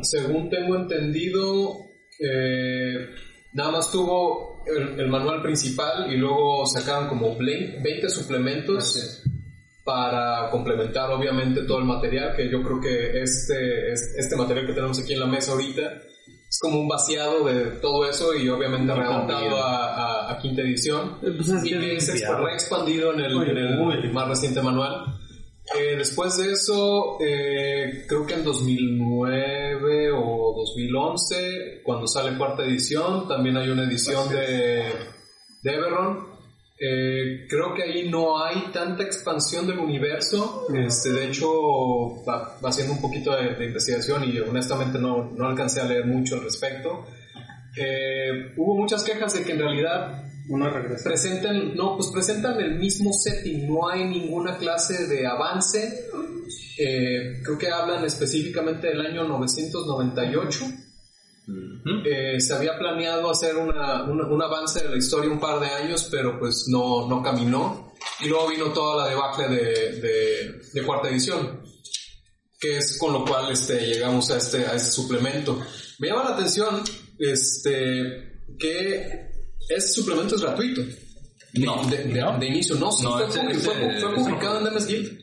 según 0.03 0.49
tengo 0.49 0.77
entendido, 0.77 1.75
eh, 2.19 3.09
nada 3.53 3.71
más 3.73 3.91
tuvo 3.91 4.63
el, 4.67 5.01
el 5.01 5.09
manual 5.09 5.43
principal 5.43 6.13
y 6.13 6.17
luego 6.17 6.67
sacaron 6.67 7.09
como 7.09 7.37
20 7.37 8.09
suplementos 8.11 9.23
para 9.85 10.51
complementar 10.51 11.11
obviamente 11.11 11.63
todo 11.63 11.79
el 11.79 11.85
material, 11.85 12.35
que 12.37 12.51
yo 12.51 12.63
creo 12.63 12.81
que 12.81 13.23
este, 13.23 13.93
es- 13.93 14.15
este 14.19 14.35
material 14.37 14.67
que 14.67 14.73
tenemos 14.73 14.99
aquí 14.99 15.13
en 15.13 15.21
la 15.21 15.27
mesa 15.27 15.53
ahorita 15.53 15.83
es 16.49 16.59
como 16.61 16.81
un 16.81 16.89
vaciado 16.89 17.45
de 17.45 17.67
todo 17.81 18.09
eso 18.09 18.35
y 18.35 18.49
obviamente 18.49 18.93
readaptado 18.95 19.57
a, 19.63 19.95
a- 19.95 20.33
a 20.33 20.39
quinta 20.39 20.63
edición 20.63 21.19
Pues 21.21 21.49
es 21.49 21.65
y 21.65 21.71
que 21.71 21.79
que 21.79 21.97
es 21.97 22.07
se 22.07 22.13
limpiado. 22.15 22.45
reexpandido 22.47 23.13
en 23.15 23.21
el, 23.21 23.33
en 23.49 23.57
el 23.59 24.13
más 24.13 24.29
reciente 24.29 24.61
manual. 24.63 25.05
Eh, 25.75 25.97
después 25.97 26.37
de 26.37 26.53
eso, 26.53 27.19
eh, 27.21 28.05
creo 28.07 28.27
que 28.27 28.35
en 28.35 28.45
2009 28.45 30.13
o 30.13 30.55
2011, 30.57 31.83
cuando 31.83 32.07
sale 32.07 32.37
cuarta 32.39 32.63
edición, 32.65 33.27
también 33.27 33.57
hay 33.57 33.71
una 33.71 33.85
edición 33.85 34.29
de, 34.29 34.93
de 35.63 35.75
Eberron. 35.75 36.37
Eh, 36.79 37.47
creo 37.49 37.75
que 37.75 37.83
ahí 37.83 38.09
no 38.09 38.43
hay 38.45 38.71
tanta 38.73 39.03
expansión 39.03 39.67
del 39.67 39.79
universo. 39.79 40.67
Este, 40.75 41.11
de 41.11 41.27
hecho, 41.27 41.49
va, 42.25 42.59
va 42.63 42.69
haciendo 42.69 42.93
un 42.93 43.01
poquito 43.01 43.35
de, 43.35 43.55
de 43.55 43.67
investigación 43.67 44.25
y 44.25 44.39
honestamente 44.39 44.99
no, 44.99 45.33
no 45.37 45.47
alcancé 45.47 45.81
a 45.81 45.85
leer 45.85 46.07
mucho 46.07 46.37
al 46.37 46.45
respecto. 46.45 47.07
Eh, 47.77 48.55
hubo 48.57 48.75
muchas 48.75 49.05
quejas 49.05 49.35
de 49.35 49.45
que 49.45 49.53
en 49.53 49.59
realidad 49.59 50.26
Una 50.49 50.71
regresa. 50.71 51.05
presentan, 51.11 51.75
no, 51.75 51.97
pues 51.97 52.11
presentan 52.13 52.61
el 52.61 52.77
mismo 52.79 53.13
setting, 53.13 53.67
no 53.67 53.89
hay 53.89 54.05
ninguna 54.05 54.57
clase 54.59 55.07
de 55.07 55.27
avance. 55.27 56.09
Eh, 56.79 57.41
creo 57.45 57.59
que 57.59 57.69
hablan 57.71 58.05
específicamente 58.05 58.89
del 58.89 59.01
año 59.01 59.25
998. 59.25 60.65
Eh, 62.05 62.41
se 62.41 62.55
había 62.55 62.77
planeado 62.79 63.31
hacer 63.31 63.57
una- 63.57 64.03
una- 64.05 64.27
un 64.27 64.43
avance 64.43 64.83
de 64.83 64.91
la 64.91 64.97
historia 64.97 65.31
un 65.31 65.39
par 65.41 65.61
de 65.61 65.67
años, 65.69 66.09
pero 66.11 66.39
pues 66.39 66.67
no, 66.69 67.09
no 67.09 67.23
caminó. 67.23 67.93
Y 68.21 68.29
luego 68.29 68.49
vino 68.49 68.67
toda 68.73 69.05
la 69.05 69.11
debacle 69.11 69.49
de, 69.49 70.01
de- 70.01 70.61
de 70.73 70.83
cuarta 70.85 71.09
edición, 71.09 71.61
que 72.61 72.79
es 72.79 72.99
con 72.99 73.13
lo 73.13 73.25
cual 73.25 73.51
este, 73.53 73.81
llegamos 73.87 74.31
a 74.31 74.39
este, 74.39 74.67
a 74.67 74.75
este 74.75 74.91
suplemento. 74.91 75.61
Me 75.99 76.09
llama 76.09 76.25
la 76.25 76.35
atención 76.37 76.83
este, 77.19 78.43
que 78.59 79.31
este 79.69 79.89
suplemento 80.01 80.35
es 80.37 80.43
gratuito. 80.43 80.83
No, 81.55 81.85
de, 81.89 82.05
de- 82.05 82.21
no. 82.21 82.39
de 82.39 82.47
inicio, 82.47 82.77
no, 82.77 82.93
sí, 82.93 83.05
No, 83.05 83.13
fue, 83.13 83.27
ese- 83.29 83.41
ese- 83.51 83.59
fue- 83.61 83.75
fue 83.75 83.97
ese 83.97 84.07
publicado 84.09 84.61
en 84.61 84.67
MS 84.75 84.87
Guild. 84.87 85.19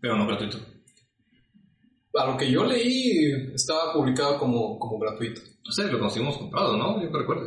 Pero 0.00 0.16
no 0.16 0.26
gratuito. 0.26 0.58
A 2.14 2.26
lo 2.26 2.36
que 2.36 2.50
yo 2.50 2.64
leí, 2.64 3.30
estaba 3.54 3.92
publicado 3.92 4.38
como, 4.38 4.78
como 4.78 4.98
gratuito. 4.98 5.40
No 5.64 5.72
sé, 5.72 5.84
lo 5.92 6.00
conseguimos 6.00 6.36
comprado, 6.38 6.76
¿no? 6.76 7.00
Yo 7.02 7.12
que 7.12 7.18
recuerdo. 7.18 7.44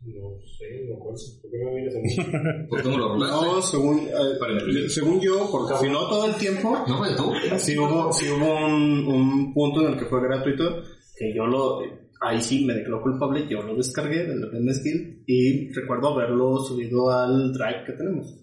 No 0.00 0.38
sé, 0.40 0.84
no 0.84 0.94
me 0.94 0.96
acuerdo. 0.96 1.18
¿Por 1.42 1.50
qué 1.50 1.58
me 1.58 1.74
miras 1.74 1.94
a 1.96 1.98
mí? 1.98 2.66
¿Por 2.70 2.82
cómo 2.82 2.98
lo 2.98 3.08
rolaste? 3.08 3.46
No, 3.46 3.60
según, 3.62 4.08
eh, 4.08 4.88
según 4.88 5.20
yo, 5.20 5.48
porque 5.50 5.74
si 5.80 5.88
no 5.90 6.08
todo 6.08 6.26
el 6.26 6.34
tiempo, 6.36 6.84
¿No 6.86 6.98
fue 6.98 7.14
tú? 7.16 7.32
sí 7.58 7.76
hubo, 7.76 8.10
sí 8.12 8.30
hubo 8.30 8.64
un, 8.66 9.06
un 9.06 9.52
punto 9.52 9.82
en 9.82 9.92
el 9.94 9.98
que 9.98 10.06
fue 10.06 10.22
gratuito, 10.22 10.82
que 11.18 11.34
yo 11.34 11.44
lo, 11.46 11.80
ahí 12.20 12.40
sí 12.42 12.64
me 12.64 12.74
declaró 12.74 13.02
culpable, 13.02 13.46
yo 13.48 13.62
lo 13.62 13.76
descargué 13.76 14.24
del 14.24 14.40
MS 14.62 14.82
Guild 14.82 15.22
y 15.26 15.72
recuerdo 15.72 16.14
haberlo 16.14 16.58
subido 16.64 17.10
al 17.10 17.52
drive 17.52 17.84
que 17.86 17.92
tenemos. 17.92 18.34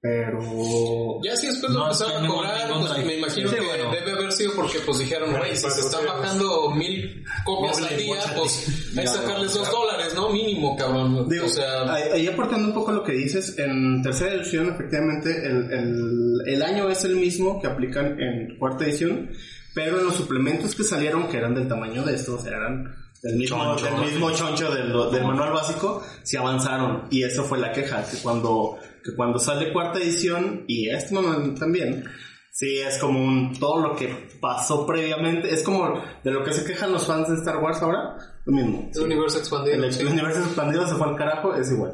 Pero... 0.00 1.20
Ya 1.24 1.34
si 1.34 1.48
después 1.48 1.72
lo 1.72 1.80
No 1.80 1.84
empezaron 1.86 2.24
a 2.24 2.28
cobrar, 2.28 2.70
pues 2.70 3.04
me 3.04 3.16
imagino 3.18 3.48
Sí, 3.50 3.56
que 3.56 3.60
bueno. 3.62 3.90
debe 3.90 4.12
haber 4.12 4.30
sido 4.32 4.52
porque 4.54 4.78
pues 4.86 5.00
dijeron, 5.00 5.32
güey, 5.36 5.56
si 5.56 5.68
se 5.68 5.80
están 5.80 6.06
bajando 6.06 6.70
mil 6.70 7.24
copias 7.44 7.78
al 7.82 7.96
día, 7.96 8.20
pues 8.36 8.92
hay 8.96 9.02
que 9.02 9.08
sacarles 9.08 9.54
dos 9.54 9.68
dólares, 9.68 10.14
¿no? 10.14 10.30
Mínimo, 10.30 10.76
cabrón. 10.76 11.28
Digo, 11.28 11.46
o 11.46 11.48
sea, 11.48 11.92
ahí, 11.92 12.02
ahí 12.12 12.26
aportando 12.28 12.68
un 12.68 12.74
poco 12.74 12.92
lo 12.92 13.02
que 13.02 13.10
dices, 13.12 13.58
en 13.58 14.00
tercera 14.02 14.34
edición 14.34 14.68
efectivamente 14.72 15.30
el, 15.44 15.72
el, 15.72 16.42
el 16.46 16.62
año 16.62 16.88
es 16.88 17.04
el 17.04 17.16
mismo 17.16 17.60
que 17.60 17.66
aplican 17.66 18.20
en 18.20 18.56
cuarta 18.56 18.84
edición, 18.84 19.30
pero 19.78 20.00
en 20.00 20.06
los 20.06 20.16
suplementos 20.16 20.74
que 20.74 20.82
salieron, 20.82 21.28
que 21.28 21.36
eran 21.36 21.54
del 21.54 21.68
tamaño 21.68 22.02
de 22.02 22.16
estos, 22.16 22.44
eran 22.44 22.96
del 23.22 23.36
mismo 23.36 23.76
Choncho, 23.76 23.84
del 23.84 24.10
mismo 24.10 24.30
choncho 24.32 24.74
del, 24.74 24.92
del 25.12 25.24
manual 25.24 25.52
básico, 25.52 26.02
sí 26.24 26.36
avanzaron. 26.36 27.04
Y 27.10 27.22
eso 27.22 27.44
fue 27.44 27.58
la 27.58 27.70
queja, 27.70 28.04
que 28.10 28.16
cuando, 28.16 28.76
que 29.04 29.14
cuando 29.14 29.38
sale 29.38 29.72
cuarta 29.72 30.00
edición, 30.00 30.64
y 30.66 30.88
este 30.88 31.14
manual 31.14 31.54
también, 31.54 32.04
sí 32.50 32.80
es 32.80 32.98
como 32.98 33.20
un, 33.20 33.56
todo 33.56 33.78
lo 33.78 33.94
que 33.94 34.30
pasó 34.40 34.84
previamente, 34.84 35.48
es 35.54 35.62
como 35.62 36.02
de 36.24 36.30
lo 36.32 36.42
que 36.42 36.52
se 36.52 36.64
quejan 36.64 36.90
los 36.90 37.06
fans 37.06 37.28
de 37.28 37.36
Star 37.36 37.58
Wars 37.58 37.80
ahora, 37.80 38.16
lo 38.46 38.52
mismo. 38.52 38.90
el 38.92 39.00
universo 39.00 39.36
El, 39.36 39.42
expandido. 39.42 39.84
el 39.84 39.92
sí. 39.92 40.04
universo 40.04 40.40
expandido 40.40 40.88
se 40.88 40.96
fue 40.96 41.06
al 41.06 41.14
carajo, 41.14 41.54
es 41.54 41.70
igual. 41.70 41.92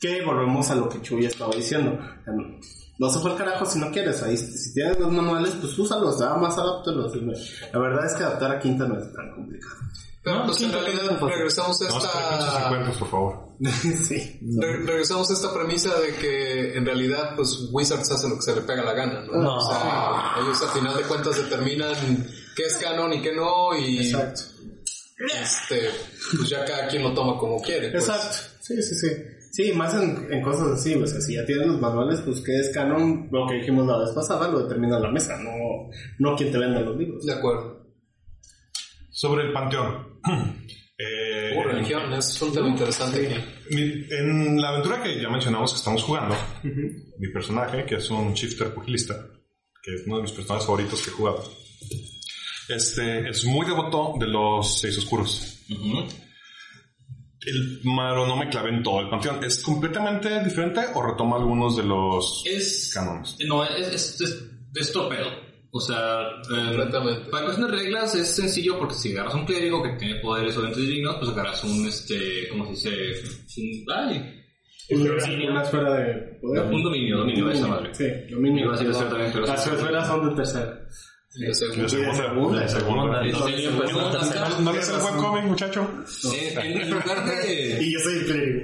Que 0.00 0.20
volvemos 0.24 0.68
a 0.68 0.74
lo 0.74 0.88
que 0.88 1.00
Chuy 1.00 1.26
estaba 1.26 1.54
diciendo. 1.54 1.96
No 3.00 3.08
se 3.10 3.18
fue 3.18 3.30
al 3.32 3.38
carajo 3.38 3.64
si 3.64 3.78
no 3.78 3.90
quieres. 3.90 4.22
Ahí, 4.22 4.36
si 4.36 4.74
tienes 4.74 4.98
los 5.00 5.10
manuales, 5.10 5.54
pues 5.60 5.76
úsalos, 5.78 6.20
nada 6.20 6.36
más 6.36 6.56
adáptalos. 6.58 7.12
La 7.72 7.78
verdad 7.78 8.04
es 8.04 8.12
que 8.14 8.24
adaptar 8.24 8.52
a 8.52 8.58
Quinta 8.60 8.86
no 8.86 8.98
es 8.98 9.12
tan 9.14 9.32
complicado. 9.34 9.74
Pero 10.22 10.44
pues 10.44 10.60
en 10.60 10.70
realidad 10.70 11.18
regresamos 11.18 11.80
a 11.80 11.88
No, 11.88 11.96
esta... 11.96 12.10
350, 12.10 12.98
por 12.98 13.08
favor. 13.08 13.48
sí. 14.06 14.38
Re- 14.60 14.84
regresamos 14.84 15.30
a 15.30 15.32
esta 15.32 15.50
premisa 15.54 15.98
de 15.98 16.14
que 16.16 16.76
en 16.76 16.84
realidad 16.84 17.34
pues 17.36 17.68
Wizards 17.72 18.10
hace 18.12 18.28
lo 18.28 18.36
que 18.36 18.42
se 18.42 18.54
le 18.54 18.60
pega 18.60 18.84
la 18.84 18.92
gana, 18.92 19.22
¿no? 19.22 19.32
No. 19.32 19.56
O 19.56 19.60
sea, 19.70 20.34
ellos 20.42 20.60
al 20.60 20.68
final 20.68 20.94
de 20.94 21.02
cuentas 21.04 21.36
determinan 21.38 21.94
qué 22.54 22.64
es 22.64 22.76
canon 22.76 23.14
y 23.14 23.22
qué 23.22 23.32
no 23.34 23.74
y 23.78 23.98
Exacto. 24.10 24.42
este 25.40 25.90
pues 26.36 26.50
ya 26.50 26.64
cada 26.66 26.86
quien 26.88 27.02
lo 27.02 27.14
toma 27.14 27.38
como 27.38 27.60
quiere. 27.62 27.90
pues. 27.90 28.06
Exacto. 28.06 28.36
Sí, 28.60 28.82
sí, 28.82 28.94
sí. 28.94 29.08
Sí, 29.50 29.72
más 29.72 29.94
en, 29.94 30.32
en 30.32 30.42
cosas 30.42 30.68
así, 30.68 30.94
o 30.94 31.06
sea, 31.06 31.20
si 31.20 31.34
ya 31.34 31.44
tienes 31.44 31.66
los 31.66 31.80
manuales, 31.80 32.20
pues 32.20 32.40
que 32.40 32.56
es 32.56 32.70
canon, 32.72 33.28
lo 33.32 33.46
que 33.46 33.54
dijimos 33.56 33.86
la 33.86 33.98
vez 33.98 34.10
pasada, 34.14 34.48
lo 34.48 34.62
determina 34.62 35.00
la 35.00 35.10
mesa, 35.10 35.36
no, 35.42 35.50
no 36.18 36.36
quien 36.36 36.52
te 36.52 36.58
vende 36.58 36.80
los 36.80 36.96
libros. 36.96 37.26
De 37.26 37.32
acuerdo. 37.32 37.84
Sobre 39.10 39.46
el 39.46 39.52
panteón. 39.52 40.20
Eh, 41.02 41.56
Uh, 41.56 41.62
religión, 41.62 42.12
es 42.12 42.42
un 42.42 42.52
tema 42.52 42.68
interesante 42.68 43.26
en 43.70 44.60
la 44.60 44.68
aventura 44.68 45.02
que 45.02 45.18
ya 45.18 45.30
mencionamos 45.30 45.72
que 45.72 45.78
estamos 45.78 46.02
jugando, 46.02 46.36
mi 46.62 47.28
personaje, 47.32 47.86
que 47.86 47.94
es 47.96 48.10
un 48.10 48.34
shifter 48.34 48.74
pugilista, 48.74 49.14
que 49.82 49.94
es 49.94 50.06
uno 50.06 50.16
de 50.16 50.22
mis 50.24 50.32
personajes 50.32 50.66
favoritos 50.66 51.02
que 51.02 51.08
he 51.10 51.14
jugado, 51.14 51.42
este, 52.68 53.28
es 53.30 53.44
muy 53.46 53.66
devoto 53.66 54.14
de 54.20 54.26
los 54.26 54.78
seis 54.78 54.98
oscuros. 54.98 55.60
Ujú. 55.70 56.06
El 57.46 57.80
Maro 57.84 58.26
no 58.26 58.36
me 58.36 58.48
clavé 58.50 58.68
en 58.70 58.82
todo 58.82 59.00
el 59.00 59.08
panteón. 59.08 59.42
¿Es 59.42 59.62
completamente 59.62 60.42
diferente 60.44 60.80
o 60.94 61.02
retoma 61.02 61.36
algunos 61.36 61.76
de 61.76 61.84
los 61.84 62.42
Es. 62.46 62.90
cánones? 62.92 63.36
No, 63.46 63.64
es, 63.64 63.88
es, 63.88 64.20
es, 64.20 64.44
es 64.74 64.92
torpedo. 64.92 65.28
O 65.72 65.80
sea, 65.80 66.20
eh, 66.54 66.76
para 67.30 67.44
cuestión 67.44 67.70
de 67.70 67.76
reglas 67.76 68.14
es 68.16 68.34
sencillo 68.34 68.76
porque 68.76 68.94
si 68.94 69.12
agarras 69.12 69.34
un 69.36 69.46
clérigo 69.46 69.80
que 69.82 69.90
tiene 69.90 70.16
poderes 70.20 70.56
o 70.56 70.64
entes 70.66 70.78
divinos, 70.84 71.16
pues 71.18 71.30
agarras 71.30 71.62
un, 71.62 71.86
este, 71.86 72.48
¿cómo 72.50 72.64
se 72.74 72.90
dice? 72.90 73.22
Un, 73.56 73.84
ay, 73.94 74.42
Una 74.90 75.62
esfera 75.62 75.94
de 75.94 76.14
poder. 76.42 76.64
un 76.64 76.82
dominio, 76.82 77.18
dominio 77.18 77.46
de 77.46 77.54
esa 77.54 77.68
madre. 77.68 77.94
Sí, 77.94 78.04
dominio. 78.30 78.72
A 78.72 78.76
también, 78.76 79.30
pero 79.32 79.46
Las 79.46 79.64
esferas 79.66 80.06
son 80.08 80.28
de 80.28 80.34
tercera. 80.34 80.80
De 81.34 81.54
seguro. 81.54 81.82
De 81.82 81.88
segunda. 81.88 82.60
De 82.62 82.68
segunda. 82.68 83.26
Y 83.26 83.30
dominio, 83.30 83.70
pues, 83.76 83.92
No, 83.92 84.00
no, 84.00 84.10
no, 84.12 84.18
tercera. 84.18 84.48
¿No 84.60 84.72
lees 84.72 84.88
el 84.88 84.96
webcomic, 84.96 85.44
muchacho? 85.44 85.90
En, 86.62 86.90
lugar 86.90 87.24
de, 87.24 87.78
Y 87.84 87.92
yo 87.92 88.00
soy 88.00 88.14
el 88.18 88.24
clérigo. 88.26 88.60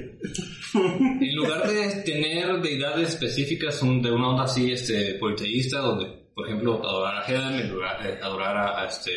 en 1.21 1.37
lugar 1.37 1.69
de 1.69 2.03
tener 2.05 2.61
deidades 2.61 3.11
específicas 3.11 3.81
de 3.81 4.11
una 4.11 4.31
onda 4.31 4.45
así 4.45 4.73
este, 4.73 5.15
politeísta, 5.15 5.79
donde, 5.79 6.07
por 6.35 6.47
ejemplo, 6.49 6.81
adorar 6.85 7.23
a 7.23 7.27
Helm, 7.27 7.55
en 7.61 7.71
lugar- 7.73 8.05
eh, 8.05 8.19
adorar 8.21 8.57
a, 8.57 8.83
a, 8.83 8.87
este, 8.87 9.13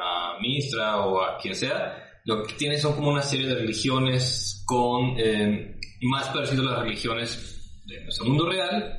a 0.00 0.38
Mistra 0.40 0.98
o 1.04 1.22
a 1.22 1.36
quien 1.38 1.54
sea, 1.56 1.98
lo 2.24 2.44
que 2.44 2.54
tiene 2.54 2.78
son 2.78 2.94
como 2.94 3.10
una 3.10 3.22
serie 3.22 3.48
de 3.48 3.56
religiones 3.56 4.62
con 4.64 5.16
eh, 5.18 5.76
más 6.02 6.28
parecido 6.28 6.62
a 6.62 6.72
las 6.72 6.82
religiones 6.84 7.82
de 7.84 8.00
nuestro 8.04 8.26
mundo 8.26 8.48
real, 8.48 8.96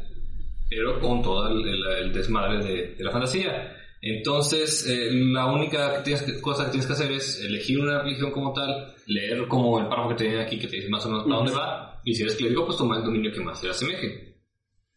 pero 0.69 0.99
con 0.99 1.21
todo 1.21 1.47
el, 1.47 1.65
el- 1.69 2.05
el 2.07 2.13
desmadre 2.13 2.63
de, 2.65 2.95
de 2.95 3.03
la 3.03 3.11
fantasía. 3.11 3.77
Entonces, 4.05 4.85
eh, 4.85 5.09
la 5.11 5.45
única 5.45 5.95
que 5.95 6.03
tienes 6.03 6.23
que- 6.23 6.41
cosa 6.41 6.65
que 6.65 6.71
tienes 6.71 6.87
que 6.87 6.93
hacer 6.93 7.09
es 7.13 7.39
elegir 7.39 7.79
una 7.79 8.03
religión 8.03 8.31
como 8.31 8.51
tal, 8.51 8.93
leer 9.07 9.47
como 9.47 9.79
el 9.79 9.87
párrafo 9.87 10.09
que 10.09 10.15
te 10.15 10.23
viene 10.25 10.41
aquí 10.41 10.59
que 10.59 10.67
te 10.67 10.75
dice 10.75 10.89
más 10.89 11.05
o 11.05 11.09
menos 11.09 11.23
para 11.23 11.37
dónde 11.37 11.53
va, 11.53 12.01
y 12.03 12.13
si 12.13 12.23
eres 12.23 12.35
clérigo, 12.35 12.65
pues 12.65 12.77
tomar 12.77 12.99
el 12.99 13.05
dominio 13.05 13.31
que 13.31 13.39
más 13.39 13.61
se 13.61 13.67
le 13.67 13.71
asemeje. 13.71 14.35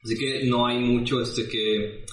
Así 0.02 0.18
que 0.18 0.44
no 0.46 0.66
hay 0.66 0.78
mucho 0.80 1.20
este 1.22 1.48
que, 1.48 2.04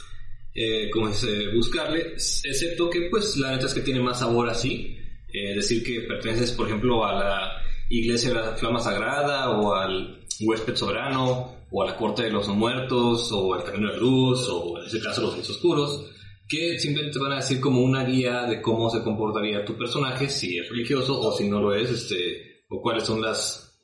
eh, 0.53 0.90
como 0.91 1.07
dice, 1.07 1.48
buscarle, 1.56 2.14
excepto 2.14 2.91
que 2.91 3.07
pues 3.10 3.38
la 3.38 3.53
neta 3.53 3.65
es 3.65 3.74
que 3.74 3.82
tiene 3.82 3.99
más 3.99 4.20
sabor 4.20 4.48
así. 4.49 4.95
Eh, 5.34 5.56
decir 5.56 5.84
que 5.84 6.02
perteneces, 6.02 6.52
por 6.52 6.68
ejemplo, 6.68 7.03
a 7.03 7.14
la 7.14 7.52
iglesia 7.90 8.30
de 8.30 8.36
la 8.36 8.56
flama 8.56 8.80
sagrada 8.80 9.49
o 9.49 9.74
al 9.74 10.28
huésped 10.41 10.76
soberano 10.76 11.56
o 11.72 11.82
a 11.82 11.88
la 11.88 11.95
corte 11.95 12.22
de 12.22 12.30
los 12.30 12.48
muertos 12.49 13.32
o 13.32 13.56
al 13.56 13.64
camino 13.64 13.88
de 13.88 13.94
la 13.94 13.99
luz 13.99 14.48
o 14.48 14.80
en 14.80 14.86
ese 14.86 14.99
caso 14.99 15.22
los 15.24 15.34
seis 15.34 15.49
oscuros. 15.49 16.06
Que 16.48 16.78
simplemente 16.78 17.20
van 17.20 17.34
a 17.34 17.38
decir 17.38 17.60
como 17.60 17.82
una 17.82 18.03
guía 18.03 18.44
de 18.44 18.61
cómo 18.61 18.90
se 18.90 19.02
comportaría 19.02 19.65
tu 19.65 19.78
personaje, 19.78 20.30
si 20.30 20.57
es 20.57 20.70
religioso 20.70 21.20
o 21.20 21.36
si 21.36 21.49
no 21.49 21.61
lo 21.61 21.74
es, 21.74 21.90
este, 21.90 22.64
o 22.70 22.82
cuáles 22.82 23.03
son 23.03 23.22
las 23.22 23.80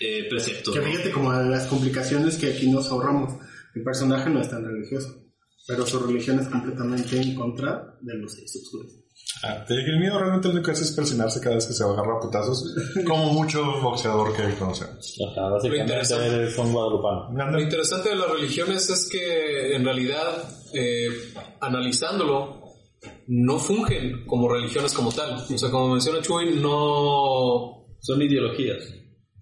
eh, 0.00 0.26
preceptos. 0.28 0.74
Que 0.74 0.80
¿no? 0.80 0.86
fíjate 0.86 1.10
como 1.10 1.32
las 1.32 1.66
complicaciones 1.66 2.36
que 2.38 2.48
aquí 2.48 2.70
nos 2.70 2.90
ahorramos. 2.90 3.34
Mi 3.74 3.82
personaje 3.82 4.30
no 4.30 4.40
es 4.40 4.48
tan 4.48 4.64
religioso, 4.64 5.24
pero 5.66 5.86
su 5.86 5.98
religión 6.00 6.40
es 6.40 6.48
completamente 6.48 7.20
en 7.20 7.34
contra 7.34 7.98
de 8.00 8.14
los 8.14 8.32
oscuros. 8.34 8.97
Ah, 9.42 9.64
te 9.64 9.76
dije, 9.76 9.90
el 9.90 10.00
miedo 10.00 10.18
realmente 10.18 10.48
lo 10.48 10.54
único 10.54 10.66
que 10.66 10.72
hace 10.72 10.84
es 10.84 10.92
persinarse 10.92 11.40
cada 11.40 11.54
vez 11.54 11.66
que 11.66 11.72
se 11.72 11.84
agarra 11.84 12.16
a 12.16 12.20
putazos, 12.20 12.74
como 13.06 13.32
mucho 13.32 13.80
boxeador 13.80 14.34
que 14.34 14.54
conocemos. 14.58 15.16
Ajá, 15.30 15.48
básicamente 15.48 15.92
interesante. 15.92 16.26
eres 16.26 16.58
un 16.58 16.72
guadalupano. 16.72 17.50
Lo 17.50 17.60
interesante 17.60 18.08
de 18.08 18.16
las 18.16 18.30
religiones 18.30 18.88
es 18.90 19.08
que 19.08 19.76
en 19.76 19.84
realidad, 19.84 20.44
eh, 20.72 21.08
analizándolo, 21.60 22.58
no 23.28 23.58
fungen 23.58 24.26
como 24.26 24.48
religiones 24.48 24.92
como 24.92 25.12
tal. 25.12 25.34
O 25.34 25.58
sea, 25.58 25.70
como 25.70 25.92
menciona 25.92 26.20
Chuy, 26.20 26.58
no... 26.60 27.86
Son 28.00 28.22
ideologías. 28.22 28.97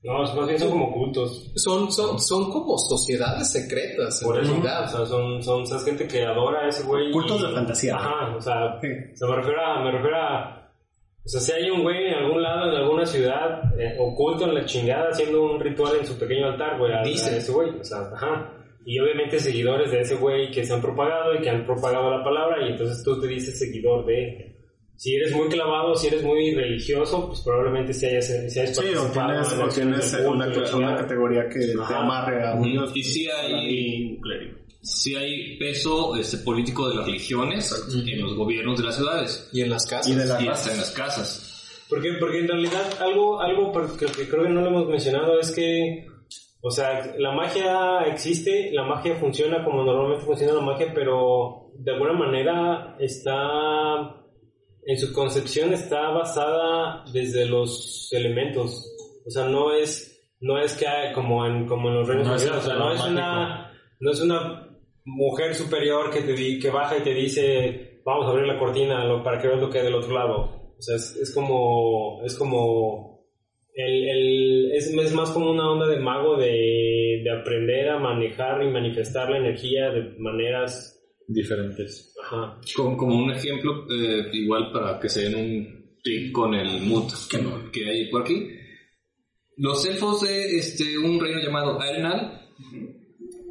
No, 0.07 0.19
más 0.23 0.47
bien 0.47 0.59
son 0.59 0.71
como 0.71 0.93
cultos. 0.93 1.53
Son, 1.57 1.91
son, 1.91 2.19
son 2.21 2.53
como 2.53 2.79
sociedades 2.79 3.51
secretas, 3.51 4.23
en 4.23 4.29
Por 4.29 4.39
eso, 4.41 4.53
realidad. 4.53 4.85
o 4.85 4.89
sea, 4.89 5.07
son, 5.07 5.43
son, 5.43 5.63
es 5.63 5.85
gente 5.85 6.07
que 6.07 6.23
adora 6.25 6.65
a 6.65 6.69
ese 6.69 6.85
güey. 6.85 7.11
Cultos 7.11 7.41
y- 7.41 7.47
de 7.47 7.53
fantasía. 7.53 7.97
Ajá, 7.97 8.37
o 8.37 8.41
sea, 8.41 8.79
Sí. 8.81 8.89
o 9.13 9.17
sea, 9.17 9.29
me 9.29 9.37
refiero 9.37 9.61
a, 9.67 9.83
me 9.85 9.91
refiero 9.91 10.17
a, 10.17 10.71
o 11.25 11.29
sea, 11.29 11.41
si 11.41 11.53
hay 11.53 11.71
un 11.71 11.83
güey 11.83 12.07
en 12.07 12.15
algún 12.15 12.41
lado, 12.43 12.71
en 12.71 12.77
alguna 12.77 13.05
ciudad, 13.05 13.63
eh, 13.81 13.97
oculto 13.99 14.45
en 14.45 14.55
la 14.55 14.65
chingada, 14.65 15.09
haciendo 15.11 15.43
un 15.43 15.59
ritual 15.61 15.97
en 15.99 16.07
su 16.07 16.17
pequeño 16.19 16.47
altar, 16.53 16.79
güey, 16.79 16.93
a, 16.93 17.03
Dice. 17.03 17.31
a 17.35 17.37
ese 17.39 17.51
güey, 17.53 17.71
o 17.81 17.85
sea, 17.85 17.99
ajá. 18.15 18.53
Y 18.85 19.01
obviamente 19.01 19.41
seguidores 19.41 19.91
de 19.91 20.03
ese 20.03 20.15
güey 20.15 20.53
que 20.53 20.65
se 20.65 20.73
han 20.73 20.81
propagado 20.81 21.35
y 21.35 21.41
que 21.43 21.51
han 21.51 21.67
propagado 21.67 22.09
la 22.17 22.23
palabra, 22.23 22.65
y 22.65 22.71
entonces 22.71 23.03
tú 23.03 23.21
te 23.21 23.27
dices 23.27 23.59
seguidor 23.59 24.07
de... 24.07 24.56
Si 24.97 25.15
eres 25.15 25.33
muy 25.35 25.49
clavado, 25.49 25.95
si 25.95 26.07
eres 26.07 26.23
muy 26.23 26.55
religioso, 26.55 27.27
pues 27.29 27.41
probablemente 27.43 27.93
si 27.93 28.07
hayas, 28.07 28.27
si 28.27 28.61
hayas 28.61 28.77
Sí, 28.77 28.95
o 28.95 29.11
tienes, 29.69 30.15
o 30.15 30.31
una, 30.31 30.97
categoría 30.97 31.49
que 31.49 31.61
te 31.61 31.95
amarre 31.95 32.47
a 32.47 32.55
un 32.55 32.73
dios. 32.73 32.93
Y 32.95 33.29
hay, 33.29 34.19
clérigo. 34.21 34.59
sí 34.81 35.15
hay 35.15 35.59
peso 35.59 36.17
este, 36.17 36.39
político 36.39 36.89
de 36.89 36.97
las 36.97 37.07
religiones 37.07 37.89
en 38.07 38.23
los 38.23 38.35
gobiernos 38.37 38.79
de 38.79 38.85
las 38.85 38.97
ciudades 38.97 39.51
Y 39.53 39.61
en 39.61 39.71
las 39.71 39.87
casas. 39.87 40.09
Y 40.09 40.15
de 40.15 40.25
la 40.25 40.43
y 40.43 40.49
hasta 40.49 40.73
en 40.73 40.79
las 40.79 40.91
casas. 40.93 41.85
Porque, 41.89 42.15
porque 42.19 42.41
en 42.41 42.49
realidad 42.49 42.91
algo, 43.01 43.41
algo 43.41 43.73
que 43.99 44.07
creo 44.07 44.45
que 44.45 44.49
no 44.49 44.63
lo 44.63 44.69
hemos 44.69 44.89
mencionado 44.89 45.39
es 45.39 45.53
que, 45.53 46.07
o 46.63 46.71
sea, 46.71 47.15
la 47.19 47.33
magia 47.33 48.01
existe, 48.11 48.71
la 48.73 48.85
magia 48.85 49.17
funciona 49.17 49.63
como 49.63 49.85
normalmente 49.85 50.25
funciona 50.25 50.55
la 50.55 50.63
magia, 50.63 50.93
pero 50.95 51.71
de 51.79 51.93
alguna 51.93 52.13
manera 52.15 52.97
está, 52.99 54.26
en 54.87 54.99
su 54.99 55.13
concepción 55.13 55.73
está 55.75 56.11
basada 56.11 57.05
desde 57.13 57.47
los 57.47 58.09
elementos. 58.13 58.93
O 59.27 59.31
sea, 59.31 59.47
no 59.49 59.73
es, 59.75 60.25
no 60.41 60.59
es 60.59 60.75
que 60.77 60.87
hay 60.87 61.13
como 61.13 61.45
en, 61.45 61.67
como 61.67 61.89
en 61.89 61.97
los 61.97 62.09
reinos 62.09 62.27
No 62.29 62.35
unidos, 62.35 62.57
o 62.59 62.61
sea, 62.69 62.75
no 62.77 62.93
es 62.93 62.99
mágico. 63.01 63.13
una, 63.13 63.73
no 64.01 64.11
es 64.13 64.21
una 64.21 64.69
mujer 65.05 65.55
superior 65.55 66.11
que 66.11 66.21
te 66.23 66.33
di- 66.35 66.59
que 66.61 66.71
baja 66.71 66.99
y 66.99 67.03
te 67.03 67.15
dice 67.15 68.01
vamos 68.05 68.27
a 68.27 68.31
abrir 68.31 68.47
la 68.47 68.59
cortina 68.59 69.05
lo- 69.05 69.23
para 69.23 69.41
que 69.41 69.47
veas 69.49 69.61
lo 69.61 69.71
que 69.71 69.79
hay 69.79 69.85
del 69.85 69.95
otro 69.95 70.13
lado 70.15 70.75
o 70.77 70.81
sea 70.83 70.97
es, 70.97 71.15
es 71.17 71.33
como 71.33 72.21
es 72.25 72.37
como 72.37 73.25
el, 73.75 74.09
el- 74.09 74.73
es, 74.73 74.93
es 74.93 75.13
más 75.15 75.31
como 75.31 75.51
una 75.53 75.71
onda 75.71 75.87
de 75.87 75.99
mago 76.01 76.37
de, 76.37 77.21
de 77.23 77.31
aprender 77.31 77.89
a 77.89 77.99
manejar 78.01 78.65
y 78.65 78.71
manifestar 78.71 79.31
la 79.31 79.39
energía 79.39 79.91
de 79.91 80.13
maneras 80.19 80.96
Diferentes. 81.29 82.15
ajá 82.23 82.61
Como, 82.77 82.97
como 82.97 83.17
un 83.17 83.31
ejemplo, 83.33 83.87
eh, 83.91 84.29
igual 84.33 84.71
para 84.73 84.99
que 85.01 85.09
se 85.09 85.29
den 85.29 85.35
un 85.35 85.97
tic 86.03 86.33
con 86.33 86.55
el 86.55 86.83
mood 86.83 87.11
que, 87.31 87.39
no- 87.39 87.71
que 87.73 87.89
hay 87.89 88.11
por 88.11 88.23
aquí. 88.23 88.49
Los 89.57 89.85
elfos 89.87 90.21
de 90.23 90.59
este, 90.59 90.99
un 90.99 91.19
reino 91.19 91.41
llamado 91.41 91.81
Arenal 91.81 92.43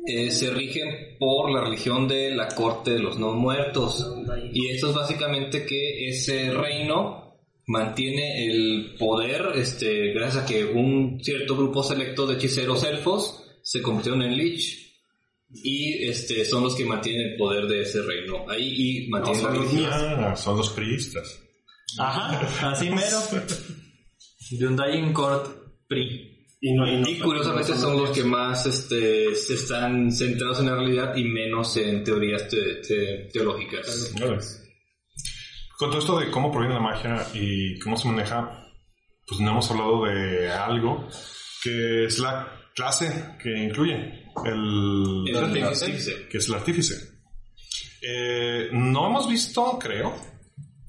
eh, 0.08 0.30
se 0.30 0.52
rigen 0.52 1.18
por 1.20 1.52
la 1.52 1.62
religión 1.64 2.08
de 2.08 2.30
la 2.30 2.48
corte 2.50 2.92
de 2.92 3.00
los 3.00 3.18
no 3.18 3.34
muertos. 3.34 4.06
Y 4.54 4.68
esto 4.68 4.90
es 4.90 4.96
básicamente 4.96 5.66
que 5.66 6.08
ese 6.10 6.52
reino 6.54 7.40
mantiene 7.68 8.46
el 8.46 8.96
poder 9.00 9.48
este, 9.56 10.14
gracias 10.14 10.44
a 10.44 10.46
que 10.46 10.64
un 10.66 11.20
cierto 11.24 11.58
grupo 11.58 11.82
selecto 11.84 12.28
de 12.28 12.36
hechiceros 12.36 12.84
elfos 12.84 13.44
se 13.64 13.82
convirtieron 13.82 14.22
en 14.22 14.38
lich 14.38 14.85
y 15.64 16.08
este, 16.10 16.44
son 16.46 16.64
los 16.64 16.76
que 16.76 16.86
mantienen 16.86 17.32
el 17.32 17.38
poder 17.38 17.66
de 17.68 17.82
ese 17.82 18.02
reino 18.02 18.46
ahí 18.50 19.06
y 19.06 19.10
mantienen 19.10 19.44
la 19.44 19.50
religión. 19.52 19.90
Ah, 19.92 20.36
son 20.36 20.58
los 20.58 20.70
priistas. 20.70 21.40
Ajá, 22.00 22.72
así 22.72 22.90
mero. 22.90 23.20
De 24.52 24.68
un 24.68 24.76
Dying 24.76 25.14
Court 25.14 25.48
Pri. 25.88 26.32
Y, 26.62 26.74
no, 26.74 26.88
y, 26.88 26.98
no- 26.98 27.08
Y 27.10 27.20
curiosamente 27.20 27.76
son 27.76 27.98
los 27.98 28.10
que 28.10 28.24
más 28.24 28.66
este, 28.66 29.36
se 29.36 29.54
están 29.54 30.12
centrados 30.12 30.60
en 30.62 30.66
la 30.68 30.76
realidad 30.76 31.16
y 31.16 31.24
menos 31.26 31.78
en 31.78 32.04
teorías 32.04 32.48
te- 32.48 32.76
te- 32.76 33.30
teológicas. 33.32 34.14
Con 35.78 35.90
todo 35.90 36.00
esto 36.00 36.20
de 36.20 36.32
cómo 36.32 36.52
proviene 36.52 36.76
la 36.76 36.80
magia 36.82 37.28
y 37.34 37.78
cómo 37.80 37.98
se 37.98 38.08
maneja, 38.08 38.66
pues 39.28 39.42
no 39.42 39.52
hemos 39.52 39.70
hablado 39.72 40.06
de 40.06 40.50
algo 40.50 41.08
que 41.64 42.06
es 42.06 42.20
la 42.20 42.48
clase 42.74 43.36
que 43.42 43.50
incluye 43.66 44.25
el, 44.46 45.24
El 45.28 45.64
artífice. 45.64 46.28
que 46.30 46.38
es 46.38 46.48
el 46.50 46.56
artífice. 46.56 46.96
Eh, 48.02 48.70
no 48.74 49.08
hemos 49.08 49.28
visto, 49.30 49.78
creo, 49.80 50.16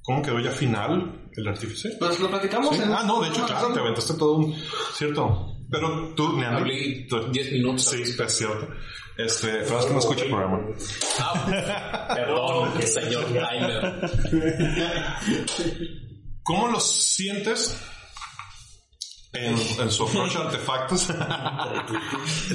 cómo 0.02 0.23
quedó 0.23 0.40
ya 0.40 0.51
final 0.51 1.28
el 1.35 1.48
artífice. 1.48 1.97
Pues 1.98 2.18
lo 2.20 2.28
platicamos 2.28 2.77
Sí. 2.77 2.82
en- 2.82 2.93
Ah, 2.93 3.05
no, 3.06 3.23
de 3.23 3.28
hecho, 3.28 3.47
claro, 3.47 3.73
te 3.73 3.81
aventaste 3.81 4.14
todo 4.14 4.35
un... 4.35 4.55
Cierto. 4.94 5.52
Pero 5.70 6.14
tú, 6.14 6.36
Neandy... 6.36 6.56
Hablé 6.60 7.06
tú- 7.09 7.31
10 7.32 7.52
minutos. 7.52 7.85
Sí, 7.90 8.02
es 8.02 8.16
cierto. 8.36 8.68
Este, 9.18 9.48
pero 9.64 9.81
es 9.81 9.86
que 9.86 9.93
no 9.94 9.98
escucha 9.98 10.24
el 10.24 10.31
programa. 10.31 10.60
Ah, 11.20 12.09
perdón, 12.14 12.82
señor 12.86 13.24
Tyler. 13.24 14.01
¿Cómo 16.43 16.68
los 16.68 16.85
sientes 17.14 17.81
en, 19.37 19.57
en 19.81 19.91
su 19.91 20.05
approach 20.05 20.37
a 20.37 20.41
artefactos? 20.47 21.11
el 21.11 21.17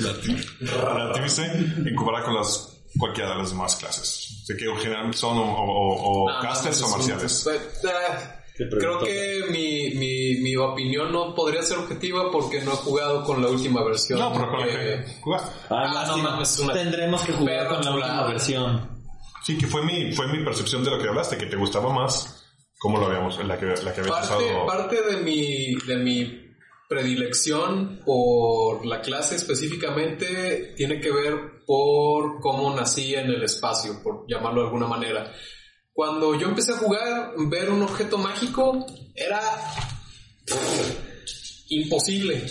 arti- 0.05 0.45
el 0.61 1.01
artífice 1.01 1.45
en 1.45 1.95
comparado 1.95 2.25
con 2.25 2.35
las 2.35 2.67
cualquiera 2.97 3.31
de 3.31 3.37
las 3.37 3.49
demás 3.51 3.75
clases. 3.77 4.43
Sé 4.45 4.55
que 4.57 4.65
generalmente 4.81 5.17
son 5.17 5.37
o, 5.37 5.41
o- 5.43 6.25
o 6.25 6.29
No, 6.31 6.39
casters 6.41 6.81
no, 6.81 6.87
o 6.87 6.89
marciales. 6.91 7.47
eh, 7.47 7.59
eh, 7.83 8.67
Creo 8.79 8.99
que 8.99 9.45
mi, 9.49 9.91
mi, 9.97 10.35
mi 10.41 10.55
opinión 10.55 11.11
no 11.11 11.33
podría 11.33 11.63
ser 11.63 11.77
objetiva 11.79 12.29
porque 12.31 12.61
no 12.61 12.73
he 12.73 12.75
jugado 12.75 13.23
con 13.23 13.41
la 13.41 13.47
última 13.47 13.83
versión. 13.83 14.19
No, 14.19 14.31
pero 14.33 14.49
con 14.51 14.59
la 14.59 14.65
que 14.67 15.05
jugaste. 15.21 15.49
Ay, 15.69 15.87
Ah, 15.95 16.05
no 16.07 16.15
una 16.17 16.73
Tendremos 16.73 17.21
que 17.23 17.31
jugar 17.33 17.69
con 17.69 17.81
la 17.83 17.91
última 17.95 18.27
versión. 18.27 19.01
Sí, 19.43 19.57
que 19.57 19.65
fue 19.67 19.83
mi, 19.83 20.11
fue 20.11 20.27
mi 20.27 20.43
percepción 20.43 20.83
de 20.83 20.91
lo 20.91 20.99
que 21.01 21.07
hablaste, 21.07 21.37
que 21.37 21.47
te 21.47 21.55
gustaba 21.55 21.91
más 21.93 22.37
como 22.77 22.99
lo 22.99 23.05
habíamos, 23.07 23.37
la 23.45 23.57
que, 23.59 23.65
la 23.67 23.93
que 23.93 24.01
habías 24.01 24.27
parte, 24.27 24.43
usado. 24.43 24.65
parte 24.67 25.01
de 25.01 25.17
mi 25.21 25.75
de 25.87 25.95
mi 25.97 26.40
predilección 26.91 28.01
por 28.05 28.85
la 28.85 28.99
clase 28.99 29.37
específicamente 29.37 30.73
tiene 30.75 30.99
que 30.99 31.09
ver 31.09 31.63
por 31.65 32.41
cómo 32.41 32.75
nací 32.75 33.15
en 33.15 33.27
el 33.27 33.41
espacio, 33.43 34.03
por 34.03 34.25
llamarlo 34.27 34.59
de 34.59 34.67
alguna 34.67 34.87
manera. 34.87 35.31
Cuando 35.93 36.37
yo 36.37 36.49
empecé 36.49 36.73
a 36.73 36.79
jugar, 36.79 37.31
ver 37.47 37.69
un 37.69 37.83
objeto 37.83 38.17
mágico 38.17 38.85
era 39.15 39.39
imposible, 41.69 42.43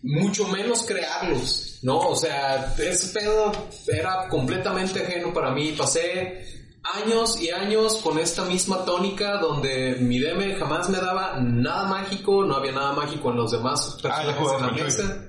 mucho 0.00 0.48
menos 0.48 0.84
crearlos, 0.84 1.80
¿no? 1.82 1.98
O 1.98 2.16
sea, 2.16 2.74
ese 2.78 3.20
pedo 3.20 3.52
era 3.86 4.28
completamente 4.30 5.02
ajeno 5.02 5.34
para 5.34 5.52
mí. 5.52 5.74
Pasé 5.76 6.67
años 6.94 7.40
y 7.40 7.50
años 7.50 8.00
con 8.02 8.18
esta 8.18 8.44
misma 8.44 8.84
tónica 8.84 9.38
donde 9.38 9.96
mi 10.00 10.18
DM 10.18 10.58
jamás 10.58 10.88
me 10.88 10.98
daba 10.98 11.38
nada 11.40 11.88
mágico, 11.88 12.44
no 12.44 12.56
había 12.56 12.72
nada 12.72 12.92
mágico 12.92 13.30
en 13.30 13.36
los 13.36 13.50
demás 13.50 13.96
Ah, 13.98 14.02
personajes 14.02 14.52
en 14.52 14.66
la 14.66 14.72
mesa. 14.84 15.24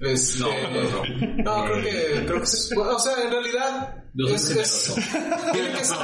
Este, 0.00 0.40
No, 0.40 0.48
no, 0.48 1.44
no, 1.44 1.64
creo 1.64 1.82
que, 1.82 2.26
creo 2.26 2.40
que 2.42 2.80
o 2.80 2.98
sea, 2.98 3.12
en 3.24 3.30
realidad 3.30 3.94
Yo 4.12 4.26
soy 4.26 4.34
es, 4.36 4.50
es- 4.50 4.94
tiene 5.52 5.70
que 5.72 5.84
ser- 5.84 5.96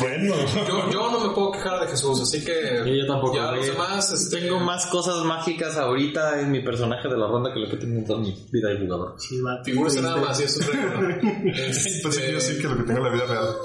Bueno. 0.00 0.34
yo, 0.66 0.90
yo 0.90 1.10
no 1.10 1.20
me 1.28 1.34
puedo 1.34 1.52
quejar 1.52 1.80
de 1.80 1.86
Jesús, 1.86 2.20
así 2.20 2.44
que 2.44 2.82
Yo 2.98 3.06
tampoco. 3.06 3.36
ya 3.36 3.52
los 3.52 3.66
demás 3.66 4.12
este, 4.12 4.40
Tengo 4.40 4.58
más 4.60 4.86
cosas 4.86 5.24
mágicas 5.24 5.76
ahorita 5.76 6.40
en 6.40 6.50
mi 6.50 6.60
personaje 6.60 7.08
de 7.08 7.16
la 7.16 7.26
ronda 7.28 7.52
que 7.54 7.60
lo 7.60 7.70
que 7.70 7.76
tengo 7.76 7.98
en 7.98 8.04
toda 8.04 8.18
mi 8.18 8.34
vida 8.50 8.68
de 8.70 8.78
jugador. 8.80 9.14
Sí, 9.18 9.40
va. 9.40 9.62
figúrese 9.64 10.02
nada 10.02 10.16
más 10.16 10.40
y 10.40 10.44
eso 10.44 10.60
es 10.60 10.66
regla. 10.66 11.18
Pues 11.62 11.82
sí, 11.82 12.00
Este, 12.04 12.32
yo 12.32 12.40
sí 12.40 12.56
que 12.58 12.68
lo 12.68 12.76
que 12.76 12.82
tengo 12.82 12.98
en 12.98 13.04
la 13.04 13.10
vida 13.12 13.26
real. 13.26 13.56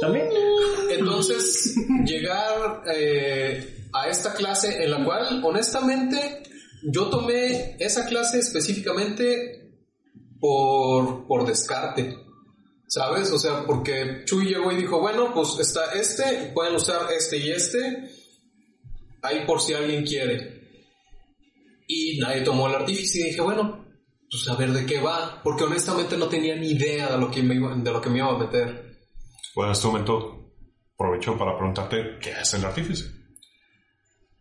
También. 0.00 0.28
Entonces, 0.90 1.74
llegar 2.04 2.82
eh, 2.92 3.86
a 3.92 4.08
esta 4.08 4.32
clase 4.34 4.82
en 4.82 4.90
la 4.90 5.04
cual, 5.04 5.42
honestamente, 5.44 6.42
yo 6.88 7.10
tomé 7.10 7.76
esa 7.80 8.06
clase 8.06 8.38
específicamente 8.38 9.72
por, 10.40 11.26
por 11.26 11.46
descarte. 11.46 12.16
¿Sabes? 12.88 13.32
O 13.32 13.38
sea, 13.38 13.64
porque 13.66 14.22
Chuy 14.24 14.46
llegó 14.46 14.70
y 14.70 14.76
dijo, 14.76 15.00
bueno, 15.00 15.34
pues 15.34 15.58
está 15.58 15.92
este, 15.92 16.52
pueden 16.54 16.76
usar 16.76 17.10
este 17.10 17.38
y 17.38 17.50
este, 17.50 18.08
ahí 19.22 19.44
por 19.44 19.60
si 19.60 19.74
alguien 19.74 20.04
quiere. 20.04 20.56
Y 21.88 22.18
nadie 22.20 22.42
tomó 22.42 22.68
el 22.68 22.76
artífice 22.76 23.20
y 23.20 23.24
dije, 23.24 23.40
bueno, 23.40 23.84
pues 24.30 24.48
a 24.48 24.54
ver 24.54 24.70
de 24.70 24.86
qué 24.86 25.00
va, 25.00 25.40
porque 25.42 25.64
honestamente 25.64 26.16
no 26.16 26.28
tenía 26.28 26.54
ni 26.54 26.70
idea 26.70 27.10
de 27.10 27.18
lo 27.18 27.28
que 27.28 27.42
me 27.42 27.56
iba, 27.56 27.74
de 27.74 27.90
lo 27.90 28.00
que 28.00 28.10
me 28.10 28.18
iba 28.18 28.28
a 28.28 28.38
meter. 28.38 28.98
Bueno, 29.56 29.70
en 29.70 29.72
este 29.72 29.86
momento 29.88 30.52
aprovecho 30.94 31.36
para 31.36 31.56
preguntarte 31.56 32.18
qué 32.20 32.30
es 32.40 32.54
el 32.54 32.64
artífice. 32.64 33.04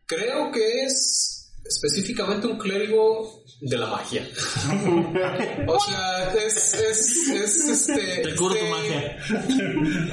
Creo 0.05 0.51
que 0.51 0.84
es 0.84 1.35
específicamente 1.66 2.48
un 2.48 2.58
clérigo 2.58 3.44
de 3.62 3.78
la 3.78 3.88
magia. 3.88 4.28
o 5.68 5.80
sea, 5.80 6.34
es, 6.34 6.74
es, 6.74 7.28
es 7.30 7.66
este... 7.70 8.18
Te 8.24 8.36
curo 8.36 8.56
tu 8.56 8.60
este- 8.66 8.70
magia. 8.70 9.18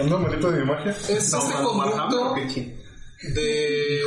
¿Anda 0.01 0.16
malito 0.19 0.51
de 0.51 0.61
mi 0.61 0.66
magia? 0.66 0.91
Es 0.93 1.11
este 1.11 1.37
Mar- 1.37 1.62
conjunto 1.62 2.35
de 3.35 4.01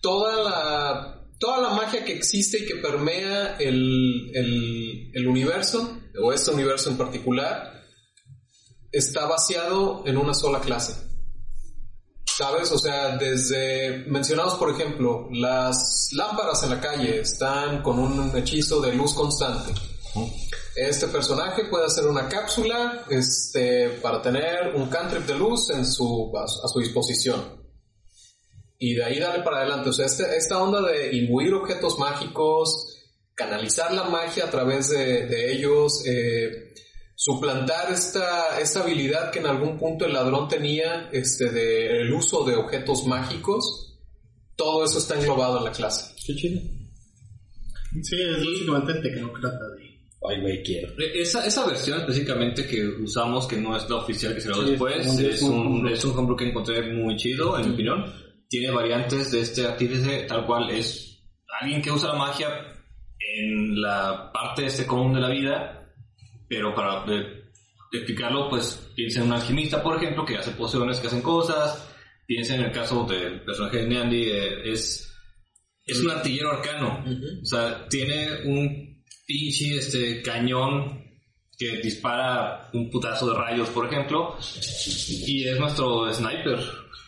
toda 0.00 0.42
la 0.42 1.16
toda 1.38 1.60
la 1.62 1.70
magia 1.74 2.04
que 2.04 2.12
existe 2.12 2.58
y 2.58 2.66
que 2.66 2.76
permea 2.76 3.56
el, 3.58 4.30
el, 4.34 5.10
el 5.14 5.26
universo, 5.26 5.98
o 6.22 6.32
este 6.34 6.50
universo 6.50 6.90
en 6.90 6.98
particular, 6.98 7.82
está 8.92 9.24
vaciado 9.26 10.02
en 10.06 10.18
una 10.18 10.34
sola 10.34 10.60
clase. 10.60 11.09
¿Sabes? 12.36 12.72
O 12.72 12.78
sea, 12.78 13.16
desde 13.16 14.04
mencionados, 14.06 14.54
por 14.54 14.70
ejemplo, 14.70 15.28
las 15.30 16.08
lámparas 16.12 16.62
en 16.62 16.70
la 16.70 16.80
calle 16.80 17.20
están 17.20 17.82
con 17.82 17.98
un 17.98 18.34
hechizo 18.36 18.80
de 18.80 18.94
luz 18.94 19.12
constante. 19.14 19.72
Este 20.74 21.08
personaje 21.08 21.64
puede 21.68 21.84
hacer 21.86 22.06
una 22.06 22.28
cápsula 22.28 23.04
este, 23.10 23.90
para 24.02 24.22
tener 24.22 24.74
un 24.74 24.88
cantrip 24.88 25.26
de 25.26 25.34
luz 25.34 25.68
en 25.70 25.84
su, 25.84 26.32
a, 26.36 26.46
su- 26.48 26.64
a 26.64 26.68
su 26.68 26.80
disposición. 26.80 27.60
Y 28.78 28.94
de 28.94 29.04
ahí 29.04 29.18
darle 29.18 29.42
para 29.42 29.58
adelante. 29.58 29.90
O 29.90 29.92
sea, 29.92 30.06
este- 30.06 30.34
esta 30.36 30.62
onda 30.62 30.80
de 30.80 31.14
imbuir 31.14 31.52
objetos 31.52 31.98
mágicos, 31.98 32.96
canalizar 33.34 33.92
la 33.92 34.04
magia 34.04 34.44
a 34.46 34.50
través 34.50 34.88
de, 34.88 35.26
de 35.26 35.52
ellos, 35.52 36.02
eh, 36.06 36.72
suplantar 37.22 37.92
esta, 37.92 38.58
esta 38.60 38.80
habilidad 38.82 39.30
que 39.30 39.40
en 39.40 39.46
algún 39.46 39.76
punto 39.78 40.06
el 40.06 40.14
ladrón 40.14 40.48
tenía 40.48 41.10
este, 41.12 41.50
del 41.50 42.10
uso 42.14 42.44
de 42.46 42.56
objetos 42.56 43.04
mágicos, 43.06 43.98
todo 44.56 44.86
eso 44.86 44.98
está 44.98 45.16
englobado 45.20 45.58
en 45.58 45.64
la 45.64 45.70
clase. 45.70 46.14
Qué 46.26 46.34
chido. 46.34 46.62
Sí, 48.02 48.16
es 48.22 48.38
básicamente 48.38 48.92
el 48.92 49.02
tecnócrata 49.02 49.58
de... 49.76 49.90
Ay, 50.30 50.40
güey, 50.40 50.62
quiero. 50.62 50.94
Esa, 51.14 51.46
esa 51.46 51.66
versión 51.66 52.00
específicamente 52.00 52.66
que 52.66 52.86
usamos, 52.86 53.46
que 53.46 53.56
no 53.58 53.76
es 53.76 53.88
la 53.90 53.96
oficial 53.96 54.34
que 54.34 54.40
se 54.40 54.48
grabó 54.48 54.62
Sí, 54.64 54.70
después, 54.70 54.96
es 55.06 55.06
un- 55.12 55.24
es 55.26 55.42
un, 55.42 55.66
un- 55.66 55.88
es 55.88 56.04
un 56.06 56.16
homebrew 56.16 56.36
que 56.38 56.48
encontré 56.48 56.92
muy 56.94 57.16
chido, 57.16 57.58
en 57.58 57.66
mi 57.68 57.74
opinión. 57.74 58.04
Tiene 58.48 58.70
variantes 58.70 59.30
de 59.30 59.40
este 59.40 59.66
artífice, 59.66 60.24
tal 60.26 60.46
cual 60.46 60.70
es 60.70 61.22
alguien 61.60 61.82
que 61.82 61.90
usa 61.92 62.08
la 62.14 62.18
magia 62.18 62.48
en 63.18 63.80
la 63.82 64.30
parte 64.32 64.64
este 64.64 64.86
común 64.86 65.12
de 65.12 65.20
la 65.20 65.28
vida, 65.28 65.79
pero 66.50 66.74
para 66.74 67.04
eh, 67.14 67.44
explicarlo, 67.92 68.48
pues 68.50 68.90
piensa 68.96 69.20
en 69.20 69.26
un 69.26 69.34
alquimista, 69.34 69.80
por 69.80 69.96
ejemplo, 69.96 70.24
que 70.24 70.36
hace 70.36 70.50
pociones, 70.50 70.98
que 70.98 71.06
hacen 71.06 71.22
cosas. 71.22 71.88
Piensa 72.26 72.56
en 72.56 72.62
el 72.62 72.72
caso 72.72 73.04
del 73.04 73.40
personaje 73.42 73.78
de 73.78 73.86
Neandy, 73.86 74.22
eh, 74.24 74.72
es, 74.72 75.14
es 75.86 76.00
un 76.00 76.10
artillero 76.10 76.50
arcano. 76.50 77.04
O 77.40 77.46
sea, 77.46 77.86
tiene 77.88 78.42
un 78.46 79.04
pinche 79.24 79.76
este, 79.76 80.20
cañón 80.22 81.04
que 81.56 81.76
dispara 81.76 82.68
un 82.72 82.90
putazo 82.90 83.30
de 83.30 83.38
rayos, 83.38 83.68
por 83.68 83.86
ejemplo, 83.86 84.36
y 85.26 85.46
es 85.46 85.60
nuestro 85.60 86.12
sniper 86.12 86.58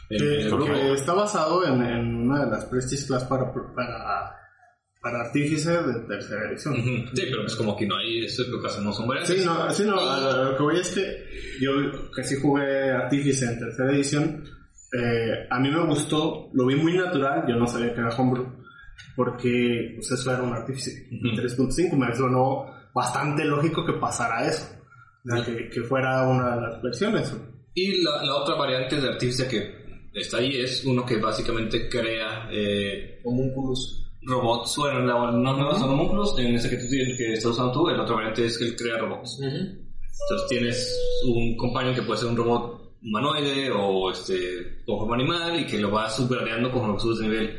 en 0.08 0.18
Que, 0.18 0.42
el 0.42 0.50
grupo. 0.50 0.72
que 0.72 0.92
está 0.92 1.14
basado 1.14 1.66
en, 1.66 1.82
en 1.82 2.14
una 2.14 2.44
de 2.44 2.50
las 2.52 2.64
Prestige 2.66 3.06
Class 3.08 3.24
para, 3.24 3.52
para, 3.52 3.74
para 3.74 4.41
artífice 5.02 5.70
de 5.70 6.00
tercera 6.06 6.48
edición. 6.48 6.76
Sí, 6.76 7.22
pero 7.30 7.46
es 7.46 7.56
como 7.56 7.76
que 7.76 7.86
no 7.86 7.96
hay, 7.96 8.24
eso 8.24 8.42
es 8.42 8.48
lo 8.48 8.60
que 8.60 8.68
hacemos 8.68 8.96
son. 8.96 9.08
Sí, 9.24 9.42
no, 9.44 9.70
sí, 9.70 9.84
no, 9.84 9.98
a 9.98 10.20
lo, 10.20 10.56
que 10.56 10.62
voy 10.62 10.78
es 10.78 10.90
que 10.90 11.60
yo 11.60 11.72
que 12.14 12.22
sí 12.24 12.36
jugué 12.40 12.90
Artífice 12.90 13.46
en 13.46 13.58
tercera 13.58 13.92
edición, 13.92 14.44
eh, 14.92 15.46
a 15.50 15.58
mí 15.58 15.70
me 15.70 15.84
gustó, 15.86 16.50
lo 16.52 16.66
vi 16.66 16.76
muy 16.76 16.96
natural, 16.96 17.44
yo 17.48 17.56
no 17.56 17.66
sabía 17.66 17.92
que 17.92 18.00
era 18.00 18.16
Homebrew, 18.16 18.46
porque 19.16 19.94
pues 19.96 20.10
eso 20.12 20.32
era 20.32 20.42
un 20.42 20.52
Artífice. 20.52 21.08
Ujú. 21.10 21.36
3.5 21.36 21.96
me 21.96 22.14
sonó 22.14 22.66
bastante 22.94 23.44
lógico 23.44 23.84
que 23.84 23.94
pasara 23.94 24.46
eso, 24.46 24.68
o 25.24 25.34
sea, 25.34 25.44
que, 25.44 25.68
que 25.68 25.82
fuera 25.82 26.28
una 26.28 26.54
de 26.54 26.60
las 26.62 26.82
versiones. 26.82 27.34
Y 27.74 28.02
la, 28.02 28.22
la 28.22 28.36
otra 28.36 28.54
variante 28.54 29.00
de 29.00 29.08
artífice 29.08 29.48
que 29.48 29.82
está 30.14 30.38
ahí 30.38 30.60
es 30.60 30.84
uno 30.84 31.04
que 31.06 31.16
básicamente 31.16 31.88
crea 31.88 32.48
eh, 32.52 33.20
Homúnculos. 33.24 34.01
Robots. 34.24 34.76
Bueno, 34.76 35.00
la- 35.00 35.30
no, 35.32 35.56
no 35.56 35.74
son 35.74 35.90
homúnculos, 35.90 36.38
en 36.38 36.54
ese 36.54 36.70
que 36.70 36.76
tú 36.76 36.88
tienes, 36.88 37.16
que 37.16 37.32
estás 37.34 37.52
usando 37.52 37.72
tú, 37.72 37.88
el 37.88 38.00
otro 38.00 38.16
variante 38.16 38.46
es 38.46 38.58
que 38.58 38.64
él 38.66 38.76
crea 38.76 38.98
robots. 38.98 39.38
Entonces 39.42 40.48
tienes 40.48 40.98
un 41.26 41.56
compañero 41.56 41.94
que 41.94 42.02
puede 42.02 42.20
ser 42.20 42.28
un 42.28 42.36
robot 42.36 42.80
humanoide 43.02 43.70
o 43.72 44.10
este 44.12 44.82
con 44.86 44.98
forma 44.98 45.16
animal 45.16 45.58
y 45.58 45.66
que 45.66 45.78
lo 45.78 45.90
vas 45.90 46.18
upgradeando 46.20 46.70
con 46.70 46.86
lo 46.86 46.94
que 46.94 47.00
subes 47.00 47.18
de 47.18 47.28
nivel 47.28 47.56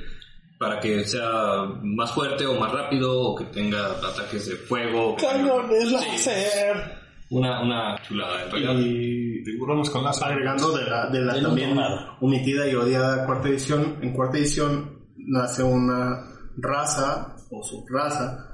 para 0.58 0.80
que 0.80 1.04
sea 1.04 1.64
más 1.84 2.12
fuerte 2.14 2.46
o 2.46 2.58
más 2.58 2.72
rápido 2.72 3.20
o 3.20 3.36
que 3.36 3.44
tenga 3.46 3.88
ataques 3.88 4.48
de 4.48 4.56
fuego. 4.56 5.18
Cañones 5.18 5.90
Sí, 5.90 5.94
láser. 5.94 7.04
Una, 7.32 7.62
una 7.62 8.02
chulada 8.08 8.44
en 8.46 8.52
realidad. 8.52 8.76
Y 8.80 9.44
Tiburones 9.44 9.90
con 9.90 10.04
láser. 10.06 10.24
agregando 10.32 10.72
de 10.78 10.86
la, 10.90 11.08
de 11.10 11.20
la 11.20 11.42
también 11.42 11.78
omitida 12.22 12.70
y 12.70 12.76
odiada 12.76 13.26
cuarta 13.26 13.50
edición, 13.50 13.98
en 14.02 14.14
cuarta 14.14 14.38
edición 14.38 15.00
nace 15.18 15.64
una 15.64 16.30
raza 16.58 17.36
o 17.52 17.64
subraza 17.64 18.50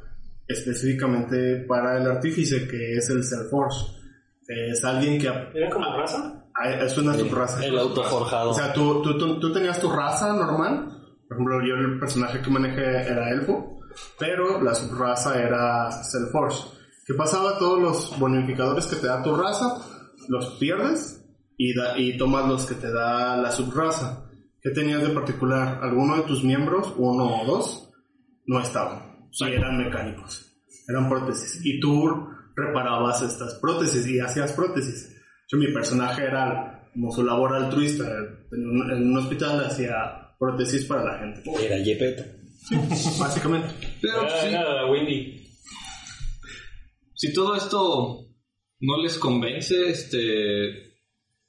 específicamente 0.47 1.65
para 1.67 1.97
el 1.97 2.07
artífice 2.09 2.67
que 2.67 2.97
es 2.97 3.09
el 3.09 3.23
Self-Force. 3.23 3.97
Es 4.47 4.83
alguien 4.83 5.19
que 5.19 5.27
¿Era 5.27 5.69
como 5.69 5.85
raza? 5.95 6.43
ah, 6.55 6.69
es 6.71 6.97
una 6.97 7.13
subraza. 7.15 7.63
El 7.63 7.77
autoforjado. 7.77 8.49
O 8.49 8.53
sea, 8.53 8.73
tú, 8.73 9.01
tú, 9.03 9.17
tú, 9.17 9.39
tú 9.39 9.53
tenías 9.53 9.79
tu 9.79 9.89
raza 9.91 10.33
normal. 10.33 10.95
Por 11.27 11.37
ejemplo, 11.37 11.59
yo 11.61 11.75
el 11.75 11.99
personaje 11.99 12.41
que 12.41 12.49
manejé 12.49 12.81
era 13.11 13.29
elfo, 13.29 13.79
pero 14.17 14.61
la 14.61 14.73
subraza 14.73 15.39
era 15.39 15.91
Self-Force. 15.91 16.63
¿Qué 17.05 17.13
pasaba? 17.13 17.57
Todos 17.59 17.79
los 17.79 18.19
bonificadores 18.19 18.85
que 18.87 18.95
te 18.95 19.07
da 19.07 19.21
tu 19.21 19.35
raza 19.35 19.77
los 20.27 20.57
pierdes 20.59 21.23
y, 21.57 21.75
da- 21.75 21.97
y 21.97 22.17
tomas 22.17 22.47
los 22.47 22.65
que 22.65 22.75
te 22.75 22.91
da 22.91 23.37
la 23.37 23.51
subraza. 23.51 24.25
¿Qué 24.61 24.71
tenías 24.71 25.01
de 25.03 25.09
particular? 25.09 25.79
Alguno 25.83 26.17
de 26.17 26.23
tus 26.23 26.43
miembros, 26.43 26.91
uno 26.97 27.41
o 27.41 27.45
dos, 27.45 27.88
no 28.49 28.59
estaban. 28.59 29.29
Y 29.31 29.53
eran 29.53 29.77
mecánicos. 29.77 30.51
Eran 30.87 31.07
prótesis. 31.07 31.61
Y 31.63 31.79
tú 31.79 32.27
reparabas 32.55 33.21
estas 33.21 33.53
prótesis 33.61 34.07
y 34.07 34.19
hacías 34.19 34.53
prótesis. 34.53 35.15
Yo, 35.47 35.59
mi 35.59 35.71
personaje 35.71 36.23
era 36.23 36.89
como 36.91 37.11
su 37.11 37.23
labor 37.23 37.53
altruista. 37.55 38.05
En 38.51 38.67
un, 38.67 38.91
en 38.91 39.11
un 39.11 39.17
hospital 39.17 39.63
hacía 39.63 40.35
prótesis 40.39 40.85
para 40.85 41.03
la 41.03 41.19
gente. 41.19 41.43
Era 41.63 41.77
Yepeto. 41.77 42.23
Básicamente. 43.19 43.69
Pero 44.01 44.23
Era, 44.23 44.41
sí, 44.41 44.47
era 44.47 44.91
Windy. 44.91 45.47
si 47.13 47.31
todo 47.31 47.55
esto 47.55 48.25
no 48.79 48.97
les 49.03 49.17
convence, 49.19 49.89
este, 49.89 50.95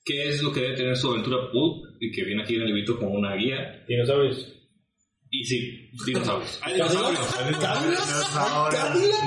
¿qué 0.04 0.28
es 0.28 0.42
lo 0.42 0.52
que 0.52 0.60
debe 0.60 0.76
tener 0.76 0.96
su 0.98 1.10
aventura 1.10 1.50
Pulp? 1.50 1.96
Y 1.98 2.10
que 2.12 2.24
viene 2.24 2.42
aquí 2.42 2.56
en 2.56 2.62
el 2.62 2.66
librito 2.68 2.98
como 2.98 3.12
una 3.12 3.34
guía. 3.36 3.84
Dinosaurios. 3.88 4.59
Y 5.32 5.44
sí, 5.44 5.90
dinosaurios. 6.06 6.58
Hay 6.62 6.74
dinosaurios. 6.74 7.36
Hay 7.38 7.44
dinosaurios. 7.50 8.00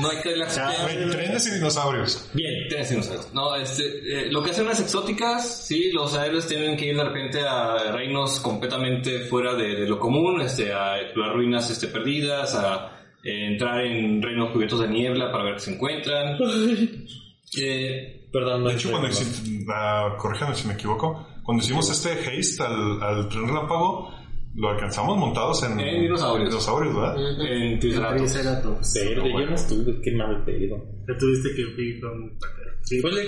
No 0.01 0.09
hay 0.09 0.17
Cadillacs. 0.17 0.59
Güey, 0.83 1.09
Trenes 1.11 1.47
y 1.47 1.51
dinosaurios. 1.51 2.29
Bien. 2.33 2.67
Tienes 2.67 2.89
dinosaurios. 2.89 3.33
No, 3.33 3.55
este, 3.55 3.83
eh, 3.83 4.31
lo 4.31 4.43
que 4.43 4.51
hacen 4.51 4.65
las 4.65 4.81
exóticas, 4.81 5.65
sí, 5.65 5.91
los 5.93 6.13
héroes 6.17 6.45
tienen 6.47 6.75
que 6.75 6.87
ir 6.87 6.97
de 6.97 7.03
repente 7.05 7.39
a 7.41 7.91
reinos 7.93 8.39
completamente 8.41 9.21
fuera 9.27 9.53
de, 9.55 9.75
de 9.75 9.87
lo 9.87 9.97
común, 9.97 10.41
este, 10.41 10.73
a 10.73 10.99
explorar 10.99 11.35
ruinas 11.35 11.69
este, 11.69 11.87
perdidas, 11.87 12.53
a 12.55 12.99
eh, 13.23 13.47
entrar 13.53 13.79
en 13.85 14.21
reinos 14.21 14.51
cubiertos 14.51 14.81
de 14.81 14.89
niebla 14.89 15.31
para 15.31 15.45
ver 15.45 15.53
qué 15.55 15.59
se 15.61 15.73
encuentran. 15.73 16.37
Eh, 17.55 18.27
Perdón, 18.31 18.63
no 18.63 18.69
De 18.69 18.75
hecho, 18.75 18.89
cuando 18.89 19.09
hici- 19.09 19.63
ah, 19.71 20.15
corríjame 20.17 20.55
si 20.55 20.67
me 20.67 20.73
equivoco, 20.73 21.27
cuando 21.43 21.63
hicimos 21.63 21.87
este 21.91 22.13
haste 22.13 22.63
al, 22.63 22.99
al 23.03 23.29
tren 23.29 23.47
relámpago, 23.47 24.11
lo 24.55 24.69
alcanzamos 24.69 25.17
montados 25.17 25.63
en, 25.63 25.79
En 25.79 26.01
dinosaurios. 26.01 26.49
dinosaurios, 26.49 26.95
¿verdad? 26.95 27.15
en 27.47 27.79
Triceratops. 27.79 28.33
Triceratops. 28.33 28.93
Verde, 28.93 29.31
yo 29.31 29.45
no 29.45 29.55
estuve, 29.55 30.01
qué 30.01 30.11
mal 30.11 30.43
pedo. 30.45 30.77
Te 31.07 31.13
tuviste 31.15 31.53
que 31.55 31.61
ir 31.81 32.01
con... 32.01 32.37
Sí, 32.83 32.99
Pues 33.01 33.13
le. 33.13 33.23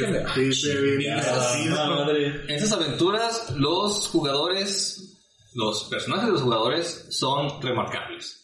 En 2.28 2.50
esas 2.50 2.74
aventuras, 2.74 3.56
los 3.58 4.08
jugadores, 4.10 5.18
los 5.56 5.86
personajes 5.86 6.26
de 6.28 6.34
los 6.34 6.42
jugadores 6.42 7.08
son 7.10 7.62
remarcables. 7.62 8.42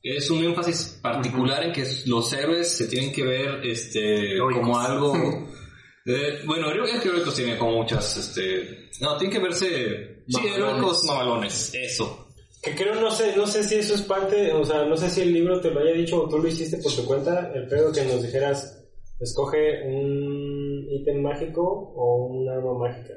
Es 0.00 0.30
un 0.30 0.44
énfasis 0.44 1.00
particular 1.02 1.64
en 1.64 1.72
que 1.72 1.84
los 2.06 2.32
héroes 2.32 2.76
se 2.76 2.86
tienen 2.86 3.12
que 3.12 3.24
ver 3.24 3.66
este, 3.66 4.38
como 4.38 4.78
algo 4.78 5.14
Eh, 6.06 6.42
bueno, 6.44 6.70
Heroicos 6.70 7.06
Heroicos 7.06 7.34
tiene 7.34 7.56
como 7.56 7.82
muchas, 7.82 8.16
este... 8.16 8.90
No, 9.00 9.16
tiene 9.16 9.32
que 9.32 9.40
verse... 9.40 10.13
Sí. 10.26 10.46
Heroicos 10.46 11.04
mamalones, 11.04 11.74
eso. 11.74 12.28
Que 12.62 12.74
creo, 12.74 12.94
no 12.94 13.10
sé, 13.10 13.36
no 13.36 13.46
sé 13.46 13.62
si 13.62 13.76
eso 13.76 13.94
es 13.94 14.02
parte, 14.02 14.52
o 14.52 14.64
sea, 14.64 14.84
no 14.86 14.96
sé 14.96 15.10
si 15.10 15.20
el 15.20 15.34
libro 15.34 15.60
te 15.60 15.70
lo 15.70 15.80
haya 15.80 15.92
dicho 15.92 16.22
o 16.22 16.28
tú 16.28 16.38
lo 16.38 16.48
hiciste 16.48 16.78
por 16.78 16.92
tu 16.94 17.04
cuenta, 17.04 17.52
el 17.54 17.68
pedo 17.68 17.92
que 17.92 18.04
nos 18.04 18.22
dijeras, 18.22 18.82
escoge 19.20 19.86
un 19.86 20.86
ítem 20.90 21.20
mágico 21.20 21.62
o 21.62 22.26
un 22.26 22.48
arma 22.48 22.78
mágica. 22.78 23.14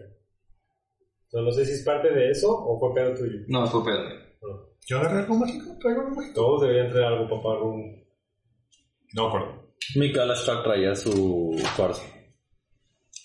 O 1.27 1.29
sea, 1.29 1.41
no 1.41 1.51
sé 1.51 1.65
si 1.65 1.73
es 1.73 1.83
parte 1.83 2.13
de 2.13 2.31
eso 2.31 2.49
o 2.49 2.79
fue 2.79 2.93
pedo 2.93 3.13
tuyo. 3.15 3.39
No, 3.47 3.65
fue 3.67 3.85
pedo. 3.85 4.03
¿Yo 4.85 4.99
agarré 4.99 5.19
algo 5.19 5.35
mágico? 5.35 5.77
¿Traigo 5.79 6.01
algo 6.01 6.15
mágico? 6.15 6.33
Todos 6.33 6.61
deberían 6.61 6.89
traer 6.89 7.05
algo 7.05 7.29
papá 7.29 7.55
Rum. 7.59 7.81
No 9.13 9.27
acuerdo. 9.27 9.67
Mikael 9.95 10.31
Stark 10.31 10.63
traía 10.63 10.95
su 10.95 11.55
cuarzo. 11.75 12.03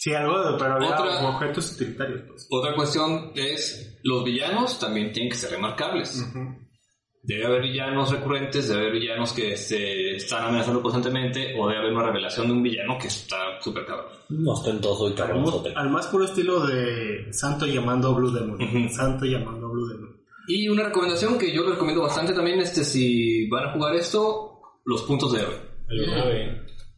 Sí, 0.03 0.13
algo, 0.13 0.37
de- 0.43 0.59
pero 0.59 0.75
había 0.75 0.89
Otra- 0.99 1.29
objetos 1.29 1.73
utilitarios. 1.75 2.23
Pues. 2.27 2.49
Otra 2.51 2.75
cuestión 2.75 3.31
es, 3.37 4.01
los 4.03 4.25
villanos 4.25 4.81
también 4.81 5.13
tienen 5.13 5.31
que 5.31 5.37
ser 5.37 5.51
remarcables. 5.53 6.25
Debe 7.23 7.47
haber 7.47 7.63
villanos 7.63 8.11
recurrentes, 8.11 8.67
debe 8.69 8.81
haber 8.81 8.95
villanos 8.95 9.33
que 9.33 9.57
se 9.57 10.17
están 10.17 10.43
amenazando 10.47 10.83
constantemente, 10.83 11.55
o 11.57 11.69
debe 11.69 11.79
haber 11.79 11.93
una 11.93 12.03
revelación 12.07 12.49
de 12.49 12.53
un 12.53 12.63
villano 12.65 12.99
que 12.99 13.07
está 13.07 13.37
súper 13.61 13.87
cabrón. 13.87 14.11
Ostentoso 14.45 15.09
y 15.09 15.15
cabronzote. 15.15 15.73
Al 15.77 15.89
más 15.91 16.09
puro 16.09 16.25
estilo 16.25 16.67
de 16.67 17.33
Santo 17.33 17.65
llamando 17.67 18.09
a 18.09 18.15
Blue 18.15 18.33
Demon. 18.33 18.61
Ujú. 18.61 18.89
Santo 18.93 19.25
llamando 19.25 19.69
a 19.69 19.71
Blue 19.71 19.87
Demon. 19.87 20.17
Y 20.49 20.69
una 20.69 20.83
recomendación 20.83 21.39
que 21.39 21.55
yo 21.55 21.63
les 21.63 21.75
recomiendo 21.75 22.03
bastante 22.03 22.33
también, 22.33 22.59
este, 22.59 22.83
si 22.83 23.47
van 23.49 23.69
a 23.69 23.73
jugar 23.73 23.95
esto, 23.95 24.61
los 24.85 25.03
puntos 25.03 25.33
de 25.33 25.43
héroe. 25.43 25.61
Alguna 25.89 26.25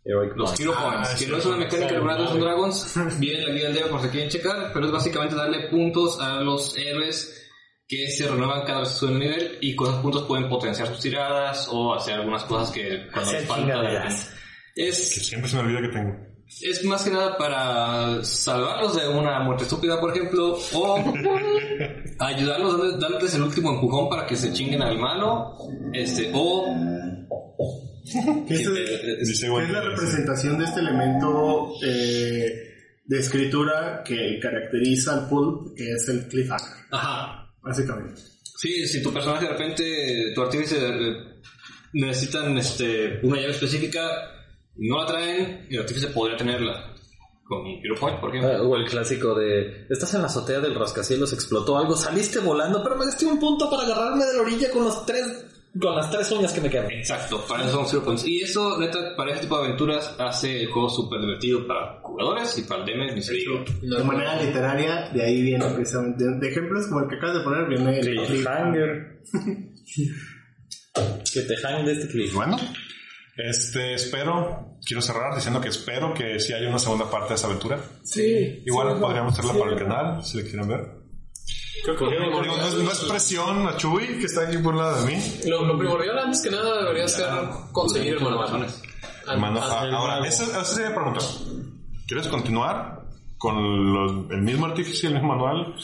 Heroic 0.05 0.33
Los. 0.37 0.61
Hero 0.61 0.73
Ah, 0.77 0.91
Points, 0.93 1.11
que 1.11 1.25
sí, 1.25 1.31
no 1.31 1.39
es 1.39 1.47
una 1.47 1.57
mecánica 1.57 1.95
de 1.95 2.01
sí. 2.01 2.07
Dungeons 2.07 2.41
Dragons, 2.41 2.95
viene 3.19 3.39
en 3.41 3.45
la 3.49 3.55
guía 3.55 3.65
del 3.65 3.73
día 3.75 3.89
por 3.89 4.03
si 4.03 4.09
quieren 4.09 4.29
checar, 4.31 4.71
pero 4.73 4.87
es 4.87 4.93
básicamente 4.93 5.35
darle 5.35 5.69
puntos 5.69 6.21
a 6.21 6.41
los 6.41 6.77
héroes 6.77 7.41
que 7.87 8.11
se 8.11 8.27
renuevan 8.29 8.65
cada 8.65 8.81
vez 8.81 8.89
que 8.91 8.95
suben 8.97 9.19
nivel 9.19 9.59
y 9.61 9.75
con 9.77 9.89
esos 9.89 10.01
puntos 10.01 10.23
pueden 10.25 10.49
potenciar 10.49 10.89
sus 10.89 11.01
tiradas 11.01 11.69
o 11.71 11.95
hacer 11.95 12.15
algunas 12.15 12.45
cosas 12.45 12.71
que 12.71 13.07
cuando 13.13 13.33
les 13.33 13.45
falta. 13.47 13.63
chingaderas. 13.63 14.35
Que 14.75 14.89
Es, 14.89 15.27
siempre 15.27 15.49
se 15.51 15.57
me 15.57 15.63
olvida 15.63 15.81
que 15.83 15.89
tengo. 15.89 16.15
es 16.63 16.85
más 16.85 17.03
que 17.05 17.11
nada 17.11 17.37
para 17.39 18.25
salvarlos 18.25 18.97
de 18.97 19.09
una 19.09 19.41
muerte 19.41 19.65
estúpida, 19.65 20.01
por 20.01 20.11
ejemplo, 20.17 20.59
o 20.75 20.97
ayudarlos, 22.21 22.99
dándoles 23.01 23.35
el 23.35 23.43
último 23.43 23.73
empujón 23.75 24.09
para 24.09 24.27
que 24.27 24.37
se 24.37 24.53
chinguen 24.53 24.83
al 24.83 24.99
malo, 24.99 25.57
este, 25.93 26.31
o... 26.35 26.65
Que 28.05 28.55
es, 28.55 29.43
la 29.49 29.81
representación 29.81 30.59
de 30.59 30.65
este 30.65 30.81
elemento 30.81 31.73
eh, 31.83 32.75
de 33.05 33.19
escritura 33.19 34.03
que 34.05 34.39
caracteriza 34.41 35.15
al 35.15 35.29
pulp, 35.29 35.75
que 35.75 35.93
es 35.93 36.09
el 36.09 36.29
cliffhanger, 36.29 36.85
Ajá, 36.91 37.51
básicamente. 37.63 38.21
Sí, 38.57 38.87
si 38.87 39.03
tu 39.03 39.13
personaje 39.13 39.47
de 39.47 39.53
repente, 39.53 40.33
tu 40.35 40.43
artífice 40.43 40.77
eh, 40.81 41.17
necesitan 41.95 42.57
este, 42.59 43.21
una 43.23 43.39
llave 43.39 43.53
específica, 43.53 44.07
no 44.77 45.01
la 45.01 45.07
traen, 45.07 45.67
el 45.71 45.81
artífice 45.81 46.09
podría 46.09 46.37
tenerla. 46.37 46.91
Con 47.45 47.67
Hero 47.67 47.95
Point, 48.01 48.21
por 48.21 48.31
ejemplo. 48.31 48.57
Ah, 48.57 48.63
O 48.63 48.77
el 48.77 48.89
clásico 48.89 49.35
de 49.35 49.87
estás 49.91 50.15
en 50.15 50.23
la 50.23 50.29
azotea 50.29 50.61
del 50.61 50.75
rascacielos, 50.75 51.33
explotó 51.33 51.77
algo, 51.77 51.95
saliste 51.95 52.39
volando, 52.39 52.83
pero 52.83 52.97
me 52.97 53.05
gasté 53.05 53.27
un 53.27 53.39
punto 53.39 53.69
para 53.71 53.83
agarrarme 53.83 54.25
de 54.25 54.35
la 54.35 54.43
orilla 54.43 54.71
con 54.71 54.85
los 54.85 55.05
tres 55.05 55.54
con 55.81 55.97
las 55.97 56.11
tres 56.11 56.31
uñas 56.31 56.53
que 56.53 56.61
me 56.61 56.71
quedan. 56.71 56.91
Exacto, 56.91 57.45
para 57.49 57.65
eso 57.65 57.73
son 57.73 57.89
Zero 57.89 58.05
Points. 58.05 58.27
Y 58.27 58.43
eso, 58.43 58.79
neta, 58.79 59.17
para 59.17 59.33
este 59.33 59.43
tipo 59.43 59.59
de 59.59 59.65
aventuras 59.67 60.15
hace 60.19 60.63
el 60.63 60.71
juego 60.71 60.89
súper 60.89 61.21
divertido 61.21 61.67
para 61.67 62.01
jugadores 62.03 62.57
y 62.59 62.63
para 62.63 62.85
el 62.85 62.87
DM, 62.87 63.15
ni 63.15 63.23
se. 63.23 63.35
De 63.35 64.05
manera 64.05 64.41
literaria, 64.41 65.11
de 65.11 65.25
ahí 65.25 65.43
viene 65.43 65.65
precisamente. 65.71 66.25
De 66.25 66.49
ejemplos 66.49 66.87
como 66.87 67.01
el 67.01 67.09
que 67.09 67.17
acabas 67.17 67.39
de 67.39 67.43
poner, 67.43 67.69
viene 67.69 67.99
el 67.99 68.27
Cliffhanger. 68.27 69.23
que 71.33 71.43
te 71.43 71.57
hang 71.57 71.85
de 71.85 71.93
este 71.93 72.09
clip. 72.09 72.33
Bueno, 72.33 72.57
este, 73.37 73.95
espero, 73.95 74.79
quiero 74.87 75.03
cerrar 75.03 75.35
diciendo 75.35 75.61
que 75.61 75.69
espero 75.69 76.15
que 76.15 76.39
si 76.39 76.53
haya 76.53 76.69
una 76.69 76.79
segunda 76.79 77.11
parte 77.11 77.31
de 77.31 77.35
esa 77.35 77.49
aventura. 77.49 77.81
Sí. 78.05 78.63
Igual 78.65 79.01
podríamos 79.01 79.37
hacerla 79.37 79.59
para 79.59 79.73
el 79.73 79.79
canal, 79.79 80.25
si 80.25 80.37
le 80.39 80.45
quieren 80.45 80.69
ver. 80.69 81.04
Creo 81.83 81.97
que 81.97 82.05
no, 82.05 82.67
es, 82.67 82.75
no 82.75 82.91
es 82.91 82.99
presión 83.01 83.67
a 83.67 83.77
Chuy, 83.77 84.19
que 84.19 84.27
está 84.27 84.43
aquí 84.43 84.59
por 84.59 84.75
lado 84.75 85.05
de 85.05 85.13
mí. 85.13 85.41
Lo, 85.47 85.65
lo 85.67 85.77
primordial 85.77 86.19
antes 86.19 86.43
que 86.43 86.51
nada 86.51 86.79
debería 86.79 87.09
ser 87.09 87.29
conseguir 87.73 88.15
el 88.15 88.27
ah, 88.27 89.87
ahora, 89.93 90.27
esa, 90.27 90.45
esa 90.45 90.65
sería 90.65 90.91
la 90.91 90.95
pregunta. 90.95 91.21
¿Quieres 92.07 92.29
continuar 92.29 93.04
con 93.45 93.93
los- 93.93 94.31
el 94.31 94.41
mismo 94.41 94.65
artífice, 94.67 95.09
el 95.09 95.15
mismo 95.15 95.29
manual? 95.29 95.75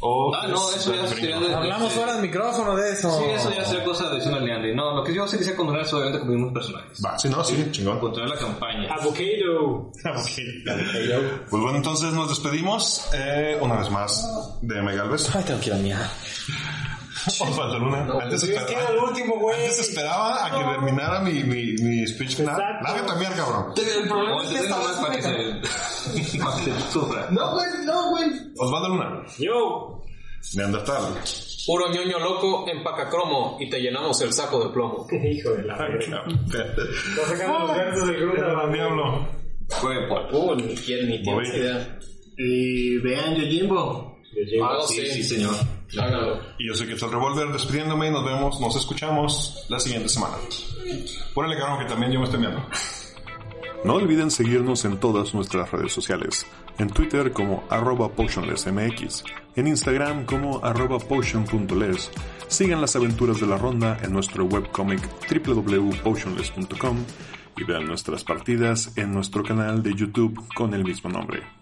O 0.00 0.30
Ah, 0.34 0.46
no, 0.48 0.70
eso 0.70 0.94
ya 0.94 1.06
sería 1.06 1.40
de... 1.40 1.54
Hablamos 1.54 1.90
fuera 1.94 2.12
del 2.12 2.22
micrófono 2.22 2.76
de 2.76 2.92
eso. 2.92 3.10
Sí, 3.18 3.24
eso 3.34 3.50
ya 3.50 3.64
sería 3.64 3.82
cosa 3.84 4.04
de 4.10 4.16
adicional 4.16 4.44
de 4.44 4.52
Andy. 4.52 4.74
No, 4.74 4.94
lo 4.94 5.02
que 5.02 5.14
yo 5.14 5.26
sé 5.26 5.38
que 5.38 5.44
sea 5.44 5.56
continuar 5.56 5.84
es 5.86 5.92
obviamente 5.94 6.18
con 6.20 6.28
mismos 6.28 6.52
personajes. 6.52 7.00
Va, 7.02 7.18
sí, 7.18 7.28
no, 7.30 7.42
sí, 7.42 7.66
chingón. 7.70 7.98
Continuar 7.98 8.28
la 8.30 8.36
campaña. 8.38 8.92
Avocado. 8.92 9.90
Ok. 9.90 9.90
Pues 11.50 11.62
bueno, 11.62 11.76
entonces 11.76 12.12
nos 12.12 12.28
despedimos 12.28 13.08
eh, 13.14 13.56
una 13.60 13.76
vez 13.76 13.90
más 13.90 14.58
de 14.60 14.82
Megalves. 14.82 15.34
Ay, 15.34 15.44
tengo 15.44 15.60
que 15.60 15.66
ir 15.68 15.72
a 15.74 15.78
miar. 17.40 17.50
Osvaldo 17.52 17.78
Luna. 17.78 18.06
antes, 18.22 18.42
Es 18.42 18.48
que 18.50 18.54
esperaba, 18.56 18.82
era 18.82 18.90
el 18.92 18.98
último, 18.98 19.38
güey. 19.38 19.60
antes 19.60 19.78
esperaba 19.80 20.46
a 20.46 20.50
que 20.50 20.64
terminara 20.64 21.20
mi, 21.20 21.32
mi, 21.44 21.72
mi 21.74 22.06
speech 22.06 22.36
final. 22.36 22.56
También, 23.06 23.32
cabrón. 23.32 23.72
El 23.76 24.08
problema 24.08 24.42
es 24.44 24.50
que 24.50 24.58
esta 24.58 24.78
vez 24.78 24.96
para 25.00 25.16
que 25.16 25.22
se... 25.22 26.38
No, 27.30 27.52
güey, 27.52 27.66
no, 27.84 28.10
güey. 28.10 28.24
Osvaldo 28.58 28.88
Luna. 28.88 29.22
Yo. 29.38 30.02
Neandertal. 30.54 31.02
Puro 31.66 31.88
ñoño 31.92 32.20
loco, 32.20 32.64
empaca 32.68 33.08
cromo 33.10 33.56
y 33.58 33.68
te 33.68 33.80
llenamos 33.80 34.20
el 34.20 34.32
saco 34.32 34.62
de 34.62 34.70
plomo. 34.72 35.06
Hijo 35.10 35.50
de 35.50 35.64
la 35.64 35.76
verga. 35.76 36.22
Sacando 37.26 37.58
los 37.66 37.76
versos 37.76 38.06
del 38.06 38.20
grupo. 38.20 38.68
Diablo. 38.72 39.28
Por... 39.80 40.28
Uh, 40.32 40.54
ni, 40.54 40.74
quién- 40.76 41.08
ni 41.08 41.20
tienes 41.22 41.48
idea. 41.54 41.98
Y 42.38 42.98
vean 42.98 43.34
Yojimbo. 43.34 44.15
Ah, 44.62 44.78
Sí, 44.86 45.00
sí, 45.00 45.22
sí, 45.22 45.24
señor. 45.24 45.54
Hágalo. 45.98 46.40
Y 46.58 46.68
yo 46.68 46.74
soy 46.74 46.88
Quetzal 46.88 47.10
Revolver 47.10 47.48
despidiéndome 47.52 48.08
y 48.08 48.10
nos 48.10 48.24
vemos, 48.24 48.60
nos 48.60 48.76
escuchamos 48.76 49.64
la 49.68 49.80
siguiente 49.80 50.08
semana. 50.08 50.36
Ponele 51.34 51.58
cabrón 51.58 51.78
que 51.80 51.86
también 51.86 52.12
yo 52.12 52.18
me 52.18 52.26
estoy 52.26 52.40
viendo. 52.40 52.62
No 53.84 53.94
olviden 53.94 54.30
seguirnos 54.30 54.84
en 54.84 54.98
todas 54.98 55.34
nuestras 55.34 55.70
redes 55.70 55.92
sociales. 55.92 56.46
En 56.78 56.90
Twitter 56.90 57.32
como 57.32 57.64
arroba 57.70 58.08
potionlessmx, 58.08 59.24
en 59.54 59.66
Instagram 59.66 60.26
como 60.26 60.62
arroba 60.64 60.98
potion.les. 60.98 62.10
Sigan 62.48 62.80
las 62.80 62.96
aventuras 62.96 63.40
de 63.40 63.46
la 63.46 63.56
ronda 63.56 63.98
en 64.02 64.12
nuestro 64.12 64.44
webcomic 64.44 65.00
www.potionless.com 65.30 66.98
y 67.56 67.64
vean 67.64 67.86
nuestras 67.86 68.24
partidas 68.24 68.92
en 68.96 69.12
nuestro 69.12 69.42
canal 69.42 69.82
de 69.82 69.94
YouTube 69.94 70.46
con 70.54 70.74
el 70.74 70.84
mismo 70.84 71.08
nombre. 71.08 71.55